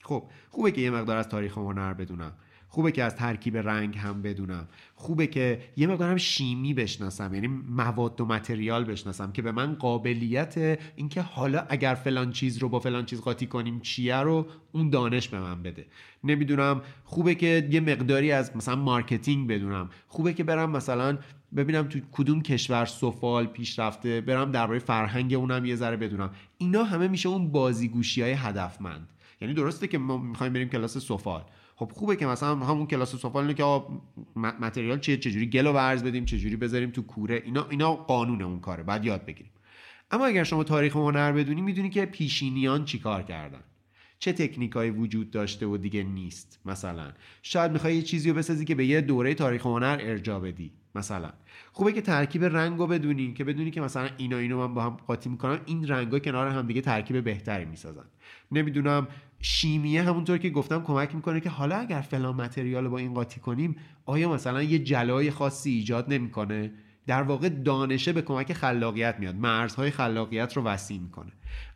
خب 0.04 0.24
خوبه 0.50 0.72
که 0.72 0.82
یه 0.82 0.90
مقدار 0.90 1.18
از 1.18 1.30
تاریخ 1.30 1.58
هنر 1.58 1.94
بدونم. 1.94 2.34
خوبه 2.72 2.92
که 2.92 3.04
از 3.04 3.16
ترکیب 3.16 3.58
رنگ 3.58 3.98
هم 3.98 4.22
بدونم. 4.22 4.68
خوبه 4.96 5.28
که 5.28 5.62
یه 5.78 5.88
مقدارم 5.88 6.18
شیمی 6.18 6.74
بشناسم 6.74 7.34
یعنی 7.34 7.48
مواد 7.48 8.22
و 8.22 8.26
material 8.26 8.84
بشناسم 8.84 9.32
که 9.32 9.42
به 9.42 9.52
من 9.52 9.76
قابلیت 9.76 10.80
اینکه 10.96 11.22
حالا 11.22 11.66
اگر 11.70 11.94
فلان 11.94 12.32
چیز 12.32 12.58
رو 12.58 12.70
با 12.70 12.80
فلان 12.80 13.06
چیز 13.06 13.22
قاطی 13.22 13.46
کنیم 13.46 13.80
چیه 13.80 14.16
رو 14.16 14.48
اون 14.72 14.90
دانش 14.90 15.28
به 15.28 15.40
من 15.40 15.64
بده. 15.64 15.86
نمی‌دونم 16.24 16.82
خوبه 17.04 17.36
که 17.36 17.68
یه 17.72 17.80
مقداری 17.80 18.32
از 18.32 18.56
مثلا 18.56 18.76
marketing 18.76 19.48
بدونم. 19.48 19.90
خوبه 20.08 20.34
که 20.34 20.44
برم 20.44 20.72
مثلا 20.72 21.18
ببینم 21.56 21.84
تو 21.84 22.00
کدوم 22.12 22.42
کشور 22.42 22.86
سفال 22.86 23.46
پیشرفته 23.46 24.22
برم 24.22 24.52
درباره 24.52 24.80
فرهنگ 24.80 25.34
اونم 25.34 25.66
یه 25.66 25.76
ذره 25.76 25.98
بدونم. 25.98 26.32
اینا 26.58 26.84
همه 26.84 27.08
میشه 27.08 27.30
اون 27.30 27.52
بازیگوشی 27.52 28.22
های 28.22 28.32
هدفمند. 28.32 29.10
یعنی 29.42 29.54
درسته 29.54 29.88
که 29.88 29.98
ما 29.98 30.18
می‌خوایم 30.18 30.54
بریم 30.54 30.70
کلاس 30.70 30.98
سفال. 30.98 31.42
خب 31.76 31.92
خوبه 31.94 32.16
که 32.16 32.26
مثلا 32.26 32.56
همون 32.56 32.88
کلاس 32.88 33.16
سفال 33.16 33.44
اینه 33.44 33.54
که 33.54 33.84
متریال 34.36 35.00
چیه؟ 35.00 35.18
چجوری 35.18 35.50
گل 35.50 35.68
و 35.68 35.74
ورز 35.74 36.04
بدیم؟ 36.04 36.26
چجوری 36.26 36.56
بذاریم 36.56 36.90
تو 36.90 37.02
کوره؟ 37.02 37.42
اینا 37.46 37.68
اینا 37.70 37.94
قانون 37.96 38.42
اون 38.42 38.60
کاره. 38.60 38.84
بعد 38.84 39.06
یاد 39.06 39.26
بگیریم. 39.26 39.52
اما 40.12 40.26
اگر 40.26 40.44
شما 40.44 40.64
تاریخ 40.64 40.96
هنر 40.96 41.32
بدونی 41.32 41.62
می‌دونی 41.62 41.90
که 41.90 42.06
پیشینیان 42.06 42.86
چیکار 42.86 43.24
کردن. 43.24 43.62
چه 44.20 44.34
تکنیکایی 44.34 44.92
وجود 44.92 45.32
داشته 45.32 45.66
و 45.66 45.78
دیگه 45.78 46.04
نیست 46.04 46.60
مثلا. 46.66 47.12
شاید 47.42 47.72
می‌خوای 47.72 47.96
یه 47.96 48.02
چیزی 48.02 48.30
رو 48.30 48.36
بسازی 48.36 48.66
که 48.66 48.76
به 48.76 48.86
یه 48.86 49.02
دوره 49.02 49.34
تاریخ 49.34 49.66
هنر 49.66 49.98
ارجا 50.02 50.40
بدی 50.40 50.72
مثلا. 50.96 51.34
خوبه 51.72 51.94
که 51.94 52.02
ترکیب 52.02 52.44
رنگ 52.44 52.80
رو 52.80 52.88
بدونی 52.88 53.34
که 53.34 53.44
بدونی 53.44 53.72
که 53.72 53.82
مثلا 53.82 54.10
اینا 54.18 54.38
اینو 54.38 54.58
من 54.68 54.74
با 54.74 54.84
هم 54.84 54.90
قاطی 54.90 55.30
می‌کنم 55.30 55.60
این 55.66 55.88
رنگا 55.88 56.20
کنار 56.20 56.48
هم 56.48 56.68
دیگه 56.68 56.82
ترکیب 56.82 57.24
بهتری 57.24 57.66
می‌سازن. 57.66 58.06
نمی‌دونم 58.52 59.08
شیمیه 59.42 60.04
همونطور 60.04 60.38
که 60.38 60.50
گفتم 60.50 60.84
کمک 60.84 61.16
می‌کنه 61.16 61.40
که 61.40 61.50
حالا 61.50 61.76
اگر 61.76 62.02
فلان 62.02 62.36
متریال 62.36 62.84
رو 62.84 62.90
با 62.90 62.98
این 62.98 63.14
قاطی 63.14 63.40
کنیم 63.40 63.76
آیا 64.06 64.34
مثلا 64.34 64.64
یه 64.64 64.80
جلای 64.80 65.32
خاصی 65.32 65.72
ایجاد 65.72 66.14
نمی‌کنه؟ 66.14 66.72
در 67.10 67.24
واقع 67.24 67.50
دانشه 67.50 68.14
به 68.14 68.22
کمک 68.22 68.54
خلاقیت 68.54 69.16
میاد. 69.20 69.36
مرزهای 69.36 69.92
خلاقیت 69.92 70.58
رو 70.58 70.64
وسیع 70.64 71.00
می‌کنه. 71.00 71.32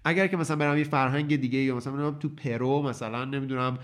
اگر 0.05 0.27
که 0.27 0.37
مثلا 0.37 0.55
برم 0.57 0.77
یه 0.77 0.83
فرهنگ 0.83 1.35
دیگه 1.35 1.59
یا 1.59 1.75
مثلا 1.75 2.11
تو 2.11 2.29
پرو 2.29 2.81
مثلا 2.81 3.25
نمی‌دونم 3.25 3.77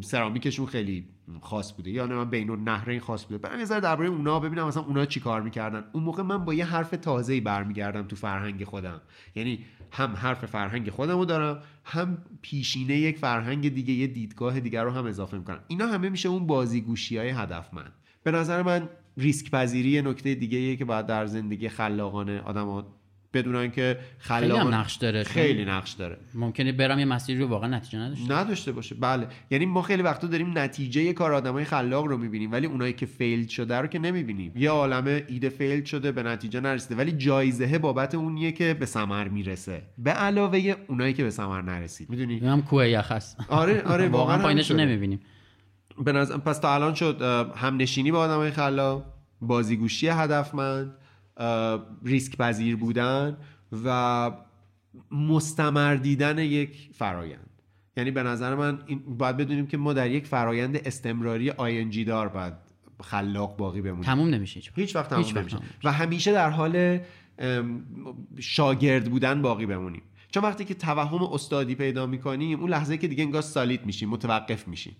سرامیکشون 0.00 0.66
خیلی 0.66 1.08
خاص 1.40 1.72
بوده 1.72 1.90
یا 1.90 2.06
نه 2.06 2.24
بین 2.24 2.50
النهرین 2.50 3.00
خاص 3.00 3.24
بوده. 3.24 3.38
برم 3.38 3.58
یه 3.58 3.64
ذره 3.64 3.80
درباره 3.80 4.08
اونا 4.08 4.40
ببینم 4.40 4.66
مثلا 4.66 4.82
اونا 4.82 5.06
چی 5.06 5.20
کار 5.20 5.42
می‌کردن. 5.42 5.84
اون 5.92 6.04
موقع 6.04 6.22
من 6.22 6.44
با 6.44 6.54
یه 6.54 6.64
حرف 6.64 6.90
تازه‌ای 6.90 7.40
برمیگردم 7.40 8.02
تو 8.02 8.16
فرهنگ 8.16 8.64
خودم. 8.64 9.00
یعنی 9.34 9.64
هم 9.92 10.12
حرف 10.16 10.46
فرهنگ 10.46 10.90
خودمو 10.90 11.24
دارم 11.24 11.62
هم 11.84 12.18
پیشینه 12.42 12.96
یک 12.96 13.18
فرهنگ 13.18 13.74
دیگه 13.74 13.92
یه 13.92 14.06
دیدگاه 14.06 14.60
دیگر 14.60 14.84
رو 14.84 14.90
هم 14.90 15.06
اضافه 15.06 15.38
می‌کنم. 15.38 15.60
اینا 15.68 15.86
همه 15.86 16.08
میشه 16.08 16.28
اون 16.28 16.46
بازیگوشی 16.46 17.18
های 17.18 17.28
هدفمند. 17.28 17.92
به 18.22 18.30
نظر 18.30 18.62
من 18.62 18.88
ریسک 19.18 19.50
پذیری 19.50 20.02
نکته 20.02 20.34
دیگه 20.34 20.76
که 20.76 20.84
باید 20.84 21.06
در 21.06 21.26
زندگی 21.26 21.68
خلاقانه 21.68 22.40
آدم 22.40 22.84
بدونن 23.34 23.70
که 23.70 23.98
خیلی 24.18 24.52
هم 24.52 24.74
نقش 24.74 24.94
داره. 24.94 25.24
خیلی 25.24 25.64
نقش 25.64 25.92
داره. 25.92 26.18
ممکنه 26.34 26.72
برم 26.72 26.98
یه 26.98 27.04
مسیری 27.04 27.40
رو 27.40 27.46
واقعا 27.46 27.76
نتیجه 27.76 27.98
نداشته 27.98 28.34
نداشته 28.34 28.72
باشه. 28.72 28.94
بله. 28.94 29.26
یعنی 29.50 29.66
ما 29.66 29.82
خیلی 29.82 30.02
وقتا 30.02 30.26
داریم 30.26 30.58
نتیجه 30.58 31.12
کار 31.12 31.32
آدمای 31.32 31.64
خلاق 31.64 32.06
رو 32.06 32.16
می‌بینیم 32.16 32.52
ولی 32.52 32.66
اونایی 32.66 32.92
که 32.92 33.06
فیل 33.06 33.46
شده 33.46 33.76
رو 33.76 33.86
که 33.86 33.98
نمی‌بینیم. 33.98 34.52
یه 34.56 34.70
عالمه 34.70 35.24
ایده 35.28 35.48
فیل 35.48 35.84
شده 35.84 36.12
به 36.12 36.22
نتیجه 36.22 36.60
نرسیده 36.60 36.96
ولی 36.96 37.12
جایزه 37.12 37.78
بابت 37.78 38.14
اونیه 38.14 38.52
که 38.52 38.74
به 38.74 38.86
ثمر 38.86 39.28
می‌رسه. 39.28 39.82
به 39.98 40.10
علاوه 40.10 40.74
اونایی 40.88 41.12
که 41.12 41.24
به 41.24 41.30
ثمر 41.30 41.62
نرسید. 41.62 42.10
می‌دونی؟ 42.10 42.38
هم 42.38 42.62
کوه 42.62 42.88
یخ 42.88 43.12
هست 43.12 43.36
آره 43.48 43.82
آره 43.82 44.08
واقعا 44.18 44.38
پایینش 44.38 44.70
نمی‌بینیم. 44.70 45.20
به 46.04 46.12
نظر 46.12 46.36
پس 46.36 46.58
تا 46.58 46.74
الان 46.74 46.94
شد 46.94 47.22
هم 47.56 47.76
نشینی 47.76 48.12
با 48.12 48.18
آدمای 48.18 48.50
خلاق 48.50 49.04
بازیگوشی 49.40 50.08
هدفمند 50.08 50.94
ریسک 52.04 52.36
پذیر 52.36 52.76
بودن 52.76 53.36
و 53.84 54.30
مستمر 55.10 55.94
دیدن 55.94 56.38
یک 56.38 56.90
فرایند. 56.94 57.50
یعنی 57.96 58.10
به 58.10 58.22
نظر 58.22 58.54
من 58.54 58.78
این 58.86 59.02
باید 59.18 59.36
بدونیم 59.36 59.66
که 59.66 59.76
ما 59.76 59.92
در 59.92 60.10
یک 60.10 60.26
فرایند 60.26 60.76
استمراری 60.76 61.50
آینجی 61.50 62.04
دار 62.04 62.28
باید 62.28 62.54
خلاق 63.02 63.56
باقی 63.56 63.80
بمونیم. 63.80 64.04
تموم 64.04 64.28
نمیشه 64.28 64.60
هیچ 64.74 64.96
وقت 64.96 65.10
تموم 65.10 65.38
نمیشه. 65.38 65.58
و 65.84 65.92
همیشه 65.92 66.32
در 66.32 66.50
حال 66.50 66.98
شاگرد 68.38 69.10
بودن 69.10 69.42
باقی 69.42 69.66
بمونیم. 69.66 70.02
چون 70.30 70.42
وقتی 70.42 70.64
که 70.64 70.74
توهم 70.74 71.22
استادی 71.22 71.74
پیدا 71.74 72.06
می‌کنیم 72.06 72.60
اون 72.60 72.70
لحظه 72.70 72.96
که 72.96 73.08
دیگه 73.08 73.24
انگار 73.24 73.42
سالیت 73.42 73.86
میشیم 73.86 74.08
متوقف 74.08 74.68
میشیم. 74.68 74.96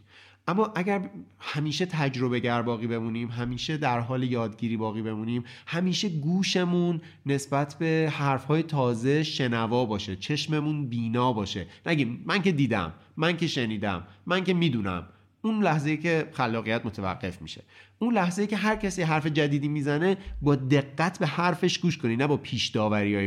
اما 0.49 0.73
اگر 0.77 1.11
همیشه 1.39 1.87
تجربه 1.87 2.41
گر 2.41 2.63
باقی 2.63 2.87
بمونیم 2.87 3.29
همیشه 3.29 3.77
در 3.77 4.01
حال 4.01 4.23
یادگیری 4.23 4.77
باقی 4.77 5.03
بمونیم 5.03 5.45
همیشه 5.67 6.09
گوشمون 6.09 7.01
نسبت 7.27 7.75
به 7.79 8.13
حرفهای 8.17 8.63
تازه 8.63 9.23
شنوا 9.23 9.85
باشه 9.85 10.17
چشممون 10.17 10.89
بینا 10.89 11.33
باشه. 11.33 11.67
نگیم 11.87 12.23
من 12.27 12.43
که 12.43 12.53
دیدم 12.53 12.93
من 13.17 13.37
که 13.37 13.47
شنیدم 13.47 14.07
من 14.27 14.45
که 14.45 14.55
می‌دونم. 14.55 15.07
اون 15.43 15.63
لحظه 15.63 15.97
که 15.97 16.29
خلاقیت 16.33 16.87
متوقف 16.87 17.43
میشه. 17.43 17.63
اون 17.99 18.15
لحظه 18.15 18.47
که 18.47 18.57
هر 18.57 18.77
کسی 18.77 19.03
حرف 19.03 19.27
جدیدی 19.27 19.69
می‌زنه 19.69 20.17
با 20.43 20.55
دقت 20.55 21.19
به 21.19 21.27
حرفش 21.27 21.79
گوش 21.79 21.99
کنی 21.99 22.17
نه 22.17 22.27
با 22.27 22.37
پیش 22.37 22.77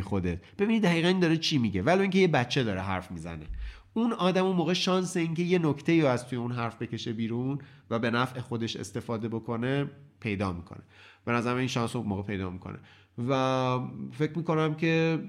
خودت. 0.03 0.37
ببینید 0.59 0.83
دقیقا 0.83 1.07
این 1.07 1.19
داره 1.19 1.37
چی 1.37 1.57
میگه. 1.57 1.81
ولی 1.81 2.01
اینکه 2.01 2.19
یه 2.19 2.27
بچه 2.27 2.63
داره 2.63 2.81
حرف 2.81 3.11
می‌زنه. 3.11 3.45
اون 3.93 4.13
آدم 4.13 4.45
اون 4.45 4.55
موقع 4.55 4.73
شانس 4.73 5.17
اینکه 5.17 5.43
یه 5.43 5.59
نکته 5.59 6.01
رو 6.01 6.07
از 6.07 6.27
توی 6.27 6.37
اون 6.37 6.51
حرف 6.51 6.81
بکشه 6.81 7.13
بیرون 7.13 7.59
و 7.89 7.99
به 7.99 8.11
نفع 8.11 8.39
خودش 8.39 8.75
استفاده 8.75 9.27
بکنه 9.27 9.89
پیدا 10.19 10.53
می‌کنه. 10.53 10.81
به 11.25 11.31
نظرم 11.31 11.57
این 11.57 11.67
شانس 11.67 11.95
رو 11.95 12.03
موقع 12.03 12.23
پیدا 12.23 12.49
می‌کنه. 12.49 12.79
و 13.29 13.79
فکر 14.11 14.37
می‌کنم 14.37 14.73
که 14.75 15.23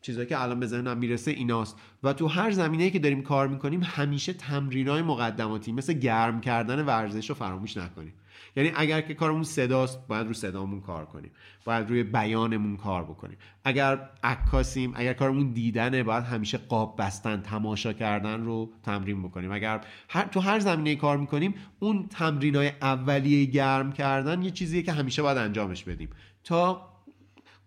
چیزایی 0.00 0.26
که 0.26 0.42
الان 0.42 0.60
به 0.60 0.66
ذهنم 0.66 0.98
می‌رسه 0.98 1.30
ایناست. 1.30 1.80
و 2.02 2.12
تو 2.12 2.26
هر 2.26 2.50
زمینه‌ای 2.50 2.90
که 2.90 2.98
داریم 2.98 3.22
کار 3.22 3.48
می‌کنیم 3.48 3.82
همیشه 3.82 4.32
تمرینای 4.32 5.02
مقدماتی 5.02 5.72
مثل 5.72 5.92
گرم 5.92 6.40
کردن 6.40 6.84
ورزش 6.84 7.28
رو 7.28 7.34
فراموش 7.34 7.76
نکنیم. 7.76 8.12
یعنی 8.56 8.72
اگر 8.76 9.00
که 9.00 9.14
کارمون 9.14 9.42
صداست 9.42 10.06
باید 10.08 10.26
رو 10.26 10.32
صدامون 10.32 10.80
کار 10.80 11.04
کنیم. 11.04 11.30
باید 11.64 11.88
روی 11.88 12.02
بیانمون 12.02 12.76
کار 12.76 13.04
بکنیم. 13.04 13.38
اگر 13.64 14.10
عکاسیم 14.22 14.92
اگر 14.96 15.12
کارمون 15.12 15.52
دیدنه 15.52 16.02
باید 16.02 16.24
همیشه 16.24 16.58
قاب 16.58 16.94
بستن 16.98 17.40
تماشا 17.40 17.92
کردن 17.92 18.44
رو 18.44 18.70
تمرین 18.82 19.22
بکنیم. 19.22 19.52
اگر 19.52 19.80
هر 20.08 20.26
تو 20.26 20.40
هر 20.40 20.58
زمینه 20.58 20.96
کار 20.96 21.16
می‌کنیم 21.16 21.54
اون 21.78 22.06
تمرین 22.08 22.56
های 22.56 22.72
اولیه 22.82 23.44
گرم 23.44 23.92
کردن 23.92 24.42
یه 24.42 24.50
چیزیه 24.50 24.82
که 24.82 24.92
همیشه 24.92 25.22
باید 25.22 25.38
انجامش 25.38 25.84
بدیم. 25.84 26.08
تا 26.44 26.93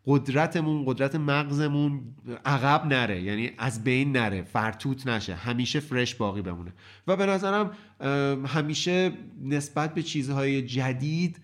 قدرتمون 0.08 0.84
قدرت 0.86 1.16
مغزمون 1.16 2.02
عقب 2.46 2.86
نره 2.86 3.22
یعنی 3.22 3.52
از 3.58 3.84
بین 3.84 4.12
نره 4.12 4.44
فرتوت 4.44 5.08
نشه 5.08 5.36
همیشه 5.36 5.80
فرش 5.80 6.16
باقی 6.16 6.42
بمونه. 6.42 6.74
و 7.08 7.16
به 7.16 7.26
نظرم 7.26 7.72
همیشه 8.46 9.12
نسبت 9.44 9.94
به 9.94 10.04
چیزهای 10.04 10.62
جدید 10.62 11.40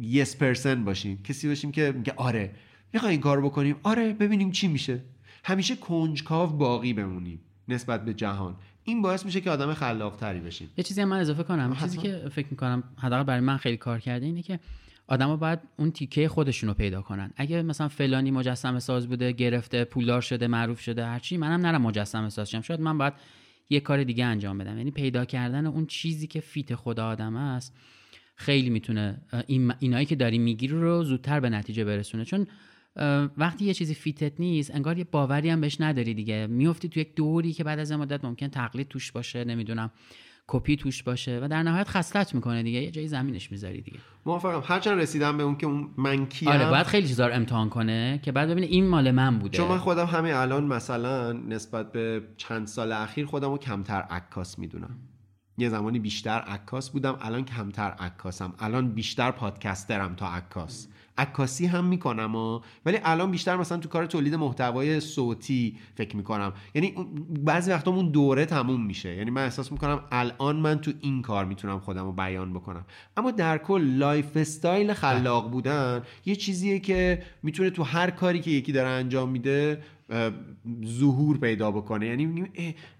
یس 0.00 0.36
پرسن 0.36 0.84
باشیم. 0.84 1.22
کسی 1.22 1.48
باشیم 1.48 1.72
که 1.72 1.92
میگه 1.96 2.12
آره 2.16 2.54
می‌خوای 2.92 3.12
این 3.12 3.20
کار 3.20 3.40
بکنیم. 3.40 3.76
آره 3.82 4.12
ببینیم 4.12 4.50
چی 4.50 4.68
میشه. 4.68 5.00
همیشه 5.44 5.76
کنجکاو 5.76 6.50
باقی 6.50 6.92
بمونیم 6.92 7.40
نسبت 7.68 8.04
به 8.04 8.14
جهان. 8.14 8.56
این 8.84 9.02
باعث 9.02 9.24
میشه 9.24 9.40
که 9.40 9.50
آدم 9.50 9.74
خلاق 9.74 10.16
تری 10.16 10.40
بشیم. 10.40 10.70
یه 10.76 10.84
چیزی 10.84 11.00
هم 11.00 11.08
من 11.08 11.20
اضافه 11.20 11.42
کنم. 11.42 11.76
چیزی 11.80 11.98
که 11.98 12.28
فکر 12.32 12.46
می‌کنم 12.50 12.82
حداقل 12.98 13.22
برای 13.22 13.40
من 13.40 13.56
خیلی 13.56 13.76
کار 13.76 14.00
کرده 14.00 14.26
اینه 14.26 14.42
که 14.42 14.60
آدما 15.08 15.36
باید 15.36 15.58
اون 15.76 15.90
تیکه 15.90 16.28
خودشون 16.28 16.68
رو 16.68 16.74
پیدا 16.74 17.02
کنن. 17.02 17.30
اگه 17.36 17.62
مثلا 17.62 17.88
فلانی 17.88 18.30
مجسمه 18.30 18.78
ساز 18.78 19.08
بوده 19.08 19.32
گرفته 19.32 19.84
پولدار 19.84 20.20
شده 20.20 20.46
معروف 20.46 20.80
شده 20.80 21.06
هرچی 21.06 21.36
منم 21.36 21.66
نرم 21.66 21.82
مجسمه 21.82 22.28
ساز 22.28 22.50
شم. 22.50 22.60
شاید 22.60 22.80
من 22.80 22.98
باید 22.98 23.12
یه 23.70 23.80
کار 23.80 24.04
دیگه 24.04 24.24
انجام 24.24 24.58
بدم. 24.58 24.78
یعنی 24.78 24.90
پیدا 24.90 25.24
کردن 25.24 25.66
اون 25.66 25.86
چیزی 25.86 26.26
که 26.26 26.40
fit 26.40 26.74
خود 26.74 27.06
آدم 27.06 27.36
است 27.36 27.76
خیلی 28.36 28.70
می‌تونه 28.70 29.20
این 29.46 29.72
اینایی 29.78 30.06
که 30.06 30.16
داری 30.16 30.38
می‌گیری 30.38 30.72
رو 30.72 31.04
زودتر 31.04 31.40
به 31.40 31.50
نتیجه 31.50 31.84
برسونه. 31.84 32.24
چون 32.24 32.46
وقتی 33.36 33.64
یه 33.64 33.74
چیزی 33.74 33.94
fit 33.94 34.28
ت 34.28 34.40
نیست 34.40 34.74
انگار 34.74 34.98
یه 34.98 35.04
باوری 35.04 35.50
هم 35.50 35.60
بهش 35.60 35.80
نداری 35.80 36.14
دیگه. 36.14 36.46
میفتی 36.46 36.88
تو 36.88 37.00
یک 37.00 37.14
دوری 37.14 37.52
که 37.52 37.64
بعد 37.64 37.78
از 37.78 37.92
مدت 37.92 38.24
ممکن 38.24 38.48
تقلید 38.48 38.88
توش 38.88 39.12
باشه 39.12 39.44
نمی‌دونم. 39.44 39.90
کپی 40.50 40.76
توش 40.76 41.02
باشه 41.02 41.40
و 41.42 41.48
در 41.48 41.62
نهایت 41.62 41.88
خستت 41.88 42.34
می‌کنه 42.34 42.62
دیگه. 42.62 42.82
یه 42.82 42.90
جایی 42.90 43.08
زمینش 43.08 43.52
می‌ذاری 43.52 43.80
دیگه. 43.80 43.98
موافقم. 44.26 44.62
هرچند 44.74 45.00
رسیدم 45.00 45.36
به 45.36 45.42
اون 45.42 45.56
که 45.56 45.66
اون 45.66 45.90
من 45.96 46.26
کیم. 46.26 46.48
آره 46.48 46.70
باید 46.70 46.86
خیلی 46.86 47.08
چیزا 47.08 47.26
رو 47.26 47.34
امتحان 47.34 47.68
کنه 47.68 48.20
که 48.22 48.32
بعد 48.32 48.48
ببینه 48.48 48.66
این 48.66 48.88
مال 48.88 49.10
من 49.10 49.38
بوده. 49.38 49.56
چون 49.56 49.68
من 49.68 49.78
خودم 49.78 50.06
همین 50.06 50.32
الان 50.32 50.64
مثلا 50.64 51.32
نسبت 51.32 51.92
به 51.92 52.22
چند 52.36 52.66
سال 52.66 52.92
اخیر 52.92 53.26
خودم 53.26 53.50
رو 53.50 53.58
کمتر 53.58 54.00
عکاس 54.00 54.58
می‌دونم. 54.58 54.98
یه 55.58 55.68
زمانی 55.68 55.98
بیشتر 55.98 56.38
عکاس 56.38 56.90
بودم 56.90 57.18
الان 57.20 57.44
کمتر 57.44 57.90
عکاسم. 57.90 58.54
الان 58.58 58.92
بیشتر 58.92 59.30
podcaster 59.30 60.06
م 60.06 60.14
تا 60.14 60.28
عکاس. 60.28 60.88
عکاسی 61.18 61.66
هم 61.66 61.84
می‌کنم 61.84 62.36
و 62.36 62.60
ولی 62.86 62.98
الان 63.04 63.30
بیشتر 63.30 63.56
مثلا 63.56 63.78
تو 63.78 63.88
کار 63.88 64.06
تولید 64.06 64.34
محتوای 64.34 65.00
صوتی 65.00 65.76
فکر 65.94 66.16
می‌کنم. 66.16 66.52
یعنی 66.74 66.94
بعضی 67.44 67.70
وقتا 67.70 67.90
اون 67.90 68.10
دوره 68.10 68.46
تموم 68.46 68.86
میشه. 68.86 69.16
یعنی 69.16 69.30
من 69.30 69.44
احساس 69.44 69.72
می‌کنم 69.72 70.00
الان 70.12 70.56
من 70.56 70.78
تو 70.78 70.92
این 71.00 71.22
کار 71.22 71.44
می‌تونم 71.44 71.78
خودم 71.80 72.04
رو 72.04 72.12
بیان 72.12 72.52
بکنم. 72.52 72.84
اما 73.16 73.30
در 73.30 73.58
کل 73.58 73.82
lifestyle 73.82 74.92
خلاق 74.92 75.50
بودن 75.50 76.02
یه 76.26 76.36
چیزیه 76.36 76.78
که 76.78 77.22
می‌تونه 77.42 77.70
تو 77.70 77.82
هر 77.82 78.10
کاری 78.10 78.40
که 78.40 78.50
یکی 78.50 78.72
داره 78.72 78.88
انجام 78.88 79.28
میده 79.28 79.82
ظهور 80.86 81.38
پیدا 81.38 81.70
بکنه. 81.70 82.06
یعنی 82.06 82.44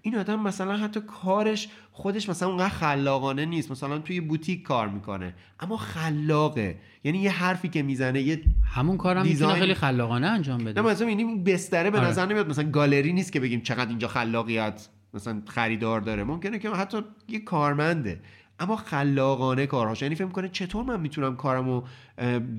این 0.01 0.15
آدم 0.17 0.39
مثلا 0.39 0.77
حتی 0.77 0.99
کارش 0.99 1.69
خودش 1.91 2.29
مثلا 2.29 2.49
اونقدر 2.49 2.69
خلاقانه 2.69 3.45
نیست. 3.45 3.71
مثلا 3.71 3.99
توی 3.99 4.21
بوتیک 4.21 4.63
کار 4.63 4.89
می‌کنه. 4.89 5.33
اما 5.59 5.77
خلاقه. 5.77 6.77
یعنی 7.03 7.17
یه 7.17 7.31
حرفی 7.31 7.69
که 7.69 7.83
می‌زنه 7.83 8.21
یه 8.21 8.41
همون 8.63 8.97
کارم 8.97 9.25
می‌تونه 9.25 9.53
خیلی 9.53 9.73
خلاقانه 9.73 10.27
انجام 10.27 10.63
بده. 10.63 10.81
نه 10.81 10.87
مثلا 10.87 11.07
این 11.07 11.43
بستره 11.43 11.89
به 11.89 11.97
آره. 11.97 12.07
نظر 12.07 12.25
نمیاد 12.25 12.49
مثلا 12.49 12.71
گالری 12.71 13.13
نیست 13.13 13.31
که 13.31 13.39
بگیم 13.39 13.61
چقدر 13.61 13.89
اینجا 13.89 14.07
خلاقیت 14.07 14.89
مثلا 15.13 15.41
خریدار 15.47 16.01
داره. 16.01 16.23
ممکنه 16.23 16.59
که 16.59 16.69
حتی 16.69 16.97
یه 17.27 17.39
کارمنده. 17.39 18.19
اما 18.59 18.75
خلاقانه 18.75 19.65
کارهاش. 19.65 20.01
یعنی 20.01 20.15
فکر 20.15 20.27
کنه 20.27 20.49
چطور 20.49 20.83
من 20.83 20.99
می‌تونم 20.99 21.35
کارمو 21.35 21.83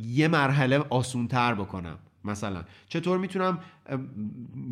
یه 0.04 0.28
مرحله 0.28 0.78
آسونتر 0.78 1.54
بکنم. 1.54 1.98
مثلا. 2.24 2.64
چطور 2.88 3.18
می‌تونم 3.18 3.58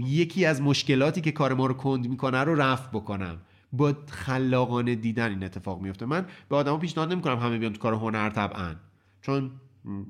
یکی 0.05 0.45
از 0.45 0.62
مشکلاتی 0.62 1.20
که 1.20 1.33
کار 1.33 1.55
ما 1.55 1.66
رو 1.66 1.75
کند 1.75 2.09
می‌کنه 2.09 2.45
رو 2.45 2.55
رفع 2.55 2.89
بکنم؟ 2.89 3.39
با 3.73 3.95
خلاقانه 4.11 4.95
دیدن 4.95 5.31
این 5.31 5.45
اتفاق 5.45 5.81
میفته 5.81 6.07
من 6.07 6.27
به 6.49 6.57
آدما 6.57 6.77
پیشنهاد 6.77 7.12
نمی‌کنم 7.12 7.39
همه 7.39 7.59
بیان 7.59 7.73
تو 7.73 7.79
کار 7.79 7.95
هنر 7.95 8.31
طبعا. 8.31 8.75
چون 9.23 9.51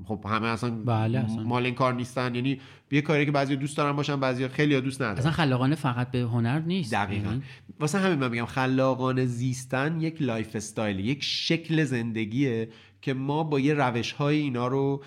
خب 0.05 0.25
همه 0.29 0.47
اصلا, 0.47 0.71
بله 0.71 1.19
اصلا. 1.19 1.43
مال 1.43 1.65
این 1.65 1.75
کار 1.75 1.95
نیستن. 1.95 2.35
یعنی 2.35 2.61
یه 2.91 3.01
کاری 3.01 3.27
که 3.27 3.33
بعضی 3.33 3.57
دوست 3.57 3.77
دارن 3.77 3.97
باشن 3.97 4.21
بعضی 4.21 4.49
خیلی 4.49 4.81
دوست 4.81 5.03
ندارن. 5.03 5.19
اصلا 5.19 5.33
خلاقانه 5.33 5.75
فقط 5.75 6.11
به 6.11 6.19
هنر 6.19 6.59
نیست. 6.59 6.93
دقیقا. 6.93 7.29
یعنی؟ 7.29 7.43
واسه 7.81 7.99
همین 7.99 8.19
من 8.19 8.31
میگم 8.31 8.45
خلاقانه 8.45 9.27
زیستن 9.27 10.01
یک 10.01 10.23
lifestyle 10.23 11.01
یک 11.01 11.19
شکل 11.23 11.85
زندگیه 11.85 12.69
که 13.01 13.15
ما 13.15 13.45
با 13.45 13.61
یه 13.61 13.75
روش 13.75 14.13
های 14.13 14.39
اینا 14.39 14.67
رو 14.67 15.03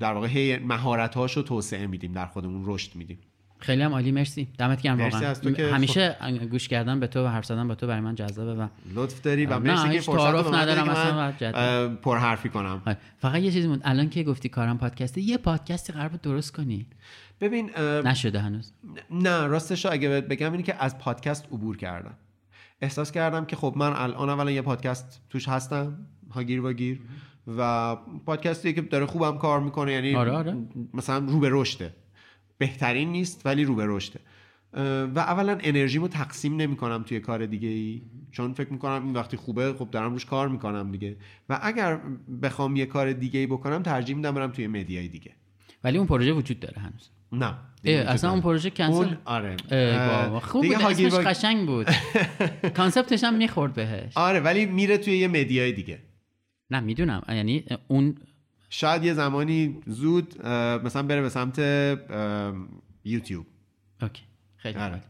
در 0.00 0.12
واقع 0.12 0.58
مهارت 0.58 1.16
رو 1.16 1.42
توسعه 1.42 1.86
میدیم 1.86 2.12
در 2.12 2.26
خودمون 2.26 2.62
رشد 2.66 2.96
میدیم. 2.96 3.18
خیلی 3.58 3.82
هم 3.82 3.92
عالی 3.92 4.12
مرسی. 4.12 4.48
دمت 4.58 4.82
گرم 4.82 5.00
واقعا. 5.00 5.34
همیشه 5.72 6.16
گوش 6.50 6.68
کردن 6.68 7.00
به 7.00 7.06
تو 7.06 7.24
و 7.24 7.28
حرف 7.28 7.44
زدن 7.44 7.68
با 7.68 7.74
تو 7.74 7.86
برای 7.86 8.00
من 8.00 8.14
جذابه 8.14 8.62
و 8.62 8.68
لطف 8.94 9.20
داری 9.20 9.46
و 9.46 9.58
مرسی 9.58 9.88
که 9.90 10.00
فرصت 10.00 10.54
ندارم 10.54 10.88
اصلا 10.88 11.96
پر 11.96 12.18
حرفی 12.18 12.48
کنم. 12.48 12.82
آره. 12.86 12.96
فقط 13.18 13.42
یه 13.42 13.50
چیزی 13.50 13.68
بود. 13.68 13.80
الان 13.84 14.08
که 14.08 14.22
گفتی 14.22 14.48
کارم 14.48 14.78
پادکسته 14.78 15.20
یه 15.20 15.38
پادکستی 15.38 15.92
قرار 15.92 16.08
درست 16.08 16.52
کنی. 16.52 16.86
ببین 17.40 17.70
نشده 18.04 18.40
هنوز. 18.40 18.72
نه 19.10 19.46
راستش 19.46 19.86
اگه 19.86 20.20
بگم 20.20 20.52
اینه 20.52 20.64
که 20.64 20.82
از 20.84 20.98
پادکست 20.98 21.46
عبور 21.46 21.76
کردم. 21.76 22.14
احساس 22.80 23.12
کردم 23.12 23.44
که 23.44 23.56
خب 23.56 23.74
من 23.76 23.92
الان 23.92 24.28
اولا 24.28 24.50
یه 24.50 24.62
پادکست 24.62 25.22
توش 25.30 25.48
هستم 25.48 26.06
هاگیر 26.30 26.60
واگیر 26.60 27.00
و 27.46 27.96
پادکستی 28.26 28.72
که 28.72 28.80
داره 28.80 29.06
خوبم 29.06 29.38
کار 29.38 29.60
می‌کنه 29.60 29.92
یعنی 29.92 30.14
آره 30.14 30.30
آره. 30.30 30.56
مثلا 30.94 31.26
رو 31.26 31.38
به 31.38 31.48
رشده. 31.52 31.94
بهترین 32.58 33.12
نیست 33.12 33.46
ولی 33.46 33.64
رو 33.64 33.74
به 33.74 33.84
رشده. 33.86 34.20
و 35.14 35.18
اولا 35.18 35.58
انرژیمو 35.60 36.08
تقسیم 36.08 36.56
نمی 36.56 36.76
کنم 36.76 37.02
توی 37.02 37.20
کار 37.20 37.46
دیگه 37.46 37.68
ای 37.68 38.02
چون 38.30 38.52
فکر 38.52 38.72
می‌کنم 38.72 39.04
این 39.04 39.16
وقتی 39.16 39.36
خوبه 39.36 39.72
خب 39.72 39.90
دارم 39.90 40.12
روش 40.12 40.24
کار 40.24 40.48
می‌کنم 40.48 40.92
دیگه. 40.92 41.16
و 41.48 41.58
اگر 41.62 42.00
بخوام 42.42 42.76
یه 42.76 42.86
کار 42.86 43.12
دیگه 43.12 43.40
ای 43.40 43.46
بکنم 43.46 43.82
ترجیح 43.82 44.16
میدم 44.16 44.34
برم 44.34 44.50
توی 44.50 44.66
مدیای 44.66 45.08
دیگه. 45.08 45.32
ولی 45.84 45.98
اون 45.98 46.06
پروژه 46.06 46.32
وجود 46.32 46.60
داره 46.60 46.78
هنوز. 46.78 47.10
نه. 47.32 47.54
اصلا 47.84 48.30
اون 48.30 48.40
پروژه 48.40 48.70
کنسل 48.70 49.14
آره. 49.24 49.56
خوب 50.40 50.66
بود 50.66 50.74
اسمش 50.74 51.12
قشنگ 51.12 51.66
بود. 51.66 51.86
concept 52.76 53.13
ش 53.13 53.24
هم 53.24 53.34
می‌خورد 53.34 53.74
بهش. 53.74 54.12
آره 54.16 54.40
ولی 54.40 54.66
میره 54.66 54.98
توی 54.98 55.16
یه 55.16 55.28
media 55.28 55.65
ی 55.65 55.72
دیگه. 55.72 55.98
نه 56.70 56.80
می‌دونم. 56.80 57.22
یعنی 57.28 57.64
اون 57.88 58.14
شاید 58.70 59.04
یه 59.04 59.14
زمانی 59.14 59.76
زود 59.86 60.46
مثلا 60.84 61.02
بره 61.02 61.20
به 61.20 61.28
سمت 61.28 61.58
یوتیوب 63.04 63.46
okay. 64.02 64.22
خیلی 64.56 64.78
آره. 64.78 65.00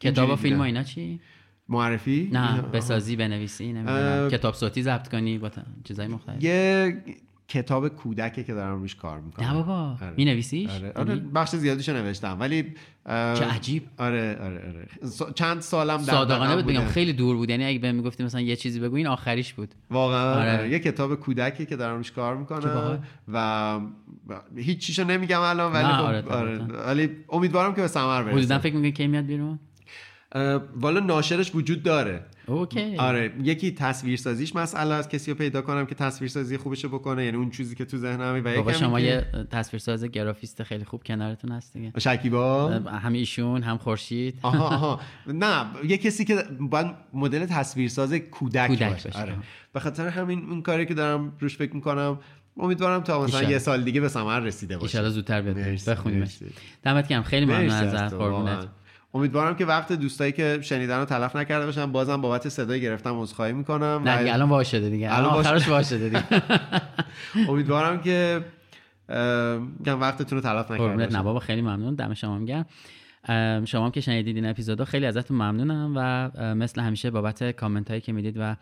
کتاب 0.00 0.30
و 0.30 0.36
فیلم 0.36 0.58
و 0.58 0.62
اینا 0.62 0.82
چی؟ 0.82 1.20
معرفی؟ 1.68 2.30
نه 2.32 2.62
بسازی 2.62 3.16
بنویسی 3.16 3.72
نمی‌دونم. 3.72 4.28
کتاب 4.30 4.54
صوتی 4.54 4.82
ضبط 4.82 5.08
کنی 5.08 5.38
با 5.38 5.50
چیزای 5.84 6.06
مختلف. 6.06 6.44
یه 6.44 7.02
کتاب 7.50 7.88
کودکه 7.88 8.44
که 8.44 8.54
دارم 8.54 8.80
روش 8.80 8.94
کار 8.94 9.20
می‌کنم 9.20 9.46
نه 9.46 9.54
بابا 9.54 9.96
آره. 10.02 10.14
می 10.16 10.24
نویسیش؟ 10.24 10.70
آره. 10.70 10.92
آره. 10.96 11.16
بخش 11.16 11.56
زیادیشو 11.56 11.92
نوشتم 11.92 12.40
ولی 12.40 12.62
چه 13.06 13.44
عجیب 13.44 13.82
آره 13.98 14.38
آره 14.40 14.68
آره 14.68 14.88
چند 15.34 15.60
سالم 15.60 15.96
در 15.96 16.12
صادقانه 16.12 16.56
بود 16.56 16.66
بگم 16.66 16.84
خیلی 16.84 17.12
دور 17.12 17.36
بود 17.36 17.50
یعنی 17.50 17.64
اگه 17.64 17.78
بهم 17.78 17.94
می‌گفتی 17.94 18.24
مثلا 18.24 18.40
یه 18.40 18.56
چیزی 18.56 18.80
بگو 18.80 18.96
این 18.96 19.06
آخریش 19.06 19.54
بود 19.54 19.74
واقعا 19.90 20.34
آره. 20.34 20.58
آره. 20.58 20.70
یه 20.70 20.78
کتاب 20.78 21.14
کودکی 21.14 21.66
که 21.66 21.76
دارم 21.76 21.96
روش 21.96 22.12
کار 22.12 22.36
می‌کنم 22.36 23.02
و 23.32 23.80
هیچ 24.56 24.78
چیشو 24.78 25.04
نمیگم 25.04 25.40
الان 25.40 25.72
ولی 25.72 25.84
خب 25.84 26.04
آره, 26.04 26.24
آره. 26.28 26.58
ولی 26.58 27.10
امیدوارم 27.28 27.74
که 27.74 27.80
به 27.80 27.88
ثمر 27.88 28.22
برسه 28.22 28.36
حدودا 28.36 28.58
فکر 28.58 28.74
می‌کنی 28.74 28.92
کی 28.92 29.06
میاد 29.06 29.26
بیرون 29.26 29.58
والا 30.76 31.00
ناشرش 31.00 31.54
وجود 31.54 31.82
داره 31.82 32.24
اوکی. 32.52 32.96
آره 32.96 33.32
یکی 33.42 33.70
تصویرسازیش 33.70 34.56
مسئله 34.56 34.94
است 34.94 35.10
کسی 35.10 35.30
رو 35.30 35.36
پیدا 35.36 35.62
کنم 35.62 35.86
که 35.86 35.94
تصویرسازی 35.94 36.56
خوبش 36.56 36.86
بکنه 36.86 37.24
یعنی 37.24 37.36
اون 37.36 37.50
چیزی 37.50 37.74
که 37.74 37.84
تو 37.84 37.96
ذهنمه 37.96 38.40
و 38.40 38.56
بابا 38.56 38.72
شما 38.72 39.00
یه 39.00 39.26
تصویرساز 39.50 40.04
گرافیست 40.04 40.62
خیلی 40.62 40.84
خوب 40.84 41.02
کنارتون 41.02 41.52
هست 41.52 41.72
دیگه 41.72 41.92
شکیبا؟ 41.98 42.68
هم 42.70 43.12
ایشون 43.12 43.62
هم 43.62 43.78
خورشید. 43.78 44.38
آها 44.42 44.68
آها. 44.68 45.00
نه 45.26 45.66
یه 45.84 45.98
کسی 45.98 46.24
که 46.24 46.44
باید 46.60 46.86
مدل 47.14 47.46
تصویرساز 47.46 48.14
کودک, 48.14 48.66
کودک 48.66 49.04
باشه, 49.04 49.20
آره. 49.20 49.36
به 49.72 49.80
خاطر 49.80 50.08
همین 50.08 50.50
اون 50.50 50.62
کاری 50.62 50.86
که 50.86 50.94
دارم 50.94 51.32
روش 51.40 51.56
فکر 51.56 51.74
می‌کنم 51.74 52.18
امیدوارم 52.56 53.00
تا 53.00 53.24
مثلا 53.24 53.50
یه 53.50 53.58
سال 53.58 53.82
دیگه 53.82 54.00
به 54.00 54.08
ثمر 54.08 54.40
رسیده 54.40 54.78
باشه. 54.78 54.98
ان 54.98 55.08
زودتر 55.08 55.42
بخونیم 55.86 56.24
دمت 56.82 57.08
گرم. 57.08 57.22
خیلی 57.22 57.46
ممنون 57.46 57.70
ازت 57.70 58.14
قربونت. 58.14 58.68
امیدوارم 59.14 59.56
که 59.56 59.66
وقت 59.66 59.92
دوستایی 59.92 60.32
که 60.32 60.58
شنیدن 60.62 60.98
رو 60.98 61.04
تلف 61.04 61.36
نکرده 61.36 61.66
باشن. 61.66 61.92
بازم 61.92 62.20
بابت 62.20 62.48
صدای 62.48 62.80
گرفتم 62.80 63.20
عذرخواهی 63.20 63.52
می‌کنم. 63.52 64.02
نه 64.04 64.18
دیگه 64.18 64.34
الان 64.34 64.48
باشه 64.48 64.90
دیگه. 64.90 65.16
الان 65.16 65.30
آخرش 65.30 65.68
باشه 65.68 65.98
دیگه. 65.98 66.24
امیدوارم 67.48 68.02
که 68.02 68.44
میگم 69.78 70.00
وقتتون 70.00 70.38
رو 70.38 70.44
تلف 70.44 70.70
نکرده 70.70 71.06
نه 71.06 71.22
بابا 71.22 71.40
خیلی 71.40 71.62
ممنون. 71.62 71.94
دم 71.94 72.14
شما 72.14 72.38
میگم 72.38 72.64
شما 73.64 73.84
هم 73.84 73.90
که 73.90 74.00
شنیدید 74.00 74.36
این 74.36 74.46
اپیزودا 74.46 74.84
خیلی 74.84 75.06
ازتون 75.06 75.36
ممنونم 75.36 75.92
و 75.96 76.30
مثل 76.54 76.80
همیشه 76.80 77.10
بابت 77.10 77.50
کامنت 77.50 77.88
هایی 77.88 78.00
که 78.00 78.12
می‌دید 78.12 78.36
و 78.38 78.56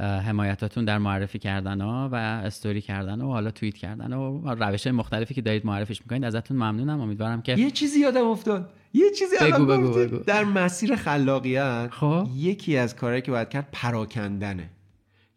حمایتاتون 0.00 0.84
در 0.84 0.98
معرفی 0.98 1.38
کردن 1.38 1.80
ها 1.80 2.08
و 2.12 2.14
استوری 2.14 2.80
کردن 2.80 3.20
و 3.20 3.26
حالا 3.26 3.50
توییت 3.50 3.74
کردن 3.74 4.12
و 4.12 4.54
روش 4.54 4.86
های 4.86 4.96
مختلفی 4.96 5.34
که 5.34 5.42
دارید 5.42 5.66
معرفیش 5.66 6.00
می‌کنید 6.00 6.24
ازتون 6.24 6.56
ممنونم 6.56 7.00
امیدوارم 7.00 7.42
که 7.42 7.58
یه 7.58 7.70
چیزی 7.70 8.00
یادم 8.00 8.26
افتاد 8.26 8.72
یه 8.94 9.10
چیزی 9.10 9.36
بگو، 9.40 9.66
بگو،. 9.66 9.92
بگو. 9.92 10.18
در 10.18 10.44
مسیر 10.44 10.96
خلاقیت 10.96 11.88
خب. 11.90 12.28
یکی 12.34 12.76
از 12.76 12.96
کارهایی 12.96 13.22
که 13.22 13.30
باید 13.30 13.48
کرد 13.48 13.68
پراکندنه 13.72 14.70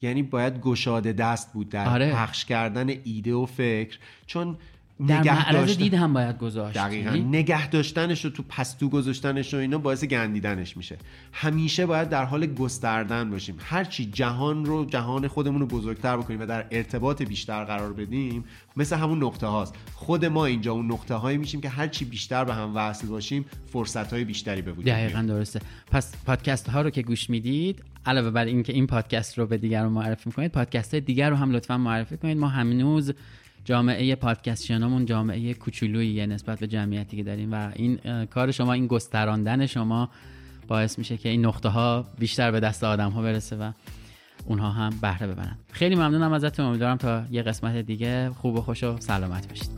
یعنی 0.01 0.23
باید 0.23 0.61
گشاده 0.61 1.13
دست 1.13 1.53
بود 1.53 1.69
در 1.69 1.89
آره. 1.89 2.11
پخش 2.11 2.45
کردن 2.45 2.89
ایده 3.03 3.33
و 3.33 3.45
فکر 3.45 3.97
چون 4.25 4.57
در 5.07 5.23
معرض 5.23 5.77
دید 5.77 5.93
هم 5.93 6.13
باید 6.13 6.37
گذاشت 6.37 6.77
دقیقا. 6.77 7.09
نگه 7.09 7.69
داشتنش 7.69 8.25
و 8.25 8.29
تو 8.29 8.43
پستو 8.49 8.89
گذاشتنش 8.89 9.53
و 9.53 9.57
اینا 9.57 9.77
باعث 9.77 10.03
گندیدنش 10.03 10.77
میشه. 10.77 10.97
همیشه 11.33 11.85
باید 11.85 12.09
در 12.09 12.25
حال 12.25 12.45
گستردن 12.45 13.29
باشیم. 13.29 13.55
هرچی 13.59 14.05
جهان 14.05 14.65
رو 14.65 14.85
جهان 14.85 15.27
خودمون 15.27 15.61
رو 15.61 15.67
بزرگتر 15.67 16.17
بکنیم 16.17 16.39
و 16.39 16.45
در 16.45 16.65
ارتباط 16.71 17.21
بیشتر 17.21 17.63
قرار 17.63 17.93
بدیم 17.93 18.43
مثل 18.77 18.95
همون 18.95 19.23
نقطه 19.23 19.47
هاست. 19.47 19.75
خود 19.93 20.25
ما 20.25 20.45
اینجا 20.45 20.71
اون 20.73 20.91
نقطه 20.91 21.15
هایی 21.15 21.37
میشیم 21.37 21.61
که 21.61 21.69
هرچی 21.69 22.05
بیشتر 22.05 22.43
به 22.43 22.53
هم 22.53 22.71
وصل 22.75 23.07
باشیم 23.07 23.45
فرصت 23.73 24.13
های 24.13 24.23
بیشتری 24.23 24.61
به 24.61 24.71
وجود. 24.71 24.85
دقیقا 24.85 25.21
درسته. 25.21 25.59
پس 25.91 26.13
پادکست 26.25 26.69
ها 26.69 26.81
رو 26.81 26.89
که 26.89 27.01
گوش 27.01 27.29
می‌دید 27.29 27.83
علاوه 28.05 28.29
بر 28.29 28.45
اینکه 28.45 28.73
این 28.73 28.87
پادکست 28.87 29.37
رو 29.37 29.45
به 29.45 29.57
دیگران 29.57 29.91
معرفی 29.91 30.23
می‌کنید 30.25 30.51
پادکست 30.51 30.93
های 30.93 31.01
دیگر 31.01 31.29
رو 31.29 31.35
هم 31.35 31.51
لطفا 31.51 31.77
معرفی 31.77 32.17
کنید. 32.17 32.37
ما 32.37 32.47
هنوز 32.47 33.13
جامعه 33.69 34.15
پادکست 34.15 34.65
شنامون 34.65 35.05
جامعه 35.05 35.53
کوچولویی 35.53 36.27
نسبت 36.27 36.59
به 36.59 36.67
جمعیتی 36.67 37.17
که 37.17 37.23
داریم. 37.23 37.53
و 37.53 37.71
این 37.75 38.25
کار 38.25 38.51
شما 38.51 38.73
این 38.73 38.87
گستراندن 38.87 39.65
شما 39.65 40.09
باعث 40.67 40.99
میشه 40.99 41.17
که 41.17 41.29
این 41.29 41.45
نقطه 41.45 41.69
ها 41.69 42.05
بیشتر 42.19 42.51
به 42.51 42.59
دست 42.59 42.83
آدم 42.83 43.09
ها 43.09 43.21
برسه 43.21 43.55
و 43.55 43.71
اونها 44.45 44.69
هم 44.69 44.93
بهره 45.01 45.27
ببرن. 45.27 45.57
خیلی 45.71 45.95
ممنونم 45.95 46.33
ازتون. 46.33 46.65
امیدوارم 46.65 46.97
تا 46.97 47.25
یه 47.31 47.41
قسمت 47.41 47.75
دیگه. 47.75 48.29
خوب 48.29 48.55
و 48.55 48.61
خوش 48.61 48.83
و 48.83 48.99
سلامت 48.99 49.49
باشید. 49.49 49.69